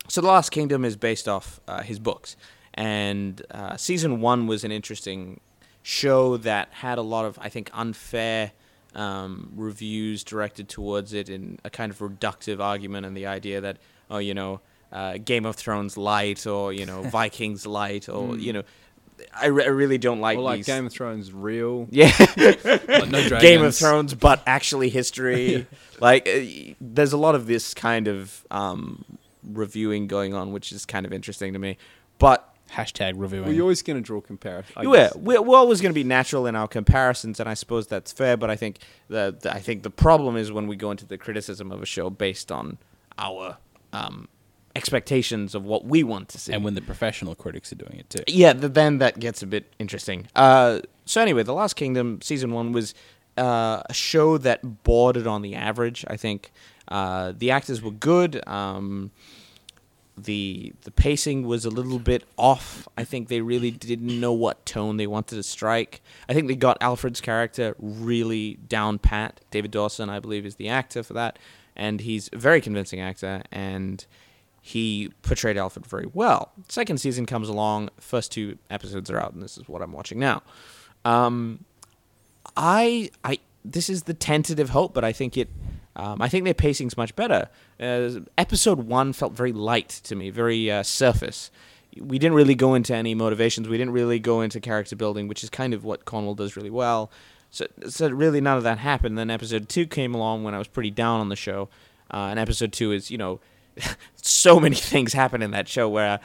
so 0.09 0.19
the 0.19 0.27
Last 0.27 0.51
Kingdom 0.51 0.83
is 0.83 0.97
based 0.97 1.29
off 1.29 1.61
uh, 1.67 1.81
his 1.81 1.99
books, 1.99 2.35
and 2.73 3.41
uh, 3.51 3.77
season 3.77 4.19
one 4.19 4.47
was 4.47 4.65
an 4.65 4.71
interesting 4.71 5.39
show 5.85 6.35
that 6.35 6.67
had 6.71 6.97
a 6.97 7.01
lot 7.03 7.25
of 7.25 7.37
I 7.39 7.49
think 7.49 7.69
unfair 7.71 8.51
um, 8.95 9.51
reviews 9.55 10.23
directed 10.23 10.67
towards 10.67 11.13
it 11.13 11.29
in 11.29 11.59
a 11.63 11.69
kind 11.69 11.91
of 11.91 11.99
reductive 11.99 12.59
argument 12.59 13.05
and 13.05 13.15
the 13.15 13.27
idea 13.27 13.61
that 13.61 13.77
oh 14.09 14.17
you 14.17 14.33
know 14.33 14.61
uh, 14.91 15.19
Game 15.23 15.45
of 15.45 15.55
Thrones 15.55 15.95
light 15.95 16.47
or 16.47 16.73
you 16.73 16.87
know 16.87 17.03
Vikings 17.19 17.67
light 17.67 18.09
or 18.09 18.35
you 18.35 18.51
know 18.51 18.63
I, 19.31 19.45
re- 19.45 19.63
I 19.63 19.67
really 19.67 19.99
don't 19.99 20.21
like 20.21 20.39
Or 20.39 20.41
like 20.41 20.57
these 20.57 20.65
Game 20.65 20.87
of 20.87 20.91
Thrones 20.91 21.31
real. 21.31 21.87
yeah 21.91 22.11
Like, 22.35 23.11
no. 23.11 23.39
Game 23.39 23.61
of 23.61 23.75
Thrones, 23.75 24.15
but 24.15 24.41
actually 24.45 24.89
history. 24.89 25.67
like, 26.01 26.27
uh, 26.27 26.73
there's 26.81 27.13
a 27.13 27.17
lot 27.17 27.33
of 27.35 27.47
this 27.47 27.73
kind 27.73 28.09
of 28.09 28.45
um, 28.51 29.05
reviewing 29.41 30.07
going 30.07 30.33
on, 30.33 30.51
which 30.51 30.73
is 30.73 30.85
kind 30.85 31.05
of 31.05 31.13
interesting 31.13 31.53
to 31.53 31.59
me. 31.59 31.77
But 32.17 32.54
Hashtag 32.71 33.13
reviewing. 33.15 33.45
Well, 33.45 33.53
you're 33.53 33.63
always 33.63 33.81
going 33.81 33.97
to 33.97 34.01
draw 34.05 34.21
comparisons. 34.21 34.75
Yeah, 34.83 35.09
we're, 35.15 35.41
we're 35.41 35.57
always 35.57 35.81
going 35.81 35.91
to 35.91 35.95
be 35.95 36.03
natural 36.03 36.45
in 36.47 36.55
our 36.55 36.67
comparisons, 36.67 37.39
and 37.39 37.47
I 37.47 37.53
suppose 37.53 37.87
that's 37.87 38.11
fair. 38.11 38.35
But 38.37 38.49
I 38.49 38.55
think 38.55 38.79
the, 39.07 39.35
the 39.39 39.53
I 39.53 39.59
think 39.59 39.83
the 39.83 39.89
problem 39.89 40.35
is 40.35 40.51
when 40.51 40.67
we 40.67 40.75
go 40.75 40.91
into 40.91 41.05
the 41.05 41.17
criticism 41.17 41.71
of 41.71 41.81
a 41.81 41.85
show 41.85 42.09
based 42.09 42.51
on 42.51 42.77
our 43.17 43.57
um, 43.93 44.27
expectations 44.75 45.55
of 45.55 45.63
what 45.63 45.85
we 45.85 46.03
want 46.03 46.27
to 46.29 46.37
see. 46.39 46.51
and 46.53 46.63
when 46.63 46.73
the 46.73 46.81
professional 46.81 47.35
critics 47.35 47.71
are 47.71 47.75
doing 47.75 47.97
it 47.99 48.09
too. 48.09 48.23
Yeah, 48.27 48.53
th- 48.53 48.73
then 48.73 48.97
that 48.97 49.19
gets 49.19 49.41
a 49.41 49.47
bit 49.47 49.71
interesting. 49.79 50.27
Uh, 50.35 50.81
so 51.05 51.21
anyway, 51.21 51.43
The 51.43 51.53
Last 51.53 51.75
Kingdom 51.75 52.19
season 52.21 52.51
one 52.51 52.71
was 52.73 52.93
uh, 53.37 53.83
a 53.89 53.93
show 53.93 54.37
that 54.39 54.83
bordered 54.83 55.27
on 55.27 55.41
the 55.43 55.55
average. 55.55 56.03
I 56.09 56.17
think 56.17 56.51
uh, 56.87 57.31
the 57.37 57.51
actors 57.51 57.81
were 57.81 57.91
good. 57.91 58.45
Um, 58.47 59.11
the 60.17 60.73
the 60.81 60.91
pacing 60.91 61.45
was 61.45 61.65
a 61.65 61.69
little 61.69 61.99
bit 61.99 62.23
off. 62.37 62.87
I 62.97 63.03
think 63.03 63.27
they 63.27 63.41
really 63.41 63.71
didn't 63.71 64.19
know 64.19 64.33
what 64.33 64.65
tone 64.65 64.97
they 64.97 65.07
wanted 65.07 65.35
to 65.35 65.43
strike. 65.43 66.01
I 66.29 66.33
think 66.33 66.47
they 66.47 66.55
got 66.55 66.77
Alfred's 66.81 67.21
character 67.21 67.75
really 67.79 68.55
down 68.67 68.99
pat. 68.99 69.41
David 69.51 69.71
Dawson, 69.71 70.09
I 70.09 70.19
believe, 70.19 70.45
is 70.45 70.55
the 70.55 70.69
actor 70.69 71.03
for 71.03 71.13
that, 71.13 71.37
and 71.75 72.01
he's 72.01 72.29
a 72.33 72.37
very 72.37 72.61
convincing 72.61 72.99
actor 73.01 73.43
and 73.51 74.05
he 74.61 75.11
portrayed 75.21 75.57
Alfred 75.57 75.85
very 75.85 76.07
well. 76.11 76.51
Second 76.69 76.97
season 76.97 77.27
comes 77.27 77.49
along, 77.49 77.89
first 77.99 78.31
two 78.31 78.57
episodes 78.71 79.11
are 79.11 79.19
out, 79.19 79.31
and 79.33 79.43
this 79.43 79.59
is 79.59 79.69
what 79.69 79.83
I'm 79.83 79.91
watching 79.91 80.17
now. 80.17 80.41
Um, 81.05 81.65
I 82.57 83.11
I 83.23 83.37
this 83.63 83.91
is 83.91 84.03
the 84.03 84.15
tentative 84.15 84.69
hope, 84.69 84.93
but 84.93 85.03
I 85.03 85.11
think 85.11 85.37
it. 85.37 85.49
Um, 85.95 86.21
I 86.21 86.27
think 86.27 86.43
their 86.43 86.53
pacing's 86.53 86.97
much 86.97 87.15
better. 87.15 87.49
Uh, 87.79 88.21
episode 88.37 88.79
one 88.79 89.13
felt 89.13 89.33
very 89.33 89.53
light 89.53 89.89
to 90.03 90.15
me, 90.15 90.29
very 90.29 90.69
uh, 90.69 90.83
surface. 90.83 91.51
We 91.97 92.19
didn't 92.19 92.35
really 92.35 92.55
go 92.55 92.73
into 92.73 92.93
any 92.93 93.15
motivations. 93.15 93.69
We 93.69 93.77
didn't 93.77 93.93
really 93.93 94.19
go 94.19 94.41
into 94.41 94.59
character 94.59 94.95
building, 94.95 95.27
which 95.27 95.43
is 95.43 95.49
kind 95.49 95.73
of 95.73 95.85
what 95.85 96.03
Cornwell 96.03 96.35
does 96.35 96.57
really 96.57 96.69
well. 96.69 97.09
So, 97.51 97.67
so 97.87 98.09
really 98.09 98.41
none 98.41 98.57
of 98.57 98.63
that 98.63 98.79
happened. 98.79 99.17
Then 99.17 99.29
episode 99.29 99.69
two 99.69 99.87
came 99.87 100.13
along 100.13 100.43
when 100.43 100.53
I 100.53 100.57
was 100.57 100.67
pretty 100.67 100.91
down 100.91 101.21
on 101.21 101.29
the 101.29 101.37
show, 101.37 101.69
uh, 102.11 102.27
and 102.29 102.37
episode 102.37 102.73
two 102.73 102.91
is 102.91 103.09
you 103.09 103.17
know 103.17 103.39
so 104.21 104.59
many 104.59 104.75
things 104.75 105.13
happen 105.13 105.41
in 105.41 105.51
that 105.51 105.69
show 105.69 105.87
where 105.87 106.19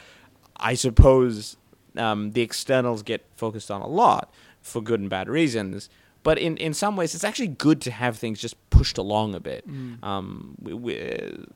I 0.56 0.74
suppose 0.74 1.56
um, 1.96 2.32
the 2.32 2.42
externals 2.42 3.04
get 3.04 3.24
focused 3.36 3.70
on 3.70 3.80
a 3.80 3.86
lot 3.86 4.32
for 4.60 4.82
good 4.82 4.98
and 4.98 5.08
bad 5.08 5.28
reasons. 5.28 5.88
But 6.22 6.38
in, 6.38 6.56
in 6.58 6.74
some 6.74 6.96
ways, 6.96 7.14
it's 7.14 7.24
actually 7.24 7.48
good 7.48 7.80
to 7.82 7.90
have 7.90 8.16
things 8.18 8.40
just 8.40 8.56
pushed 8.70 8.98
along 8.98 9.34
a 9.34 9.40
bit. 9.40 9.64
Um, 10.02 10.54
we, 10.60 10.74
we, 10.74 11.46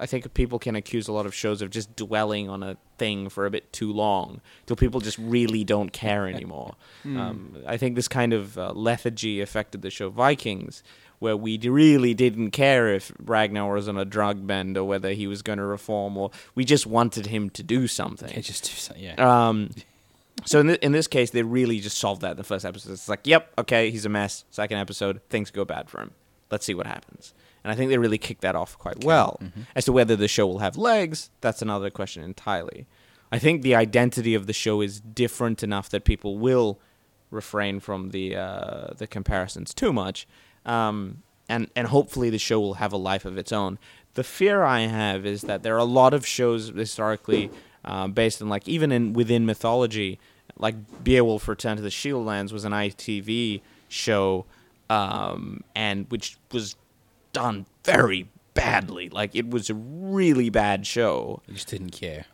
I 0.00 0.06
think 0.06 0.32
people 0.34 0.58
can 0.58 0.74
accuse 0.76 1.08
a 1.08 1.12
lot 1.12 1.26
of 1.26 1.34
shows 1.34 1.62
of 1.62 1.70
just 1.70 1.94
dwelling 1.96 2.48
on 2.48 2.62
a 2.62 2.76
thing 2.98 3.28
for 3.28 3.46
a 3.46 3.50
bit 3.50 3.72
too 3.72 3.92
long, 3.92 4.40
till 4.66 4.76
people 4.76 5.00
just 5.00 5.18
really 5.18 5.64
don't 5.64 5.92
care 5.92 6.26
anymore. 6.34 6.74
Um, 7.04 7.56
I 7.66 7.76
think 7.76 7.96
this 7.96 8.08
kind 8.08 8.32
of 8.32 8.58
uh, 8.58 8.72
lethargy 8.74 9.40
affected 9.40 9.82
the 9.82 9.90
show 9.90 10.10
Vikings, 10.10 10.82
where 11.20 11.36
we 11.36 11.56
d- 11.58 11.68
really 11.68 12.14
didn't 12.14 12.52
care 12.52 12.94
if 12.94 13.12
Ragnar 13.18 13.74
was 13.74 13.88
on 13.88 13.98
a 13.98 14.04
drug 14.04 14.46
bend 14.46 14.76
or 14.76 14.84
whether 14.84 15.10
he 15.12 15.26
was 15.26 15.42
going 15.42 15.58
to 15.58 15.64
reform, 15.64 16.16
or 16.16 16.30
we 16.54 16.64
just 16.64 16.86
wanted 16.86 17.26
him 17.26 17.50
to 17.50 17.62
do 17.64 17.86
something. 17.88 18.28
Okay, 18.30 18.40
just 18.40 18.64
do 18.64 18.70
something. 18.70 19.02
Yeah. 19.04 19.14
Um, 19.48 19.70
so 20.44 20.60
in, 20.60 20.66
th- 20.68 20.78
in 20.80 20.92
this 20.92 21.06
case, 21.06 21.30
they 21.30 21.42
really 21.42 21.80
just 21.80 21.98
solved 21.98 22.22
that 22.22 22.32
in 22.32 22.36
the 22.36 22.44
first 22.44 22.64
episode. 22.64 22.92
It's 22.92 23.08
like, 23.08 23.26
yep, 23.26 23.52
okay, 23.58 23.90
he's 23.90 24.04
a 24.04 24.08
mess. 24.08 24.44
Second 24.50 24.78
episode, 24.78 25.20
things 25.28 25.50
go 25.50 25.64
bad 25.64 25.88
for 25.88 26.00
him. 26.00 26.12
Let's 26.50 26.64
see 26.64 26.74
what 26.74 26.86
happens. 26.86 27.34
And 27.64 27.72
I 27.72 27.74
think 27.74 27.90
they 27.90 27.98
really 27.98 28.18
kicked 28.18 28.40
that 28.42 28.54
off 28.54 28.78
quite 28.78 29.04
well. 29.04 29.40
As 29.74 29.84
to 29.86 29.92
whether 29.92 30.16
the 30.16 30.28
show 30.28 30.46
will 30.46 30.60
have 30.60 30.76
legs, 30.76 31.30
that's 31.40 31.60
another 31.60 31.90
question 31.90 32.22
entirely. 32.22 32.86
I 33.30 33.38
think 33.38 33.62
the 33.62 33.74
identity 33.74 34.34
of 34.34 34.46
the 34.46 34.52
show 34.52 34.80
is 34.80 35.00
different 35.00 35.62
enough 35.62 35.90
that 35.90 36.04
people 36.04 36.38
will 36.38 36.80
refrain 37.30 37.78
from 37.78 38.10
the 38.10 38.36
uh, 38.36 38.94
the 38.96 39.06
comparisons 39.06 39.74
too 39.74 39.92
much, 39.92 40.26
um, 40.64 41.22
and 41.48 41.70
and 41.76 41.88
hopefully 41.88 42.30
the 42.30 42.38
show 42.38 42.58
will 42.58 42.74
have 42.74 42.92
a 42.92 42.96
life 42.96 43.26
of 43.26 43.36
its 43.36 43.52
own. 43.52 43.78
The 44.14 44.24
fear 44.24 44.62
I 44.62 44.80
have 44.80 45.26
is 45.26 45.42
that 45.42 45.62
there 45.62 45.74
are 45.74 45.78
a 45.78 45.84
lot 45.84 46.14
of 46.14 46.26
shows 46.26 46.68
historically 46.68 47.50
uh, 47.88 48.06
based 48.06 48.42
on 48.42 48.48
like 48.48 48.68
even 48.68 48.92
in 48.92 49.14
within 49.14 49.46
mythology, 49.46 50.20
like 50.58 50.76
Beowulf: 51.02 51.48
Return 51.48 51.76
to 51.76 51.82
the 51.82 51.88
Shieldlands 51.88 52.52
was 52.52 52.64
an 52.64 52.72
ITV 52.72 53.62
show, 53.88 54.44
um, 54.90 55.64
and 55.74 56.06
which 56.10 56.36
was 56.52 56.76
done 57.32 57.64
very 57.84 58.28
badly. 58.52 59.08
Like 59.08 59.34
it 59.34 59.48
was 59.48 59.70
a 59.70 59.74
really 59.74 60.50
bad 60.50 60.86
show. 60.86 61.40
I 61.48 61.52
just 61.52 61.68
didn't 61.68 61.90
care. 61.92 62.26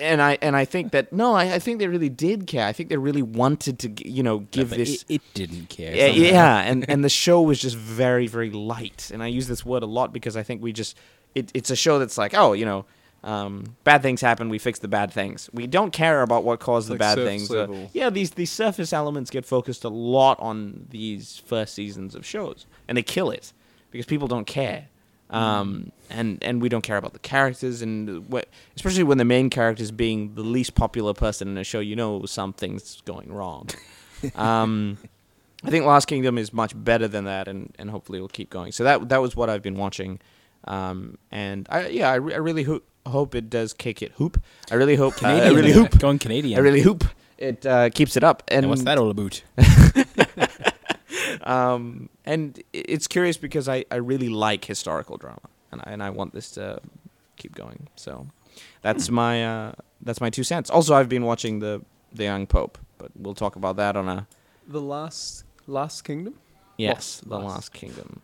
And 0.00 0.22
I 0.22 0.38
and 0.40 0.56
I 0.56 0.64
think 0.64 0.92
that 0.92 1.12
no, 1.12 1.34
I, 1.34 1.54
I 1.54 1.58
think 1.58 1.78
they 1.78 1.88
really 1.88 2.08
did 2.08 2.46
care. 2.46 2.66
I 2.66 2.72
think 2.72 2.88
they 2.88 2.96
really 2.96 3.22
wanted 3.22 3.78
to, 3.80 4.08
you 4.08 4.22
know, 4.22 4.40
give 4.50 4.70
But 4.70 4.78
this. 4.78 5.02
It, 5.08 5.16
it 5.16 5.22
didn't 5.34 5.68
care. 5.68 5.94
yeah, 5.94 6.06
yeah, 6.06 6.58
and 6.60 6.84
and 6.88 7.04
the 7.04 7.10
show 7.10 7.42
was 7.42 7.60
just 7.60 7.76
very 7.76 8.28
very 8.28 8.50
light. 8.50 9.10
And 9.12 9.22
I 9.22 9.26
use 9.26 9.46
this 9.46 9.66
word 9.66 9.82
a 9.82 9.86
lot 9.86 10.12
because 10.12 10.38
I 10.38 10.42
think 10.42 10.62
we 10.62 10.72
just 10.72 10.96
it, 11.34 11.50
it's 11.52 11.70
a 11.70 11.76
show 11.76 11.98
that's 11.98 12.16
like 12.16 12.32
oh 12.34 12.54
you 12.54 12.64
know. 12.64 12.86
Um, 13.24 13.76
bad 13.82 14.02
things 14.02 14.20
happen. 14.20 14.48
We 14.48 14.58
fix 14.58 14.78
the 14.78 14.88
bad 14.88 15.10
things. 15.12 15.50
We 15.52 15.66
don't 15.66 15.92
care 15.92 16.22
about 16.22 16.44
what 16.44 16.60
caused 16.60 16.88
the 16.88 16.94
bad 16.96 17.16
things. 17.26 17.50
Uh, 17.50 17.88
yeah, 17.92 18.08
these 18.10 18.30
these 18.32 18.52
surface 18.52 18.92
elements 18.92 19.30
get 19.30 19.44
focused 19.44 19.82
a 19.84 19.88
lot 19.88 20.38
on 20.38 20.86
these 20.90 21.42
first 21.44 21.74
seasons 21.74 22.14
of 22.14 22.24
shows, 22.24 22.66
and 22.86 22.96
they 22.96 23.02
kill 23.02 23.30
it 23.30 23.52
because 23.90 24.06
people 24.06 24.28
don't 24.28 24.46
care. 24.46 24.88
Um, 25.28 25.90
and 26.08 26.38
and 26.42 26.62
we 26.62 26.68
don't 26.68 26.82
care 26.82 26.96
about 26.98 27.14
the 27.14 27.18
characters, 27.18 27.82
and 27.82 28.28
what, 28.28 28.48
especially 28.76 29.02
when 29.02 29.18
the 29.18 29.24
main 29.24 29.50
character 29.50 29.82
is 29.82 29.90
being 29.90 30.36
the 30.36 30.42
least 30.42 30.76
popular 30.76 31.14
person 31.14 31.48
in 31.48 31.58
a 31.58 31.64
show, 31.64 31.80
you 31.80 31.96
know 31.96 32.24
something's 32.26 33.00
going 33.04 33.32
wrong. 33.32 33.68
um, 34.36 34.98
I 35.64 35.70
think 35.70 35.84
Last 35.84 36.06
Kingdom 36.06 36.38
is 36.38 36.52
much 36.52 36.72
better 36.76 37.08
than 37.08 37.24
that, 37.24 37.48
and, 37.48 37.74
and 37.76 37.90
hopefully 37.90 38.18
it'll 38.18 38.28
keep 38.28 38.50
going. 38.50 38.70
So 38.70 38.84
that 38.84 39.08
that 39.08 39.20
was 39.20 39.34
what 39.34 39.50
I've 39.50 39.62
been 39.62 39.76
watching, 39.76 40.20
um, 40.64 41.18
and 41.32 41.66
I 41.70 41.88
yeah 41.88 42.08
I, 42.10 42.14
re- 42.16 42.34
I 42.34 42.38
really 42.38 42.62
ho- 42.62 42.82
hope 43.08 43.34
it 43.34 43.48
does 43.50 43.72
kick 43.72 44.02
it 44.02 44.12
hoop. 44.12 44.42
I 44.70 44.74
really 44.74 44.96
hope 44.96 45.22
uh, 45.22 45.28
I 45.28 45.48
really 45.50 45.72
hoop. 45.72 45.98
Going 45.98 46.18
Canadian. 46.18 46.58
I 46.58 46.62
really 46.62 46.80
hoop. 46.82 47.04
It 47.38 47.66
uh, 47.66 47.90
keeps 47.90 48.16
it 48.16 48.24
up, 48.24 48.42
and, 48.48 48.64
And 48.64 48.70
what's 48.70 48.82
that 48.84 48.98
all 48.98 49.10
about? 49.10 49.42
Um, 51.42 52.08
and 52.24 52.60
it's 52.72 53.06
curious 53.06 53.36
because 53.36 53.68
I, 53.68 53.84
I 53.90 53.96
really 53.96 54.28
like 54.28 54.64
historical 54.64 55.16
drama, 55.16 55.40
and 55.70 55.80
I, 55.84 55.90
and 55.92 56.02
I 56.02 56.10
want 56.10 56.32
this 56.34 56.50
to 56.52 56.80
keep 57.36 57.54
going. 57.54 57.88
So 57.94 58.26
that's 58.82 59.10
my 59.10 59.44
uh, 59.44 59.72
that's 60.00 60.20
my 60.20 60.30
two 60.30 60.42
cents. 60.44 60.70
Also, 60.70 60.94
I've 60.94 61.08
been 61.08 61.24
watching 61.24 61.60
the 61.60 61.82
the 62.12 62.24
Young 62.24 62.46
Pope, 62.46 62.78
but 62.98 63.10
we'll 63.16 63.34
talk 63.34 63.54
about 63.56 63.76
that 63.76 63.96
on 63.96 64.08
a 64.08 64.26
The 64.66 64.80
last 64.80 65.44
Last 65.66 66.02
Kingdom. 66.02 66.34
yes, 66.78 67.22
Lost- 67.24 67.28
the 67.28 67.38
Last 67.38 67.72
Kingdom. 67.72 68.20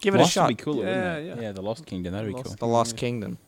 Give 0.00 0.14
it 0.14 0.18
Lost 0.18 0.30
a 0.30 0.32
shot. 0.32 0.48
Would 0.48 0.56
be 0.56 0.62
cooler, 0.62 0.84
Yeah, 0.86 1.18
yeah. 1.18 1.40
Yeah, 1.40 1.52
the 1.52 1.62
Lost 1.62 1.84
Kingdom. 1.86 2.12
That'd 2.12 2.28
be 2.28 2.34
Lost 2.34 2.46
cool. 2.46 2.54
The 2.56 2.66
Lost 2.66 2.94
Yeah. 2.94 3.00
Kingdom. 3.00 3.38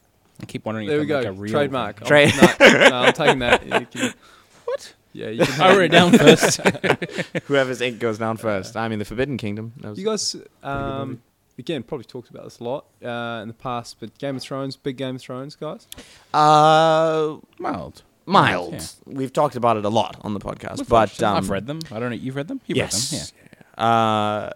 I 0.43 0.47
keep 0.47 0.65
wondering 0.65 0.89
There 0.89 0.97
if 0.99 1.03
we 1.03 1.07
there's 1.07 1.25
go. 1.25 1.31
like 1.31 1.39
a 1.39 1.41
real 1.41 1.53
Trademark. 1.53 2.05
Trade- 2.07 2.33
no, 2.61 2.89
no, 2.89 2.97
I'm 2.97 3.13
taking 3.13 3.39
that. 3.41 3.65
You 3.67 3.87
can- 3.87 4.15
What? 4.67 4.95
Yeah, 5.13 5.29
you 5.31 5.45
can 5.45 5.61
I 5.61 5.67
have 5.69 5.77
wrote 5.77 5.85
it 5.85 5.89
down 5.89 6.13
first. 6.13 6.61
Whoever's 7.47 7.81
ink 7.81 7.99
goes 7.99 8.19
down 8.19 8.37
first. 8.37 8.77
I 8.77 8.87
mean, 8.89 9.01
the 9.01 9.05
Forbidden 9.05 9.37
Kingdom. 9.39 9.73
That 9.79 9.91
was 9.91 9.99
You 9.99 10.05
guys, 10.05 10.37
um, 10.63 11.21
again, 11.59 11.83
probably 11.83 12.05
talked 12.05 12.31
about 12.31 12.45
this 12.45 12.61
a 12.61 12.65
lot 12.65 12.85
uh, 13.05 13.41
in 13.43 13.49
the 13.49 13.55
past, 13.55 13.97
but 13.99 14.17
Game 14.19 14.37
of 14.37 14.43
Thrones, 14.43 14.77
big 14.77 14.97
Game 14.97 15.17
of 15.17 15.21
Thrones, 15.23 15.57
guys. 15.57 15.89
uh, 16.33 17.37
Mild. 17.59 18.03
mild. 18.27 18.75
Yeah. 18.75 18.81
We've 19.07 19.33
talked 19.33 19.57
about 19.57 19.77
it 19.77 19.85
a 19.85 19.89
lot 19.89 20.17
on 20.21 20.35
the 20.35 20.41
podcast, 20.41 20.79
We've 20.79 20.89
but 20.89 21.21
um, 21.23 21.37
I've 21.37 21.51
read 21.51 21.67
them. 21.67 21.81
I 21.91 21.99
don't 21.99 22.11
know. 22.11 22.17
You've 22.17 22.37
read 22.37 22.47
them? 22.49 22.61
You've 22.67 22.79
yes. 22.79 23.13
read 23.13 23.21
them? 23.23 23.85
uh, 23.85 24.51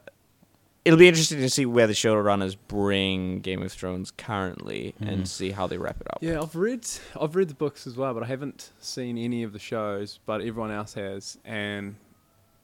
it'll 0.85 0.99
be 0.99 1.09
interesting 1.09 1.39
to 1.41 1.49
see 1.51 1.64
where 1.66 1.87
the 1.87 1.93
showrunners 1.95 2.57
bring 2.68 3.41
Game 3.41 3.62
of 3.62 3.72
Thrones 3.72 4.11
currently 4.11 4.95
Mhm. 5.01 5.09
and 5.12 5.28
see 5.28 5.51
how 5.51 5.66
they 5.66 5.78
wrap 5.78 6.01
it 6.01 6.07
up. 6.11 6.18
Yeah, 6.20 6.41
I've 6.43 6.55
read 6.57 6.87
I've 7.20 7.35
read 7.37 7.49
the 7.49 7.55
books 7.55 7.87
as 7.87 7.97
well, 7.97 8.12
but 8.14 8.22
I 8.22 8.26
haven't 8.26 8.70
seen 8.80 9.16
any 9.18 9.43
of 9.43 9.53
the 9.53 9.59
shows. 9.59 10.18
But 10.26 10.41
everyone 10.43 10.70
else 10.70 10.95
has, 10.95 11.39
and 11.45 11.97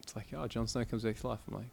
it's 0.03 0.15
like, 0.15 0.27
oh, 0.35 0.47
Jon 0.47 0.67
Snow 0.67 0.85
comes 0.85 1.03
back 1.03 1.19
to 1.19 1.27
life. 1.27 1.39
I'm 1.47 1.55
like, 1.55 1.69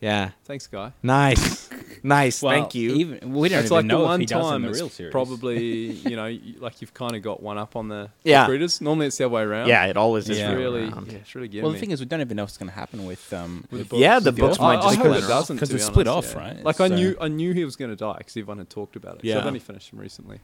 Yeah. 0.00 0.30
thanks, 0.44 0.66
guy. 0.66 0.92
Nice. 1.02 1.68
nice. 2.02 2.42
Well, 2.42 2.52
Thank 2.54 2.74
you. 2.74 2.92
Even, 2.94 3.32
we 3.34 3.48
don't 3.50 3.58
it's 3.58 3.66
even 3.66 3.76
like 3.76 3.84
know 3.84 3.98
the 3.98 4.04
if 4.04 4.08
one 4.08 4.20
he 4.20 4.26
does 4.26 4.44
in 4.46 4.50
time 4.50 4.62
the 4.62 4.68
it's 4.70 4.78
real 4.80 4.88
series. 4.88 5.12
probably 5.12 5.90
you 5.90 6.16
know 6.16 6.22
y- 6.24 6.40
like 6.58 6.80
you've 6.80 6.94
kind 6.94 7.14
of 7.14 7.22
got 7.22 7.42
one 7.42 7.58
up 7.58 7.76
on 7.76 7.88
the 7.88 8.08
Yeah. 8.24 8.46
readers. 8.48 8.80
Normally 8.80 9.06
it's 9.08 9.18
the 9.18 9.26
other 9.26 9.34
way 9.34 9.42
around. 9.42 9.68
yeah, 9.68 9.84
it 9.86 9.96
always 9.98 10.24
is 10.24 10.30
it's 10.30 10.38
Yeah. 10.38 10.46
the 10.46 10.52
other 10.52 10.58
way 10.58 10.64
really 10.80 10.88
around. 10.92 11.12
yeah, 11.12 11.18
it's 11.18 11.34
really 11.34 11.48
getting 11.48 11.62
Well, 11.64 11.72
the 11.72 11.74
me. 11.74 11.80
thing 11.80 11.90
is, 11.90 12.00
we 12.00 12.06
don't 12.06 12.20
even 12.22 12.36
know 12.36 12.44
what's 12.44 12.56
going 12.56 12.70
to 12.70 12.74
happen 12.74 13.04
with 13.04 13.32
um. 13.34 13.64
With 13.70 13.80
with 13.80 13.88
the 13.90 13.96
Yeah, 13.98 14.20
the 14.20 14.32
books 14.32 14.58
might 14.58 14.78
I 14.78 14.82
just 14.82 14.96
hope 14.96 15.04
split 15.06 15.16
it 15.18 15.22
off. 15.24 15.28
doesn't 15.28 15.58
'Cause 15.58 15.68
to 15.68 15.74
it's 15.76 15.84
be 15.86 15.92
split 15.92 16.08
honest, 16.08 16.30
off, 16.30 16.34
yeah. 16.42 16.48
right? 16.48 16.64
Like 16.64 16.80
I 16.80 16.88
So- 16.88 16.94
knew 16.94 17.16
I 17.20 17.28
knew 17.28 17.52
he 17.52 17.64
was 17.66 17.76
going 17.76 17.90
to 17.90 17.96
die 17.96 18.16
because 18.18 18.36
everyone 18.36 18.58
had 18.58 18.70
talked 18.70 18.96
about 18.96 19.16
it. 19.16 19.22
'cause 19.22 19.36
I've 19.36 19.46
only 19.46 19.58
finished 19.60 19.92
him 19.92 19.98
recently. 19.98 20.40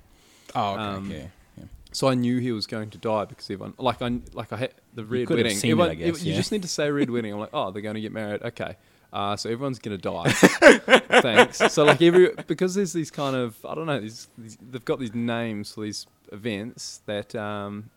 Oh, 0.55 0.73
okay. 0.75 0.83
Um, 0.83 1.07
okay. 1.11 1.31
Yeah. 1.59 1.65
So 1.93 2.09
I 2.09 2.15
knew 2.15 2.39
he 2.41 2.53
was 2.53 2.67
going 2.67 2.91
to 2.91 2.99
die 2.99 3.25
because 3.25 3.47
everyone, 3.51 3.73
like 3.79 4.03
I, 4.03 4.19
like 4.35 4.53
I 4.53 4.57
had 4.57 4.75
the 4.95 5.03
red 5.05 5.27
could 5.27 5.39
have 5.39 5.45
wedding. 5.47 5.57
seen 5.59 5.71
it, 5.71 5.73
Everyone- 5.81 5.97
guess, 5.97 6.23
you 6.23 6.33
yeah. 6.33 6.37
just 6.37 6.53
need 6.53 6.61
to 6.63 6.69
say 6.69 6.91
red 6.91 7.09
wedding. 7.09 7.33
I'm 7.33 7.41
like, 7.41 7.55
oh, 7.55 7.71
they're 7.71 7.81
going 7.81 7.95
to 7.95 8.03
get 8.03 8.13
married. 8.13 8.43
Okay, 8.43 8.77
uh, 9.13 9.37
so 9.37 9.49
everyone's 9.51 9.79
going 9.79 9.97
to 9.99 10.03
die. 10.03 10.31
Thanks. 11.23 11.59
So 11.73 11.85
like 11.85 12.03
every 12.03 12.31
because 12.47 12.75
there's 12.75 12.93
these 12.93 13.11
kind 13.11 13.35
of 13.37 13.57
I 13.65 13.75
don't 13.75 13.87
know 13.87 14.01
these, 14.01 14.29
these 14.37 14.59
they've 14.71 14.85
got 14.85 14.99
these 15.01 15.15
names 15.15 15.73
for 15.73 15.83
these 15.83 16.07
events 16.33 17.01
that 17.07 17.35
um, 17.35 17.91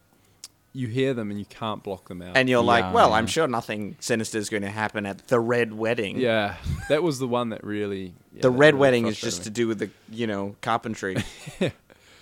you 0.72 0.88
hear 0.88 1.14
them 1.14 1.32
and 1.32 1.40
you 1.40 1.46
can't 1.46 1.82
block 1.84 2.08
them 2.08 2.22
out. 2.22 2.38
And 2.38 2.48
you're 2.48 2.64
like, 2.64 2.94
well. 2.94 3.14
I'm 3.14 3.28
sure 3.28 3.48
nothing 3.48 3.96
sinister 4.00 4.38
is 4.38 4.50
going 4.50 4.64
to 4.64 4.70
happen 4.70 5.06
at 5.06 5.28
the 5.28 5.40
Red 5.40 5.74
Wedding. 5.74 6.18
yeah, 6.20 6.56
that 6.90 7.02
was 7.04 7.20
the 7.20 7.28
one 7.28 7.50
that 7.50 7.64
really. 7.64 8.14
yeah, 8.34 8.42
the 8.44 8.52
that 8.52 8.52
Red 8.52 8.74
really 8.76 8.80
Wedding 8.80 9.08
is 9.08 9.20
just 9.20 9.40
me. 9.40 9.44
to 9.46 9.50
do 9.50 9.68
with 9.68 9.80
the, 9.80 9.90
you 10.12 10.28
know, 10.28 10.56
carpentry. 10.62 11.18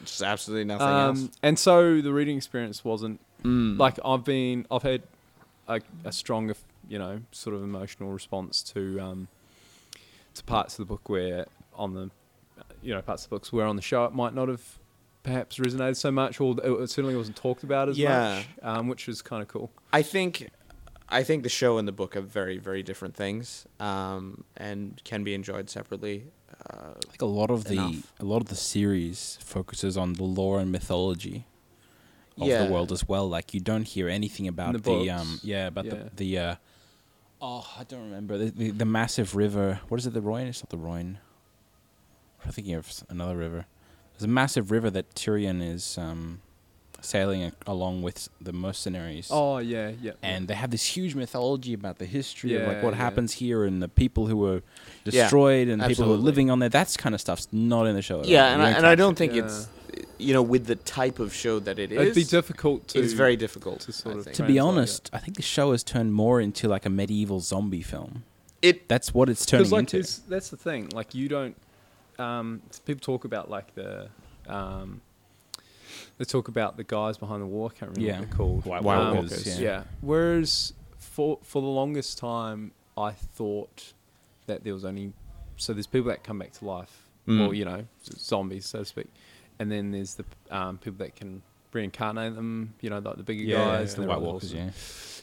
Just 0.06 0.22
absolutely 0.22 0.66
nothing 0.66 0.88
Um, 0.88 1.18
else. 1.18 1.30
and 1.42 1.58
so 1.60 2.02
the 2.02 2.14
reading 2.14 2.38
experience 2.38 2.86
wasn't 2.86 3.20
Mm. 3.44 3.78
like 3.78 4.00
I've 4.06 4.24
been 4.24 4.66
I've 4.72 4.84
had 4.84 5.02
a, 5.68 5.80
a 6.06 6.12
stronger 6.12 6.56
you 6.90 6.98
know 7.00 7.22
sort 7.32 7.56
of 7.56 7.64
emotional 7.64 8.12
response 8.12 8.64
to 8.64 9.00
um 9.00 9.28
to 10.34 10.44
parts 10.44 10.74
of 10.76 10.78
the 10.80 10.86
book 10.94 11.10
where 11.10 11.46
on 11.74 11.94
the 11.94 12.10
you 12.82 12.94
know 12.94 13.02
parts 13.02 13.24
of 13.24 13.30
the 13.30 13.36
books 13.36 13.52
where 13.52 13.66
on 13.66 13.76
the 13.76 13.82
show 13.82 14.06
it 14.06 14.14
might 14.14 14.34
not 14.34 14.48
have 14.48 14.80
perhaps 15.24 15.58
resonated 15.58 15.96
so 15.98 16.12
much 16.12 16.40
or 16.40 16.56
it 16.64 16.90
certainly 16.90 17.16
wasn't 17.16 17.36
talked 17.36 17.64
about 17.64 17.90
as 17.90 17.98
Yeah. 17.98 18.36
much 18.38 18.48
um, 18.64 18.88
which 18.88 19.08
was 19.08 19.22
kind 19.22 19.42
of 19.42 19.48
cool 19.48 19.72
I 19.92 20.02
think 20.02 20.50
I 21.10 21.24
think 21.24 21.44
the 21.44 21.50
show 21.50 21.78
and 21.78 21.88
the 21.88 21.94
book 21.94 22.18
are 22.18 22.22
very, 22.22 22.58
very 22.58 22.84
different 22.84 23.16
things, 23.16 23.66
um, 23.80 24.44
and 24.58 25.02
can 25.06 25.24
be 25.24 25.34
enjoyed 25.34 25.70
separately. 25.70 26.26
Uh, 26.70 26.96
Like 27.10 27.22
a 27.22 27.26
lot 27.26 27.50
of 27.50 27.64
the 27.64 27.76
enough. 27.76 28.14
a 28.20 28.26
lot 28.26 28.42
of 28.42 28.50
the 28.50 28.58
series 28.58 29.38
focuses 29.42 29.96
on 29.96 30.14
the 30.14 30.26
lore 30.26 30.60
and 30.60 30.70
mythology 30.70 31.46
of 32.38 32.50
Yeah. 32.50 32.66
the 32.66 32.70
world 32.74 32.92
as 32.92 33.08
well. 33.08 33.26
Like 33.30 33.54
you 33.54 33.62
don't 33.62 33.88
hear 33.88 34.10
anything 34.10 34.50
about 34.50 34.74
the 34.74 34.80
the, 34.80 35.10
um 35.12 35.40
yeah 35.44 35.68
about 35.68 35.86
Yeah. 35.86 35.94
the 35.94 36.12
the 36.18 36.38
uh 36.40 36.56
oh 37.42 37.68
I 37.80 37.84
don't 37.84 38.04
remember 38.04 38.38
the, 38.38 38.52
the 38.52 38.72
the 38.72 38.86
massive 38.86 39.36
river. 39.36 39.80
What 39.90 40.00
is 40.00 40.08
it? 40.08 40.14
The 40.14 40.22
Rhine? 40.22 40.48
It's 40.48 40.62
not 40.64 40.70
the 40.70 40.78
Rhine. 40.78 41.20
I'm 42.46 42.52
thinking 42.52 42.76
of 42.76 42.92
another 43.10 43.36
river. 43.38 43.66
There's 44.14 44.24
a 44.24 44.28
massive 44.28 44.72
river 44.72 44.90
that 44.92 45.14
Tyrion 45.16 45.62
is 45.62 45.98
um 45.98 46.42
sailing 47.02 47.44
a- 47.44 47.52
along 47.68 48.02
with 48.02 48.28
the 48.42 48.52
mercenaries. 48.52 49.28
oh 49.32 49.60
yeah 49.60 49.92
yeah 50.02 50.14
and 50.24 50.48
they 50.48 50.56
have 50.56 50.72
this 50.72 50.84
huge 50.84 51.14
mythology 51.14 51.74
about 51.74 52.00
the 52.00 52.06
history 52.06 52.56
of 52.56 52.64
like 52.68 52.78
Yeah, 52.78 52.84
what 52.84 52.96
yeah. 52.96 52.98
happens 52.98 53.34
here 53.34 53.66
and 53.66 53.84
the 53.84 53.88
people 53.88 54.26
who 54.26 54.36
were 54.38 54.64
Yeah, 55.06 55.22
destroyed 55.22 55.68
and 55.68 55.80
people 55.84 56.06
who 56.06 56.14
absolutely. 56.14 56.16
are 56.24 56.26
living 56.26 56.50
on 56.50 56.58
there. 56.60 56.70
That's 56.70 56.98
kind 56.98 57.14
of 57.14 57.22
stuff's 57.22 57.48
not 57.52 57.86
in 57.86 57.94
the 57.96 58.02
show. 58.02 58.22
At 58.22 58.28
yeah, 58.28 58.46
all. 58.46 58.50
and 58.54 58.62
You 58.64 58.68
I, 58.68 58.72
and 58.72 58.86
I 58.88 58.92
catch 58.92 58.98
don't 58.98 59.16
think 59.16 59.34
Yeah. 59.36 59.44
it's 59.46 59.68
you 60.18 60.34
know 60.34 60.42
with 60.42 60.66
the 60.68 60.76
type 60.76 61.20
of 61.20 61.34
show 61.34 61.60
that 61.60 61.78
it 61.80 61.92
is, 61.92 62.00
it'd 62.00 62.16
be 62.16 62.24
difficult 62.24 62.88
to 62.90 63.00
it's 63.00 63.14
very 63.14 63.36
difficult 63.36 63.80
to 63.82 63.92
sort 63.92 64.18
of. 64.18 64.24
To 64.24 64.30
be 64.30 64.36
translate 64.36 64.56
it. 64.58 64.60
honest, 64.60 65.10
I 65.14 65.20
think 65.20 65.36
the 65.38 65.44
show 65.44 65.72
has 65.72 65.84
turned 65.84 66.14
more 66.14 66.40
into 66.42 66.68
like 66.68 66.86
a 66.86 66.90
medieval 66.90 67.40
zombie 67.40 67.82
film. 67.82 68.24
It 68.62 68.88
That's 68.90 69.14
what 69.14 69.30
it's 69.30 69.46
turning 69.46 69.70
like 69.70 69.80
into. 69.82 69.98
it's- 69.98 70.22
that's 70.28 70.50
the 70.50 70.58
thing 70.58 70.90
like 70.94 71.14
you 71.14 71.28
don't 71.30 71.56
um, 72.18 72.62
people 72.86 73.00
talk 73.02 73.24
about 73.26 73.50
like 73.50 73.76
the 73.76 74.10
um, 74.48 75.02
they 76.18 76.26
talk 76.26 76.48
about 76.48 76.78
the 76.78 76.84
guys 76.84 77.18
behind 77.18 77.42
the 77.42 77.46
wall 77.46 77.72
I 77.74 77.78
can't 77.78 77.92
remember 77.96 78.02
Yeah. 78.02 78.20
what 78.20 78.30
they're 78.30 78.38
called 78.38 78.66
White 78.66 78.84
White 78.84 78.98
Um, 78.98 79.16
Walkers, 79.18 79.46
yeah. 79.60 79.60
yeah. 79.64 79.84
whereas 80.02 80.74
for 80.98 81.40
for 81.44 81.62
the 81.62 81.68
longest 81.68 82.18
time 82.18 82.72
I 82.98 83.12
thought 83.12 83.94
that 84.48 84.64
there 84.64 84.74
was 84.74 84.84
only 84.86 85.14
so 85.58 85.74
there's 85.74 85.88
people 85.88 86.10
that 86.10 86.24
come 86.24 86.40
back 86.40 86.54
to 86.54 86.66
life 86.66 87.04
Mm. 87.28 87.46
or 87.50 87.54
you 87.54 87.66
know 87.66 87.86
zombies 88.18 88.66
so 88.66 88.80
to 88.80 88.86
speak 88.86 89.08
and 89.60 89.72
then 89.72 89.92
there's 89.92 90.16
the 90.16 90.26
um, 90.52 90.78
people 90.78 90.98
that 91.06 91.16
can 91.16 91.42
reincarnate 91.74 92.34
them 92.36 92.74
you 92.82 92.90
know 92.90 93.00
like 93.00 93.18
the 93.18 93.24
bigger 93.24 93.44
yeah, 93.44 93.58
guys 93.58 93.96
the 93.96 94.04
White 94.08 94.22
Walkers. 94.22 94.52
awesome. 94.54 94.58
Yeah, 94.68 94.72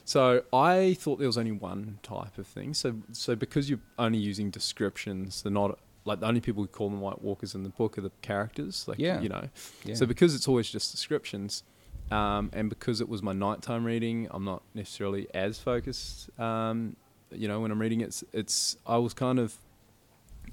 So 0.05 0.43
I 0.53 0.95
thought 1.01 1.18
there 1.18 1.26
was 1.26 1.39
only 1.39 1.53
one 1.53 1.99
type 2.03 2.37
of 2.39 2.47
thing. 2.47 2.74
So 2.74 2.95
so 3.12 3.35
because 3.35 3.68
you're 3.70 3.80
only 3.99 4.18
using 4.18 4.51
descriptions, 4.51 5.43
they're 5.43 5.51
not 5.53 5.78
like 6.05 6.20
the 6.20 6.26
only 6.26 6.41
people 6.43 6.62
who 6.62 6.68
call 6.68 6.91
them 6.91 7.01
White 7.01 7.22
Walkers 7.22 7.55
in 7.55 7.62
the 7.62 7.70
book 7.70 7.97
are 7.97 8.03
the 8.03 8.12
characters. 8.20 8.87
Like 8.87 8.99
Yeah. 8.99 9.20
you 9.22 9.28
know. 9.30 9.49
yeah. 9.85 9.95
So 9.95 10.05
because 10.07 10.35
it's 10.35 10.47
always 10.47 10.68
just 10.68 10.93
descriptions, 10.93 11.62
um, 12.11 12.51
and 12.53 12.68
because 12.68 13.01
it 13.01 13.09
was 13.09 13.22
my 13.22 13.32
nighttime 13.32 13.85
reading, 13.85 14.28
I'm 14.30 14.45
not 14.45 14.62
necessarily 14.74 15.26
as 15.35 15.59
focused. 15.59 16.28
Um, 16.39 16.97
you 17.32 17.49
know, 17.49 17.61
when 17.61 17.70
I'm 17.72 17.80
reading 17.80 18.03
it, 18.03 18.09
it's, 18.09 18.24
it's 18.35 18.76
I 18.87 18.99
was 18.99 19.14
kind 19.14 19.39
of 19.39 19.57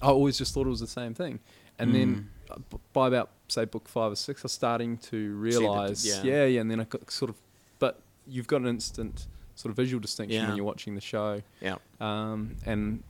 I 0.02 0.08
always 0.08 0.38
just 0.38 0.54
thought 0.54 0.66
it 0.66 0.70
was 0.70 0.80
the 0.80 0.88
same 0.88 1.14
thing, 1.14 1.40
and 1.78 1.94
then 1.94 2.10
uh, 2.10 2.16
b- 2.16 2.28
by 2.94 3.08
about 3.08 3.30
say 3.48 3.66
book 3.66 3.88
five 3.88 4.12
or 4.12 4.16
six, 4.16 4.42
I 4.42 4.46
was 4.46 4.52
starting 4.52 4.98
to 4.98 5.36
realize, 5.36 6.06
yeah. 6.06 6.24
yeah, 6.24 6.46
yeah, 6.46 6.62
and 6.62 6.70
then 6.72 6.80
I 6.80 6.86
got 6.86 7.10
sort 7.12 7.30
of, 7.30 7.36
but 7.80 8.02
you've 8.28 8.48
got 8.48 8.62
an 8.62 8.68
instant 8.68 9.28
sort 9.56 9.70
of 9.72 9.76
visual 9.76 10.00
distinction 10.00 10.42
Yeah. 10.42 10.48
when 10.48 10.56
you're 10.58 10.66
watching 10.66 10.96
the 10.96 11.02
show, 11.02 11.42
yeah. 11.62 11.76
um, 12.00 12.56
and 12.66 13.04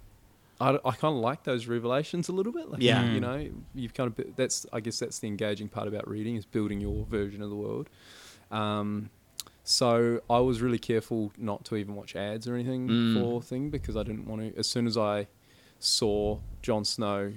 I, 0.60 0.72
I 0.86 0.92
kind 0.92 1.16
of 1.16 1.22
like 1.22 1.44
those 1.44 1.68
revelations 1.68 2.30
a 2.30 2.32
little 2.34 2.52
bit, 2.54 2.70
like 2.70 2.82
Yeah. 2.82 3.04
you 3.14 3.20
know, 3.20 3.50
you've 3.76 3.94
kind 3.94 4.12
of 4.18 4.36
that's 4.36 4.66
I 4.74 4.80
guess 4.80 5.00
that's 5.00 5.20
the 5.20 5.28
engaging 5.28 5.70
part 5.70 5.88
about 5.88 6.08
reading 6.08 6.36
is 6.36 6.46
building 6.46 6.80
your 6.82 7.06
version 7.06 7.42
of 7.42 7.50
the 7.50 7.56
world. 7.56 7.90
Um, 8.52 9.10
so 9.64 10.22
I 10.30 10.40
was 10.40 10.62
really 10.62 10.80
careful 10.80 11.32
not 11.38 11.66
to 11.66 11.76
even 11.76 11.96
watch 11.96 12.16
ads 12.16 12.48
or 12.48 12.56
anything 12.56 12.88
Mm. 12.88 13.14
for 13.22 13.42
thing 13.42 13.70
because 13.70 13.96
I 13.96 14.04
didn't 14.04 14.26
want 14.26 14.42
to. 14.42 14.60
As 14.60 14.68
soon 14.68 14.88
as 14.88 14.98
I 14.98 15.28
saw 15.80 16.40
Jon 16.62 16.84
Snow, 16.86 17.34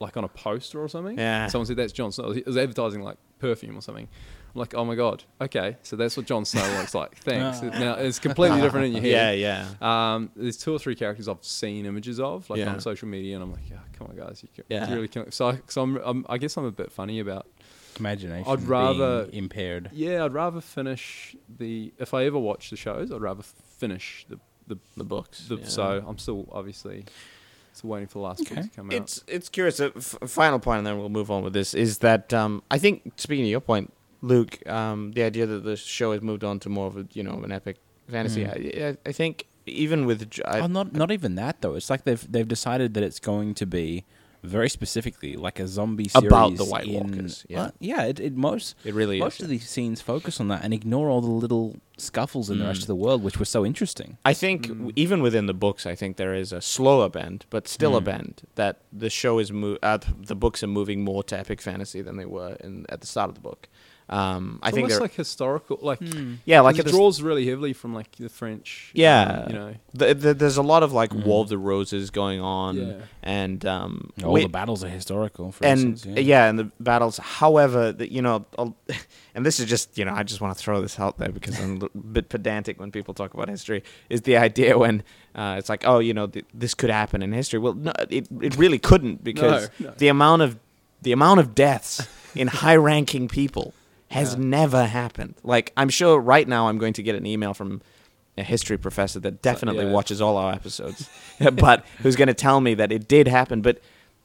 like 0.00 0.16
on 0.16 0.24
a 0.24 0.28
poster 0.28 0.82
or 0.82 0.88
something, 0.88 1.18
Yeah. 1.18 1.46
someone 1.48 1.66
said 1.66 1.76
that's 1.76 1.92
Jon 1.92 2.10
Snow. 2.10 2.30
It 2.30 2.46
was 2.46 2.56
advertising 2.56 3.02
like 3.02 3.18
perfume 3.38 3.76
or 3.76 3.80
something. 3.82 4.08
I'm 4.52 4.58
like, 4.58 4.74
oh 4.74 4.84
my 4.84 4.96
god, 4.96 5.22
okay, 5.40 5.76
so 5.84 5.94
that's 5.94 6.16
what 6.16 6.26
Jon 6.26 6.44
Snow 6.44 6.62
looks 6.78 6.92
like. 6.94 7.16
Thanks. 7.22 7.62
Now 7.62 7.94
it's 7.94 8.18
completely 8.18 8.60
different 8.60 8.86
in 8.86 8.92
your 9.04 9.14
head. 9.16 9.38
Yeah, 9.38 9.66
yeah. 9.80 10.14
Um, 10.14 10.30
there's 10.34 10.56
two 10.56 10.74
or 10.74 10.78
three 10.80 10.96
characters 10.96 11.28
I've 11.28 11.44
seen 11.44 11.86
images 11.86 12.18
of, 12.18 12.50
like 12.50 12.58
Yeah. 12.58 12.72
on 12.72 12.80
social 12.80 13.06
media, 13.06 13.34
and 13.36 13.44
I'm 13.44 13.52
like, 13.52 13.70
yeah, 13.70 13.76
come 13.92 14.08
on, 14.08 14.16
guys, 14.16 14.42
you, 14.42 14.48
can, 14.52 14.64
Yeah. 14.68 14.88
you 14.88 14.94
really 14.96 15.06
can. 15.08 15.30
So, 15.30 15.50
I, 15.50 15.60
so 15.68 15.82
I'm, 15.82 15.96
I'm, 15.98 16.26
I 16.28 16.38
guess 16.38 16.56
I'm 16.56 16.64
a 16.64 16.72
bit 16.72 16.90
funny 16.90 17.20
about. 17.20 17.46
imagination. 18.00 18.50
I'd 18.50 18.62
rather- 18.62 19.28
impaired. 19.32 19.90
Yeah, 19.92 20.24
I'd 20.24 20.32
rather 20.32 20.60
finish 20.60 21.36
the. 21.48 21.92
If 21.98 22.12
I 22.14 22.24
ever 22.24 22.38
watch 22.38 22.70
the 22.70 22.76
shows, 22.76 23.12
I'd 23.12 23.20
rather 23.20 23.42
finish 23.42 24.24
the 24.28 24.38
the, 24.66 24.78
The 24.96 25.04
books. 25.04 25.46
the 25.48 25.56
yeah. 25.56 25.64
So 25.66 26.04
I'm 26.06 26.16
still 26.18 26.48
obviously 26.52 27.04
still 27.80 27.90
waiting 27.90 28.06
for 28.08 28.18
the 28.20 28.24
last 28.24 28.40
Okay. 28.42 28.54
book 28.54 28.64
to 28.64 28.70
come 28.76 28.86
out. 28.90 28.92
It's 28.94 29.24
it's 29.26 29.48
curious. 29.48 29.80
A 29.80 29.92
f- 29.96 30.16
final 30.26 30.58
point, 30.58 30.78
and 30.78 30.86
then 30.86 30.98
we'll 30.98 31.08
move 31.08 31.30
on 31.30 31.42
with 31.42 31.52
this. 31.52 31.74
Is 31.74 31.98
that 31.98 32.32
um, 32.32 32.62
I 32.70 32.78
think 32.78 33.12
speaking 33.16 33.44
of 33.44 33.50
your 33.50 33.60
point, 33.60 33.92
Luke, 34.22 34.58
um, 34.68 35.12
the 35.12 35.22
idea 35.22 35.46
that 35.46 35.64
the 35.64 35.76
show 35.76 36.12
has 36.12 36.22
moved 36.22 36.44
on 36.44 36.60
to 36.60 36.68
more 36.68 36.86
of 36.86 36.96
a 36.96 37.06
you 37.12 37.22
know 37.22 37.42
an 37.42 37.52
epic 37.52 37.76
fantasy. 38.08 38.44
Mm. 38.44 38.82
I, 38.84 38.88
I, 38.88 38.96
I 39.06 39.12
think 39.12 39.46
even 39.66 40.06
with 40.06 40.30
J- 40.30 40.42
I, 40.44 40.60
oh, 40.60 40.66
not 40.66 40.92
not 40.92 41.10
even 41.10 41.34
that 41.36 41.60
though. 41.62 41.74
It's 41.74 41.90
like 41.90 42.04
they've 42.04 42.24
they've 42.32 42.48
decided 42.48 42.94
that 42.94 43.02
it's 43.02 43.18
going 43.20 43.54
to 43.54 43.66
be 43.66 44.04
very 44.42 44.70
specifically 44.70 45.36
like 45.36 45.60
a 45.60 45.68
zombie 45.68 46.08
series 46.08 46.26
About 46.26 46.56
the 46.56 46.64
White 46.64 46.86
in- 46.86 46.94
Walkers, 46.94 47.44
yeah. 47.48 47.58
Well, 47.58 47.72
yeah. 47.78 48.04
It, 48.04 48.20
it 48.20 48.34
most 48.34 48.74
it 48.84 48.94
really 48.94 49.18
most 49.20 49.36
is. 49.40 49.42
of 49.44 49.48
these 49.50 49.68
scenes 49.68 50.00
focus 50.00 50.40
on 50.40 50.48
that 50.48 50.64
and 50.64 50.72
ignore 50.72 51.10
all 51.10 51.20
the 51.20 51.28
little 51.30 51.76
scuffles 52.00 52.50
in 52.50 52.58
the 52.58 52.64
rest 52.64 52.80
Mm. 52.80 52.82
of 52.84 52.86
the 52.88 52.94
world, 52.96 53.22
which 53.22 53.38
were 53.38 53.44
so 53.44 53.64
interesting. 53.64 54.18
I 54.24 54.34
think 54.34 54.66
Mm. 54.68 54.92
even 54.96 55.22
within 55.22 55.46
the 55.46 55.54
books, 55.54 55.86
I 55.86 55.94
think 55.94 56.16
there 56.16 56.34
is 56.34 56.52
a 56.52 56.60
slower 56.60 57.08
bend, 57.08 57.46
but 57.50 57.68
still 57.68 57.96
a 57.96 58.00
Mm. 58.00 58.04
bend 58.04 58.42
that 58.56 58.80
the 58.92 59.10
show 59.10 59.38
is 59.38 59.52
mo- 59.52 59.78
uh, 59.82 59.98
the 60.26 60.34
books 60.36 60.62
are 60.62 60.66
moving 60.68 61.02
more 61.04 61.22
to 61.24 61.38
epic 61.38 61.60
fantasy 61.60 62.02
than 62.02 62.16
they 62.16 62.24
were 62.26 62.56
in 62.60 62.86
at 62.88 63.00
the 63.00 63.06
start 63.06 63.28
of 63.28 63.34
the 63.34 63.40
book. 63.40 63.68
Um, 64.12 64.58
I 64.60 64.68
It's 64.68 64.74
think 64.74 64.84
almost 64.86 65.00
like 65.00 65.14
historical, 65.14 65.78
like 65.82 66.00
yeah, 66.44 66.60
like 66.62 66.78
it 66.80 66.86
draws 66.86 67.22
really 67.22 67.46
heavily 67.46 67.72
from 67.72 67.94
like 67.94 68.10
the 68.16 68.28
French. 68.28 68.90
Yeah. 68.92 69.22
um, 69.44 69.48
you 69.52 69.54
know. 69.58 69.74
The, 69.94 70.14
the, 70.14 70.34
there's 70.34 70.56
a 70.56 70.62
lot 70.62 70.82
of 70.82 70.92
like 70.92 71.10
Mm. 71.10 71.24
War 71.24 71.42
of 71.44 71.48
the 71.48 71.56
Roses 71.58 72.10
going 72.10 72.40
on, 72.40 72.76
Yeah. 72.76 72.94
and 73.22 73.64
um, 73.64 74.10
All 74.24 74.32
we- 74.32 74.42
the 74.42 74.48
battles 74.48 74.82
are 74.82 74.88
historical, 74.88 75.52
for 75.52 75.64
and 75.64 75.80
instance. 75.80 76.18
yeah. 76.18 76.48
and 76.48 76.58
the 76.58 76.64
battles. 76.80 77.18
However, 77.18 77.92
the, 77.92 78.10
you 78.12 78.20
know, 78.20 78.44
I'll- 78.58 78.76
and 79.36 79.46
this 79.46 79.60
is 79.60 79.66
just 79.68 79.96
you 79.96 80.04
know, 80.04 80.12
I 80.12 80.24
just 80.24 80.40
want 80.40 80.56
to 80.58 80.60
throw 80.60 80.80
this 80.80 80.98
out 80.98 81.18
there 81.18 81.30
because 81.30 81.56
I'm 81.60 81.80
a 81.80 81.96
bit 81.96 82.28
pedantic 82.30 82.80
when 82.80 82.90
people 82.90 83.14
talk 83.14 83.32
about 83.34 83.48
history. 83.48 83.84
Is 84.08 84.22
the 84.22 84.36
idea 84.38 84.76
when 84.76 85.04
uh, 85.36 85.54
it's 85.56 85.68
like, 85.68 85.84
oh, 85.86 86.00
you 86.00 86.14
know, 86.14 86.26
th- 86.26 86.46
this 86.52 86.74
could 86.74 86.90
happen 86.90 87.22
in 87.22 87.32
history? 87.32 87.60
Well, 87.60 87.74
no, 87.74 87.92
it 88.08 88.26
it 88.42 88.56
really 88.56 88.80
couldn't 88.80 89.22
because 89.30 89.70
no. 89.78 89.92
the 89.98 90.08
amount 90.08 90.42
of 90.42 90.58
the 91.02 91.12
amount 91.12 91.38
of 91.38 91.54
deaths 91.54 92.08
in 92.34 92.48
high-ranking 92.48 93.28
people 93.28 93.72
has 94.10 94.34
Yeah. 94.34 94.40
never 94.44 94.84
happened. 94.86 95.34
Like 95.42 95.72
I'm 95.76 95.88
sure 95.88 96.18
right 96.18 96.46
now 96.46 96.68
I'm 96.68 96.78
going 96.78 96.92
to 96.94 97.02
get 97.02 97.14
an 97.14 97.26
email 97.26 97.54
from 97.54 97.80
a 98.38 98.42
history 98.42 98.78
professor 98.78 99.20
that 99.20 99.42
definitely 99.42 99.84
yeah. 99.86 99.92
watches 99.92 100.20
all 100.20 100.36
our 100.36 100.52
episodes, 100.52 101.08
but 101.54 101.84
who's 102.02 102.16
going 102.16 102.28
to 102.28 102.34
tell 102.34 102.60
me 102.60 102.74
that 102.74 102.92
it 102.92 103.08
did 103.08 103.28
happen. 103.28 103.60
But 103.62 103.80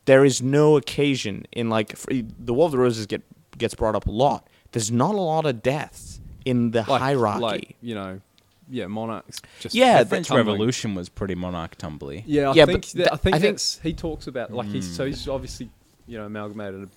there 0.05 0.23
is 0.23 0.41
no 0.41 0.77
occasion 0.77 1.45
in 1.51 1.69
like 1.69 1.95
the 2.07 2.53
War 2.53 2.65
of 2.67 2.71
the 2.71 2.77
Roses 2.77 3.05
get 3.05 3.21
gets 3.57 3.73
brought 3.75 3.95
up 3.95 4.05
a 4.07 4.11
lot. 4.11 4.47
There's 4.71 4.91
not 4.91 5.15
a 5.15 5.21
lot 5.21 5.45
of 5.45 5.63
deaths 5.63 6.19
in 6.45 6.71
the 6.71 6.83
Like, 6.88 7.01
hierarchy. 7.01 7.41
like 7.41 7.75
you 7.81 7.95
know, 7.95 8.21
yeah, 8.69 8.88
monarchs. 8.88 9.41
Just 9.59 9.73
Yeah, 9.75 9.99
the 9.99 10.03
the 10.05 10.09
French 10.09 10.27
tumbling. 10.27 10.47
Revolution 10.47 10.95
was 10.95 11.09
pretty 11.09 11.36
monarch 11.36 11.77
tumbly. 11.77 12.23
Yeah, 12.25 12.49
I 12.49 12.53
Yeah, 12.53 12.65
think 12.65 12.86
that, 12.88 12.97
th- 12.97 13.09
I 13.11 13.17
think 13.17 13.36
I 13.36 13.39
think- 13.39 13.59
he 13.83 13.93
talks 13.93 14.27
about 14.27 14.51
like 14.51 14.67
he's 14.67 14.88
so 14.95 15.03
hmm. 15.05 15.09
he's 15.11 15.27
obviously 15.27 15.69
you 16.07 16.17
know 16.17 16.25
amalgamated 16.25 16.83
a, 16.83 16.88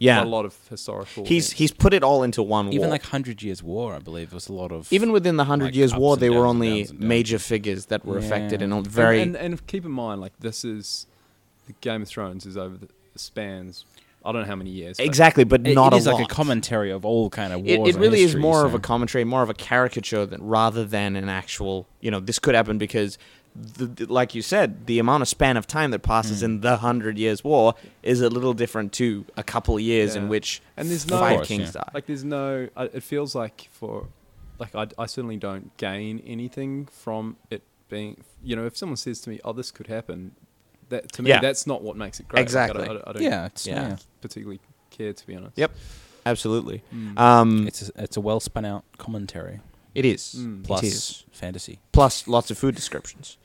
Yeah. 0.00 0.22
a 0.22 0.24
lot 0.24 0.44
of 0.44 0.56
historical. 0.68 1.24
he's 1.24 1.46
events. 1.48 1.58
he's 1.58 1.72
put 1.72 1.92
it 1.94 2.02
all 2.02 2.22
into 2.22 2.42
one 2.42 2.68
Even 2.68 2.80
war. 2.80 2.88
like 2.90 3.04
Hundred 3.04 3.42
Years 3.42 3.62
War, 3.62 3.94
I 3.94 3.98
believe, 3.98 4.32
was 4.32 4.48
a 4.48 4.52
lot 4.52 4.72
of 4.72 4.92
even 4.92 5.12
within 5.12 5.36
the 5.36 5.44
Hundred 5.44 5.66
like, 5.66 5.74
Years 5.76 5.94
War, 5.94 6.14
and 6.14 6.22
they 6.22 6.30
were 6.30 6.46
only 6.46 6.78
downs 6.78 6.90
and 6.90 7.00
downs. 7.00 7.08
major 7.08 7.38
figures 7.38 7.86
that 7.86 8.04
were 8.04 8.18
affected 8.18 8.60
Yeah. 8.60 8.64
and 8.64 8.72
And- 8.72 8.86
very. 8.86 9.20
and, 9.22 9.36
and, 9.36 9.66
keep 9.66 9.84
in 9.84 9.90
mind 9.92 10.20
like 10.20 10.32
this 10.40 10.64
is 10.64 11.06
the 11.66 11.74
Game 11.80 12.02
of 12.02 12.08
Thrones 12.08 12.46
is 12.46 12.56
over 12.56 12.76
the 12.76 12.88
spans. 13.16 13.84
I 14.24 14.32
don't 14.32 14.42
know 14.42 14.48
how 14.48 14.56
many 14.56 14.70
years. 14.70 14.96
but- 14.96 15.06
Exactly, 15.06 15.44
but 15.44 15.66
It- 15.66 15.74
not 15.74 15.92
it 15.92 15.98
is 15.98 16.06
a 16.06 16.10
like 16.12 16.22
lot. 16.22 16.30
a 16.30 16.34
commentary 16.34 16.90
of 16.90 17.04
all 17.06 17.30
kind 17.30 17.52
of 17.52 17.60
wars. 17.60 17.88
it 17.88 17.94
and 17.94 18.02
really 18.02 18.18
is 18.20 18.32
history, 18.32 18.42
more 18.42 18.64
of 18.66 18.74
a 18.74 18.78
commentary, 18.78 19.24
more 19.24 19.42
of 19.42 19.48
a 19.50 19.54
caricature 19.54 20.26
than 20.26 20.42
rather 20.42 20.84
than 20.84 21.14
an 21.16 21.28
actual. 21.28 21.86
You 22.00 22.10
know, 22.10 22.20
this 22.20 22.38
could 22.38 22.54
happen 22.54 22.78
because, 22.78 23.16
the, 23.60 23.86
the- 23.86 24.12
like 24.12 24.34
you 24.34 24.42
said, 24.42 24.86
the 24.86 24.98
amount 24.98 25.22
of 25.22 25.28
span 25.28 25.56
of 25.56 25.66
time 25.66 25.90
that 25.90 26.00
passes 26.00 26.40
Mm. 26.40 26.44
in 26.44 26.60
the 26.60 26.76
Hundred 26.78 27.18
Years' 27.18 27.42
War 27.44 27.74
is 28.02 28.20
a 28.20 28.28
little 28.28 28.54
different 28.54 28.92
to 28.94 29.24
a 29.36 29.42
couple 29.42 29.74
of 29.76 29.80
years 29.82 30.14
in 30.16 30.28
which 30.28 30.62
And 30.76 30.88
there's 30.90 31.08
no- 31.08 31.18
five 31.18 31.32
Of 31.32 31.36
course, 31.38 31.48
kings 31.48 31.66
yeah. 31.74 31.82
die. 31.82 31.90
Like 31.94 32.06
there's 32.06 32.24
no. 32.24 32.68
I- 32.76 32.84
It 32.84 33.02
feels 33.02 33.34
like 33.34 33.68
for, 33.72 34.08
like 34.58 34.74
I, 34.74 34.86
I 34.98 35.06
certainly 35.06 35.36
don't 35.36 35.76
gain 35.76 36.22
anything 36.26 36.86
from 36.86 37.36
it 37.50 37.62
being. 37.88 38.22
You 38.42 38.56
know, 38.56 38.66
if 38.66 38.76
someone 38.76 38.96
says 38.96 39.20
to 39.22 39.30
me, 39.30 39.40
"Oh, 39.44 39.52
this 39.52 39.70
could 39.70 39.86
happen," 39.88 40.32
that 40.90 41.12
to 41.12 41.22
me 41.22 41.30
Yeah. 41.30 41.40
that's 41.40 41.66
not 41.66 41.82
what 41.82 41.96
makes 41.96 42.20
it 42.20 42.28
great. 42.28 42.38
Like, 42.38 42.40
I 42.40 42.42
Exactly. 42.42 42.82
I, 42.84 42.86
don't- 42.86 43.08
I 43.08 43.12
don't 43.12 43.22
yeah, 43.22 43.46
it's, 43.46 43.66
Yeah. 43.66 43.88
yeah. 43.88 43.96
particularly 44.20 44.60
care 44.90 45.12
to 45.12 45.26
be 45.26 45.34
honest. 45.36 45.56
Yep. 45.58 45.72
Absolutely. 46.26 46.82
Mm. 46.94 47.18
Um, 47.18 47.66
It's 47.66 47.88
a, 47.88 47.92
it's 48.02 48.16
a 48.16 48.20
well 48.20 48.40
spun 48.40 48.64
out 48.64 48.84
commentary 48.98 49.60
it 49.98 50.04
is. 50.04 50.34
Mm. 50.38 50.64
plus 50.64 50.82
It 50.82 50.86
is. 50.88 51.24
fantasy. 51.32 51.78
Plus 51.92 52.26
lots 52.28 52.50
of 52.50 52.58
food 52.58 52.74
descriptions. 52.74 53.36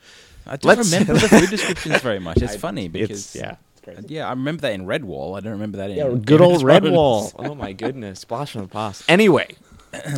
I 0.45 0.57
don't 0.57 0.65
Let's- 0.77 0.91
remember 0.91 1.13
the 1.13 1.27
food 1.39 1.49
descriptions 1.49 2.01
very 2.01 2.19
much. 2.19 2.41
It's 2.41 2.53
I- 2.53 2.57
funny 2.57 2.87
because 2.87 3.11
It's, 3.11 3.35
yeah. 3.35 3.55
It's 3.85 4.09
yeah, 4.09 4.27
I 4.27 4.29
remember 4.29 4.61
that 4.61 4.71
in 4.73 4.85
Redwall. 4.85 5.35
I 5.37 5.41
don't 5.41 5.51
remember 5.53 5.77
that 5.79 5.89
in 5.91 5.97
Yeah, 5.97 6.09
good 6.31 6.39
old 6.41 6.63
Red 6.63 6.83
Thrones. 6.83 6.95
Wall. 6.95 7.31
Oh 7.39 7.53
my 7.55 7.73
goodness, 7.73 8.23
blast 8.23 8.53
from 8.53 8.61
the 8.61 8.67
past. 8.69 9.03
Anyway, 9.09 9.55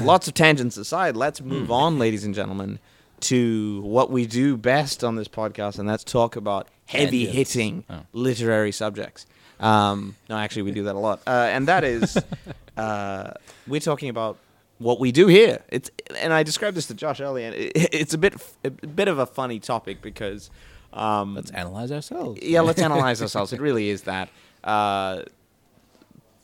lots 0.02 0.28
of 0.28 0.34
tangents 0.36 0.78
aside, 0.78 1.16
let's 1.16 1.42
move 1.42 1.72
on, 1.72 1.98
ladies 1.98 2.24
and 2.24 2.36
gentlemen, 2.36 2.78
to 3.22 3.82
what 3.82 4.12
we 4.12 4.28
do 4.28 4.56
best 4.56 5.04
on 5.04 5.16
this 5.16 5.28
podcast, 5.28 5.80
and 5.80 5.90
that's 5.90 6.04
talk 6.04 6.36
about 6.36 6.68
heavy 6.86 7.26
Tangents. 7.26 7.54
hitting 7.54 7.84
Oh. 7.90 8.02
literary 8.14 8.72
subjects. 8.72 9.26
Um, 9.60 10.16
no, 10.30 10.38
actually, 10.38 10.62
we 10.64 10.72
do 10.72 10.84
that 10.84 10.96
a 10.96 11.00
lot, 11.00 11.22
uh, 11.26 11.32
and 11.52 11.68
that 11.68 11.84
is 11.84 12.18
uh, 12.78 13.32
we're 13.68 13.80
talking 13.80 14.10
about 14.10 14.38
what 14.78 15.00
we 15.00 15.12
do 15.12 15.28
here. 15.28 15.64
It's 15.70 15.90
and 16.20 16.34
I 16.34 16.44
described 16.44 16.76
this 16.78 16.88
to 16.88 16.94
Josh 16.94 17.20
earlier. 17.22 17.48
And 17.48 17.56
it, 17.56 17.72
it's 17.94 18.14
a 18.14 18.18
bit 18.18 18.34
a 18.64 18.70
bit 18.72 19.08
of 19.08 19.20
a 19.20 19.26
funny 19.26 19.60
topic 19.60 20.02
because. 20.02 20.50
Um, 20.94 21.36
Let's 21.36 21.52
analyze 21.52 21.92
ourselves. 21.92 22.40
yeah, 22.42 22.62
let's 22.62 22.82
analyze 22.90 23.22
ourselves. 23.22 23.52
It 23.52 23.60
really 23.60 23.90
is 23.90 24.04
that. 24.04 24.30
Uh, 24.64 25.24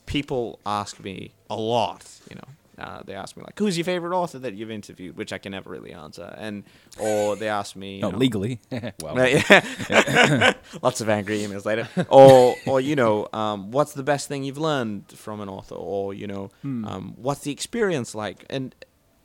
people 0.04 0.58
ask 0.66 1.00
me 1.00 1.32
a 1.48 1.56
lot, 1.56 2.04
you 2.28 2.36
know. 2.36 2.44
Uh, 2.78 3.02
they 3.04 3.14
ask 3.14 3.36
me 3.36 3.42
like, 3.42 3.58
"Who's 3.58 3.76
your 3.76 3.84
favorite 3.84 4.16
author 4.16 4.38
that 4.38 4.54
you've 4.54 4.70
interviewed?" 4.70 5.16
Which 5.16 5.32
I 5.32 5.38
can 5.38 5.52
never 5.52 5.68
really 5.70 5.92
answer, 5.92 6.34
and 6.38 6.64
or 6.98 7.36
they 7.36 7.48
ask 7.48 7.76
me, 7.76 7.96
you 7.96 8.00
know, 8.02 8.08
legally. 8.10 8.60
well. 9.02 9.14
Lots 10.82 11.00
of 11.00 11.08
angry 11.08 11.38
emails 11.40 11.64
later. 11.64 11.88
Or, 12.08 12.56
or 12.66 12.80
you 12.80 12.96
know, 12.96 13.28
um, 13.32 13.70
what's 13.70 13.92
the 13.92 14.02
best 14.02 14.28
thing 14.28 14.42
you've 14.44 14.58
learned 14.58 15.04
from 15.12 15.40
an 15.40 15.48
author? 15.48 15.74
Or 15.74 16.14
you 16.14 16.26
know, 16.26 16.50
Hmm. 16.62 16.84
um, 16.86 17.14
what's 17.16 17.40
the 17.42 17.50
experience 17.52 18.14
like? 18.14 18.44
And 18.48 18.74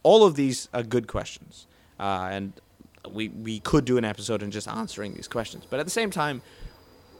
all 0.03 0.25
of 0.25 0.35
these 0.35 0.67
are 0.73 0.83
good 0.83 1.07
questions. 1.07 1.67
Uh, 1.99 2.29
and 2.31 2.53
we 3.09 3.29
we 3.29 3.59
could 3.59 3.85
do 3.85 3.97
an 3.97 4.05
episode 4.05 4.43
in 4.43 4.51
just 4.51 4.67
answering 4.67 5.13
these 5.13 5.27
questions. 5.27 5.65
But 5.69 5.79
at 5.79 5.85
the 5.85 5.91
same 5.91 6.11
time, 6.11 6.41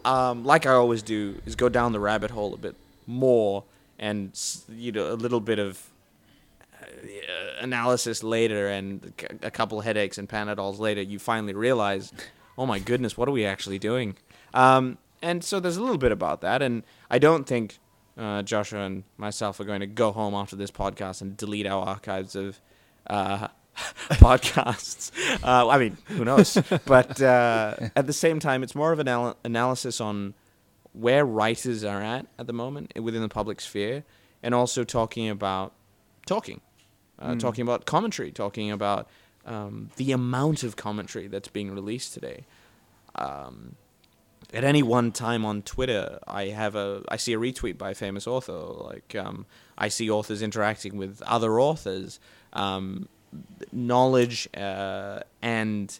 um, 0.06 0.44
like 0.46 0.66
I 0.66 0.72
always 0.74 1.02
do, 1.02 1.42
is 1.46 1.56
go 1.56 1.70
down 1.70 1.94
the 1.94 2.00
rabbit 2.00 2.32
hole 2.32 2.54
a 2.54 2.58
bit 2.58 2.76
more 3.06 3.64
and 4.00 4.38
you 4.70 4.92
know 4.92 5.12
a 5.12 5.16
little 5.16 5.40
bit 5.40 5.60
of 5.60 5.82
analysis 7.60 8.24
later 8.24 8.68
and 8.68 9.14
a 9.42 9.52
couple 9.52 9.82
headaches 9.82 10.18
and 10.18 10.28
panadols 10.28 10.80
later, 10.80 11.02
you 11.02 11.20
finally 11.20 11.54
realize, 11.54 12.14
oh 12.58 12.66
my 12.66 12.80
goodness, 12.80 13.18
what 13.18 13.28
are 13.28 13.32
we 13.32 13.46
actually 13.46 13.80
doing? 13.80 14.16
Um, 14.54 14.98
and 15.22 15.44
so 15.44 15.60
there's 15.60 15.78
a 15.78 15.82
little 15.82 15.98
bit 15.98 16.12
about 16.12 16.42
that, 16.42 16.62
and 16.62 16.84
I 17.10 17.20
don't 17.20 17.46
think 17.46 17.80
uh, 18.18 18.42
Joshua 18.44 18.82
and 18.82 19.04
myself 19.18 19.60
are 19.60 19.64
going 19.64 19.80
to 19.80 19.88
go 19.88 20.12
home 20.12 20.34
after 20.34 20.56
this 20.56 20.72
podcast 20.72 21.22
and 21.22 21.36
delete 21.36 21.68
our 21.68 21.86
archives 21.86 22.36
of 22.36 22.60
uh, 23.08 23.48
podcasts. 23.76 25.12
Uh, 25.44 25.68
I 25.68 25.78
mean, 25.78 25.98
who 26.06 26.26
knows? 26.26 26.58
but 26.86 27.22
uh, 27.22 27.76
at 27.96 28.08
the 28.08 28.14
same 28.14 28.40
time, 28.40 28.64
it's 28.64 28.76
more 28.76 28.92
of 28.92 29.00
an 29.00 29.08
anal- 29.08 29.38
analysis 29.44 30.02
on 30.02 30.34
where 30.94 31.26
writers 31.26 31.84
are 31.84 32.02
at 32.02 32.26
at 32.40 32.48
the 32.48 32.54
moment 32.54 32.92
within 33.00 33.22
the 33.22 33.30
public 33.30 33.62
sphere, 33.62 34.04
and 34.42 34.54
also 34.56 34.84
talking 34.84 35.30
about 35.30 35.74
talking, 36.26 36.62
uh, 37.20 37.34
Mm. 37.34 37.40
talking 37.40 37.62
about 37.62 37.86
commentary, 37.86 38.32
talking 38.32 38.72
about 38.72 39.08
um, 39.46 39.90
the 39.96 40.12
amount 40.12 40.64
of 40.64 40.76
commentary 40.76 41.28
that's 41.28 41.48
being 41.48 41.72
released 41.72 42.14
today. 42.14 42.46
Um, 43.16 43.76
at 44.54 44.64
any 44.64 44.84
one 44.84 45.12
time 45.12 45.46
on 45.46 45.62
Twitter, 45.62 46.20
I 46.28 46.48
have 46.48 46.76
a 46.76 47.04
I 47.10 47.18
see 47.18 47.34
a 47.34 47.38
retweet 47.38 47.78
by 47.78 47.92
a 47.92 47.96
famous 47.96 48.28
author. 48.28 48.54
Like 48.54 49.16
um, 49.16 49.46
I 49.78 49.88
see 49.90 50.10
authors 50.10 50.42
interacting 50.42 50.98
with 50.98 51.22
other 51.24 51.60
authors. 51.60 52.20
Um, 52.54 53.08
knowledge 53.72 54.48
uh, 54.56 55.20
and 55.42 56.00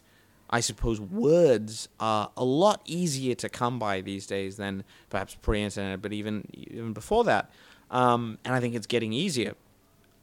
I 0.50 0.60
suppose 0.60 0.98
words 1.00 1.88
are 2.00 2.30
a 2.36 2.44
lot 2.44 2.80
easier 2.86 3.34
to 3.36 3.48
come 3.50 3.78
by 3.78 4.00
these 4.00 4.26
days 4.26 4.56
than 4.56 4.82
perhaps 5.10 5.34
pre-internet, 5.34 6.00
but 6.00 6.12
even 6.12 6.48
even 6.54 6.92
before 6.94 7.24
that. 7.24 7.50
Um, 7.90 8.38
and 8.44 8.54
I 8.54 8.60
think 8.60 8.74
it's 8.74 8.86
getting 8.86 9.12
easier. 9.12 9.54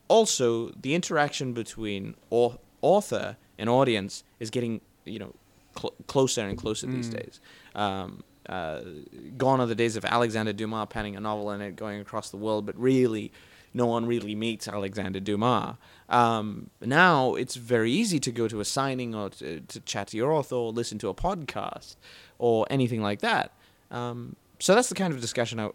Also, 0.08 0.70
the 0.82 0.94
interaction 0.96 1.54
between 1.54 2.16
au- 2.32 2.60
author 2.82 3.38
and 3.58 3.70
audience 3.70 4.24
is 4.40 4.50
getting 4.50 4.82
you 5.06 5.20
know 5.20 5.34
cl- 5.78 5.94
closer 6.08 6.42
and 6.48 6.58
closer 6.58 6.88
these 6.88 7.10
Mm. 7.10 7.14
days. 7.24 7.40
Um, 7.74 8.24
uh, 8.48 8.82
gone 9.38 9.60
are 9.60 9.66
the 9.66 9.74
days 9.76 9.96
of 9.96 10.06
Alexander 10.06 10.54
Dumas 10.54 10.88
penning 10.90 11.16
a 11.16 11.20
novel 11.20 11.50
and 11.50 11.64
it 11.64 11.76
going 11.76 12.00
across 12.00 12.30
the 12.30 12.38
world, 12.38 12.66
but 12.66 12.80
really, 12.80 13.32
no 13.74 13.88
one 13.88 14.06
really 14.06 14.36
meets 14.36 14.68
Alexander 14.68 15.20
Dumas. 15.20 15.76
Um, 16.10 16.70
now 16.80 17.34
it's 17.34 17.56
very 17.56 17.92
easy 17.92 18.20
to 18.20 18.32
go 18.32 18.48
to 18.48 18.60
a 18.60 18.66
signing 18.66 19.16
or 19.16 19.30
to, 19.32 19.62
to 19.62 19.80
chat 19.82 20.10
to 20.10 20.18
your 20.18 20.32
author 20.32 20.56
or 20.56 20.72
listen 20.72 21.00
to 21.00 21.10
a 21.10 21.14
podcast 21.16 21.96
or 22.38 22.68
anything 22.70 23.02
like 23.02 23.22
that. 23.22 23.52
Um, 23.90 24.36
so 24.60 24.76
that's 24.76 24.90
the 24.90 24.96
kind 24.96 25.12
of 25.12 25.20
discussion 25.20 25.60
I, 25.60 25.72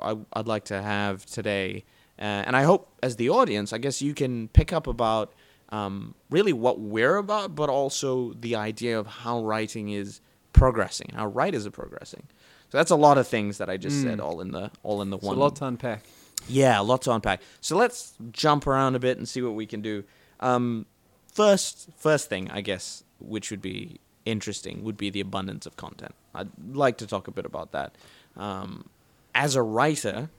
I, 0.00 0.16
I'd 0.32 0.48
like 0.48 0.64
to 0.66 0.80
have 0.80 1.26
today. 1.26 1.84
Uh, 2.18 2.22
and 2.46 2.56
I 2.56 2.62
hope, 2.62 2.88
as 3.02 3.16
the 3.16 3.28
audience, 3.30 3.72
I 3.72 3.78
guess 3.78 4.00
you 4.00 4.14
can 4.14 4.48
pick 4.48 4.72
up 4.72 4.86
about 4.86 5.32
um, 5.70 6.14
really 6.30 6.52
what 6.52 6.78
we're 6.80 7.16
about, 7.16 7.54
but 7.54 7.68
also 7.68 8.32
the 8.34 8.54
idea 8.56 8.98
of 8.98 9.06
how 9.06 9.42
writing 9.42 9.90
is 9.90 10.20
progressing, 10.52 11.10
how 11.14 11.26
writers 11.26 11.66
are 11.66 11.70
progressing. 11.72 12.22
So 12.70 12.78
that's 12.78 12.90
a 12.90 12.96
lot 12.96 13.18
of 13.18 13.26
things 13.28 13.58
that 13.58 13.68
I 13.68 13.76
just 13.76 14.00
said, 14.02 14.18
Mm. 14.18 14.24
all 14.24 14.40
in 14.40 14.50
the 14.52 14.70
all 14.82 15.02
in 15.02 15.10
the 15.10 15.16
It's 15.18 15.26
one. 15.26 15.36
a 15.36 15.40
lot 15.40 15.56
to 15.56 15.66
unpack. 15.66 16.02
Yeah, 16.48 16.80
a 16.80 16.82
lot 16.82 17.02
to 17.02 17.12
unpack. 17.12 17.40
So 17.60 17.76
let's 17.76 18.14
jump 18.32 18.66
around 18.66 18.94
a 18.94 18.98
bit 18.98 19.18
and 19.18 19.28
see 19.28 19.42
what 19.42 19.54
we 19.54 19.66
can 19.66 19.82
do. 19.82 20.04
Um, 20.40 20.86
first, 21.32 21.88
first 21.96 22.28
thing 22.28 22.50
I 22.50 22.60
guess, 22.60 23.04
which 23.20 23.50
would 23.50 23.60
be 23.62 24.00
interesting, 24.24 24.82
would 24.84 24.96
be 24.96 25.10
the 25.10 25.20
abundance 25.20 25.66
of 25.66 25.76
content. 25.76 26.14
I'd 26.34 26.50
like 26.72 26.96
to 26.98 27.06
talk 27.06 27.28
a 27.28 27.30
bit 27.30 27.44
about 27.44 27.72
that. 27.72 27.94
Um, 28.36 28.88
as 29.34 29.54
a 29.56 29.62
writer, 29.62 30.30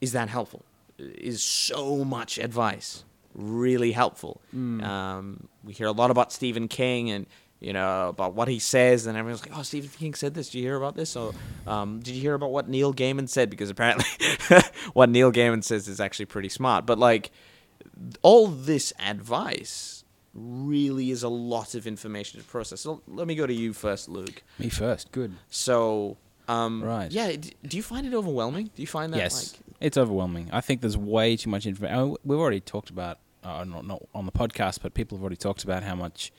is 0.00 0.12
that 0.12 0.28
helpful? 0.28 0.64
Is 1.00 1.42
so 1.42 2.04
much 2.04 2.38
advice, 2.38 3.04
really 3.34 3.92
helpful. 3.92 4.40
Mm. 4.54 4.82
Um, 4.84 5.48
we 5.64 5.72
hear 5.72 5.86
a 5.86 5.92
lot 5.92 6.10
about 6.10 6.32
Stephen 6.32 6.68
King 6.68 7.10
and 7.10 7.26
you 7.60 7.72
know 7.74 8.08
about 8.08 8.34
what 8.34 8.48
he 8.48 8.58
says, 8.58 9.06
and 9.06 9.18
everyone's 9.18 9.42
like, 9.46 9.56
"Oh, 9.58 9.62
Stephen 9.62 9.90
King 9.90 10.14
said 10.14 10.32
this. 10.34 10.48
Did 10.50 10.58
you 10.58 10.64
hear 10.64 10.76
about 10.76 10.96
this?" 10.96 11.14
Or 11.16 11.34
um, 11.66 12.00
did 12.00 12.14
you 12.14 12.20
hear 12.22 12.34
about 12.34 12.50
what 12.52 12.68
Neil 12.68 12.94
Gaiman 12.94 13.28
said? 13.28 13.50
Because 13.50 13.68
apparently, 13.68 14.06
what 14.94 15.10
Neil 15.10 15.30
Gaiman 15.30 15.62
says 15.62 15.86
is 15.86 16.00
actually 16.00 16.24
pretty 16.26 16.48
smart. 16.48 16.86
But 16.86 16.98
like, 16.98 17.30
all 18.22 18.46
this 18.46 18.92
advice 18.98 20.04
really 20.32 21.10
is 21.10 21.22
a 21.22 21.28
lot 21.28 21.74
of 21.74 21.86
information 21.86 22.40
to 22.40 22.46
process. 22.46 22.80
So 22.80 23.02
let 23.06 23.26
me 23.26 23.34
go 23.34 23.46
to 23.46 23.52
you 23.54 23.72
first, 23.72 24.08
Luke. 24.08 24.42
Me 24.58 24.68
first. 24.68 25.10
Good. 25.12 25.34
So, 25.50 26.16
um, 26.48 26.82
Right. 26.82 27.10
Yeah. 27.10 27.32
d- 27.32 27.52
Do 27.66 27.76
you 27.76 27.82
find 27.82 28.06
it 28.06 28.14
overwhelming? 28.14 28.70
Do 28.74 28.80
you 28.82 28.86
find 28.86 29.12
that 29.12 29.18
yes, 29.18 29.52
like 29.68 29.69
it's 29.80 29.96
overwhelming. 29.96 30.48
I 30.52 30.60
think 30.60 30.80
there's 30.80 30.96
way 30.96 31.36
too 31.36 31.50
much 31.50 31.66
information. 31.66 32.16
We've 32.24 32.38
already 32.38 32.60
talked 32.60 32.90
about, 32.90 33.18
uh, 33.42 33.64
not 33.64 33.86
not 33.86 34.02
on 34.14 34.26
the 34.26 34.32
podcast, 34.32 34.80
but 34.82 34.94
people 34.94 35.16
have 35.18 35.22
already 35.22 35.36
talked 35.36 35.64
about 35.64 35.82
how 35.82 35.94
much 35.94 36.32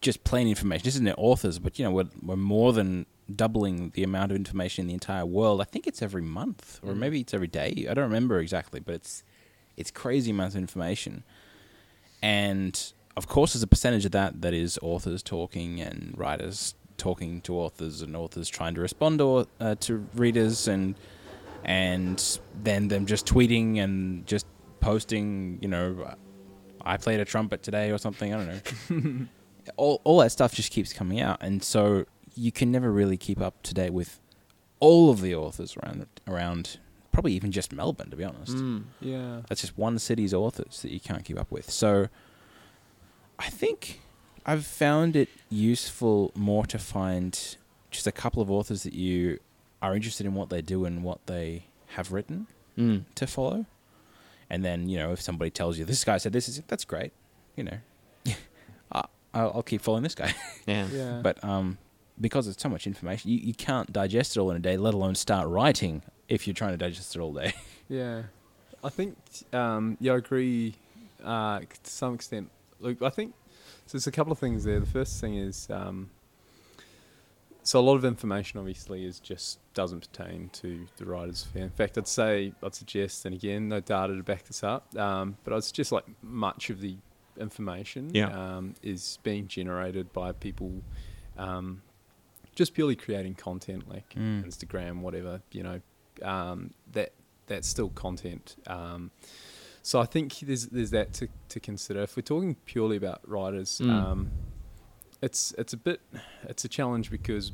just 0.00 0.22
plain 0.24 0.46
information. 0.46 0.84
This 0.84 0.94
isn't 0.94 1.04
the 1.06 1.16
authors, 1.16 1.58
but 1.58 1.78
you 1.78 1.84
know 1.84 1.90
we're 1.90 2.08
we're 2.22 2.36
more 2.36 2.72
than 2.72 3.06
doubling 3.34 3.90
the 3.90 4.02
amount 4.04 4.30
of 4.32 4.36
information 4.36 4.82
in 4.82 4.88
the 4.88 4.94
entire 4.94 5.26
world. 5.26 5.60
I 5.60 5.64
think 5.64 5.86
it's 5.86 6.00
every 6.02 6.22
month, 6.22 6.80
or 6.82 6.92
Mm. 6.94 6.98
maybe 6.98 7.20
it's 7.20 7.34
every 7.34 7.48
day. 7.48 7.86
I 7.90 7.94
don't 7.94 8.04
remember 8.04 8.38
exactly, 8.40 8.80
but 8.80 8.94
it's 8.94 9.22
it's 9.76 9.90
crazy 9.90 10.30
amounts 10.30 10.54
of 10.54 10.60
information, 10.60 11.24
and 12.22 12.92
of 13.16 13.26
course, 13.26 13.52
there's 13.52 13.62
a 13.62 13.66
percentage 13.68 14.04
of 14.04 14.12
that 14.12 14.40
that 14.42 14.54
is 14.54 14.78
authors 14.82 15.22
talking 15.22 15.80
and 15.80 16.14
writers 16.16 16.74
talking 16.96 17.40
to 17.42 17.54
authors 17.56 18.02
and 18.02 18.16
authors 18.16 18.48
trying 18.48 18.74
to 18.74 18.80
respond 18.80 19.18
to 19.18 19.46
uh, 19.60 19.74
to 19.80 20.06
readers 20.14 20.66
and 20.68 20.94
and 21.68 22.40
then 22.62 22.88
them 22.88 23.04
just 23.04 23.26
tweeting 23.26 23.78
and 23.78 24.26
just 24.26 24.46
posting, 24.80 25.58
you 25.60 25.68
know, 25.68 26.14
I 26.80 26.96
played 26.96 27.20
a 27.20 27.26
trumpet 27.26 27.62
today 27.62 27.90
or 27.90 27.98
something. 27.98 28.32
I 28.32 28.36
don't 28.38 28.90
know. 28.90 29.26
all 29.76 30.00
all 30.04 30.18
that 30.18 30.32
stuff 30.32 30.54
just 30.54 30.72
keeps 30.72 30.94
coming 30.94 31.20
out, 31.20 31.36
and 31.42 31.62
so 31.62 32.06
you 32.34 32.50
can 32.50 32.72
never 32.72 32.90
really 32.90 33.18
keep 33.18 33.40
up 33.40 33.62
to 33.64 33.74
date 33.74 33.92
with 33.92 34.18
all 34.80 35.10
of 35.10 35.20
the 35.20 35.34
authors 35.34 35.76
around 35.76 36.06
around. 36.26 36.78
Probably 37.12 37.34
even 37.34 37.52
just 37.52 37.72
Melbourne, 37.72 38.10
to 38.10 38.16
be 38.16 38.24
honest. 38.24 38.56
Mm. 38.56 38.84
Yeah. 39.00 39.40
That's 39.48 39.60
just 39.60 39.76
one 39.76 39.98
city's 39.98 40.32
authors 40.32 40.82
that 40.82 40.92
you 40.92 41.00
can't 41.00 41.24
keep 41.24 41.38
up 41.38 41.50
with. 41.50 41.68
So 41.68 42.08
I 43.40 43.50
think 43.50 44.00
I've 44.46 44.64
found 44.64 45.16
it 45.16 45.28
useful 45.50 46.30
more 46.36 46.64
to 46.66 46.78
find 46.78 47.56
just 47.90 48.06
a 48.06 48.12
couple 48.12 48.40
of 48.40 48.50
authors 48.52 48.84
that 48.84 48.92
you 48.92 49.40
are 49.82 49.94
interested 49.94 50.26
in 50.26 50.34
what 50.34 50.50
they 50.50 50.60
do 50.62 50.84
and 50.84 51.02
what 51.04 51.26
they 51.26 51.64
have 51.88 52.12
written 52.12 52.46
Mm. 52.76 53.04
to 53.16 53.26
follow. 53.26 53.66
And 54.50 54.64
then, 54.64 54.88
you 54.88 54.98
know, 54.98 55.12
if 55.12 55.20
somebody 55.20 55.50
tells 55.50 55.78
you 55.78 55.84
this 55.84 56.04
guy 56.04 56.16
said 56.18 56.32
this, 56.32 56.48
is 56.48 56.62
that's 56.68 56.84
great. 56.84 57.12
You 57.56 57.64
know, 57.64 57.78
I- 58.26 58.36
I'll, 59.34 59.52
I'll 59.56 59.62
keep 59.62 59.82
following 59.82 60.02
this 60.04 60.14
guy. 60.14 60.34
Yeah. 60.66 60.86
Yeah. 60.92 61.20
But 61.22 61.42
um, 61.44 61.78
because 62.20 62.46
it's 62.48 62.62
so 62.62 62.68
much 62.68 62.86
information, 62.86 63.30
you, 63.30 63.38
you 63.38 63.54
can't 63.54 63.92
digest 63.92 64.36
it 64.36 64.40
all 64.40 64.50
in 64.50 64.56
a 64.56 64.60
day, 64.60 64.76
let 64.76 64.94
alone 64.94 65.14
start 65.14 65.48
writing 65.48 66.02
if 66.28 66.46
you're 66.46 66.54
trying 66.54 66.72
to 66.72 66.76
digest 66.76 67.14
it 67.16 67.20
all 67.20 67.32
day. 67.32 67.52
Yeah, 67.90 68.24
I 68.84 68.90
think 68.90 69.16
um, 69.54 69.96
yeah, 69.98 70.12
I 70.12 70.16
agree 70.18 70.74
uh, 71.24 71.60
to 71.60 71.66
some 71.90 72.14
extent. 72.14 72.50
Look, 72.80 73.00
I 73.00 73.08
think 73.08 73.32
so. 73.86 73.92
There's 73.92 74.06
a 74.06 74.12
couple 74.12 74.30
of 74.30 74.38
things 74.38 74.64
there. 74.64 74.78
The 74.78 74.84
first 74.86 75.20
thing 75.22 75.36
is 75.36 75.66
um, 75.70 76.10
so 77.68 77.78
a 77.78 77.82
lot 77.82 77.96
of 77.96 78.04
information 78.04 78.58
obviously 78.58 79.04
is 79.04 79.20
just 79.20 79.58
doesn't 79.74 80.00
pertain 80.10 80.48
to 80.54 80.86
the 80.96 81.04
writer's 81.04 81.40
sphere. 81.40 81.64
In 81.64 81.70
fact, 81.70 81.98
I'd 81.98 82.08
say 82.08 82.52
I'd 82.62 82.74
suggest, 82.74 83.26
and 83.26 83.34
again, 83.34 83.68
no 83.68 83.80
data 83.80 84.16
to 84.16 84.22
back 84.22 84.44
this 84.44 84.64
up, 84.64 84.96
um, 84.96 85.36
but 85.44 85.52
I'd 85.52 85.64
suggest 85.64 85.92
like 85.92 86.04
much 86.22 86.70
of 86.70 86.80
the 86.80 86.96
information 87.38 88.10
Yeah. 88.14 88.30
um, 88.56 88.74
is 88.82 89.18
being 89.22 89.48
generated 89.48 90.12
by 90.14 90.32
people. 90.32 90.82
Um, 91.36 91.82
just 92.54 92.72
purely 92.74 92.96
creating 92.96 93.34
content 93.34 93.86
like 93.88 94.08
Mm. 94.14 94.44
Instagram, 94.46 95.00
whatever, 95.02 95.42
you 95.52 95.62
know, 95.62 95.80
um, 96.22 96.70
that 96.92 97.12
that's 97.48 97.68
still 97.68 97.90
content. 97.90 98.56
Um, 98.66 99.10
so 99.82 100.00
I 100.00 100.06
think 100.06 100.38
there's 100.40 100.66
there's 100.68 100.90
that 100.90 101.12
to, 101.14 101.28
to 101.50 101.60
consider. 101.60 102.00
If 102.02 102.16
we're 102.16 102.22
talking 102.22 102.56
purely 102.64 102.96
about 102.96 103.20
writers, 103.28 103.78
Mm. 103.84 104.28
It's 105.22 105.52
it's 105.58 105.72
a 105.72 105.76
bit 105.76 106.00
it's 106.44 106.64
a 106.64 106.68
challenge 106.68 107.10
because 107.10 107.52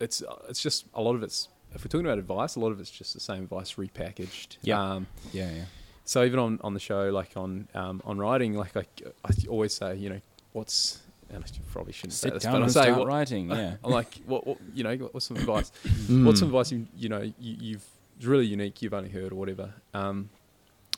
it's 0.00 0.22
it's 0.48 0.62
just 0.62 0.86
a 0.94 1.02
lot 1.02 1.14
of 1.14 1.22
it's 1.22 1.48
if 1.74 1.84
we're 1.84 1.88
talking 1.88 2.06
about 2.06 2.18
advice, 2.18 2.56
a 2.56 2.60
lot 2.60 2.72
of 2.72 2.80
it's 2.80 2.90
just 2.90 3.14
the 3.14 3.20
same 3.20 3.42
advice 3.42 3.74
repackaged. 3.74 4.56
Yeah. 4.62 4.80
Um, 4.82 5.06
Yeah, 5.32 5.50
yeah. 5.50 5.64
so 6.04 6.24
even 6.24 6.38
on, 6.38 6.58
on 6.64 6.72
the 6.72 6.80
show, 6.80 7.10
like 7.10 7.36
on 7.36 7.68
um, 7.74 8.00
on 8.04 8.18
writing, 8.18 8.54
like 8.54 8.76
I, 8.76 8.84
I 9.24 9.30
always 9.48 9.74
say, 9.74 9.96
you 9.96 10.08
know, 10.08 10.20
what's 10.52 11.02
and 11.30 11.44
I 11.44 11.46
probably 11.70 11.92
shouldn't 11.92 12.14
say 12.14 12.28
Sit 12.28 12.34
this, 12.34 12.42
down 12.44 12.54
but 12.54 12.62
I 12.62 12.66
say 12.68 12.82
start 12.84 12.98
what, 12.98 13.06
writing. 13.06 13.50
Yeah. 13.50 13.76
I'm 13.84 13.90
like, 13.90 14.14
what, 14.24 14.46
what 14.46 14.58
you 14.74 14.82
know, 14.82 14.96
what's 15.12 15.26
some 15.26 15.36
advice? 15.36 15.70
Mm. 16.08 16.24
What's 16.24 16.38
some 16.40 16.48
advice 16.48 16.72
you 16.72 16.86
you 16.96 17.10
know 17.10 17.20
you, 17.20 17.32
you've 17.38 17.84
it's 18.16 18.24
really 18.24 18.46
unique 18.46 18.80
you've 18.80 18.94
only 18.94 19.10
heard 19.10 19.30
or 19.30 19.34
whatever. 19.34 19.74
Um, 19.92 20.30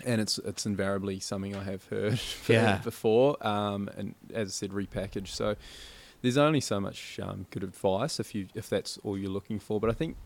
and 0.05 0.21
it's 0.21 0.39
it's 0.39 0.67
invariably 0.67 1.21
something 1.21 1.55
I 1.57 1.65
have 1.65 1.85
heard 1.87 2.21
Yeah. 2.49 2.79
before. 2.79 3.37
Um, 3.47 3.89
and 3.97 4.15
as 4.33 4.49
I 4.49 4.53
said, 4.53 4.71
repackaged. 4.71 5.29
So 5.29 5.57
there's 6.23 6.37
only 6.39 6.61
so 6.61 6.81
much 6.81 7.19
um, 7.23 7.47
good 7.51 7.63
advice 7.63 8.21
if 8.21 8.35
you 8.35 8.49
if 8.55 8.69
that's 8.69 8.99
all 9.05 9.17
you're 9.19 9.31
looking 9.31 9.59
for. 9.59 9.81
But 9.81 9.91
I 9.91 9.95
think 9.95 10.17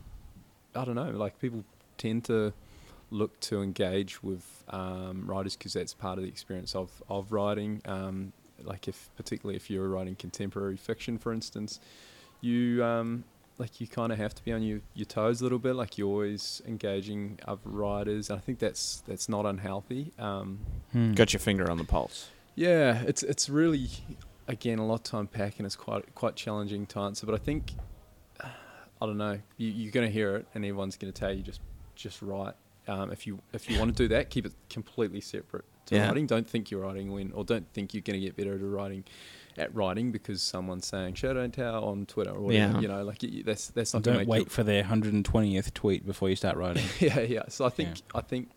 I 0.74 0.84
don't 0.84 0.96
know, 0.96 1.10
like 1.10 1.38
people 1.40 1.64
tend 1.98 2.24
to 2.24 2.52
look 3.10 3.38
to 3.38 3.62
engage 3.62 4.22
with 4.22 4.64
um, 4.70 5.24
writers 5.26 5.54
because 5.56 5.72
that's 5.74 5.94
part 5.94 6.18
of 6.18 6.24
the 6.24 6.28
experience 6.28 6.74
of 6.74 7.02
of 7.08 7.32
writing. 7.32 7.80
Um, 7.84 8.32
like 8.62 8.88
if 8.88 9.10
particularly 9.16 9.56
if 9.56 9.68
you're 9.70 9.88
writing 9.88 10.14
contemporary 10.14 10.76
fiction, 10.76 11.18
for 11.18 11.32
instance, 11.32 11.80
you 12.40 12.84
um, 12.84 13.24
like 13.58 13.80
you 13.80 13.86
kind 13.86 14.12
of 14.12 14.18
have 14.18 14.34
to 14.34 14.44
be 14.44 14.52
on 14.52 14.62
your, 14.62 14.80
your 14.94 15.04
toes 15.06 15.40
a 15.40 15.44
little 15.44 15.58
bit. 15.60 15.74
Like 15.76 15.96
you're 15.96 16.08
always 16.08 16.60
engaging 16.66 17.38
other 17.46 17.60
writers. 17.64 18.30
I 18.30 18.38
think 18.38 18.58
that's 18.58 19.02
that's 19.06 19.28
not 19.28 19.46
unhealthy. 19.46 20.12
Um, 20.18 20.58
Hmm. 20.92 21.12
Got 21.12 21.32
your 21.32 21.40
finger 21.40 21.70
on 21.70 21.78
the 21.78 21.84
pulse. 21.84 22.28
yeah, 22.54 23.02
it's 23.06 23.22
it's 23.22 23.48
really 23.48 23.88
again 24.46 24.78
a 24.78 24.86
lot 24.86 25.04
to 25.06 25.16
unpack 25.18 25.58
and 25.58 25.66
it's 25.66 25.76
quite 25.76 26.14
quite 26.14 26.36
challenging 26.36 26.86
to 26.86 26.98
answer. 27.00 27.26
But 27.26 27.34
I 27.34 27.38
think 27.38 27.72
I 28.40 29.06
don't 29.06 29.18
know. 29.18 29.40
You, 29.56 29.68
you're 29.70 29.92
going 29.92 30.06
to 30.06 30.12
hear 30.12 30.36
it, 30.36 30.46
and 30.54 30.64
everyone's 30.64 30.96
going 30.96 31.12
to 31.12 31.18
tell 31.18 31.32
you 31.32 31.42
just 31.42 31.60
just 31.94 32.22
write. 32.22 32.54
Um, 32.86 33.10
if 33.12 33.26
you 33.26 33.40
if 33.52 33.70
you 33.70 33.78
want 33.78 33.96
to 33.96 34.02
do 34.02 34.08
that, 34.08 34.30
keep 34.30 34.44
it 34.46 34.52
completely 34.68 35.20
separate 35.20 35.64
to 35.86 35.94
Yeah. 35.96 36.08
writing. 36.08 36.26
Don't 36.26 36.48
think 36.48 36.70
you're 36.70 36.82
writing 36.82 37.12
when, 37.12 37.32
or 37.32 37.44
don't 37.44 37.66
think 37.72 37.94
you're 37.94 38.02
going 38.02 38.20
to 38.20 38.24
get 38.26 38.36
better 38.36 38.54
at 38.54 38.60
writing 38.62 39.04
at 39.56 39.74
writing 39.74 40.10
because 40.12 40.42
someone's 40.42 40.86
saying 40.86 41.14
show 41.14 41.32
don't 41.34 41.52
tell 41.54 41.84
on 41.84 42.06
Twitter 42.06 42.30
or 42.32 42.40
whatever. 42.40 42.74
Yeah. 42.74 42.80
You 42.80 42.88
know, 42.88 43.04
like 43.04 43.18
y- 43.22 43.42
that's 43.44 43.68
that's 43.68 43.94
not 43.94 44.02
Don't 44.02 44.16
make 44.18 44.28
wait 44.28 44.50
for 44.50 44.62
their 44.62 44.82
120th 44.84 45.72
tweet 45.74 46.04
before 46.06 46.28
you 46.28 46.36
start 46.36 46.56
writing. 46.56 46.84
yeah, 47.00 47.20
yeah. 47.20 47.42
So 47.48 47.64
I 47.64 47.68
think 47.70 47.88
Yeah. 47.98 48.18
I 48.18 48.20
think 48.22 48.50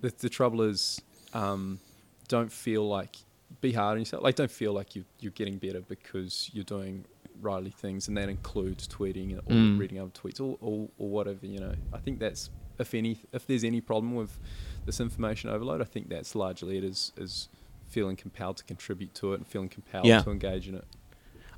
the, 0.00 0.12
the 0.18 0.28
trouble 0.28 0.62
is 0.62 1.00
um, 1.34 1.80
don't 2.28 2.52
feel 2.52 2.86
like 2.88 3.16
be 3.60 3.72
hard 3.72 3.94
on 3.94 4.00
yourself. 4.00 4.22
Like 4.22 4.34
don't 4.34 4.50
feel 4.50 4.72
like 4.72 4.94
you 4.94 5.04
you're 5.20 5.32
getting 5.32 5.56
better 5.58 5.80
because 5.80 6.50
you're 6.52 6.64
doing 6.64 7.04
wryly 7.40 7.70
things, 7.70 8.08
and 8.08 8.16
that 8.16 8.28
includes 8.28 8.86
tweeting 8.88 9.38
or 9.38 9.42
Mm. 9.42 9.78
reading 9.78 9.98
other 10.00 10.10
tweets 10.10 10.40
or, 10.40 10.56
or 10.60 10.88
or 10.98 11.08
whatever. 11.08 11.46
You 11.46 11.60
know, 11.60 11.74
I 11.92 11.98
think 11.98 12.18
that's 12.18 12.50
if 12.78 12.94
any 12.94 13.18
if 13.32 13.46
there's 13.46 13.64
any 13.64 13.80
problem 13.80 14.14
with 14.14 14.38
this 14.84 15.00
information 15.00 15.48
overload, 15.50 15.80
I 15.80 15.84
think 15.84 16.08
that's 16.10 16.34
largely 16.34 16.76
it 16.78 16.84
is 16.84 17.12
is 17.16 17.48
feeling 17.88 18.16
compelled 18.16 18.56
to 18.58 18.64
contribute 18.64 19.14
to 19.14 19.32
it 19.32 19.36
and 19.40 19.46
feeling 19.46 19.68
compelled 19.68 20.06
Yeah. 20.06 20.22
to 20.22 20.30
engage 20.30 20.68
in 20.68 20.74
it. 20.74 20.84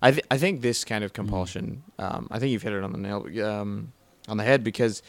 I 0.03 0.13
th- 0.13 0.25
I 0.31 0.39
think 0.39 0.63
this 0.63 0.85
kind 0.85 1.05
of 1.05 1.13
compulsion. 1.13 1.83
Um, 1.99 2.27
I 2.31 2.39
think 2.39 2.53
you've 2.53 2.63
hit 2.63 2.73
it 2.73 2.83
on 2.83 2.93
the 2.93 2.99
nail 2.99 3.27
um, 3.45 3.93
on 4.29 4.37
the 4.39 4.45
head 4.45 4.65
because 4.65 5.03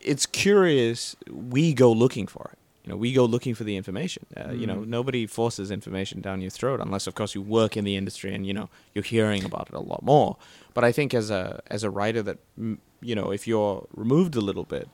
it's 0.00 0.26
curious. 0.26 1.14
We 1.30 1.72
go 1.74 1.92
looking 1.92 2.26
for 2.26 2.50
it. 2.52 2.58
You 2.84 2.90
know, 2.90 2.96
we 2.96 3.12
go 3.12 3.24
looking 3.24 3.54
for 3.54 3.62
the 3.64 3.76
information. 3.76 4.24
Uh, 4.36 4.52
You 4.52 4.66
know, 4.66 4.76
Mm. 4.78 4.86
nobody 4.88 5.26
forces 5.26 5.70
information 5.70 6.20
down 6.22 6.40
your 6.40 6.50
throat 6.50 6.80
unless, 6.80 7.06
of 7.06 7.14
course, 7.14 7.34
you 7.34 7.42
work 7.42 7.76
in 7.76 7.84
the 7.84 7.94
industry 7.94 8.34
and 8.34 8.46
you 8.46 8.54
know 8.54 8.68
you're 8.94 9.04
hearing 9.04 9.44
about 9.44 9.68
it 9.68 9.74
a 9.74 9.80
lot 9.80 10.02
more. 10.02 10.36
But 10.74 10.82
I 10.84 10.92
think 10.92 11.14
as 11.14 11.30
a 11.30 11.60
as 11.68 11.84
a 11.84 11.90
writer, 11.90 12.22
that 12.22 12.38
mm, 12.58 12.78
you 13.00 13.14
know, 13.14 13.30
if 13.32 13.46
you're 13.46 13.86
removed 13.94 14.34
a 14.34 14.40
little 14.40 14.64
bit, 14.64 14.88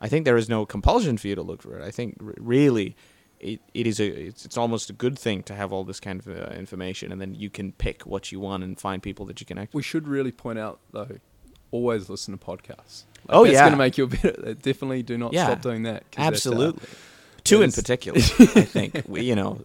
I 0.00 0.08
think 0.08 0.24
there 0.24 0.38
is 0.38 0.48
no 0.48 0.64
compulsion 0.64 1.18
for 1.18 1.26
you 1.28 1.34
to 1.34 1.42
look 1.42 1.60
for 1.62 1.78
it. 1.78 1.82
I 1.86 1.90
think 1.90 2.16
r- 2.24 2.34
really. 2.38 2.94
It, 3.40 3.60
it 3.72 3.86
is 3.86 3.98
a 4.00 4.06
it's, 4.06 4.44
it's 4.44 4.56
almost 4.58 4.90
a 4.90 4.92
good 4.92 5.18
thing 5.18 5.42
to 5.44 5.54
have 5.54 5.72
all 5.72 5.82
this 5.84 5.98
kind 6.00 6.20
of 6.20 6.28
uh, 6.28 6.52
information 6.54 7.10
and 7.10 7.20
then 7.20 7.34
you 7.34 7.48
can 7.50 7.72
pick 7.72 8.02
what 8.02 8.30
you 8.30 8.38
want 8.40 8.62
and 8.64 8.78
find 8.78 9.02
people 9.02 9.24
that 9.26 9.40
you 9.40 9.46
connect. 9.46 9.72
We 9.74 9.82
should 9.82 10.06
really 10.06 10.30
point 10.32 10.58
out 10.58 10.78
though, 10.92 11.18
always 11.70 12.10
listen 12.10 12.36
to 12.36 12.44
podcasts. 12.44 13.04
Like, 13.26 13.30
Oh, 13.30 13.44
that's 13.44 13.54
yeah. 13.54 13.60
going 13.62 13.72
to 13.72 13.78
make 13.78 13.96
you 13.98 14.04
a 14.04 14.06
bit. 14.44 14.62
Definitely 14.62 15.02
do 15.02 15.16
not 15.16 15.32
Yeah. 15.32 15.46
stop 15.46 15.62
doing 15.62 15.84
that. 15.84 16.02
uh, 16.18 16.22
Absolutely. 16.22 16.86
Two 17.44 17.62
in 17.62 17.72
particular, 17.72 18.18
I 18.18 18.22
think. 18.22 19.02
We, 19.08 19.22
you 19.22 19.34
know, 19.34 19.62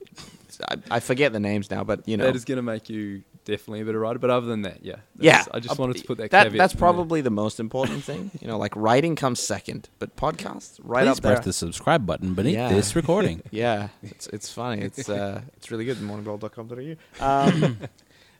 I, 0.69 0.75
I 0.91 0.99
forget 0.99 1.33
the 1.33 1.39
names 1.39 1.69
now, 1.71 1.83
but 1.83 2.07
you 2.07 2.17
know, 2.17 2.25
that 2.25 2.35
is 2.35 2.45
going 2.45 2.57
to 2.57 2.61
make 2.61 2.89
you 2.89 3.23
definitely 3.45 3.81
a 3.81 3.85
better 3.85 3.99
writer. 3.99 4.19
But 4.19 4.29
other 4.31 4.47
than 4.47 4.63
that, 4.63 4.83
yeah, 4.83 4.95
Yeah, 5.19 5.31
that's- 5.33 5.47
I 5.53 5.59
just 5.59 5.77
wanted 5.79 5.97
to 5.97 6.03
put 6.03 6.17
that. 6.17 6.31
That 6.31 6.45
caveat 6.45 6.57
that's 6.57 6.73
in 6.73 6.79
there. 6.79 6.85
probably 6.85 7.21
the 7.21 7.29
most 7.29 7.59
important 7.59 8.03
thing. 8.03 8.31
You 8.41 8.47
know, 8.47 8.57
like 8.57 8.75
writing 8.75 9.15
comes 9.15 9.39
second, 9.39 9.89
but 9.99 10.15
podcasts 10.15 10.79
right 10.83 11.03
Please 11.05 11.09
up 11.17 11.19
there. 11.21 11.33
press 11.35 11.45
the 11.45 11.53
subscribe 11.53 12.05
button 12.05 12.33
beneath 12.33 12.53
Yeah. 12.55 12.69
this 12.69 12.95
recording. 12.95 13.41
Yeah, 13.51 13.89
it's 14.03 14.27
it's 14.27 14.51
funny. 14.51 14.81
It's 14.81 15.07
uh, 15.09 15.41
it's 15.57 15.69
really 15.71 15.85
good. 15.85 15.97
Morningbell.com.au. 15.97 16.95
Um, 17.25 17.77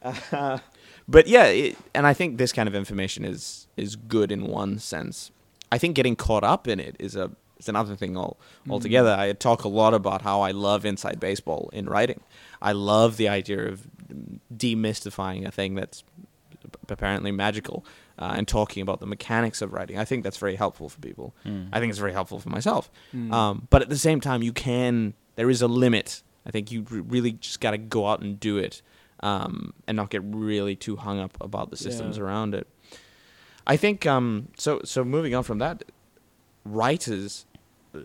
uh, 0.32 0.60
but 1.08 1.28
yeah, 1.28 1.46
it, 1.46 1.78
and 1.94 2.06
I 2.08 2.14
think 2.14 2.38
this 2.38 2.52
kind 2.52 2.68
of 2.68 2.76
information 2.76 3.26
is 3.26 3.68
is 3.78 3.96
good 3.96 4.32
in 4.32 4.48
one 4.48 4.80
sense. 4.80 5.32
I 5.72 5.78
think 5.78 5.96
getting 5.96 6.16
caught 6.16 6.44
up 6.44 6.68
in 6.68 6.80
it 6.80 6.96
is 7.00 7.16
a 7.16 7.32
is 7.58 7.70
another 7.70 7.96
thing 7.96 8.18
all 8.18 8.38
altogether. 8.70 9.16
I 9.18 9.34
talk 9.34 9.64
a 9.64 9.68
lot 9.70 9.94
about 9.94 10.22
how 10.22 10.42
I 10.42 10.52
love 10.52 10.86
inside 10.86 11.20
baseball 11.20 11.70
in 11.74 11.86
writing. 11.86 12.22
I 12.62 12.72
love 12.74 13.18
the 13.18 13.30
idea 13.30 13.68
of 13.68 13.88
demystifying 14.56 15.46
a 15.46 15.52
thing 15.52 15.76
that's 15.76 16.04
apparently 16.90 17.32
magical 17.32 17.86
uh, 18.18 18.34
and 18.38 18.48
talking 18.48 18.82
about 18.82 19.00
the 19.00 19.06
mechanics 19.06 19.62
of 19.62 19.74
writing. 19.74 19.98
I 19.98 20.06
think 20.06 20.24
that's 20.24 20.38
very 20.38 20.56
helpful 20.56 20.90
for 20.90 21.00
people. 21.00 21.36
Mm. 21.46 21.70
I 21.72 21.80
think 21.80 21.90
it's 21.90 22.00
very 22.00 22.14
helpful 22.14 22.40
for 22.40 22.50
myself. 22.50 22.90
Mm. 23.14 23.32
Um, 23.34 23.68
but 23.70 23.82
at 23.82 23.90
the 23.90 23.98
same 23.98 24.20
time, 24.22 24.42
you 24.44 24.54
can. 24.54 25.14
There 25.36 25.50
is 25.50 25.62
a 25.62 25.68
limit. 25.68 26.24
I 26.46 26.52
think 26.52 26.72
you 26.72 26.86
r- 26.92 26.98
really 27.00 27.34
just 27.34 27.60
got 27.60 27.72
to 27.72 27.78
go 27.78 28.08
out 28.08 28.22
and 28.22 28.40
do 28.40 28.58
it, 28.58 28.82
um, 29.22 29.74
and 29.88 29.96
not 29.98 30.10
get 30.10 30.22
really 30.24 30.76
too 30.76 30.96
hung 30.96 31.20
up 31.20 31.38
about 31.42 31.70
the 31.72 31.78
systems 31.78 32.18
Yeah. 32.18 32.24
around 32.24 32.56
it. 32.56 32.68
I 33.68 33.78
think. 33.78 34.06
Um, 34.06 34.50
so 34.58 34.82
so 34.86 35.04
moving 35.04 35.36
on 35.36 35.44
from 35.44 35.58
that, 35.60 35.84
writers, 36.66 37.46
uh, 37.94 38.00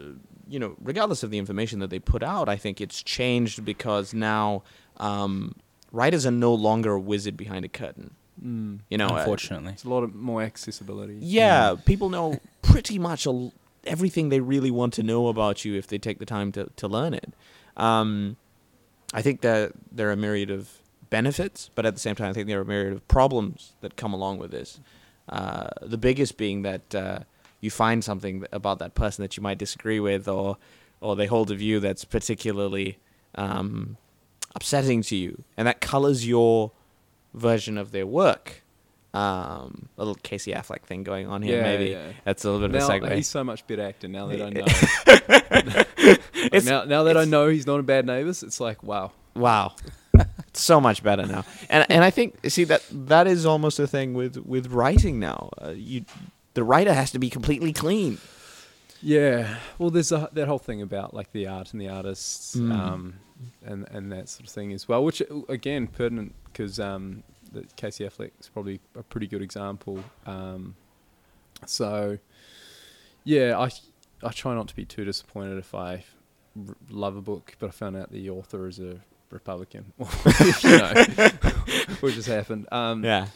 you 0.48 0.58
know, 0.58 0.76
regardless 0.82 1.22
of 1.22 1.30
the 1.30 1.38
information 1.38 1.80
that 1.80 1.90
they 1.90 1.98
put 1.98 2.22
out, 2.22 2.48
I 2.48 2.56
think 2.56 2.80
it's 2.80 3.02
changed 3.02 3.64
because 3.64 4.14
now 4.14 4.62
um, 4.98 5.56
writers 5.90 6.26
are 6.26 6.30
no 6.30 6.54
longer 6.54 6.92
a 6.92 7.00
wizard 7.00 7.36
behind 7.36 7.64
a 7.64 7.68
curtain. 7.68 8.14
Mm. 8.44 8.80
You 8.88 8.98
know, 8.98 9.08
uh, 9.08 9.18
Unfortunately. 9.18 9.72
It's 9.72 9.84
a 9.84 9.88
lot 9.88 10.04
of 10.04 10.14
more 10.14 10.42
accessibility. 10.42 11.18
yeah, 11.20 11.76
people 11.84 12.08
know 12.08 12.40
pretty 12.62 12.98
much 12.98 13.26
a, 13.26 13.50
everything 13.84 14.28
they 14.28 14.40
really 14.40 14.70
want 14.70 14.94
to 14.94 15.02
know 15.02 15.28
about 15.28 15.64
you 15.64 15.74
if 15.74 15.86
they 15.86 15.98
take 15.98 16.18
the 16.18 16.26
time 16.26 16.52
to, 16.52 16.70
to 16.76 16.88
learn 16.88 17.14
it. 17.14 17.34
Um, 17.76 18.36
I 19.12 19.22
think 19.22 19.40
that 19.40 19.72
there 19.90 20.08
are 20.08 20.12
a 20.12 20.16
myriad 20.16 20.50
of 20.50 20.70
benefits, 21.10 21.70
but 21.74 21.84
at 21.84 21.94
the 21.94 22.00
same 22.00 22.14
time, 22.14 22.30
I 22.30 22.32
think 22.32 22.46
there 22.46 22.58
are 22.58 22.62
a 22.62 22.66
myriad 22.66 22.92
of 22.92 23.06
problems 23.08 23.74
that 23.80 23.96
come 23.96 24.12
along 24.12 24.38
with 24.38 24.50
this. 24.50 24.80
Uh, 25.28 25.68
the 25.82 25.98
biggest 25.98 26.36
being 26.36 26.62
that 26.62 26.94
uh, 26.94 27.20
you 27.60 27.70
find 27.70 28.02
something 28.04 28.44
about 28.52 28.78
that 28.78 28.94
person 28.94 29.22
that 29.22 29.36
you 29.36 29.42
might 29.42 29.58
disagree 29.58 30.00
with, 30.00 30.28
or 30.28 30.56
or 31.00 31.16
they 31.16 31.26
hold 31.26 31.50
a 31.50 31.54
view 31.54 31.80
that's 31.80 32.04
particularly 32.04 32.98
um, 33.34 33.96
upsetting 34.54 35.02
to 35.02 35.16
you, 35.16 35.44
and 35.56 35.66
that 35.66 35.80
colors 35.80 36.26
your 36.26 36.72
version 37.34 37.78
of 37.78 37.92
their 37.92 38.06
work. 38.06 38.62
Um, 39.12 39.88
a 39.98 40.02
little 40.04 40.14
Casey 40.22 40.52
Affleck 40.52 40.82
thing 40.82 41.02
going 41.02 41.26
on 41.26 41.42
here, 41.42 41.56
Yeah, 41.56 41.62
maybe. 41.64 41.90
yeah. 41.90 42.12
That's 42.24 42.44
a 42.44 42.50
little 42.50 42.68
bit 42.68 42.78
Now 42.78 42.84
of 42.86 43.02
a 43.02 43.06
segue. 43.08 43.16
he's 43.16 43.26
so 43.26 43.42
much 43.42 43.66
better 43.66 43.82
actor 43.82 44.06
now 44.06 44.26
that 44.28 44.40
I 44.40 44.50
know. 44.50 44.64
Like, 46.52 46.64
now, 46.64 46.84
now 46.84 47.02
that 47.04 47.16
I 47.16 47.24
know 47.24 47.48
he's 47.48 47.66
not 47.66 47.80
a 47.80 47.82
bad 47.82 48.06
neighbours, 48.06 48.42
it's 48.42 48.60
like 48.60 48.82
wow. 48.82 49.12
Wow. 49.34 49.74
It's 50.48 50.60
so 50.62 50.80
much 50.80 51.02
better 51.02 51.26
now. 51.26 51.44
And 51.68 51.84
and 51.90 52.02
I 52.04 52.10
think 52.10 52.38
see 52.48 52.64
that 52.64 52.82
that 52.90 53.26
is 53.26 53.44
almost 53.46 53.78
a 53.78 53.86
thing 53.86 54.14
with 54.14 54.36
with 54.38 54.68
writing 54.68 55.18
now. 55.20 55.50
Uh, 55.60 55.70
you 55.70 56.04
the 56.54 56.64
writer 56.64 56.92
has 56.94 57.10
to 57.12 57.18
be 57.18 57.30
completely 57.30 57.72
clean. 57.72 58.18
Yeah. 59.02 59.56
Well, 59.78 59.90
there's 59.90 60.12
a, 60.12 60.28
that 60.32 60.46
whole 60.48 60.58
thing 60.58 60.82
about 60.82 61.14
like 61.14 61.32
the 61.32 61.46
art 61.46 61.72
and 61.72 61.80
the 61.80 61.88
artists, 61.88 62.54
Mm. 62.56 62.72
um, 62.72 63.14
and 63.64 63.88
and 63.90 64.12
that 64.12 64.28
sort 64.28 64.46
of 64.46 64.52
thing 64.52 64.72
as 64.72 64.86
well. 64.88 65.02
Which 65.04 65.22
again 65.48 65.86
pertinent 65.86 66.34
because 66.44 66.78
um, 66.78 67.22
that 67.52 67.74
Casey 67.76 68.04
Affleck 68.04 68.32
is 68.40 68.48
probably 68.48 68.80
a 68.94 69.02
pretty 69.02 69.26
good 69.26 69.40
example. 69.42 70.00
Um, 70.26 70.76
so 71.66 72.18
yeah, 73.24 73.58
I 73.58 73.70
I 74.22 74.30
try 74.32 74.54
not 74.54 74.68
to 74.68 74.76
be 74.76 74.84
too 74.84 75.04
disappointed 75.04 75.56
if 75.58 75.74
I 75.74 76.04
r- 76.68 76.74
love 76.90 77.16
a 77.16 77.22
book, 77.22 77.54
but 77.58 77.68
I 77.68 77.70
found 77.70 77.96
out 77.96 78.10
the 78.12 78.28
author 78.30 78.66
is 78.68 78.78
a 78.78 79.00
Republican, 79.30 79.92
you 79.98 80.04
know, 80.78 80.92
which 82.00 82.16
has 82.16 82.26
happened. 82.26 82.66
Um, 82.72 83.02
Yeah. 83.04 83.28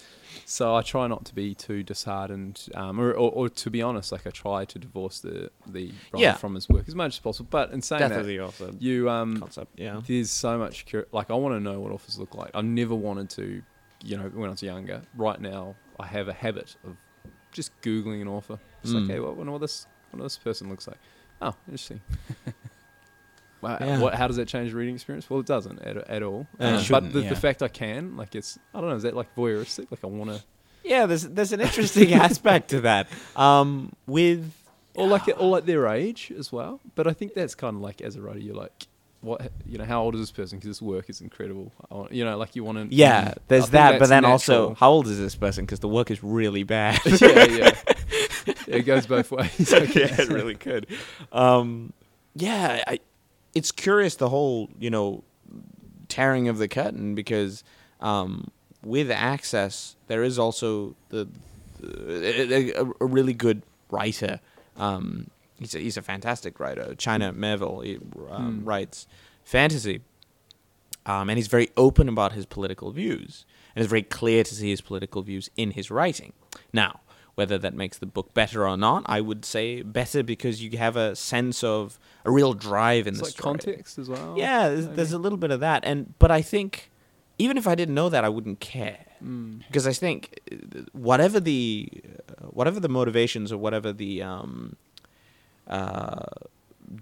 So 0.47 0.75
I 0.75 0.83
try 0.83 1.07
not 1.07 1.25
to 1.27 1.35
be 1.35 1.55
too 1.55 1.83
disheartened, 1.83 2.69
um, 2.75 3.01
or, 3.01 3.13
or, 3.13 3.31
or 3.33 3.49
to 3.49 3.71
be 3.71 3.81
honest, 3.83 4.13
like 4.13 4.27
I 4.27 4.31
try 4.31 4.65
to 4.65 4.79
divorce 4.79 5.21
the 5.21 5.51
the 5.67 5.87
writer 6.13 6.23
Yeah. 6.25 6.35
from 6.35 6.55
his 6.55 6.69
work 6.69 6.87
as 6.89 6.95
much 6.95 7.15
as 7.15 7.19
possible. 7.21 7.49
But 7.51 7.71
in 7.73 7.81
saying 7.83 8.09
that, 8.11 8.77
you 8.81 9.09
um, 9.11 9.39
concept. 9.39 9.79
Yeah. 9.79 10.01
there's 10.07 10.31
so 10.31 10.59
much 10.59 10.87
cur- 10.87 11.07
like 11.13 11.31
I 11.31 11.35
want 11.35 11.55
to 11.55 11.61
know 11.61 11.81
what 11.81 11.93
authors 11.93 12.19
look 12.19 12.35
like. 12.35 12.51
I 12.55 12.61
never 12.61 12.95
wanted 12.95 13.31
to, 13.31 13.63
you 14.05 14.17
know, 14.17 14.29
when 14.35 14.49
I 14.49 14.51
was 14.53 14.63
younger. 14.63 15.03
Right 15.17 15.41
now, 15.41 15.75
I 15.99 16.07
have 16.07 16.29
a 16.29 16.33
habit 16.35 16.77
of 16.85 16.97
just 17.53 17.71
googling 17.83 18.21
an 18.23 18.29
author. 18.29 18.59
Just 18.83 18.95
like, 18.95 19.05
Mm. 19.05 19.11
hey, 19.11 19.21
what, 19.21 19.37
wonder 19.37 19.53
what 19.53 19.61
this 19.61 19.87
what 20.11 20.23
this 20.23 20.37
person 20.39 20.69
looks 20.69 20.87
like. 20.87 20.99
Oh, 21.43 21.55
interesting. 21.67 22.01
Wow, 23.65 23.79
Yeah. 23.81 23.99
what, 23.99 24.15
how 24.15 24.27
does 24.29 24.37
that 24.37 24.47
change 24.49 24.71
the 24.71 24.77
reading 24.77 24.95
experience? 24.95 25.29
Well, 25.29 25.41
it 25.41 25.47
doesn't 25.47 25.81
at, 25.83 25.97
at 26.09 26.23
all. 26.23 26.47
Uh, 26.61 26.65
Uh, 26.65 26.81
shouldn't, 26.81 27.05
but 27.07 27.13
the, 27.13 27.23
yeah. 27.25 27.31
the 27.31 27.37
fact 27.37 27.63
I 27.63 27.69
can, 27.69 28.17
like, 28.17 28.35
it's 28.35 28.59
I 28.75 28.81
don't 28.81 28.91
know, 28.91 28.97
is 28.97 29.03
that 29.05 29.15
like 29.17 29.35
voyeuristic? 29.35 29.87
Like, 29.91 30.05
I 30.05 30.07
want 30.07 30.31
to, 30.31 30.43
Yeah, 30.85 31.07
there's 31.07 31.23
there's 31.23 31.53
an 31.53 31.61
interesting 31.61 32.13
aspect 32.27 32.71
to 32.71 32.81
that. 32.83 33.09
Um 33.37 33.93
with 34.07 34.53
or 34.95 35.09
like, 35.09 35.27
or 35.27 35.49
like 35.51 35.67
their 35.67 35.89
age 35.89 36.33
as 36.39 36.53
well. 36.53 36.81
But 36.95 37.07
I 37.09 37.13
think 37.15 37.35
that's 37.35 37.55
kind 37.57 37.75
of 37.77 37.83
like 37.83 38.01
as 38.01 38.15
a 38.17 38.23
writer, 38.23 38.39
you're 38.39 38.55
like, 38.55 38.87
what 39.23 39.51
you 39.67 39.79
know, 39.79 39.85
how 39.85 40.03
old 40.03 40.15
is 40.15 40.21
this 40.21 40.31
person? 40.31 40.59
Because 40.59 40.69
this 40.69 40.83
work 40.83 41.09
is 41.11 41.21
incredible. 41.23 41.73
I 41.91 41.95
want, 41.95 42.13
you 42.13 42.25
know, 42.25 42.37
like 42.37 42.55
you 42.55 42.63
want 42.63 42.79
to. 42.91 42.95
yeah, 42.95 43.35
there's 43.49 43.69
I 43.69 43.71
that, 43.71 43.99
but 43.99 44.09
then 44.11 44.25
also 44.25 44.75
how 44.75 44.91
old 44.91 45.07
is 45.09 45.19
this 45.19 45.35
person 45.35 45.67
cuz 45.67 45.81
the 45.81 45.89
work 45.89 46.11
is 46.11 46.23
really 46.23 46.63
bad. 46.63 47.01
yeah, 47.21 47.45
yeah. 47.45 47.71
It 48.67 48.83
goes 48.83 49.07
both 49.07 49.31
ways. 49.31 49.71
Yeah, 49.73 50.21
it 50.21 50.29
really 50.29 50.55
could. 50.55 50.87
Um, 51.33 51.93
yeah, 52.35 52.83
I, 52.87 52.99
it's 53.55 53.73
curious 53.73 54.17
the 54.17 54.29
whole 54.29 54.69
you 54.79 54.91
know 54.91 55.25
tearing 56.09 56.49
of 56.49 56.59
the 56.59 56.69
curtain 56.69 57.15
because 57.15 57.65
um, 58.01 58.49
with 58.83 59.11
access 59.11 59.97
there 60.09 60.23
is 60.23 60.39
also 60.39 60.95
the, 61.09 61.27
the 61.81 62.73
a, 62.77 62.85
a 63.05 63.07
really 63.07 63.33
good 63.35 63.63
writer. 63.91 64.41
Um, 64.77 65.31
he's 65.59 65.75
a, 65.75 65.79
he's 65.79 65.97
a 65.97 66.03
fantastic 66.03 66.59
writer. 66.61 66.95
China 66.97 67.33
Miéville 67.33 67.85
he, 67.85 67.97
um, 68.31 68.61
Hmm. 68.61 68.65
writes 68.65 69.07
fantasy, 69.45 70.01
um, 71.07 71.29
and 71.31 71.39
he's 71.39 71.49
very 71.49 71.69
open 71.77 72.09
about 72.09 72.33
his 72.33 72.47
political 72.47 72.91
views, 72.91 73.45
and 73.75 73.83
it's 73.83 73.91
very 73.91 74.03
clear 74.03 74.43
to 74.45 74.55
see 74.55 74.71
his 74.71 74.81
political 74.81 75.23
views 75.23 75.51
in 75.57 75.73
his 75.73 75.91
writing. 75.91 76.33
Now, 76.73 77.01
whether 77.35 77.59
that 77.59 77.75
makes 77.75 77.99
the 77.99 78.07
book 78.07 78.33
better 78.35 78.67
or 78.67 78.77
not, 78.77 79.03
I 79.07 79.21
would 79.21 79.45
say 79.45 79.83
better 79.83 80.23
because 80.23 80.63
you 80.63 80.77
have 80.79 80.97
a 80.97 81.17
sense 81.17 81.65
of 81.65 81.99
a 82.25 82.31
real 82.31 82.55
drive 82.55 83.07
in 83.07 83.15
It's 83.15 83.19
the 83.21 83.25
like 83.25 83.33
story. 83.33 83.43
context 83.43 83.99
as 83.99 84.09
well. 84.09 84.35
Yeah, 84.37 84.69
there's, 84.69 84.89
there's 84.89 85.13
a 85.13 85.19
little 85.19 85.39
bit 85.39 85.51
of 85.51 85.61
that, 85.61 85.85
and 85.85 86.15
but 86.19 86.31
I 86.31 86.43
think 86.43 86.91
even 87.39 87.57
if 87.59 87.67
I 87.67 87.75
didn't 87.75 87.95
know 87.97 88.09
that, 88.09 88.25
I 88.25 88.29
wouldn't 88.29 88.61
care 88.61 88.99
Mm. 89.25 89.63
because 89.69 89.87
I 89.87 89.93
think 89.95 90.39
uh, 90.53 90.81
whatever 90.93 91.41
the 91.41 91.89
uh, 92.29 92.47
whatever 92.49 92.79
the 92.79 92.91
motivations 92.91 93.51
or 93.53 93.57
whatever 93.57 93.91
the 93.93 94.21
um, 94.23 94.77
uh, 95.67 96.27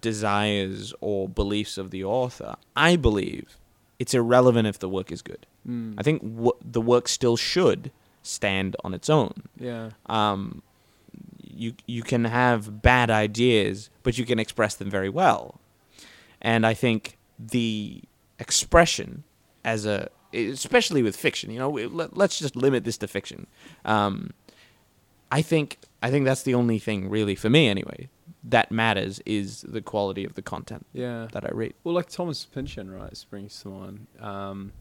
desires 0.00 0.92
or 1.00 1.28
beliefs 1.28 1.78
of 1.78 1.90
the 1.90 2.04
author, 2.04 2.54
I 2.76 2.96
believe 2.96 3.56
it's 3.98 4.14
irrelevant 4.14 4.66
if 4.68 4.78
the 4.78 4.88
work 4.88 5.10
is 5.12 5.22
good. 5.22 5.46
Mm. 5.68 5.94
I 5.98 6.02
think 6.02 6.22
w- 6.22 6.52
the 6.64 6.80
work 6.80 7.08
still 7.08 7.36
should 7.36 7.90
stand 8.22 8.76
on 8.84 8.94
its 8.94 9.08
own. 9.10 9.32
Yeah. 9.58 9.90
Um, 10.06 10.62
you 11.42 11.74
you 11.86 12.02
can 12.02 12.24
have 12.24 12.82
bad 12.82 13.10
ideas, 13.10 13.90
but 14.02 14.16
you 14.18 14.24
can 14.24 14.38
express 14.38 14.74
them 14.74 14.90
very 14.90 15.08
well. 15.08 15.60
And 16.40 16.66
I 16.66 16.74
think 16.74 17.18
the 17.38 18.02
expression 18.38 19.24
as 19.64 19.86
a 19.86 20.08
especially 20.34 21.02
with 21.02 21.14
fiction, 21.14 21.50
you 21.50 21.58
know, 21.58 21.68
let, 21.70 22.16
let's 22.16 22.38
just 22.38 22.56
limit 22.56 22.84
this 22.84 22.96
to 22.98 23.06
fiction. 23.06 23.46
Um, 23.84 24.30
I 25.30 25.42
think 25.42 25.78
I 26.02 26.10
think 26.10 26.24
that's 26.24 26.42
the 26.42 26.54
only 26.54 26.78
thing 26.78 27.08
really 27.10 27.34
for 27.34 27.50
me 27.50 27.68
anyway 27.68 28.08
that 28.44 28.72
matters 28.72 29.20
is 29.24 29.62
the 29.68 29.80
quality 29.80 30.24
of 30.24 30.34
the 30.34 30.42
content 30.42 30.84
Yeah. 30.92 31.28
that 31.32 31.44
I 31.44 31.50
read. 31.52 31.74
Well, 31.84 31.94
like 31.94 32.08
Thomas 32.08 32.44
Pynchon, 32.44 32.90
right, 32.90 33.16
springs 33.16 33.60
to 33.62 33.68
mind. 33.68 34.06
Um, 34.18 34.72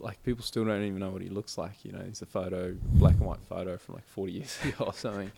like 0.00 0.22
people 0.22 0.42
still 0.42 0.64
don't 0.64 0.82
even 0.82 0.98
know 0.98 1.10
what 1.10 1.22
he 1.22 1.28
looks 1.28 1.58
like. 1.58 1.84
You 1.84 1.92
know, 1.92 2.02
he's 2.06 2.22
a 2.22 2.26
photo, 2.26 2.76
black 2.94 3.14
and 3.14 3.26
white 3.26 3.42
photo 3.48 3.76
from 3.76 3.96
like 3.96 4.06
40 4.08 4.32
years 4.32 4.58
ago 4.64 4.84
or 4.86 4.94
something. 4.94 5.30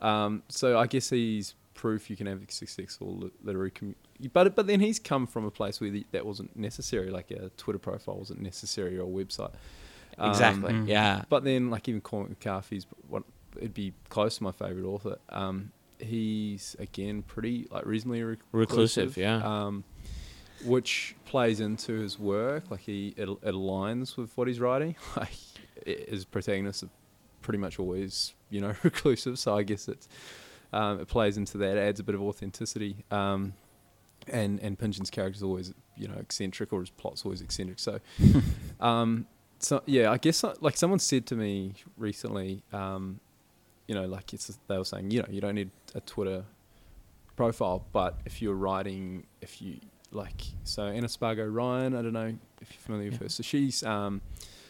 Um, 0.00 0.42
so 0.48 0.78
I 0.78 0.86
guess 0.86 1.10
he's 1.10 1.54
proof 1.74 2.10
you 2.10 2.16
can 2.16 2.26
have 2.26 2.42
a 2.42 2.52
successful 2.52 3.30
literary 3.42 3.70
community. 3.70 4.00
But 4.32 4.56
but 4.56 4.66
then 4.66 4.80
he's 4.80 4.98
come 4.98 5.26
from 5.26 5.44
a 5.44 5.50
place 5.50 5.80
where 5.80 5.90
the, 5.90 6.04
that 6.12 6.26
wasn't 6.26 6.56
necessary. 6.56 7.10
Like 7.10 7.30
a 7.30 7.50
Twitter 7.50 7.78
profile 7.78 8.16
wasn't 8.16 8.40
necessary 8.40 8.98
or 8.98 9.04
a 9.04 9.06
website. 9.06 9.52
Um, 10.18 10.30
exactly. 10.30 10.72
Mm. 10.72 10.88
Yeah. 10.88 11.22
But 11.28 11.44
then, 11.44 11.70
like 11.70 11.88
even 11.88 12.00
Cormac 12.00 12.30
McCarthy's, 12.30 12.86
what 13.08 13.22
it'd 13.56 13.74
be 13.74 13.92
close 14.08 14.38
to 14.38 14.42
my 14.42 14.52
favorite 14.52 14.84
author. 14.84 15.18
Um, 15.28 15.70
he's 15.98 16.76
again 16.78 17.22
pretty 17.22 17.66
like 17.70 17.86
reasonably 17.86 18.22
rec- 18.22 18.38
Reclusive, 18.52 19.16
yeah. 19.16 19.44
Which 20.64 21.14
plays 21.24 21.60
into 21.60 21.92
his 21.92 22.18
work. 22.18 22.70
Like 22.70 22.80
he, 22.80 23.14
it, 23.16 23.28
it 23.28 23.54
aligns 23.54 24.16
with 24.16 24.36
what 24.36 24.48
he's 24.48 24.60
writing. 24.60 24.96
Like 25.16 25.30
his 25.86 26.24
protagonists 26.24 26.82
are 26.82 26.90
pretty 27.40 27.58
much 27.58 27.78
always, 27.78 28.34
you 28.50 28.60
know, 28.60 28.74
reclusive. 28.82 29.38
So 29.38 29.56
I 29.56 29.62
guess 29.62 29.88
it's 29.88 30.08
um, 30.72 31.00
it 31.00 31.08
plays 31.08 31.36
into 31.36 31.58
that. 31.58 31.76
It 31.76 31.80
adds 31.80 32.00
a 32.00 32.02
bit 32.02 32.14
of 32.14 32.22
authenticity. 32.22 33.04
Um, 33.10 33.54
and 34.26 34.60
and 34.60 34.78
Pynchon's 34.78 35.10
character's 35.10 35.42
always, 35.42 35.72
you 35.96 36.08
know, 36.08 36.16
eccentric, 36.16 36.72
or 36.72 36.80
his 36.80 36.90
plot's 36.90 37.24
always 37.24 37.40
eccentric. 37.40 37.78
So, 37.78 38.00
um, 38.80 39.26
so 39.58 39.82
yeah, 39.86 40.10
I 40.10 40.18
guess 40.18 40.44
uh, 40.44 40.54
like 40.60 40.76
someone 40.76 40.98
said 40.98 41.26
to 41.26 41.36
me 41.36 41.74
recently, 41.96 42.62
um, 42.72 43.20
you 43.86 43.94
know, 43.94 44.06
like 44.06 44.32
it's 44.34 44.58
they 44.68 44.76
were 44.76 44.84
saying, 44.84 45.10
you 45.10 45.22
know, 45.22 45.28
you 45.30 45.40
don't 45.40 45.54
need 45.54 45.70
a 45.94 46.00
Twitter 46.00 46.44
profile, 47.36 47.84
but 47.92 48.18
if 48.26 48.42
you're 48.42 48.54
writing, 48.54 49.26
if 49.40 49.62
you 49.62 49.78
like, 50.10 50.42
so 50.64 50.84
Anna 50.86 51.08
Spargo 51.08 51.44
Ryan, 51.46 51.94
I 51.94 52.02
don't 52.02 52.12
know 52.12 52.34
if 52.60 52.70
you're 52.72 52.80
familiar 52.80 53.10
with 53.10 53.20
her. 53.20 53.28
So 53.28 53.42
she's, 53.42 53.82
um, 53.82 54.20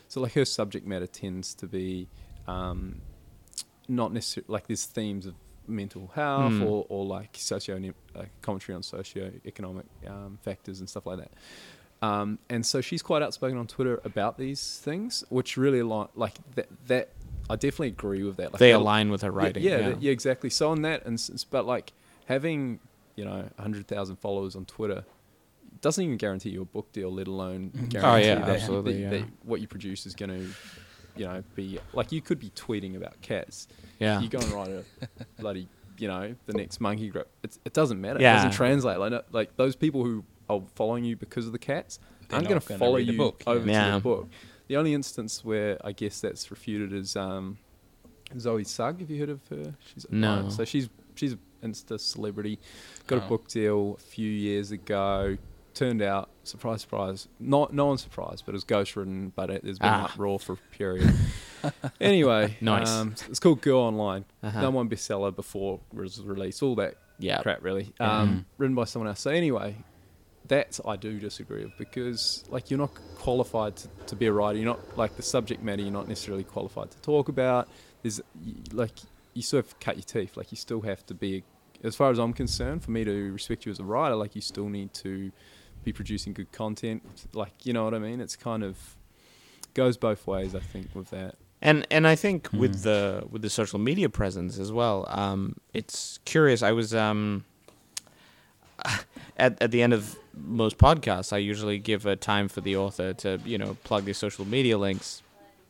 so 0.08 0.20
like 0.20 0.32
her 0.34 0.44
subject 0.44 0.86
matter 0.86 1.06
tends 1.06 1.54
to 1.54 1.66
be, 1.66 2.08
um, 2.46 3.00
not 3.88 4.12
necessarily 4.12 4.52
like 4.52 4.66
there's 4.66 4.84
themes 4.84 5.26
of 5.26 5.34
mental 5.66 6.10
health 6.14 6.52
Hmm. 6.54 6.62
or, 6.62 6.86
or 6.88 7.04
like 7.04 7.30
socio 7.34 7.78
like 8.14 8.30
commentary 8.42 8.74
on 8.74 8.82
socio-economic 8.82 9.84
um, 10.06 10.38
factors 10.42 10.80
and 10.80 10.88
stuff 10.88 11.06
like 11.06 11.18
that. 11.18 11.30
Um, 12.00 12.38
and 12.48 12.64
so 12.64 12.80
she's 12.80 13.02
quite 13.02 13.22
outspoken 13.22 13.58
on 13.58 13.66
Twitter 13.66 14.00
about 14.04 14.38
these 14.38 14.78
things, 14.78 15.24
which 15.30 15.56
really 15.56 15.80
align, 15.80 16.08
like 16.14 16.34
that. 16.54 16.68
That 16.86 17.08
I 17.50 17.56
definitely 17.56 17.88
agree 17.88 18.22
with 18.22 18.36
that. 18.36 18.52
Like 18.52 18.60
they 18.60 18.70
align 18.72 19.10
with 19.10 19.22
her 19.22 19.30
writing. 19.32 19.62
yeah, 19.64 19.78
yeah, 19.88 19.94
yeah, 19.98 20.12
exactly. 20.12 20.48
So 20.48 20.70
on 20.70 20.82
that 20.82 21.04
instance, 21.06 21.42
but 21.44 21.66
like 21.66 21.92
having 22.26 22.78
you 23.16 23.24
know 23.24 23.48
hundred 23.58 23.88
thousand 23.88 24.16
followers 24.16 24.54
on 24.54 24.64
Twitter 24.64 25.04
doesn't 25.80 26.02
even 26.04 26.16
guarantee 26.16 26.50
you 26.50 26.62
a 26.62 26.64
book 26.64 26.92
deal, 26.92 27.12
let 27.12 27.28
alone 27.28 27.70
Mhm. 27.70 27.88
guarantee 27.90 27.98
Oh, 27.98 28.16
yeah, 28.16 28.34
that, 28.40 28.48
absolutely, 28.48 28.92
that- 28.94 29.00
yeah. 29.00 29.10
that 29.10 29.24
what 29.44 29.60
you 29.60 29.66
produce 29.68 30.06
is 30.06 30.14
going 30.14 30.30
to, 30.30 30.48
you 31.16 31.24
know, 31.26 31.42
be 31.54 31.78
like 31.92 32.12
you 32.12 32.20
could 32.20 32.38
be 32.38 32.50
tweeting 32.50 32.96
about 32.96 33.20
cats. 33.20 33.68
yeah. 33.98 34.20
You 34.20 34.28
go 34.28 34.38
and 34.38 34.50
write 34.52 34.70
a 34.70 34.84
bloody, 35.40 35.68
you 35.98 36.08
know, 36.08 36.34
the 36.46 36.52
next 36.54 36.80
monkey 36.80 37.08
grip. 37.08 37.30
It's, 37.42 37.58
it 37.64 37.72
doesn't 37.72 38.00
matter. 38.00 38.20
Yeah. 38.20 38.32
It 38.32 38.36
doesn't 38.36 38.52
translate. 38.52 38.98
Like, 38.98 39.10
no- 39.12 39.22
like 39.32 39.56
those 39.56 39.76
people 39.76 40.04
who 40.04 40.24
are 40.50 40.62
following 40.74 41.04
you 41.04 41.16
because 41.16 41.46
of 41.46 41.52
the 41.52 41.58
cats 41.58 41.98
They're 42.28 42.36
aren't 42.36 42.48
going 42.48 42.60
to 42.60 42.78
follow 42.78 42.96
the 42.96 43.04
you 43.04 43.16
book, 43.18 43.42
over 43.46 43.58
yeah. 43.58 43.64
to 43.64 43.70
Yeah. 43.88 43.94
the 43.96 44.00
book. 44.00 44.28
The 44.68 44.76
only 44.76 44.94
instance 44.94 45.44
where 45.44 45.78
I 45.84 45.92
guess 45.92 46.20
that's 46.20 46.50
refuted 46.50 46.92
is 46.92 47.16
um, 47.16 47.58
Zoe 48.38 48.64
Sugg. 48.64 49.00
Have 49.00 49.10
you 49.10 49.18
heard 49.20 49.30
of 49.30 49.46
her? 49.48 49.74
She's 49.92 50.06
No. 50.10 50.48
So 50.50 50.64
she's 50.64 50.88
she's 51.14 51.32
an 51.32 51.38
Insta 51.72 51.98
celebrity. 51.98 52.58
Got 53.06 53.20
a 53.20 53.24
Oh. 53.24 53.28
book 53.28 53.48
deal 53.48 53.96
a 53.98 54.00
few 54.02 54.30
years 54.30 54.70
ago. 54.70 55.36
Turned 55.78 56.02
out, 56.02 56.28
surprise, 56.42 56.80
surprise, 56.80 57.28
not 57.38 57.72
no 57.72 57.86
one's 57.86 58.02
surprised, 58.02 58.42
but 58.44 58.52
it 58.52 58.56
was 58.56 58.64
ghostwritten. 58.64 59.30
But 59.32 59.48
it, 59.48 59.62
there's 59.62 59.78
been 59.78 59.88
Ah. 59.90 60.06
uproar 60.06 60.40
for 60.40 60.54
a 60.54 60.76
period. 60.76 61.14
anyway, 62.00 62.56
Nice. 62.60 62.90
Um, 62.90 63.14
it's 63.28 63.38
called 63.38 63.60
Girl 63.60 63.78
Online. 63.78 64.24
Uh-huh. 64.42 64.60
Number 64.60 64.78
one 64.78 64.88
bestseller 64.88 65.32
before 65.32 65.78
it 65.92 65.96
was 66.00 66.20
released. 66.20 66.64
All 66.64 66.74
that 66.74 66.96
yeah. 67.20 67.40
crap, 67.42 67.62
really. 67.62 67.92
Yeah. 68.00 68.18
Um, 68.22 68.44
written 68.56 68.74
by 68.74 68.84
someone 68.86 69.06
else. 69.08 69.20
So 69.20 69.30
anyway, 69.30 69.76
that's 70.48 70.80
I 70.84 70.96
do 70.96 71.16
disagree 71.20 71.62
with 71.64 71.78
because 71.78 72.42
like 72.48 72.72
you're 72.72 72.78
not 72.78 72.90
qualified 73.16 73.76
to, 73.76 73.88
to 74.08 74.16
be 74.16 74.26
a 74.26 74.32
writer. 74.32 74.58
You're 74.58 74.66
not 74.66 74.98
like 74.98 75.14
the 75.16 75.22
subject 75.22 75.62
matter. 75.62 75.82
You're 75.82 75.92
not 75.92 76.08
necessarily 76.08 76.42
qualified 76.42 76.90
to 76.90 76.98
talk 77.02 77.28
about. 77.28 77.68
There's 78.02 78.20
like 78.72 78.94
you 79.32 79.42
sort 79.42 79.64
of 79.64 79.78
cut 79.78 79.94
your 79.94 80.02
teeth. 80.02 80.36
Like 80.36 80.50
you 80.50 80.56
still 80.56 80.80
have 80.80 81.06
to 81.06 81.14
be. 81.14 81.44
As 81.84 81.94
far 81.94 82.10
as 82.10 82.18
I'm 82.18 82.32
concerned, 82.32 82.82
for 82.82 82.90
me 82.90 83.04
to 83.04 83.32
respect 83.32 83.64
you 83.64 83.70
as 83.70 83.78
a 83.78 83.84
writer, 83.84 84.16
like 84.16 84.34
you 84.34 84.40
still 84.40 84.68
need 84.68 84.92
to 84.94 85.30
be 85.88 85.92
producing 85.92 86.32
good 86.34 86.50
content. 86.52 87.02
Like 87.32 87.54
you 87.66 87.72
know 87.72 87.84
what 87.84 87.94
I 87.94 87.98
mean? 87.98 88.20
It's 88.20 88.36
kind 88.36 88.62
of 88.62 88.76
goes 89.74 89.96
both 89.96 90.26
ways. 90.26 90.54
I 90.54 90.60
think 90.60 90.86
with 90.94 91.10
that. 91.10 91.34
And 91.62 91.86
and 91.90 92.06
I 92.06 92.14
think 92.16 92.48
with 92.52 92.76
Mhm. 92.76 92.82
the 92.82 93.26
with 93.32 93.42
the 93.42 93.50
social 93.50 93.78
media 93.78 94.08
presence 94.08 94.58
as 94.58 94.70
well, 94.70 95.06
um, 95.08 95.56
it's 95.74 96.18
curious. 96.24 96.62
I 96.62 96.72
was 96.72 96.94
um, 96.94 97.44
at 99.36 99.60
at 99.62 99.70
the 99.70 99.82
end 99.82 99.92
of 99.92 100.16
most 100.34 100.78
podcasts, 100.78 101.32
I 101.32 101.38
usually 101.38 101.78
give 101.78 102.06
a 102.06 102.16
time 102.16 102.48
for 102.48 102.60
the 102.60 102.76
author 102.76 103.12
to 103.14 103.40
you 103.44 103.58
know 103.58 103.76
plug 103.84 104.04
their 104.04 104.14
social 104.14 104.44
media 104.44 104.76
links 104.78 105.22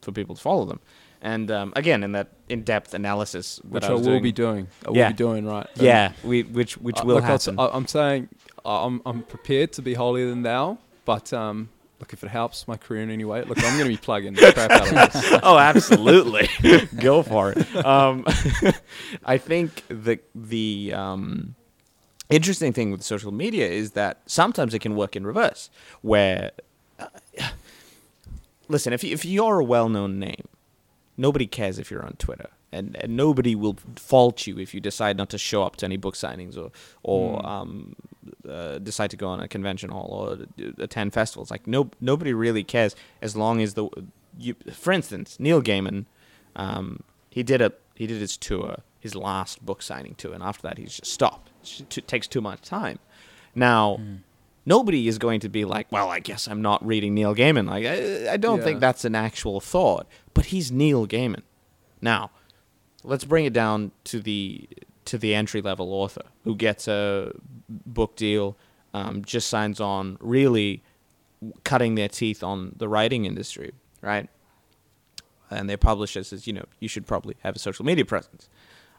for 0.03 0.13
people 0.13 0.35
to 0.35 0.41
follow 0.41 0.65
them. 0.67 0.81
And 1.21 1.51
um, 1.51 1.73
again, 1.75 2.05
in 2.05 2.13
that 2.13 2.29
in-depth 2.49 2.95
analysis, 2.95 3.57
that 3.65 3.71
Which 3.73 3.85
I 3.85 3.89
I, 3.89 3.93
will 3.95 4.03
doing- 4.05 4.23
be 4.23 4.31
doing. 4.33 4.69
I 4.87 4.91
will 4.91 4.97
Yeah. 4.99 5.09
be 5.09 5.15
doing 5.17 5.47
right. 5.47 5.67
yeah, 5.75 6.13
we 6.23 6.43
which 6.45 6.77
which 6.79 7.01
Uh, 7.01 7.05
will 7.07 7.15
look, 7.17 7.25
I'll 7.25 7.33
s- 7.35 7.47
happen. 7.47 7.59
I- 7.61 7.71
I'm 7.77 7.87
saying 7.89 8.29
I'm 8.65 9.03
I'm 9.07 9.23
prepared 9.23 9.73
to 9.75 9.83
be 9.83 9.95
holier 9.95 10.29
than 10.29 10.43
thou, 10.43 10.79
but 11.05 11.33
um, 11.33 11.69
look 12.01 12.13
if 12.13 12.23
it 12.23 12.29
helps 12.29 12.69
my 12.69 12.77
career 12.77 13.03
in 13.03 13.11
any 13.11 13.25
way. 13.25 13.43
Look, 13.43 13.59
I'm 13.59 13.79
going 13.79 13.85
to 13.85 13.89
be 13.89 13.97
plugging 13.97 14.35
the 14.35 14.53
crap 14.53 14.71
out 14.71 14.89
of 14.89 15.13
this. 15.13 15.41
oh, 15.43 15.59
absolutely. 15.59 16.49
Go 17.01 17.23
for 17.23 17.53
it. 17.53 17.85
Um, 17.85 18.25
I 19.25 19.39
think 19.39 19.83
the 19.89 20.21
the 20.35 20.93
um, 20.95 21.55
interesting 22.31 22.73
thing 22.73 22.91
with 22.91 23.03
social 23.03 23.33
media 23.33 23.69
is 23.69 23.93
that 23.93 24.23
sometimes 24.27 24.75
it 24.75 24.81
can 24.81 24.95
work 24.95 25.17
in 25.17 25.27
reverse, 25.27 25.71
where 26.03 26.53
uh, 26.99 27.07
listen, 28.69 28.93
if 28.93 29.03
you, 29.03 29.13
if 29.13 29.25
you're 29.25 29.61
a 29.61 29.65
well-known 29.65 30.19
name, 30.19 30.49
nobody 31.17 31.47
cares 31.47 31.79
if 31.79 31.91
you're 31.91 32.05
on 32.05 32.15
Twitter. 32.19 32.51
And, 32.71 32.97
and 33.01 33.17
nobody 33.17 33.55
will 33.55 33.77
fault 33.97 34.47
you 34.47 34.59
if 34.59 34.75
you 34.75 34.81
decide 34.81 35.17
not 35.17 35.31
to 35.31 35.39
show 35.39 35.63
up 35.63 35.77
to 35.77 35.87
any 35.87 35.97
book 35.97 36.15
signings 36.15 36.57
or 36.59 36.71
or 37.03 37.41
Mm. 37.41 37.47
um, 37.47 37.97
uh, 38.49 38.79
decide 38.79 39.11
to 39.11 39.17
go 39.17 39.27
on 39.29 39.41
a 39.41 39.49
convention 39.49 39.89
hall 39.91 40.11
or 40.11 40.47
attend 40.79 41.15
festivals. 41.15 41.51
Like 41.51 41.67
no 41.67 41.91
nobody 42.01 42.35
really 42.35 42.65
cares 42.65 42.95
as 43.23 43.35
long 43.37 43.63
as 43.63 43.73
the 43.73 43.89
you. 44.39 44.55
For 44.73 44.93
instance, 44.93 45.41
Neil 45.41 45.63
Gaiman, 45.63 46.05
um, 46.57 47.03
he 47.31 47.43
did 47.43 47.63
a 47.63 47.73
he 47.95 48.07
did 48.07 48.21
his 48.21 48.37
tour, 48.37 48.77
his 49.01 49.15
last 49.15 49.65
book 49.65 49.81
signing 49.81 50.15
tour, 50.17 50.35
and 50.35 50.43
after 50.43 50.63
that 50.69 50.77
he's 50.77 50.97
just 50.99 51.11
stopped. 51.13 51.51
It 51.97 52.07
takes 52.07 52.27
too 52.29 52.43
much 52.43 52.61
time. 52.61 52.99
Now 53.55 53.97
Mm. 53.97 54.19
nobody 54.67 55.09
is 55.09 55.17
going 55.19 55.41
to 55.41 55.49
be 55.49 55.65
like, 55.65 55.91
well, 55.91 56.11
I 56.11 56.21
guess 56.21 56.47
I'm 56.47 56.61
not 56.61 56.87
reading 56.87 57.15
Neil 57.15 57.35
Gaiman. 57.35 57.67
Like, 57.67 57.87
I, 57.87 58.35
I 58.35 58.37
don't 58.37 58.63
think 58.63 58.81
that's 58.81 59.07
an 59.07 59.15
actual 59.15 59.59
thought, 59.61 60.07
but 60.35 60.47
he's 60.47 60.71
Neil 60.71 61.07
Gaiman. 61.07 61.43
Now, 62.03 62.31
let's 63.05 63.25
bring 63.25 63.45
it 63.45 63.53
down 63.53 63.93
to 64.05 64.21
the 64.21 64.69
to 65.07 65.17
the 65.19 65.35
entry 65.35 65.63
level 65.63 65.93
author 65.93 66.23
who 66.45 66.55
gets 66.55 66.87
a 66.87 67.33
book 67.69 68.15
deal, 68.17 68.57
um, 68.93 69.25
just 69.25 69.49
signs 69.49 69.81
on, 69.81 70.19
really 70.21 70.83
cutting 71.65 71.95
their 71.95 72.09
teeth 72.09 72.43
on 72.43 72.75
the 72.77 72.89
writing 72.89 73.25
industry, 73.25 73.73
right? 74.03 74.29
And 75.51 75.69
their 75.71 75.79
publisher 75.79 76.23
says, 76.25 76.47
you 76.47 76.53
know, 76.53 76.65
you 76.79 76.89
should 76.89 77.07
probably 77.07 77.37
have 77.43 77.57
a 77.57 77.59
social 77.59 77.85
media 77.87 78.05
presence, 78.05 78.51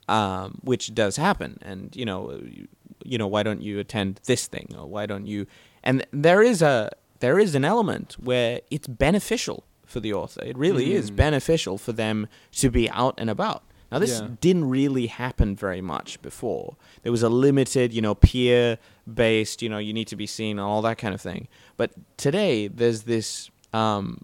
um, 0.08 0.60
which 0.64 0.96
does 0.96 1.18
happen. 1.18 1.60
And 1.62 1.96
you 1.96 2.06
know, 2.06 2.40
you, 2.44 2.68
you 3.04 3.18
know, 3.18 3.28
why 3.28 3.44
don't 3.44 3.62
you 3.62 3.78
attend 3.80 4.20
this 4.26 4.48
thing, 4.48 4.74
or 4.78 4.88
why 4.88 5.06
don't 5.06 5.28
you? 5.28 5.46
And 5.84 6.06
there 6.12 6.42
is 6.42 6.62
a 6.62 6.90
there 7.20 7.38
is 7.38 7.54
an 7.54 7.66
element 7.66 8.16
where 8.20 8.62
it's 8.72 8.88
beneficial 8.88 9.64
for 9.86 10.00
the 10.00 10.14
author. 10.14 10.44
It 10.44 10.58
really 10.58 10.94
is 10.94 11.12
Mm. 11.12 11.16
beneficial 11.18 11.78
for 11.78 11.92
them 11.92 12.28
to 12.54 12.72
be 12.72 12.90
out 12.90 13.16
and 13.18 13.30
about. 13.30 13.64
Now, 13.92 14.00
this 14.00 14.20
Yeah. 14.20 14.28
didn't 14.40 14.66
really 14.70 15.08
happen 15.08 15.56
very 15.56 15.82
much 15.82 16.22
before. 16.22 16.76
There 17.04 17.12
was 17.12 17.24
a 17.24 17.30
limited, 17.30 17.92
you 17.94 18.02
know, 18.02 18.14
peer 18.16 18.78
based, 19.12 19.62
you 19.62 19.70
know, 19.70 19.80
you 19.80 19.94
need 19.94 20.08
to 20.10 20.16
be 20.16 20.28
seen 20.28 20.60
and 20.60 20.68
all 20.68 20.82
that 20.84 20.98
kind 20.98 21.14
of 21.16 21.22
thing. 21.22 21.48
But 21.78 21.92
today, 22.18 22.68
there's 22.68 23.04
this 23.04 23.50
um, 23.74 24.24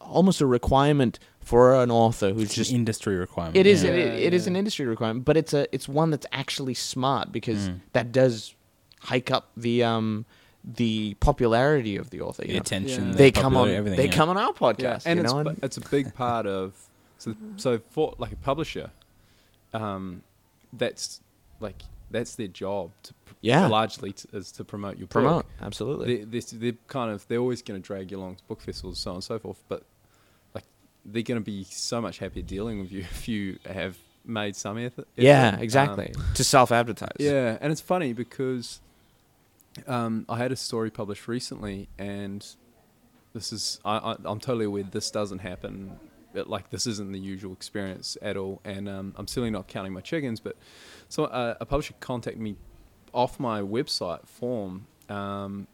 almost 0.00 0.40
a 0.40 0.46
requirement 0.46 1.18
for 1.40 1.74
an 1.82 1.90
author 1.90 2.30
who's 2.32 2.44
It's 2.44 2.54
just 2.54 2.70
an 2.70 2.76
industry 2.76 3.16
requirement. 3.16 3.56
it 3.56 3.66
is 3.66 3.82
yeah. 3.84 3.90
it, 3.90 3.98
Yeah, 3.98 4.26
it 4.26 4.34
is 4.34 4.44
yeah. 4.46 4.50
an 4.50 4.56
industry 4.56 4.86
requirement, 4.86 5.24
but 5.24 5.36
it's 5.36 5.52
a 5.52 5.66
it's 5.74 5.88
one 5.88 6.10
that's 6.10 6.26
actually 6.32 6.74
smart 6.74 7.30
because 7.32 7.68
Mm. 7.68 7.80
that 7.92 8.12
does 8.12 8.54
hike 9.00 9.30
up 9.30 9.50
the 9.56 9.82
um 9.84 10.24
the 10.64 11.14
popularity 11.20 11.96
of 11.96 12.08
the 12.10 12.20
author. 12.22 12.42
The 12.42 12.54
know? 12.54 12.58
attention. 12.60 13.06
Yeah. 13.08 13.12
the 13.12 13.18
They 13.18 13.30
come 13.32 13.54
on 13.56 13.68
everything. 13.68 13.98
they 13.98 14.06
yeah. 14.06 14.12
come 14.12 14.30
on 14.30 14.38
our 14.38 14.52
podcast, 14.54 15.02
and 15.04 15.18
you 15.18 15.24
it's 15.24 15.32
know. 15.32 15.40
and- 15.40 15.58
it's 15.62 15.76
a 15.76 15.82
big 15.82 16.14
part 16.14 16.46
of 16.46 16.72
so 17.18 17.34
so 17.56 17.80
for 17.90 18.14
like 18.18 18.32
a 18.32 18.36
publisher, 18.36 18.90
um, 19.74 20.22
that's 20.72 21.20
like 21.60 21.82
that's 22.10 22.36
their 22.36 22.48
job 22.48 22.90
to 23.02 23.14
pr- 23.24 23.34
Yeah. 23.40 23.66
largely 23.66 24.12
to, 24.12 24.28
is 24.34 24.52
to 24.52 24.64
promote 24.64 24.96
your 24.98 25.06
book. 25.06 25.10
promote 25.10 25.46
absolutely. 25.60 26.24
They, 26.24 26.38
they, 26.40 26.56
they're 26.56 26.78
kind 26.86 27.10
of 27.12 27.26
they're 27.28 27.38
always 27.38 27.60
going 27.62 27.80
to 27.82 27.86
drag 27.86 28.10
you 28.10 28.18
along 28.18 28.36
to 28.36 28.44
book 28.44 28.60
festivals, 28.60 28.98
so 29.00 29.10
on 29.10 29.16
and 29.16 29.24
so 29.24 29.38
forth. 29.38 29.62
But 29.68 29.82
like 30.54 30.64
they're 31.04 31.22
going 31.22 31.40
to 31.40 31.44
be 31.44 31.64
so 31.64 32.00
much 32.00 32.18
happier 32.18 32.42
dealing 32.42 32.78
with 32.80 32.92
you 32.92 33.00
if 33.10 33.26
you 33.28 33.58
have 33.66 33.96
made 34.24 34.56
some 34.56 34.78
effort. 34.78 35.06
yeah. 35.16 35.48
Um, 35.56 35.60
exactly. 35.62 36.14
to 36.34 36.44
self 36.44 36.70
advertise. 36.72 37.16
yeah, 37.18 37.58
and 37.60 37.70
it's 37.72 37.80
funny 37.80 38.12
because 38.12 38.80
um, 39.86 40.24
I 40.28 40.38
had 40.38 40.52
a 40.52 40.56
story 40.56 40.90
published 40.90 41.26
recently, 41.28 41.88
and 41.98 42.46
this 43.34 43.52
is 43.52 43.80
I, 43.84 43.96
I, 43.98 44.16
I'm 44.24 44.38
totally 44.40 44.66
aware 44.66 44.84
this 44.84 45.10
doesn't 45.10 45.40
happen. 45.40 45.98
It, 46.34 46.48
like 46.48 46.70
this 46.70 46.86
isn't 46.86 47.12
the 47.12 47.18
usual 47.18 47.52
experience 47.52 48.16
at 48.20 48.36
all, 48.36 48.60
and 48.64 48.88
um, 48.88 49.14
I'm 49.16 49.26
certainly 49.26 49.50
not 49.50 49.68
counting 49.68 49.92
my 49.92 50.00
chickens. 50.00 50.40
But 50.40 50.56
so 51.08 51.24
uh, 51.24 51.54
a 51.60 51.66
publisher 51.66 51.94
contacted 52.00 52.40
me 52.40 52.56
off 53.12 53.38
my 53.38 53.60
website 53.60 54.26
form, 54.26 54.86
um, 55.08 55.66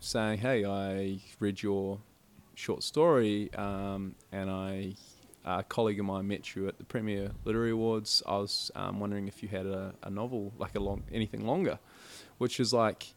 saying, 0.00 0.38
"Hey, 0.38 0.64
I 0.64 1.20
read 1.40 1.62
your 1.62 1.98
short 2.54 2.82
story, 2.82 3.52
um, 3.54 4.14
and 4.32 4.50
I." 4.50 4.94
A 5.44 5.62
colleague 5.62 5.98
of 5.98 6.04
mine 6.04 6.28
met 6.28 6.54
you 6.54 6.68
at 6.68 6.76
the 6.76 6.84
Premier 6.84 7.30
Literary 7.46 7.70
Awards. 7.70 8.22
I 8.26 8.36
was 8.36 8.70
um, 8.74 9.00
wondering 9.00 9.28
if 9.28 9.42
you 9.42 9.48
had 9.48 9.64
a, 9.64 9.94
a 10.02 10.10
novel, 10.10 10.52
like 10.58 10.74
a 10.74 10.80
long, 10.80 11.04
anything 11.10 11.46
longer, 11.46 11.78
which 12.36 12.60
is 12.60 12.74
like, 12.74 13.14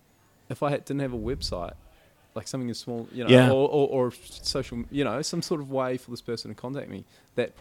if 0.47 0.63
I 0.63 0.69
had, 0.69 0.85
didn't 0.85 1.01
have 1.01 1.11
a 1.11 1.17
website, 1.17 1.73
like 2.35 2.47
something 2.47 2.69
as 2.69 2.79
small, 2.79 3.07
you 3.11 3.23
know, 3.23 3.29
Yeah. 3.29 3.49
or, 3.51 3.67
or, 3.69 3.87
or 4.07 4.11
social, 4.41 4.83
you 4.91 5.03
know, 5.03 5.21
some 5.21 5.41
sort 5.41 5.59
of 5.61 5.69
way 5.71 5.97
for 5.97 6.11
this 6.11 6.21
person 6.21 6.49
to 6.49 6.55
contact 6.55 6.89
me, 6.89 7.03
that 7.35 7.53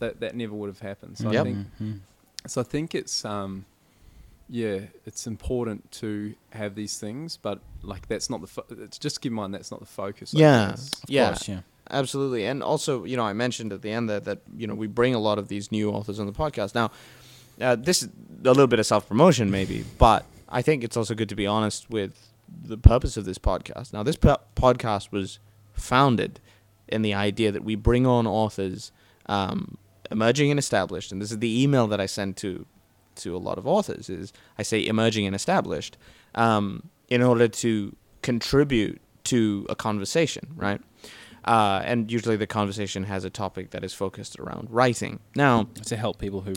that 0.00 0.20
that 0.20 0.34
never 0.34 0.54
would 0.54 0.68
have 0.68 0.80
happened. 0.80 1.18
So 1.18 1.30
Yep. 1.30 1.40
I 1.40 1.44
think 1.44 1.66
Mhm. 1.80 1.98
so 2.46 2.60
I 2.60 2.64
think 2.64 2.94
it's 2.94 3.24
um, 3.24 3.64
yeah, 4.48 4.80
it's 5.06 5.26
important 5.26 5.90
to 5.92 6.34
have 6.50 6.74
these 6.74 6.98
things, 6.98 7.36
but 7.36 7.60
like 7.82 8.08
that's 8.08 8.28
not 8.28 8.40
the. 8.40 8.46
Fo- 8.48 8.64
it's 8.70 8.98
just 8.98 9.20
keep 9.20 9.30
in 9.30 9.36
mind 9.36 9.54
that's 9.54 9.70
not 9.70 9.80
the 9.80 9.86
focus. 9.86 10.34
Yeah. 10.34 10.72
Of 10.72 10.80
Yeah. 11.08 11.28
course, 11.28 11.48
yeah. 11.48 11.60
Absolutely. 11.92 12.46
And 12.46 12.62
also, 12.62 13.04
you 13.04 13.16
know, 13.16 13.24
I 13.24 13.32
mentioned 13.32 13.72
at 13.72 13.82
the 13.82 13.90
end 13.90 14.08
that, 14.10 14.24
that 14.24 14.38
you 14.56 14.66
know, 14.68 14.74
we 14.76 14.86
bring 14.86 15.12
a 15.14 15.18
lot 15.18 15.38
of 15.38 15.48
these 15.48 15.72
new 15.72 15.90
authors 15.90 16.20
on 16.20 16.26
the 16.26 16.32
podcast. 16.32 16.72
Now, 16.74 16.90
uh, 17.60 17.74
this 17.76 18.02
is 18.02 18.08
a 18.44 18.48
little 18.48 18.66
bit 18.68 18.78
of 18.78 18.86
self 18.86 19.08
promotion, 19.08 19.50
maybe, 19.50 19.84
but 19.98 20.24
I 20.48 20.62
think 20.62 20.82
it's 20.84 20.96
also 20.96 21.14
good 21.14 21.28
to 21.30 21.34
be 21.36 21.46
honest 21.46 21.90
with 21.90 22.29
the 22.62 22.78
purpose 22.78 23.16
of 23.16 23.24
this 23.24 23.38
podcast. 23.38 23.92
Now, 23.92 24.02
this 24.02 24.16
po- 24.16 24.38
podcast 24.54 25.12
was 25.12 25.38
founded 25.72 26.40
in 26.88 27.02
the 27.02 27.14
idea 27.14 27.52
that 27.52 27.64
we 27.64 27.74
bring 27.74 28.06
on 28.06 28.26
authors 28.26 28.92
um, 29.26 29.78
emerging 30.10 30.50
and 30.50 30.58
established. 30.58 31.12
And 31.12 31.20
this 31.20 31.30
is 31.30 31.38
the 31.38 31.62
email 31.62 31.86
that 31.88 32.00
I 32.00 32.06
send 32.06 32.36
to 32.38 32.66
to 33.16 33.36
a 33.36 33.38
lot 33.38 33.58
of 33.58 33.66
authors 33.66 34.08
is 34.08 34.32
I 34.58 34.62
say 34.62 34.86
emerging 34.86 35.26
and 35.26 35.34
established 35.34 35.98
um, 36.36 36.88
in 37.08 37.22
order 37.22 37.48
to 37.48 37.94
contribute 38.22 39.00
to 39.24 39.66
a 39.68 39.74
conversation, 39.74 40.54
right? 40.56 40.80
Uh, 41.44 41.82
and 41.84 42.10
usually 42.10 42.36
the 42.36 42.46
conversation 42.46 43.04
has 43.04 43.24
a 43.24 43.30
topic 43.30 43.70
that 43.70 43.84
is 43.84 43.92
focused 43.92 44.38
around 44.38 44.68
writing. 44.70 45.20
Now, 45.34 45.64
To 45.84 45.96
help 45.96 46.18
people 46.18 46.42
who 46.42 46.54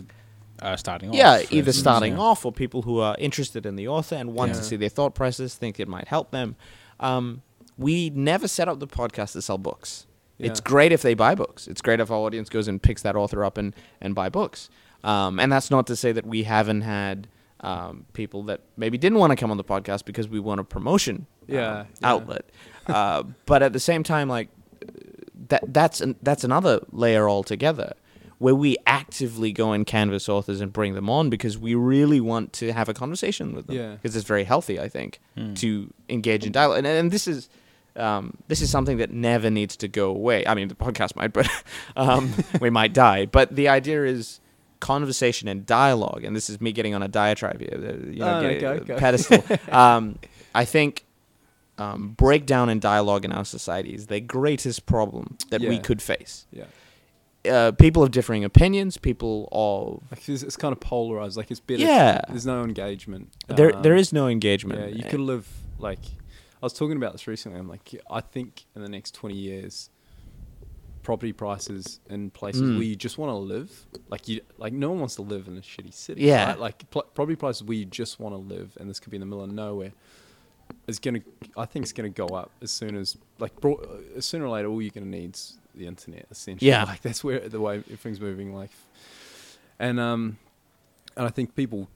are 0.63 0.77
starting 0.77 1.09
off. 1.09 1.15
yeah, 1.15 1.37
either 1.37 1.55
instance, 1.57 1.79
starting 1.79 2.13
yeah. 2.13 2.19
off 2.19 2.45
or 2.45 2.51
people 2.51 2.81
who 2.83 2.99
are 2.99 3.15
interested 3.19 3.65
in 3.65 3.75
the 3.75 3.87
author 3.87 4.15
and 4.15 4.33
want 4.33 4.53
to 4.55 4.63
see 4.63 4.75
their 4.75 4.89
thought 4.89 5.13
process, 5.15 5.55
think 5.55 5.79
it 5.79 5.87
might 5.87 6.07
help 6.07 6.31
them. 6.31 6.55
Um, 6.99 7.41
we 7.77 8.09
never 8.11 8.47
set 8.47 8.67
up 8.67 8.79
the 8.79 8.87
podcast 8.87 9.33
to 9.33 9.41
sell 9.41 9.57
books. 9.57 10.05
It's 10.39 10.59
great 10.59 10.91
if 10.91 11.01
they 11.01 11.13
buy 11.13 11.35
books. 11.35 11.67
It's 11.67 11.81
great 11.81 11.99
if 11.99 12.11
our 12.11 12.17
audience 12.17 12.49
goes 12.49 12.67
and 12.67 12.81
picks 12.81 13.01
that 13.03 13.15
author 13.15 13.45
up 13.45 13.57
and, 13.57 13.73
and 14.01 14.13
buy 14.13 14.29
books. 14.29 14.69
Um, 15.03 15.39
and 15.39 15.51
that's 15.51 15.71
not 15.71 15.87
to 15.87 15.95
say 15.95 16.11
that 16.11 16.25
we 16.25 16.43
haven't 16.43 16.81
had 16.81 17.27
um, 17.61 18.05
people 18.13 18.43
that 18.43 18.61
maybe 18.75 18.97
didn't 18.97 19.19
want 19.19 19.31
to 19.31 19.35
come 19.37 19.51
on 19.51 19.57
the 19.57 19.63
podcast 19.63 20.05
because 20.05 20.27
we 20.27 20.39
want 20.39 20.59
a 20.59 20.63
promotion 20.63 21.27
uh, 21.43 21.53
Yeah, 21.53 21.85
yeah. 22.01 22.07
outlet. 22.07 22.45
uh, 22.87 23.23
but 23.45 23.63
at 23.63 23.73
the 23.73 23.79
same 23.79 24.03
time, 24.03 24.27
like 24.27 24.49
that 25.49 25.63
that's 25.73 26.01
an, 26.01 26.15
that's 26.21 26.43
another 26.43 26.81
layer 26.91 27.29
altogether 27.29 27.93
where 28.43 28.55
we 28.55 28.75
actively 28.85 29.51
go 29.53 29.71
and 29.71 29.85
canvas 29.85 30.27
authors 30.27 30.59
and 30.61 30.73
bring 30.73 30.93
them 30.95 31.09
on 31.09 31.29
because 31.29 31.57
we 31.57 31.73
really 31.75 32.19
want 32.19 32.51
to 32.51 32.73
have 32.73 32.89
a 32.89 32.93
conversation 32.93 33.53
with 33.55 33.67
them 33.67 33.75
Yeah. 33.77 33.91
because 33.95 34.15
it's 34.17 34.27
very 34.27 34.43
healthy 34.43 34.79
I 34.79 34.89
think 34.89 35.19
Hmm. 35.37 35.53
to 35.63 35.69
engage 36.09 36.45
in 36.45 36.51
dialogue 36.51 36.79
and, 36.79 36.87
and 36.87 37.09
this 37.11 37.27
is 37.27 37.47
um, 37.95 38.25
this 38.49 38.61
is 38.61 38.69
something 38.69 38.97
that 38.97 39.11
never 39.11 39.49
needs 39.49 39.75
to 39.77 39.87
go 39.87 40.09
away 40.09 40.45
I 40.45 40.53
mean 40.55 40.67
the 40.67 40.75
podcast 40.87 41.15
might 41.15 41.31
but 41.31 41.47
um, 41.95 42.33
we 42.59 42.69
might 42.69 42.93
die 42.93 43.25
but 43.27 43.55
the 43.55 43.67
idea 43.69 44.03
is 44.05 44.39
conversation 44.81 45.47
and 45.47 45.65
dialogue 45.65 46.23
and 46.25 46.35
this 46.35 46.49
is 46.49 46.59
me 46.59 46.71
getting 46.73 46.93
on 46.93 47.01
a 47.01 47.07
diatribe 47.07 47.59
here 47.61 47.79
you 48.11 48.19
know 48.19 48.39
Oh, 48.39 48.41
no, 48.41 48.49
getting 48.59 48.81
a 48.81 48.85
go. 48.85 48.97
pedestal 48.97 49.43
um, 49.71 50.19
I 50.53 50.65
think 50.65 51.05
um, 51.77 52.09
breakdown 52.17 52.67
in 52.69 52.79
dialogue 52.79 53.23
in 53.25 53.31
our 53.31 53.45
society 53.45 53.93
is 53.95 54.07
the 54.07 54.19
greatest 54.19 54.85
problem 54.85 55.37
that 55.49 55.61
we 55.61 55.79
could 55.79 56.01
face. 56.03 56.45
Yeah, 56.51 56.65
Uh, 57.49 57.71
people 57.73 58.01
of 58.03 58.11
differing 58.11 58.43
opinions, 58.45 58.97
people 58.97 59.49
of 59.51 60.01
like 60.11 60.29
it's, 60.29 60.43
it's 60.43 60.55
kind 60.55 60.71
of 60.71 60.79
polarized. 60.79 61.35
Like 61.35 61.51
it's 61.51 61.59
better. 61.59 61.81
Yeah. 61.81 62.21
there's 62.29 62.45
no 62.45 62.63
engagement. 62.63 63.33
there, 63.47 63.75
Um, 63.75 63.81
there 63.81 63.95
is 63.95 64.13
no 64.13 64.27
engagement. 64.29 64.79
Yeah, 64.79 64.87
you 64.87 65.03
could 65.03 65.19
live 65.19 65.47
like 65.77 65.99
I 65.99 66.65
was 66.65 66.71
talking 66.73 66.95
about 66.95 67.11
this 67.11 67.27
recently. 67.27 67.59
I'm 67.59 67.67
like, 67.67 67.93
I 68.09 68.21
think 68.21 68.63
in 68.75 68.81
the 68.81 68.87
next 68.87 69.13
20 69.15 69.35
years, 69.35 69.89
property 71.01 71.33
prices 71.33 71.99
in 72.09 72.29
places 72.29 72.61
Mm. 72.61 72.75
where 72.77 72.83
you 72.83 72.95
just 72.95 73.17
want 73.17 73.29
to 73.31 73.35
live, 73.35 73.87
like 74.09 74.29
you, 74.29 74.39
like 74.57 74.71
no 74.71 74.89
one 74.91 74.99
wants 74.99 75.15
to 75.15 75.21
live 75.21 75.49
in 75.49 75.57
a 75.57 75.61
shitty 75.61 75.93
city. 75.93 76.21
Yeah. 76.21 76.51
right? 76.51 76.59
like 76.59 76.89
pl- 76.91 77.03
property 77.13 77.35
prices 77.35 77.63
where 77.63 77.75
you 77.75 77.83
just 77.83 78.21
want 78.21 78.33
to 78.33 78.39
live, 78.39 78.77
and 78.79 78.89
this 78.89 79.01
could 79.01 79.11
be 79.11 79.17
in 79.17 79.21
the 79.21 79.25
middle 79.25 79.43
of 79.43 79.51
nowhere. 79.51 79.91
Is 80.87 80.99
gonna, 80.99 81.19
I 81.57 81.65
think 81.65 81.83
it's 81.83 81.91
gonna 81.91 82.07
go 82.09 82.27
up 82.27 82.51
as 82.61 82.71
soon 82.71 82.95
as 82.95 83.17
like 83.37 83.59
bro- 83.59 83.81
uh, 84.17 84.21
sooner 84.21 84.45
or 84.45 84.49
later, 84.49 84.69
all 84.69 84.81
you're 84.81 84.91
gonna 84.91 85.05
need's 85.05 85.57
the 85.75 85.87
internet. 85.87 86.27
Essentially, 86.31 86.69
Yeah. 86.69 86.83
like 86.83 87.01
that's 87.01 87.23
where 87.23 87.39
the 87.47 87.59
way 87.59 87.77
everything's 87.77 88.19
moving. 88.21 88.53
Like, 88.53 88.69
and 89.79 89.99
um, 89.99 90.37
and 91.15 91.25
I 91.25 91.29
think 91.29 91.55
people 91.55 91.89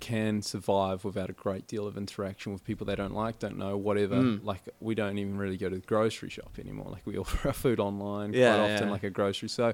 can 0.00 0.42
survive 0.42 1.02
without 1.04 1.30
a 1.30 1.32
great 1.32 1.66
deal 1.66 1.86
of 1.86 1.96
interaction 1.96 2.52
with 2.52 2.62
people 2.62 2.84
they 2.86 2.94
don't 2.94 3.14
like, 3.14 3.38
don't 3.38 3.56
know, 3.56 3.76
whatever. 3.76 4.16
Mm. 4.16 4.44
Like 4.44 4.60
we 4.80 4.94
don't 4.94 5.16
even 5.18 5.38
really 5.38 5.56
go 5.56 5.68
to 5.70 5.76
the 5.76 5.80
grocery 5.86 6.28
shop 6.28 6.58
anymore. 6.58 6.88
Like 6.90 7.06
we 7.06 7.16
order 7.22 7.30
our 7.44 7.52
food 7.54 7.80
online 7.80 8.32
Yeah, 8.34 8.54
quite 8.56 8.72
often, 8.72 8.86
yeah. 8.88 8.92
like 8.92 9.02
a 9.04 9.10
grocery. 9.10 9.48
So 9.48 9.72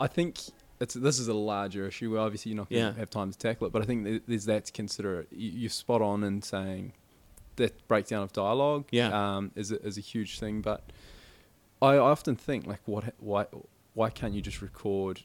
I 0.00 0.06
think 0.08 0.38
it's 0.80 0.94
this 0.94 1.20
is 1.20 1.28
a 1.28 1.34
larger 1.34 1.86
issue. 1.86 2.10
Where 2.12 2.20
obviously 2.20 2.50
you're 2.50 2.56
not 2.56 2.68
going 2.68 2.82
to 2.82 2.88
Yeah. 2.88 2.98
have 2.98 3.10
time 3.10 3.30
to 3.30 3.38
tackle 3.38 3.68
it, 3.68 3.72
but 3.72 3.80
I 3.82 3.84
think 3.84 4.22
there's 4.26 4.46
that 4.46 4.64
to 4.66 4.72
consider. 4.72 5.26
You, 5.30 5.50
you're 5.50 5.70
spot 5.70 6.02
on 6.02 6.24
in 6.24 6.42
saying 6.42 6.92
that 7.56 7.86
breakdown 7.86 8.24
of 8.24 8.32
dialogue 8.32 8.86
Yeah. 8.90 9.36
um, 9.36 9.52
is 9.54 9.70
a, 9.70 9.80
is 9.86 9.96
a 9.96 10.00
huge 10.00 10.40
thing. 10.40 10.62
But 10.62 10.82
I, 11.84 11.94
I 11.94 11.98
often 11.98 12.36
think 12.36 12.66
like, 12.66 12.80
what 12.86 13.14
why 13.18 13.46
why 13.94 14.10
can't 14.10 14.34
you 14.34 14.40
just 14.40 14.60
record 14.62 15.20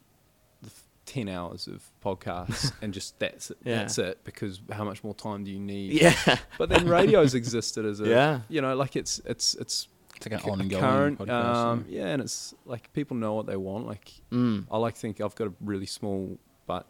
the 0.61 0.67
f- 0.67 0.83
ten 1.05 1.27
hours 1.27 1.67
of 1.67 1.89
podcasts 2.05 2.71
and 2.81 2.93
just 2.93 3.17
that's 3.19 3.51
it, 3.51 3.57
Yeah. 3.63 3.77
that's 3.77 3.97
it? 3.97 4.23
Because 4.23 4.61
how 4.71 4.83
much 4.83 5.03
more 5.03 5.13
time 5.15 5.43
do 5.43 5.51
you 5.51 5.59
need? 5.59 5.93
Yeah, 5.93 6.37
But 6.57 6.69
then 6.69 6.87
radio's 6.87 7.33
existed 7.41 7.85
as 7.85 7.99
a 7.99 8.07
Yeah. 8.07 8.41
you 8.49 8.61
know 8.61 8.75
like 8.75 8.95
it's 8.95 9.19
it's 9.25 9.55
it's 9.55 9.87
It's 10.15 10.25
like 10.27 10.33
an 10.33 10.39
c- 10.41 10.49
a 10.49 10.51
ongoing 10.53 10.81
current 10.81 11.19
podcast. 11.19 11.55
um, 11.55 11.85
yeah, 11.87 12.07
and 12.07 12.21
it's 12.21 12.53
like 12.65 12.91
people 12.93 13.15
know 13.17 13.33
what 13.33 13.45
they 13.47 13.57
want. 13.57 13.87
Like 13.87 14.11
mm. 14.31 14.65
I 14.69 14.77
like 14.77 14.95
to 14.95 14.99
think 15.01 15.21
I've 15.21 15.35
got 15.35 15.47
a 15.47 15.53
really 15.61 15.85
small 15.87 16.37
but 16.67 16.85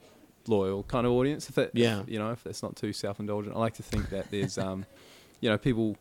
loyal 0.48 0.84
kind 0.84 1.06
of 1.06 1.12
audience. 1.14 1.48
If 1.48 1.56
that, 1.56 1.72
Yeah. 1.76 2.02
if, 2.02 2.10
you 2.10 2.18
know, 2.20 2.32
if 2.32 2.44
that's 2.44 2.64
not 2.64 2.76
too 2.76 2.92
self-indulgent, 2.92 3.56
I 3.56 3.60
like 3.60 3.76
to 3.76 3.84
think 3.84 4.10
that 4.10 4.32
there's, 4.32 4.58
um, 4.58 4.84
you 5.42 5.50
know, 5.50 5.58
people 5.58 5.96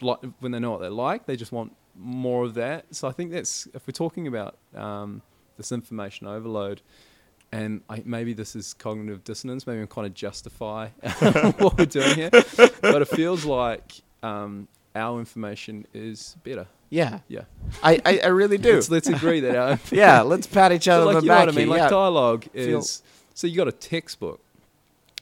like 0.00 0.18
when 0.38 0.52
they 0.52 0.60
know 0.60 0.70
what 0.70 0.80
they 0.80 0.88
like, 0.88 1.26
they 1.26 1.36
just 1.36 1.50
want 1.52 1.72
more 2.00 2.44
of 2.44 2.54
that. 2.54 2.94
So 2.94 3.06
I 3.08 3.12
think 3.12 3.30
that's 3.32 3.68
if 3.74 3.86
we're 3.86 3.92
talking 3.92 4.26
about 4.26 4.56
um, 4.74 5.22
this 5.56 5.70
information 5.72 6.26
overload. 6.26 6.80
And 7.52 7.80
I, 7.90 8.00
maybe 8.04 8.32
this 8.32 8.54
is 8.54 8.74
cognitive 8.74 9.24
dissonance. 9.24 9.66
Maybe 9.66 9.80
I'm 9.80 9.88
kind 9.88 10.06
of 10.06 10.14
justify 10.14 10.88
what 11.58 11.76
we're 11.76 11.84
doing 11.86 12.14
here, 12.14 12.30
but 12.30 13.02
it 13.02 13.08
feels 13.08 13.44
like 13.44 14.02
um, 14.22 14.68
our 14.94 15.18
information 15.18 15.84
is 15.92 16.36
better. 16.44 16.68
yeah. 16.90 17.18
Yeah, 17.26 17.42
I, 17.82 18.00
I, 18.06 18.20
I 18.22 18.26
really 18.28 18.56
do. 18.56 18.74
Let's, 18.74 18.88
let's 18.88 19.08
agree 19.08 19.40
that 19.40 19.56
our 19.56 19.78
yeah, 19.90 20.20
let's 20.22 20.46
pat 20.46 20.70
each 20.70 20.86
other 20.86 21.02
so 21.02 21.08
on 21.08 21.14
like 21.14 21.20
the 21.22 21.26
you 21.26 21.28
know 21.28 21.34
back 21.34 21.46
what 21.46 21.54
I 21.54 21.56
mean? 21.56 21.66
here. 21.66 21.76
Like 21.76 21.82
yeah. 21.82 21.88
dialogue 21.88 22.44
Feel- 22.52 22.78
is 22.78 23.02
so 23.34 23.46
you 23.48 23.56
got 23.56 23.66
a 23.66 23.72
textbook. 23.72 24.40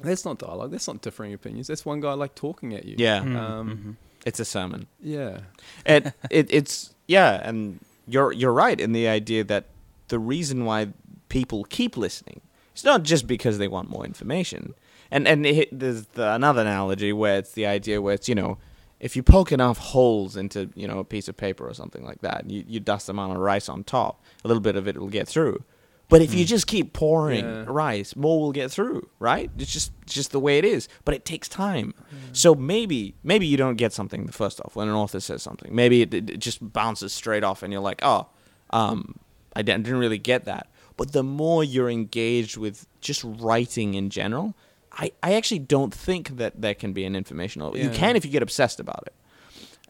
That's 0.03 0.27
not 0.27 0.39
dialogue. 0.39 0.71
That's 0.71 0.87
not 0.87 1.01
differing 1.01 1.33
opinions. 1.33 1.67
That's 1.69 1.87
one 1.87 2.01
guy 2.01 2.13
like 2.13 2.35
talking 2.35 2.75
at 2.75 2.85
you. 2.85 2.97
yeah, 2.99 3.21
Mm, 3.21 3.37
um, 3.37 3.69
mhm. 3.71 3.97
It's 4.29 4.41
a 4.41 4.45
sermon. 4.45 4.87
yeah, 5.03 5.41
it, 5.85 6.13
it 6.31 6.47
it's 6.51 6.95
yeah, 7.07 7.41
and 7.43 7.81
you're 8.07 8.33
you're 8.33 8.53
right 8.53 8.79
in 8.81 8.93
the 8.93 9.09
idea 9.09 9.45
that 9.45 9.65
the 10.09 10.19
reason 10.19 10.65
why 10.65 10.89
people 11.29 11.65
keep 11.65 11.97
listening 11.97 12.41
it's 12.79 12.85
not 12.85 13.03
just 13.03 13.27
because 13.27 13.59
they 13.59 13.67
want 13.67 13.91
more 13.91 14.05
information. 14.05 14.73
And 15.11 15.27
and 15.27 15.45
it, 15.45 15.77
there's 15.77 16.07
the, 16.15 16.33
another 16.33 16.61
analogy 16.61 17.13
where 17.13 17.37
it's 17.37 17.51
the 17.51 17.67
idea 17.67 18.01
where 18.01 18.15
it's 18.15 18.29
you 18.29 18.37
know 18.37 18.59
if 19.01 19.17
you 19.17 19.23
poke 19.25 19.51
enough 19.51 19.79
holes 19.79 20.37
into 20.37 20.71
you 20.77 20.87
know 20.87 21.01
a 21.01 21.05
piece 21.05 21.27
of 21.27 21.37
paper 21.37 21.69
or 21.69 21.75
something 21.75 22.05
like 22.05 22.21
that, 22.21 22.49
you 22.49 22.63
you 22.69 22.79
dust 22.79 23.09
them 23.09 23.19
on 23.19 23.33
a 23.33 23.39
rice 23.41 23.69
on 23.69 23.83
top, 23.83 24.23
a 24.45 24.47
little 24.47 24.61
bit 24.61 24.77
of 24.77 24.87
it 24.87 24.97
will 24.97 25.09
get 25.09 25.27
through. 25.27 25.65
But 26.09 26.23
if 26.23 26.33
you 26.33 26.47
just 26.47 26.67
keep 26.67 26.95
pouring 26.95 27.45
Yeah. 27.45 27.65
rice, 27.67 28.17
more 28.17 28.41
will 28.41 28.53
get 28.53 28.71
through, 28.71 29.09
right? 29.19 29.51
It's 29.59 29.71
just 29.73 29.93
it's 30.03 30.15
just 30.15 30.33
the 30.33 30.41
way 30.41 30.57
it 30.59 30.65
is. 30.65 30.89
But 31.05 31.15
it 31.15 31.25
takes 31.25 31.49
time. 31.49 31.93
So 32.33 32.55
maybe 32.55 33.15
maybe 33.23 33.47
you 33.47 33.59
don't 33.59 33.77
get 33.77 33.93
something 33.93 34.25
the 34.25 34.33
first 34.33 34.61
off 34.61 34.75
when 34.75 34.89
an 34.89 34.95
author 34.95 35.21
says 35.21 35.43
something. 35.43 35.75
Maybe 35.75 36.03
it, 36.03 36.15
it 36.15 36.39
just 36.39 36.73
bounces 36.73 37.13
straight 37.13 37.45
off, 37.45 37.63
and 37.63 37.73
you're 37.73 37.83
like, 37.83 38.01
oh, 38.03 38.29
um, 38.71 39.19
I 39.55 39.63
didn't, 39.63 39.87
really 39.87 40.19
get 40.19 40.45
that. 40.45 40.69
But 40.97 41.13
the 41.13 41.23
more 41.23 41.63
you're 41.63 41.91
engaged 41.91 42.57
with 42.57 42.87
just 43.01 43.23
writing 43.25 43.95
in 43.95 44.11
general, 44.11 44.55
I, 44.93 45.13
I 45.23 45.35
actually 45.35 45.61
don't 45.61 45.95
think 45.95 46.37
that 46.37 46.61
there 46.61 46.75
can 46.75 46.93
be 46.93 47.05
an 47.05 47.15
informational. 47.15 47.77
You 47.77 47.91
can 47.91 48.17
if 48.17 48.25
you 48.25 48.31
get 48.31 48.43
obsessed 48.43 48.81
about 48.81 49.05
it. 49.07 49.15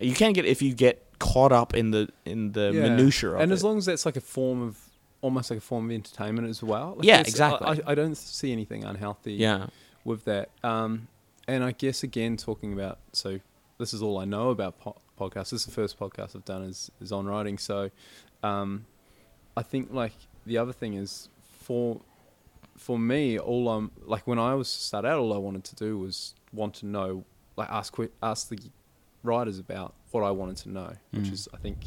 You 0.01 0.15
can 0.15 0.33
get 0.33 0.45
if 0.45 0.63
you 0.63 0.75
get 0.75 1.05
caught 1.19 1.53
up 1.53 1.75
in 1.75 1.91
the 1.91 2.09
in 2.25 2.53
the 2.53 2.71
yeah. 2.73 2.83
minutia 2.83 3.31
of 3.31 3.41
and 3.41 3.51
it. 3.51 3.55
as 3.55 3.65
long 3.65 3.79
as 3.79 3.87
that's 3.87 4.07
like 4.07 4.17
a 4.17 4.21
form 4.21 4.63
of 4.63 4.88
almost 5.21 5.51
like 5.51 5.59
a 5.59 5.63
form 5.63 5.87
of 5.87 5.91
entertainment 5.95 6.49
as 6.49 6.63
well. 6.63 6.95
Like 6.97 7.07
Yeah, 7.07 7.21
exactly. 7.21 7.67
I, 7.85 7.93
I, 7.93 7.95
don't 7.95 8.15
see 8.17 8.53
anything 8.53 8.85
unhealthy. 8.85 9.35
yeah, 9.35 9.67
with 10.05 10.25
that. 10.25 10.51
Um, 10.63 11.09
and 11.47 11.65
I 11.65 11.73
guess 11.73 12.03
again 12.03 12.37
talking 12.37 12.73
about 12.73 12.99
so 13.13 13.41
this 13.79 13.95
is 13.95 14.03
all 14.03 14.19
I 14.19 14.25
know 14.25 14.51
about 14.51 14.79
po- 14.79 14.97
podcasts. 15.19 15.51
This 15.51 15.61
is 15.61 15.67
the 15.67 15.73
first 15.73 15.99
podcast 15.99 16.37
I've 16.37 16.45
done 16.45 16.63
is 16.63 16.91
is 17.01 17.13
on 17.13 17.27
writing. 17.27 17.59
So, 17.59 17.91
um, 18.43 18.87
I 19.57 19.63
think 19.63 19.93
like 19.93 20.13
the 20.47 20.59
other 20.59 20.73
thing 20.73 20.95
is 20.95 21.29
for 21.61 22.01
for 22.77 22.99
me, 22.99 23.39
all 23.39 23.69
I'm 23.69 23.91
like 24.05 24.27
when 24.27 24.39
I 24.39 24.55
was 24.55 24.69
start 24.69 25.05
out, 25.05 25.19
all 25.19 25.33
I 25.33 25.39
wanted 25.39 25.65
to 25.65 25.75
do 25.77 25.99
was 25.99 26.35
want 26.53 26.75
to 26.77 26.87
know, 26.87 27.25
like 27.57 27.69
ask 27.71 27.97
ask 28.23 28.49
the 28.49 28.59
writers 29.23 29.59
about 29.59 29.95
what 30.11 30.23
I 30.23 30.31
wanted 30.31 30.57
to 30.59 30.71
know, 30.71 30.93
which 31.11 31.25
Mm. 31.27 31.33
is 31.33 31.49
I 31.53 31.57
think 31.57 31.79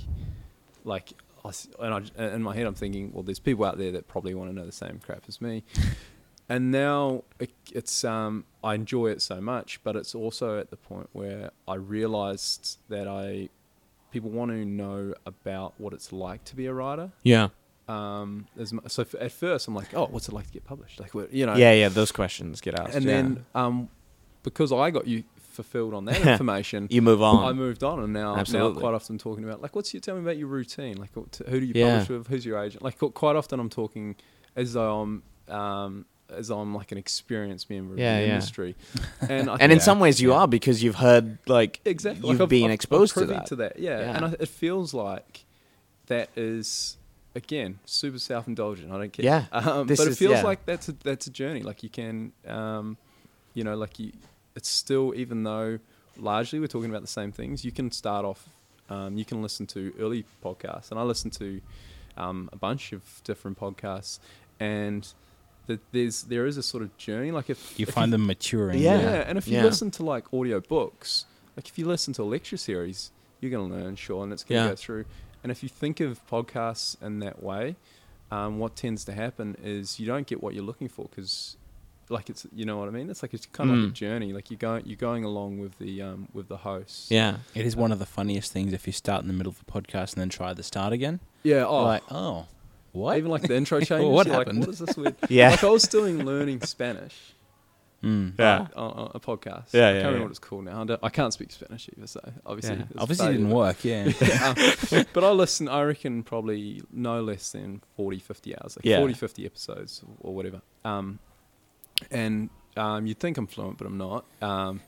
like 0.84 1.14
I 1.46 1.52
and 1.80 2.12
I 2.18 2.24
in 2.34 2.44
my 2.44 2.56
head 2.56 2.66
I'm 2.66 2.76
thinking, 2.76 3.12
well, 3.14 3.24
there's 3.24 3.40
people 3.40 3.66
out 3.66 3.78
there 3.78 3.92
that 3.92 4.08
probably 4.08 4.34
want 4.34 4.50
to 4.52 4.56
know 4.56 4.66
the 4.66 4.72
same 4.72 5.00
crap 5.04 5.24
as 5.28 5.42
me. 5.42 5.64
And 6.52 6.70
now 6.70 7.24
it, 7.40 7.52
it's 7.72 8.04
um, 8.04 8.44
I 8.62 8.76
enjoy 8.76 9.08
it 9.08 9.22
so 9.22 9.40
much, 9.40 9.80
but 9.86 9.96
it's 9.96 10.14
also 10.14 10.60
at 10.60 10.70
the 10.70 10.76
point 10.76 11.08
where 11.14 11.52
I 11.66 11.76
realized 11.76 12.78
that 12.90 13.08
I 13.08 13.48
people 14.12 14.30
want 14.32 14.52
to 14.52 14.66
know 14.66 15.14
about 15.26 15.76
what 15.78 15.94
it's 15.94 16.12
like 16.12 16.44
to 16.46 16.56
be 16.58 16.66
a 16.66 16.74
writer. 16.74 17.12
Yeah. 17.24 17.50
Um, 17.88 18.48
so 18.88 19.04
f- 19.04 19.16
at 19.18 19.32
first 19.32 19.70
I'm 19.70 19.76
like, 19.76 19.94
oh, 19.94 20.08
what's 20.12 20.28
it 20.28 20.34
like 20.34 20.48
to 20.48 20.52
get 20.52 20.66
published? 20.66 21.00
Like, 21.00 21.14
what, 21.16 21.32
you 21.32 21.46
know, 21.46 21.56
Yeah, 21.56 21.72
yeah. 21.72 21.88
Those 21.88 22.12
questions 22.12 22.60
get 22.60 22.78
asked. 22.78 22.96
and 22.96 23.06
yeah. 23.06 23.12
then 23.12 23.46
um, 23.56 23.88
because 24.44 24.74
I 24.74 24.92
got 24.92 25.08
you 25.08 25.24
fulfilled 25.52 25.94
on 25.94 26.06
that 26.06 26.22
information, 26.26 26.88
you 26.90 27.02
move 27.02 27.22
on. 27.22 27.44
I 27.46 27.54
moved 27.54 27.84
on, 27.84 28.00
and 28.02 28.14
now, 28.14 28.36
I'm 28.36 28.46
now 28.52 28.72
quite 28.74 28.94
often 28.94 29.18
talking 29.18 29.44
about 29.44 29.62
like, 29.62 29.76
what's 29.76 29.94
your 29.94 30.02
tell 30.02 30.16
me 30.16 30.22
about 30.22 30.38
your 30.38 30.48
routine? 30.48 30.98
Like, 30.98 31.14
who 31.14 31.60
do 31.60 31.66
you 31.66 31.74
Yeah. 31.76 32.00
publish 32.00 32.10
with? 32.10 32.28
Who's 32.28 32.46
your 32.46 32.58
agent? 32.64 32.84
Like, 32.84 32.98
quite 32.98 33.36
often 33.36 33.60
I'm 33.60 33.70
talking 33.70 34.16
as 34.56 34.74
though 34.74 35.02
I'm 35.02 35.24
um, 35.54 36.06
as 36.30 36.50
I'm 36.50 36.74
like 36.74 36.92
an 36.94 36.98
experienced 36.98 37.70
member 37.70 37.96
Yeah, 37.98 38.16
of 38.16 38.22
the 38.22 38.28
yeah. 38.28 38.34
industry, 38.34 38.76
and 39.30 39.50
I 39.50 39.58
and 39.60 39.72
in 39.72 39.80
some 39.80 40.00
ways 40.00 40.22
you 40.22 40.34
are 40.34 40.48
because 40.48 40.82
you've 40.82 40.96
heard 40.96 41.38
like 41.48 41.82
exactly 41.86 42.28
you've 42.30 42.40
like 42.40 42.46
I've- 42.46 42.50
been 42.60 42.66
I've- 42.66 42.74
exposed 42.74 43.18
I'm 43.18 43.28
to 43.28 43.34
privy 43.36 43.56
that. 43.58 43.80
Yeah, 43.80 44.16
and 44.16 44.26
I, 44.26 44.36
it 44.40 44.48
feels 44.50 44.94
like 44.94 45.46
that 46.08 46.30
is 46.36 46.98
again 47.36 47.80
super 47.86 48.20
self 48.20 48.48
indulgent. 48.48 48.92
I 48.92 48.98
don't 48.98 49.14
care. 49.14 49.26
Yeah. 49.26 49.46
um, 49.52 49.88
but 49.88 50.00
it 50.00 50.16
feels 50.18 50.34
yeah. 50.38 50.44
like 50.44 50.66
that's 50.66 50.90
a 50.90 50.94
that's 51.04 51.28
a 51.28 51.32
journey. 51.32 51.64
Like 51.64 51.84
you 51.84 51.90
can, 51.90 52.32
um, 52.48 52.98
you 53.54 53.64
know, 53.64 53.76
like 53.76 54.00
you. 54.00 54.12
It's 54.56 54.70
still 54.70 55.14
even 55.16 55.44
though 55.44 55.80
largely 56.18 56.60
we're 56.60 56.68
talking 56.68 56.90
about 56.90 57.02
the 57.02 57.08
same 57.08 57.32
things. 57.32 57.64
You 57.64 57.72
can 57.72 57.92
start 57.92 58.26
off. 58.26 58.50
Um, 58.90 59.18
you 59.18 59.24
can 59.26 59.42
listen 59.42 59.66
to 59.68 59.94
early 60.00 60.26
podcasts, 60.44 60.92
and 60.92 61.00
I 61.00 61.04
listen 61.04 61.32
to 61.32 61.62
um, 62.18 62.50
a 62.52 62.58
bunch 62.58 62.92
of 62.92 63.22
different 63.24 63.58
podcasts, 63.58 64.20
and 64.60 65.08
that 65.68 65.80
there's 65.94 66.24
there 66.24 66.46
is 66.46 66.58
a 66.58 66.64
sort 66.64 66.84
of 66.84 66.96
journey. 66.98 67.32
Like 67.32 67.50
if 67.50 67.80
You 67.80 67.84
if 67.88 67.94
find 67.94 68.12
them 68.12 68.26
maturing. 68.28 68.80
Yeah. 68.80 69.00
yeah, 69.00 69.12
and 69.28 69.38
if 69.38 69.48
you 69.48 69.58
Yeah. 69.58 69.64
listen 69.64 69.92
to 69.92 70.04
like 70.04 70.26
audio 70.34 70.60
books, 70.60 71.26
like 71.56 71.68
if 71.70 71.78
you 71.80 71.86
listen 71.86 72.14
to 72.16 72.24
a 72.24 72.26
lecture 72.26 72.58
series, 72.58 73.12
you're 73.40 73.52
going 73.52 73.70
to 73.72 73.76
learn, 73.78 73.96
sure, 73.96 74.24
and 74.24 74.34
it's 74.34 74.44
going 74.44 74.60
to 74.60 74.64
Yeah. 74.66 74.72
go 74.72 74.76
through. 74.76 75.06
And 75.44 75.52
if 75.52 75.64
you 75.64 75.70
think 75.70 76.00
of 76.02 76.20
podcasts 76.28 77.02
in 77.02 77.20
that 77.20 77.42
way, 77.42 77.78
um, 78.30 78.60
what 78.60 78.76
tends 78.76 79.06
to 79.06 79.14
happen 79.14 79.56
is 79.64 80.00
you 80.00 80.06
don't 80.06 80.28
get 80.28 80.44
what 80.44 80.54
you're 80.54 80.64
looking 80.66 80.88
for 80.90 81.06
because, 81.10 81.56
like 82.12 82.30
it's 82.30 82.46
you 82.54 82.66
know 82.66 82.78
what 82.78 82.88
I 82.88 82.92
mean. 82.92 83.10
It's 83.10 83.22
like 83.24 83.34
it's 83.34 83.46
kind 83.48 83.70
of 83.72 83.78
like 83.78 83.86
Mm. 83.88 83.90
a 83.90 83.94
journey. 83.94 84.34
Like 84.34 84.52
you're 84.52 84.58
going 84.58 84.84
you're 84.86 84.96
going 84.98 85.24
along 85.24 85.60
with 85.60 85.78
the 85.80 86.02
um, 86.02 86.28
with 86.34 86.48
the 86.48 86.58
host. 86.58 87.10
yeah. 87.10 87.38
It 87.56 87.66
is 87.66 87.76
one 87.76 87.92
of 87.92 88.00
the 88.00 88.06
funniest 88.06 88.52
things 88.52 88.74
if 88.74 88.86
you 88.86 88.94
start 88.94 89.22
in 89.22 89.28
the 89.28 89.34
middle 89.34 89.52
of 89.52 89.60
the 89.60 89.72
podcast 89.72 90.14
and 90.14 90.22
then 90.22 90.30
try 90.30 90.54
the 90.54 90.64
start 90.64 90.94
again. 90.94 91.20
yeah. 91.44 91.66
Oh, 91.66 91.80
You're 91.80 91.84
like, 91.88 92.04
oh, 92.12 92.46
what? 92.92 93.18
even 93.18 93.32
like 93.32 93.44
the 93.44 93.56
intro 93.56 93.80
changes. 93.90 94.08
What 94.10 94.28
you're 94.28 94.36
happened? 94.36 94.60
Like, 94.60 94.68
what 94.68 94.74
is 94.74 94.80
this 94.80 94.98
weird? 94.98 95.16
Yeah. 95.30 95.50
Like 95.52 95.64
I 95.64 95.70
was 95.70 95.84
doing 95.88 96.26
learning 96.26 96.62
Spanish. 96.62 97.16
Mm. 98.04 98.34
Yeah. 98.40 98.66
uh, 98.76 98.80
on, 98.82 98.92
on 98.94 99.12
a 99.14 99.20
podcast. 99.20 99.74
Yeah, 99.74 99.82
I 99.90 99.92
yeah, 99.92 99.94
can't 99.94 100.06
remember 100.08 100.22
what 100.24 100.30
it's 100.32 100.40
called 100.40 100.66
now. 100.66 100.82
I, 100.82 100.86
don't, 100.86 101.00
I 101.04 101.10
can't 101.10 101.32
speak 101.32 101.52
Spanish 101.52 101.88
either, 101.96 102.08
so 102.08 102.20
obviously, 102.48 102.78
Yeah. 102.78 102.84
it's 102.90 103.00
Obviously, 103.00 103.28
it 103.28 103.32
didn't 103.34 103.50
but- 103.50 103.56
work. 103.56 103.86
Yeah. 103.86 104.06
Yeah, 104.22 104.56
um, 105.00 105.06
but 105.14 105.24
I 105.24 105.30
listen, 105.30 105.68
I 105.70 105.84
reckon 105.84 106.24
probably 106.24 106.82
no 106.92 107.22
less 107.22 107.52
than 107.52 107.84
40, 107.98 108.18
50 108.18 108.56
hours, 108.58 108.76
like 108.76 108.86
Yeah. 108.86 108.98
40, 108.98 109.14
50 109.14 109.46
episodes 109.46 110.02
or 110.20 110.34
whatever. 110.34 110.62
Um, 110.84 111.20
and 112.10 112.50
um, 112.78 113.06
you'd 113.06 113.20
think 113.20 113.38
I'm 113.38 113.48
fluent, 113.48 113.78
but 113.78 113.86
I'm 113.88 113.98
not. 113.98 114.26
Um, 114.42 114.82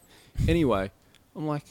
anyway, 0.48 0.92
I'm 1.36 1.48
like, 1.48 1.66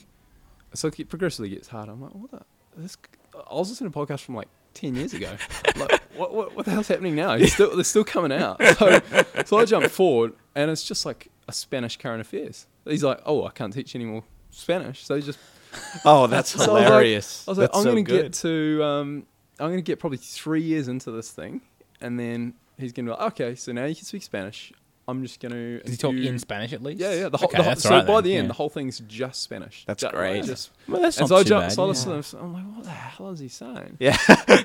so 0.75 0.89
it 0.89 1.09
progressively 1.09 1.51
gets 1.51 1.69
harder. 1.69 1.93
I'm 1.93 2.01
like, 2.03 2.15
what 2.15 2.31
the? 2.31 2.41
This, 2.77 2.97
I 3.35 3.55
was 3.55 3.69
listening 3.71 3.91
to 3.93 3.99
a 4.01 4.07
podcast 4.07 4.21
from 4.21 4.35
like 4.37 4.49
10 4.75 4.95
years 4.95 5.13
ago. 5.13 5.37
like, 5.77 6.01
what, 6.17 6.33
what, 6.35 6.57
what 6.57 6.65
the 6.65 6.71
hell's 6.71 6.89
happening 6.89 7.15
now? 7.15 7.33
It's 7.33 7.53
still, 7.55 7.75
they're 7.75 7.85
still 7.85 8.05
coming 8.05 8.33
out. 8.33 8.61
So, 8.77 9.01
so 9.45 9.59
I 9.59 9.65
jump 9.65 9.87
forward, 9.87 10.33
and 10.55 10.71
it's 10.71 10.83
just 10.83 11.05
like 11.05 11.29
a 11.49 11.53
Spanish 11.53 11.97
current 11.99 12.21
affairs. 12.21 12.67
He's 12.85 13.05
like, 13.05 13.21
oh, 13.27 13.47
I 13.47 13.51
can't 13.51 13.73
teach 13.73 13.95
any 13.95 14.05
more 14.05 14.25
Spanish. 14.51 15.05
So 15.05 15.17
he 15.17 15.23
just 15.23 15.39
Oh, 16.05 16.27
that's 16.27 16.51
So 16.51 16.59
I 16.59 16.61
was 16.61 16.69
like- 16.69 16.85
hilarious. 16.85 17.49
I 17.49 17.51
was 17.51 17.59
like, 17.59 17.71
I'm 17.75 17.85
going 17.85 18.05
to 18.05 18.11
get 18.23 18.33
to, 18.35 18.83
um, 18.85 19.27
I'm 19.59 19.69
going 19.69 19.79
to 19.79 19.83
get 19.83 19.99
probably 19.99 20.19
three 20.19 20.63
years 20.63 20.89
into 20.89 21.11
this 21.11 21.31
thing, 21.31 21.61
and 22.01 22.19
then 22.19 22.55
he's 22.79 22.93
going 22.93 23.07
to 23.07 23.13
be 23.13 23.17
like, 23.19 23.33
okay, 23.33 23.55
so 23.55 23.73
now 23.73 23.85
you 23.85 23.95
can 23.95 24.05
speak 24.05 24.23
Spanish. 24.23 24.73
I'm 25.13 25.23
just 25.23 25.39
going 25.41 25.53
to. 25.53 25.81
Does 25.81 25.91
he 25.93 25.97
talk 25.97 26.15
in 26.15 26.39
Spanish 26.39 26.73
at 26.73 26.83
least? 26.83 27.01
Yeah, 27.01 27.13
yeah. 27.13 27.29
The 27.29 27.37
whole, 27.37 27.49
Okay, 27.49 27.59
the 27.59 27.63
whole, 27.65 27.77
so 27.77 27.91
right 27.91 28.07
by 28.07 28.15
then, 28.15 28.25
the 28.25 28.37
end, 28.37 28.45
yeah. 28.45 28.49
the 28.49 28.55
whole 28.55 28.69
thing's 28.69 28.99
just 29.01 29.43
Spanish. 29.43 29.85
That's 29.87 30.03
Ju- 30.03 30.11
great. 30.11 30.45
Just, 30.45 30.71
Well, 30.89 31.01
that's 31.03 31.21
not 31.21 31.29
so 31.29 31.37
I 31.37 31.43
too 31.43 31.49
jump, 31.51 31.65
bad. 31.65 31.73
so 31.73 31.83
I 31.83 31.85
yeah. 31.85 31.89
listen 31.89 32.11
to 32.11 32.17
this, 32.17 32.33
I'm 32.33 32.53
like, 32.53 32.65
what 32.77 32.85
the 32.85 32.91
hell 32.91 33.31
is 33.31 33.39
he 33.41 33.49
saying? 33.49 33.97
Yeah. 34.01 34.17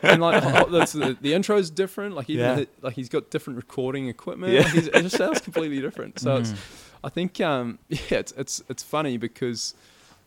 and 0.04 0.22
like 0.22 0.41
the, 0.43 0.89
the, 0.93 1.18
the 1.22 1.34
intro 1.34 1.58
is 1.58 1.70
different. 1.70 2.16
Like 2.16 2.30
even 2.30 2.45
Yeah. 2.45 2.56
the, 2.56 2.68
like 2.82 2.93
he's 2.95 3.10
got 3.10 3.30
different 3.30 3.58
recording 3.58 4.08
equipment. 4.08 4.54
Yeah. 4.54 4.62
Like 4.62 4.76
it 4.76 5.02
just 5.04 5.18
sounds 5.18 5.41
completely 5.41 5.80
different. 5.82 6.20
So 6.20 6.38
it's 6.38 6.52
Mm. 6.52 6.58
I 7.04 7.10
think 7.10 7.39
um, 7.41 7.78
yeah, 7.89 8.00
it's 8.12 8.32
it's 8.36 8.64
it's 8.70 8.82
funny 8.82 9.18
because 9.18 9.76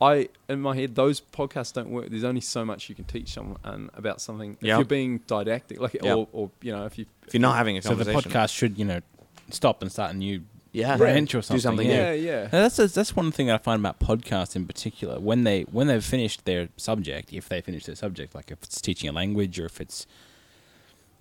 I 0.01 0.29
in 0.49 0.61
my 0.61 0.77
head 0.77 0.95
those 0.95 1.21
podcasts 1.21 1.73
don't 1.73 1.91
work. 1.91 2.09
There's 2.11 2.25
only 2.25 2.41
so 2.41 2.65
much 2.65 2.89
you 2.89 2.95
can 2.95 3.05
teach 3.05 3.33
someone 3.35 3.59
um, 3.65 3.91
about 3.95 4.21
something. 4.21 4.53
If 4.61 4.67
Yeah. 4.69 4.77
you're 4.77 4.85
being 4.85 5.19
didactic, 5.27 5.81
like 5.81 5.97
Yeah. 6.01 6.15
or, 6.15 6.29
or 6.33 6.51
you 6.63 6.73
know 6.73 6.87
if 6.87 6.97
you 6.99 7.07
If 7.27 7.35
you're 7.35 7.41
not 7.41 7.57
having 7.57 7.77
a 7.77 7.83
So 7.83 7.95
the 7.97 8.05
podcast 8.13 8.55
should, 8.55 8.79
you 8.79 8.85
know, 8.85 9.01
stop 9.55 9.83
and 9.83 9.91
start 9.91 10.15
a 10.15 10.17
new 10.17 10.43
yeah, 10.73 10.97
branch 10.97 11.35
or 11.35 11.39
Do 11.39 11.43
something. 11.43 11.61
something 11.61 11.89
yeah 11.89 12.13
new. 12.15 12.19
yeah, 12.21 12.43
Now, 12.45 12.69
that's 12.69 12.77
that's 12.77 13.17
one 13.17 13.33
thing 13.33 13.51
I 13.51 13.59
find 13.59 13.81
about 13.81 13.99
podcasts 13.99 14.55
in 14.55 14.67
particular. 14.67 15.19
When 15.19 15.43
they 15.45 15.63
when 15.63 15.89
they've 15.89 16.05
finished 16.05 16.45
their 16.45 16.69
subject, 16.77 17.33
if 17.33 17.49
they 17.49 17.61
finish 17.61 17.87
their 17.87 17.97
subject, 17.97 18.35
like 18.35 18.51
if 18.53 18.63
it's 18.63 18.81
teaching 18.81 19.09
a 19.09 19.13
language 19.13 19.59
or 19.59 19.67
if 19.67 19.81
it's 19.81 20.07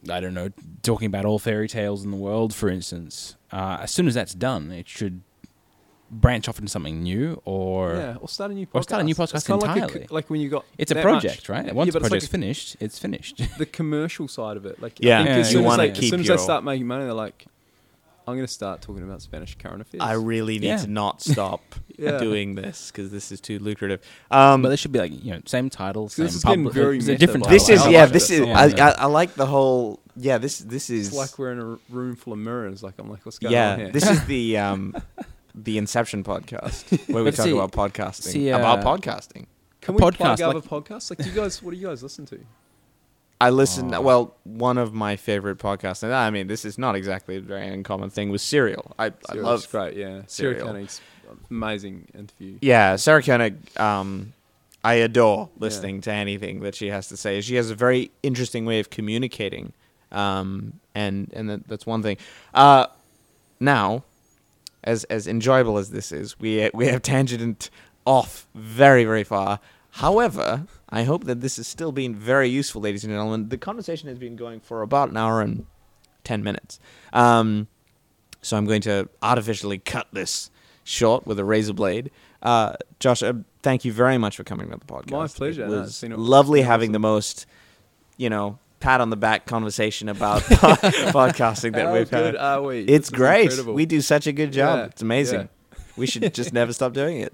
I 0.09 0.19
don't 0.21 0.33
know, 0.33 0.49
talking 0.81 1.07
about 1.07 1.25
all 1.25 1.39
fairy 1.39 1.67
tales 1.67 2.05
in 2.05 2.11
the 2.11 2.17
world, 2.17 2.53
for 2.53 2.69
instance, 2.69 3.35
uh, 3.51 3.79
as 3.81 3.91
soon 3.91 4.07
as 4.07 4.13
that's 4.13 4.33
done, 4.33 4.71
it 4.71 4.87
should 4.87 5.21
branch 6.11 6.47
off 6.47 6.57
into 6.57 6.71
something 6.71 7.03
new 7.03 7.41
or 7.45 7.93
yeah. 7.95 8.15
Or 8.21 8.27
start 8.29 8.51
a 8.51 8.53
new 8.53 8.65
podcast. 8.65 8.69
or 8.79 8.83
start 8.83 9.01
a 9.01 9.05
new 9.05 9.13
podcast 9.15 9.35
It's 9.35 9.47
kinda 9.47 9.65
like, 9.65 9.75
a 9.77 9.83
entirely. 9.83 10.07
like 10.09 10.29
when 10.29 10.41
you 10.41 10.49
got 10.49 10.65
it's 10.77 10.91
a 10.91 10.95
project, 11.01 11.49
much. 11.49 11.65
right? 11.65 11.75
Once 11.75 11.87
yeah, 11.87 11.91
the 11.91 11.99
but 11.99 12.05
it's 12.05 12.09
project's 12.09 12.25
like 12.25 12.31
finished, 12.31 12.75
it's 12.79 12.97
finished. 12.99 13.41
the 13.57 13.65
commercial 13.65 14.27
side 14.27 14.57
of 14.57 14.65
it. 14.65 14.81
Like 14.81 14.97
Yeah. 14.99 15.19
I 15.21 15.23
think 15.23 15.29
Yeah, 15.29 15.35
as 15.41 15.47
you 15.47 15.51
soon 15.57 15.61
as 15.61 15.65
wanna 15.67 15.83
they, 15.83 15.91
as 15.91 15.99
keep 15.99 16.09
soon 16.11 16.19
as 16.21 16.27
your- 16.27 16.37
they 16.37 16.43
start 16.43 16.63
making 16.63 16.87
money, 16.87 17.03
they're 17.03 17.13
like, 17.13 17.45
I'm 18.29 18.35
going 18.35 18.47
to 18.47 18.51
start 18.53 18.81
talking 18.81 19.03
about 19.03 19.21
Spanish 19.21 19.55
current 19.57 19.81
affairs. 19.81 20.01
I 20.01 20.13
really 20.13 20.59
need 20.59 20.67
Yeah. 20.67 20.77
to 20.77 20.87
not 20.87 21.21
stop 21.21 21.61
Yeah. 21.97 22.17
doing 22.17 22.55
this 22.55 22.91
because 22.91 23.11
this 23.11 23.31
is 23.31 23.41
too 23.41 23.59
lucrative. 23.59 24.01
Um, 24.31 24.61
but 24.61 24.69
this 24.69 24.79
should 24.79 24.91
be 24.91 24.99
like 24.99 25.11
you 25.23 25.31
know 25.33 25.41
same 25.45 25.69
title, 25.69 26.07
same 26.09 26.25
this 26.25 26.35
is 26.35 26.43
getting 26.43 26.63
public- 26.63 26.73
very 26.75 26.97
it's 26.99 27.07
a 27.07 27.11
meta, 27.11 27.19
different 27.19 27.43
by 27.45 27.49
the 27.49 27.55
this 27.55 27.67
way. 27.67 27.73
is 27.75 27.81
I 27.81 27.89
yeah. 27.89 28.03
like 28.03 28.11
This 28.13 28.29
it. 28.29 28.41
is 28.41 28.47
Yeah. 28.47 28.59
I, 28.59 28.89
I 28.89 28.91
I 28.91 29.05
like 29.05 29.33
the 29.35 29.45
whole 29.47 29.99
yeah. 30.15 30.37
This 30.37 30.59
this 30.59 30.89
is 30.89 31.07
It's 31.09 31.17
like 31.17 31.37
we're 31.39 31.51
in 31.51 31.59
a 31.59 31.77
room 31.93 32.15
full 32.15 32.33
of 32.33 32.39
mirrors. 32.39 32.81
Like 32.83 32.95
I'm 32.99 33.09
like, 33.09 33.25
what's 33.25 33.39
going 33.39 33.51
yeah. 33.53 33.73
on 33.73 33.79
here? 33.79 33.91
This 33.91 34.09
is 34.09 34.23
the 34.25 34.57
um 34.65 34.95
the 35.55 35.77
Inception 35.77 36.23
podcast 36.23 36.89
where 37.13 37.23
we 37.23 37.31
But 37.31 37.35
talk 37.37 37.45
see- 37.45 37.51
about 37.51 37.71
podcasting 37.73 38.21
see, 38.21 38.49
about 38.49 38.79
uh, 38.79 38.83
podcasting. 38.97 39.45
Can 39.81 39.95
we 39.95 40.01
podcast, 40.01 40.15
plug 40.37 40.41
other 40.41 40.59
like- 40.59 40.63
podcasts? 40.69 41.09
Like, 41.09 41.19
do 41.19 41.29
you 41.29 41.35
guys, 41.35 41.61
what 41.63 41.71
do 41.71 41.77
you 41.77 41.87
guys 41.87 42.03
listen 42.03 42.25
to? 42.27 42.39
I 43.41 43.51
listen. 43.51 43.93
Oh. 43.93 44.01
Well, 44.01 44.35
one 44.43 44.77
of 44.77 44.93
my 44.93 45.15
favorite 45.15 45.57
podcasts, 45.59 46.03
and 46.03 46.13
I 46.13 46.29
mean, 46.29 46.47
this 46.47 46.65
is 46.65 46.77
not 46.77 46.95
exactly 46.95 47.37
a 47.37 47.41
very 47.41 47.67
uncommon 47.67 48.09
thing, 48.09 48.29
was 48.29 48.41
Serial. 48.41 48.93
I, 48.99 49.13
I 49.29 49.33
love. 49.35 49.69
great. 49.71 49.95
Yeah, 49.95 50.23
Serial. 50.27 50.67
Koenig's 50.67 50.99
amazing 51.49 52.07
interview. 52.13 52.57
Yeah, 52.61 52.95
Sarah 52.97 53.23
Koenig. 53.23 53.79
Um, 53.79 54.33
I 54.83 54.95
adore 54.95 55.49
listening 55.57 56.01
to 56.01 56.11
anything 56.11 56.61
that 56.61 56.75
she 56.75 56.87
has 56.87 57.07
to 57.09 57.17
say. 57.17 57.41
She 57.41 57.55
has 57.55 57.69
a 57.69 57.75
very 57.75 58.11
interesting 58.23 58.65
way 58.65 58.79
of 58.79 58.89
communicating, 58.89 59.73
um, 60.11 60.73
and 60.95 61.31
and 61.33 61.49
that, 61.49 61.67
that's 61.67 61.85
one 61.85 62.01
thing. 62.01 62.17
Uh, 62.53 62.87
now, 63.59 64.03
as 64.83 65.03
as 65.05 65.27
enjoyable 65.27 65.77
as 65.77 65.91
this 65.91 66.11
is, 66.11 66.39
we 66.39 66.69
we 66.73 66.87
have 66.87 67.01
tangented 67.01 67.69
off 68.05 68.47
very 68.55 69.03
very 69.05 69.23
far. 69.23 69.59
However, 69.99 70.65
I 70.89 71.03
hope 71.03 71.25
that 71.25 71.41
this 71.41 71.57
has 71.57 71.67
still 71.67 71.91
been 71.91 72.15
very 72.15 72.47
useful, 72.47 72.79
ladies 72.81 73.03
and 73.03 73.11
gentlemen. 73.11 73.49
The 73.49 73.57
conversation 73.57 74.07
has 74.07 74.17
been 74.17 74.37
going 74.37 74.61
for 74.61 74.81
about 74.81 75.09
an 75.09 75.17
hour 75.17 75.41
and 75.41 75.65
ten 76.23 76.41
minutes. 76.41 76.79
Um, 77.11 77.67
so 78.41 78.55
I'm 78.55 78.65
going 78.65 78.79
to 78.83 79.09
artificially 79.21 79.77
cut 79.77 80.07
this 80.13 80.51
short 80.85 81.27
with 81.27 81.37
a 81.37 81.43
razor 81.43 81.73
blade. 81.73 82.11
Uh, 82.41 82.75
Josh, 82.99 83.21
uh, 83.21 83.33
thank 83.61 83.83
you 83.83 83.91
very 83.91 84.17
much 84.17 84.37
for 84.37 84.45
coming 84.45 84.69
to 84.71 84.77
the 84.77 84.85
podcast. 84.85 85.11
My 85.11 85.27
pleasure. 85.27 85.65
It 85.65 85.69
No, 85.69 85.79
was 85.81 86.01
a- 86.01 86.07
lovely 86.15 86.61
having 86.61 86.93
the 86.93 86.99
most, 86.99 87.45
you 88.15 88.29
know, 88.29 88.57
pat 88.79 89.01
on 89.01 89.09
the 89.09 89.17
back 89.17 89.45
conversation 89.47 90.07
about 90.07 90.41
podcasting 90.43 91.73
that 91.73 91.87
How 91.87 91.93
we've 91.93 92.09
good 92.09 92.35
had. 92.35 92.35
are 92.37 92.61
we? 92.61 92.85
It's 92.85 93.09
This 93.09 93.17
great. 93.17 93.65
We 93.65 93.85
do 93.85 93.99
such 93.99 94.27
a 94.27 94.31
good 94.31 94.53
job. 94.53 94.77
Yeah, 94.79 94.85
It's 94.85 95.01
amazing. 95.01 95.41
yeah. 95.41 95.79
We 95.97 96.07
should 96.07 96.33
just 96.33 96.53
never 96.59 96.71
stop 96.71 96.93
doing 96.93 97.19
it. 97.19 97.33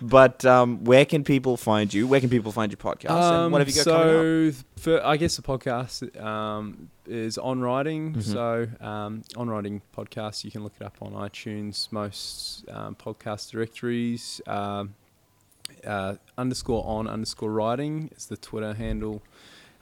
But 0.00 0.44
um, 0.44 0.84
where 0.84 1.04
can 1.04 1.24
people 1.24 1.56
find 1.56 1.92
you? 1.92 2.06
Where 2.06 2.20
can 2.20 2.30
people 2.30 2.52
find 2.52 2.70
your 2.72 2.78
podcast? 2.78 3.10
and 3.44 3.52
what 3.52 3.60
have 3.60 3.68
you 3.68 3.74
got 3.74 3.84
so 3.84 3.92
coming 3.98 4.48
up? 4.50 4.54
for, 4.80 5.06
I 5.06 5.16
guess 5.16 5.36
the 5.36 5.42
podcast 5.42 6.20
um, 6.22 6.90
is 7.06 7.36
on 7.38 7.60
writing. 7.60 8.14
Mhm. 8.14 8.22
So 8.22 8.68
um, 8.80 9.22
on 9.36 9.50
writing 9.50 9.82
podcast, 9.96 10.44
you 10.44 10.50
can 10.50 10.62
look 10.62 10.74
it 10.80 10.84
up 10.84 10.96
on 11.00 11.12
iTunes, 11.12 11.90
most 11.92 12.64
um, 12.70 12.94
podcast 12.94 13.50
directories. 13.50 14.40
Um, 14.46 14.94
uh, 15.86 16.16
underscore 16.36 16.84
on 16.86 17.06
underscore 17.06 17.50
writing 17.50 18.10
is 18.16 18.26
the 18.26 18.36
Twitter 18.36 18.74
handle. 18.74 19.22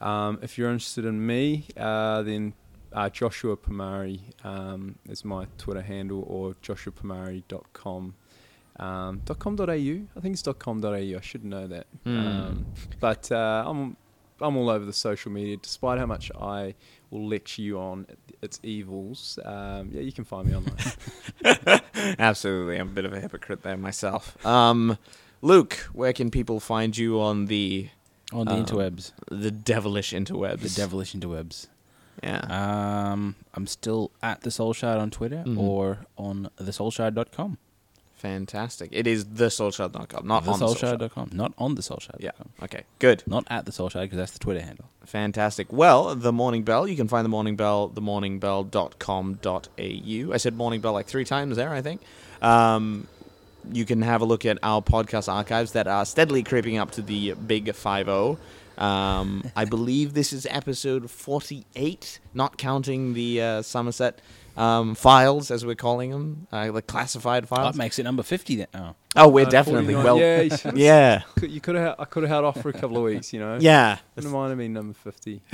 Um, 0.00 0.38
if 0.42 0.58
you're 0.58 0.70
interested 0.70 1.04
in 1.04 1.24
me, 1.26 1.66
uh, 1.76 2.22
then 2.22 2.52
uh, 2.92 3.08
Joshua 3.10 3.56
Pomare 3.56 4.20
um, 4.44 4.96
is 5.08 5.24
my 5.24 5.46
Twitter 5.58 5.82
handle 5.82 6.24
or 6.26 6.54
joshuapomare.com. 6.62 8.14
Um, 8.78 9.20
.com.au, 9.38 9.64
I 9.72 10.20
think 10.20 10.34
it's 10.34 10.42
.com.au. 10.58 10.92
I 10.94 11.20
should 11.20 11.44
know 11.44 11.66
that. 11.66 11.86
Hmm. 12.04 12.18
Um, 12.18 12.66
but 13.00 13.30
uh, 13.32 13.64
I'm 13.66 13.96
I'm 14.40 14.56
all 14.56 14.70
over 14.70 14.84
the 14.84 14.92
social 14.92 15.32
media. 15.32 15.56
Despite 15.56 15.98
how 15.98 16.06
much 16.06 16.30
I 16.40 16.74
will 17.10 17.26
lecture 17.26 17.62
you 17.62 17.78
on 17.80 18.06
its 18.40 18.60
evils, 18.62 19.38
um, 19.44 19.90
yeah, 19.92 20.00
you 20.02 20.12
can 20.12 20.24
find 20.24 20.46
me 20.48 20.54
online. 20.54 21.80
Absolutely, 22.18 22.76
I'm 22.76 22.88
a 22.88 22.92
bit 22.92 23.04
of 23.04 23.12
a 23.12 23.20
hypocrite 23.20 23.62
there 23.62 23.76
myself. 23.76 24.44
Um, 24.46 24.96
Luke, 25.42 25.88
where 25.92 26.12
can 26.12 26.30
people 26.30 26.60
find 26.60 26.96
you 26.96 27.20
on 27.20 27.46
the 27.46 27.88
On 28.32 28.46
the 28.46 28.52
Um, 28.52 28.64
interwebs, 28.64 29.12
the 29.30 29.50
devilish 29.50 30.12
interwebs? 30.12 30.60
the 30.60 30.68
devilish 30.70 31.14
interwebs. 31.14 31.66
Yeah. 32.22 32.40
Um, 33.12 33.36
I'm 33.54 33.66
still 33.66 34.10
at 34.22 34.40
the 34.42 34.50
Soul 34.50 34.72
Shard 34.72 34.98
on 35.00 35.10
Twitter 35.10 35.44
Mhm. 35.46 35.56
or 35.58 36.06
on 36.16 36.50
thesoulshard.com. 36.60 37.58
Fantastic. 38.18 38.90
It 38.92 39.06
is 39.06 39.24
the 39.26 39.46
thesoulshard.com, 39.46 40.26
not 40.26 40.48
on 40.48 40.58
the 40.58 40.66
soulshard. 40.66 40.98
thesoulshard.com, 40.98 41.30
not 41.32 41.52
on 41.56 41.76
thesoulshard.com. 41.76 42.18
Yeah. 42.18 42.32
Okay. 42.62 42.82
Good. 42.98 43.22
Not 43.28 43.46
at 43.48 43.64
the 43.64 43.70
Soul 43.70 43.88
Shard 43.88 44.06
because 44.06 44.18
that's 44.18 44.32
the 44.32 44.40
Twitter 44.40 44.60
handle. 44.60 44.86
Fantastic. 45.04 45.72
Well, 45.72 46.16
the 46.16 46.32
Morning 46.32 46.64
Bell, 46.64 46.88
you 46.88 46.96
can 46.96 47.06
find 47.06 47.24
the 47.24 47.28
Morning 47.28 47.54
Bell, 47.54 47.90
themorningbell.com.au. 47.90 50.32
I 50.32 50.36
said 50.36 50.56
Morning 50.56 50.80
Bell 50.80 50.92
like 50.92 51.06
three 51.06 51.24
times 51.24 51.56
there, 51.56 51.70
I 51.70 51.80
think. 51.80 52.00
Um, 52.42 53.06
you 53.72 53.84
can 53.84 54.02
have 54.02 54.20
a 54.20 54.24
look 54.24 54.44
at 54.44 54.58
our 54.64 54.82
podcast 54.82 55.32
archives 55.32 55.70
that 55.72 55.86
are 55.86 56.04
steadily 56.04 56.42
creeping 56.42 56.76
up 56.76 56.90
to 56.92 57.02
the 57.02 57.34
big 57.34 57.72
5 57.72 58.08
um, 58.78 59.50
I 59.56 59.64
believe 59.64 60.14
this 60.14 60.32
is 60.32 60.46
episode 60.50 61.10
48, 61.10 62.20
not 62.34 62.58
counting 62.58 63.14
the 63.14 63.42
uh, 63.42 63.62
Somerset 63.62 64.20
um, 64.58 64.94
files, 64.94 65.50
as 65.50 65.64
we're 65.64 65.74
calling 65.74 66.10
them, 66.10 66.46
uh, 66.52 66.70
the 66.72 66.82
classified 66.82 67.48
files. 67.48 67.74
That 67.74 67.78
makes 67.78 67.98
it 67.98 68.02
number 68.04 68.22
50 68.22 68.56
then. 68.56 68.66
Oh. 68.74 68.94
oh, 69.16 69.28
we're 69.28 69.46
Uh, 69.46 69.50
definitely 69.50 69.94
49 69.94 70.04
well. 70.04 70.18
Yeah, 70.18 70.40
you, 70.64 70.72
Yeah. 70.74 71.22
could- 71.36 71.50
you 71.50 71.60
could 71.60 71.76
have. 71.76 71.94
I 71.98 72.04
could 72.04 72.22
have 72.24 72.30
held 72.30 72.44
off 72.44 72.60
for 72.60 72.68
a 72.68 72.72
couple 72.72 72.96
of 72.96 73.02
weeks. 73.04 73.32
You 73.32 73.40
know. 73.40 73.58
Yeah. 73.60 73.98
Wouldn't 74.16 74.32
mind 74.32 74.50
have 74.50 74.58
been 74.58 74.72
number 74.72 74.94
fifty. 74.94 75.42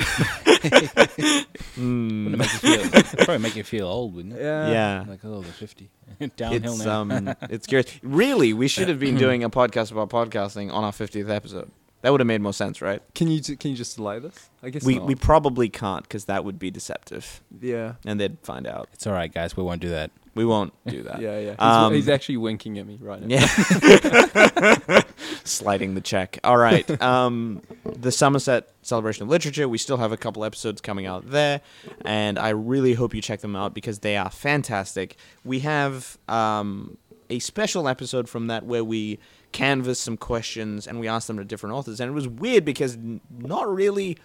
Mm. 1.76 2.24
Wouldn't 2.24 2.38
make 2.38 2.52
you 2.52 2.58
feel, 2.58 3.02
probably 3.24 3.38
make 3.38 3.56
you 3.56 3.64
feel 3.64 3.86
old, 3.86 4.14
wouldn't 4.14 4.34
it? 4.34 4.40
Yeah. 4.42 4.70
Yeah. 4.70 5.04
Like, 5.08 5.20
oh, 5.24 5.40
they're 5.42 5.52
50. 5.52 5.90
Downhill 6.36 6.74
it's 6.74 6.84
now. 6.84 7.00
um 7.00 7.34
it's 7.50 7.66
curious. 7.66 7.90
Really, 8.02 8.52
we 8.52 8.68
should 8.68 8.88
have 8.88 9.00
been 9.00 9.16
doing 9.16 9.42
a 9.44 9.50
podcast 9.50 9.90
about 9.92 10.10
podcasting 10.10 10.72
on 10.72 10.84
our 10.84 10.92
50th 10.92 11.28
episode. 11.28 11.70
That 12.04 12.10
would 12.10 12.20
have 12.20 12.26
made 12.26 12.42
more 12.42 12.52
sense, 12.52 12.82
right? 12.82 13.00
Can 13.14 13.28
you 13.28 13.40
can 13.40 13.70
you 13.70 13.76
just 13.78 13.96
delay 13.96 14.18
this? 14.18 14.50
I 14.62 14.68
guess 14.68 14.84
We 14.84 14.96
not. 14.96 15.06
we 15.06 15.14
probably 15.14 15.70
can't 15.70 16.02
because 16.02 16.26
that 16.26 16.44
would 16.44 16.58
be 16.58 16.70
deceptive, 16.70 17.40
yeah. 17.62 17.94
and 18.04 18.20
they'd 18.20 18.38
find 18.42 18.66
out. 18.66 18.90
it's 18.92 19.06
all 19.06 19.14
right, 19.14 19.32
guys. 19.32 19.56
We 19.56 19.62
won't 19.62 19.80
do 19.80 19.88
that. 19.88 20.10
We 20.34 20.44
won't 20.44 20.74
do 20.86 21.02
that. 21.04 21.18
Yeah, 21.22 21.38
yeah. 21.38 21.50
He's, 21.52 21.60
Um, 21.60 21.94
he's 21.94 22.10
actually 22.10 22.36
winking 22.36 22.78
at 22.78 22.86
me 22.86 22.98
right 23.00 23.22
now. 23.22 23.28
Yeah. 23.38 25.00
Sliding 25.44 25.94
the 25.94 26.02
check. 26.02 26.38
All 26.44 26.58
right. 26.58 26.84
Um, 27.00 27.62
the 27.86 28.12
Somerset 28.12 28.68
Celebration 28.82 29.22
of 29.22 29.30
Literature, 29.30 29.66
we 29.66 29.78
still 29.78 29.96
have 29.96 30.12
a 30.12 30.18
couple 30.18 30.44
episodes 30.44 30.82
coming 30.82 31.06
out 31.06 31.30
there, 31.30 31.62
and 32.04 32.38
I 32.38 32.50
really 32.50 32.92
hope 32.92 33.14
you 33.14 33.22
check 33.22 33.40
them 33.40 33.56
out 33.56 33.72
because 33.72 34.00
they 34.00 34.18
are 34.18 34.28
fantastic. 34.30 35.16
We 35.42 35.60
have 35.60 36.18
um, 36.28 36.98
a 37.30 37.38
special 37.38 37.88
episode 37.88 38.28
from 38.28 38.48
that 38.48 38.66
where 38.66 38.84
we 38.84 39.20
canvass 39.54 40.00
some 40.00 40.16
questions 40.16 40.86
and 40.86 41.00
we 41.00 41.08
asked 41.08 41.28
them 41.28 41.38
to 41.38 41.44
different 41.44 41.74
authors, 41.74 42.00
and 42.00 42.10
it 42.10 42.12
was 42.12 42.28
weird 42.28 42.66
because 42.66 42.98
not 43.30 43.72
really. 43.72 44.18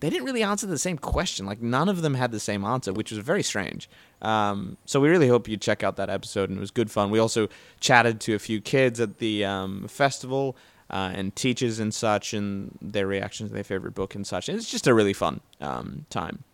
They 0.00 0.10
didn't 0.10 0.26
really 0.26 0.42
answer 0.42 0.66
the 0.66 0.78
same 0.78 0.98
question. 0.98 1.46
Like 1.46 1.62
none 1.62 1.88
of 1.88 2.02
them 2.02 2.14
had 2.14 2.30
the 2.30 2.40
same 2.40 2.64
answer, 2.64 2.92
which 2.92 3.10
was 3.10 3.18
very 3.20 3.42
strange. 3.42 3.88
Um, 4.20 4.76
so 4.84 5.00
we 5.00 5.08
really 5.08 5.28
hope 5.28 5.48
you 5.48 5.56
check 5.56 5.82
out 5.82 5.96
that 5.96 6.10
episode, 6.10 6.50
and 6.50 6.58
it 6.58 6.60
was 6.60 6.70
good 6.70 6.90
fun. 6.90 7.10
We 7.10 7.18
also 7.18 7.48
chatted 7.80 8.20
to 8.22 8.34
a 8.34 8.38
few 8.38 8.60
kids 8.60 9.00
at 9.00 9.18
the 9.18 9.44
um, 9.46 9.88
festival 9.88 10.54
uh, 10.90 11.12
and 11.14 11.34
teachers 11.34 11.78
and 11.78 11.94
such, 11.94 12.34
and 12.34 12.76
their 12.82 13.06
reactions 13.06 13.50
to 13.50 13.54
their 13.54 13.64
favorite 13.64 13.94
book 13.94 14.14
and 14.14 14.26
such. 14.26 14.50
And 14.50 14.58
it's 14.58 14.70
just 14.70 14.86
a 14.86 14.92
really 14.92 15.14
fun 15.14 15.40
um, 15.62 16.04
time. 16.10 16.44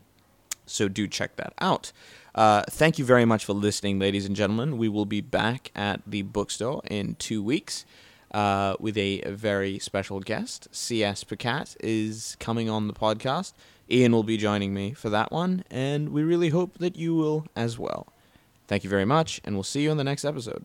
So 0.66 0.86
do 0.86 1.08
check 1.08 1.34
that 1.36 1.52
out. 1.60 1.90
Uh, 2.34 2.62
thank 2.70 2.96
you 2.98 3.04
very 3.04 3.24
much 3.24 3.44
for 3.44 3.54
listening, 3.54 3.98
ladies 3.98 4.24
and 4.24 4.36
gentlemen. 4.36 4.78
We 4.78 4.88
will 4.88 5.06
be 5.06 5.20
back 5.20 5.72
at 5.74 6.00
the 6.06 6.22
bookstore 6.22 6.82
in 6.88 7.16
two 7.16 7.42
weeks 7.42 7.84
uh, 8.32 8.74
with 8.80 8.96
a 8.96 9.22
very 9.28 9.78
special 9.78 10.20
guest. 10.20 10.68
C.S. 10.72 11.24
Pacat 11.24 11.76
is 11.80 12.36
coming 12.40 12.68
on 12.68 12.88
the 12.88 12.94
podcast. 12.94 13.52
Ian 13.90 14.12
will 14.12 14.22
be 14.22 14.36
joining 14.36 14.72
me 14.72 14.92
for 14.92 15.10
that 15.10 15.30
one, 15.30 15.64
and 15.70 16.10
we 16.10 16.22
really 16.22 16.48
hope 16.48 16.78
that 16.78 16.96
you 16.96 17.14
will 17.14 17.46
as 17.54 17.78
well. 17.78 18.12
Thank 18.66 18.84
you 18.84 18.90
very 18.90 19.04
much, 19.04 19.40
and 19.44 19.54
we'll 19.54 19.64
see 19.64 19.82
you 19.82 19.90
on 19.90 19.98
the 19.98 20.04
next 20.04 20.24
episode. 20.24 20.64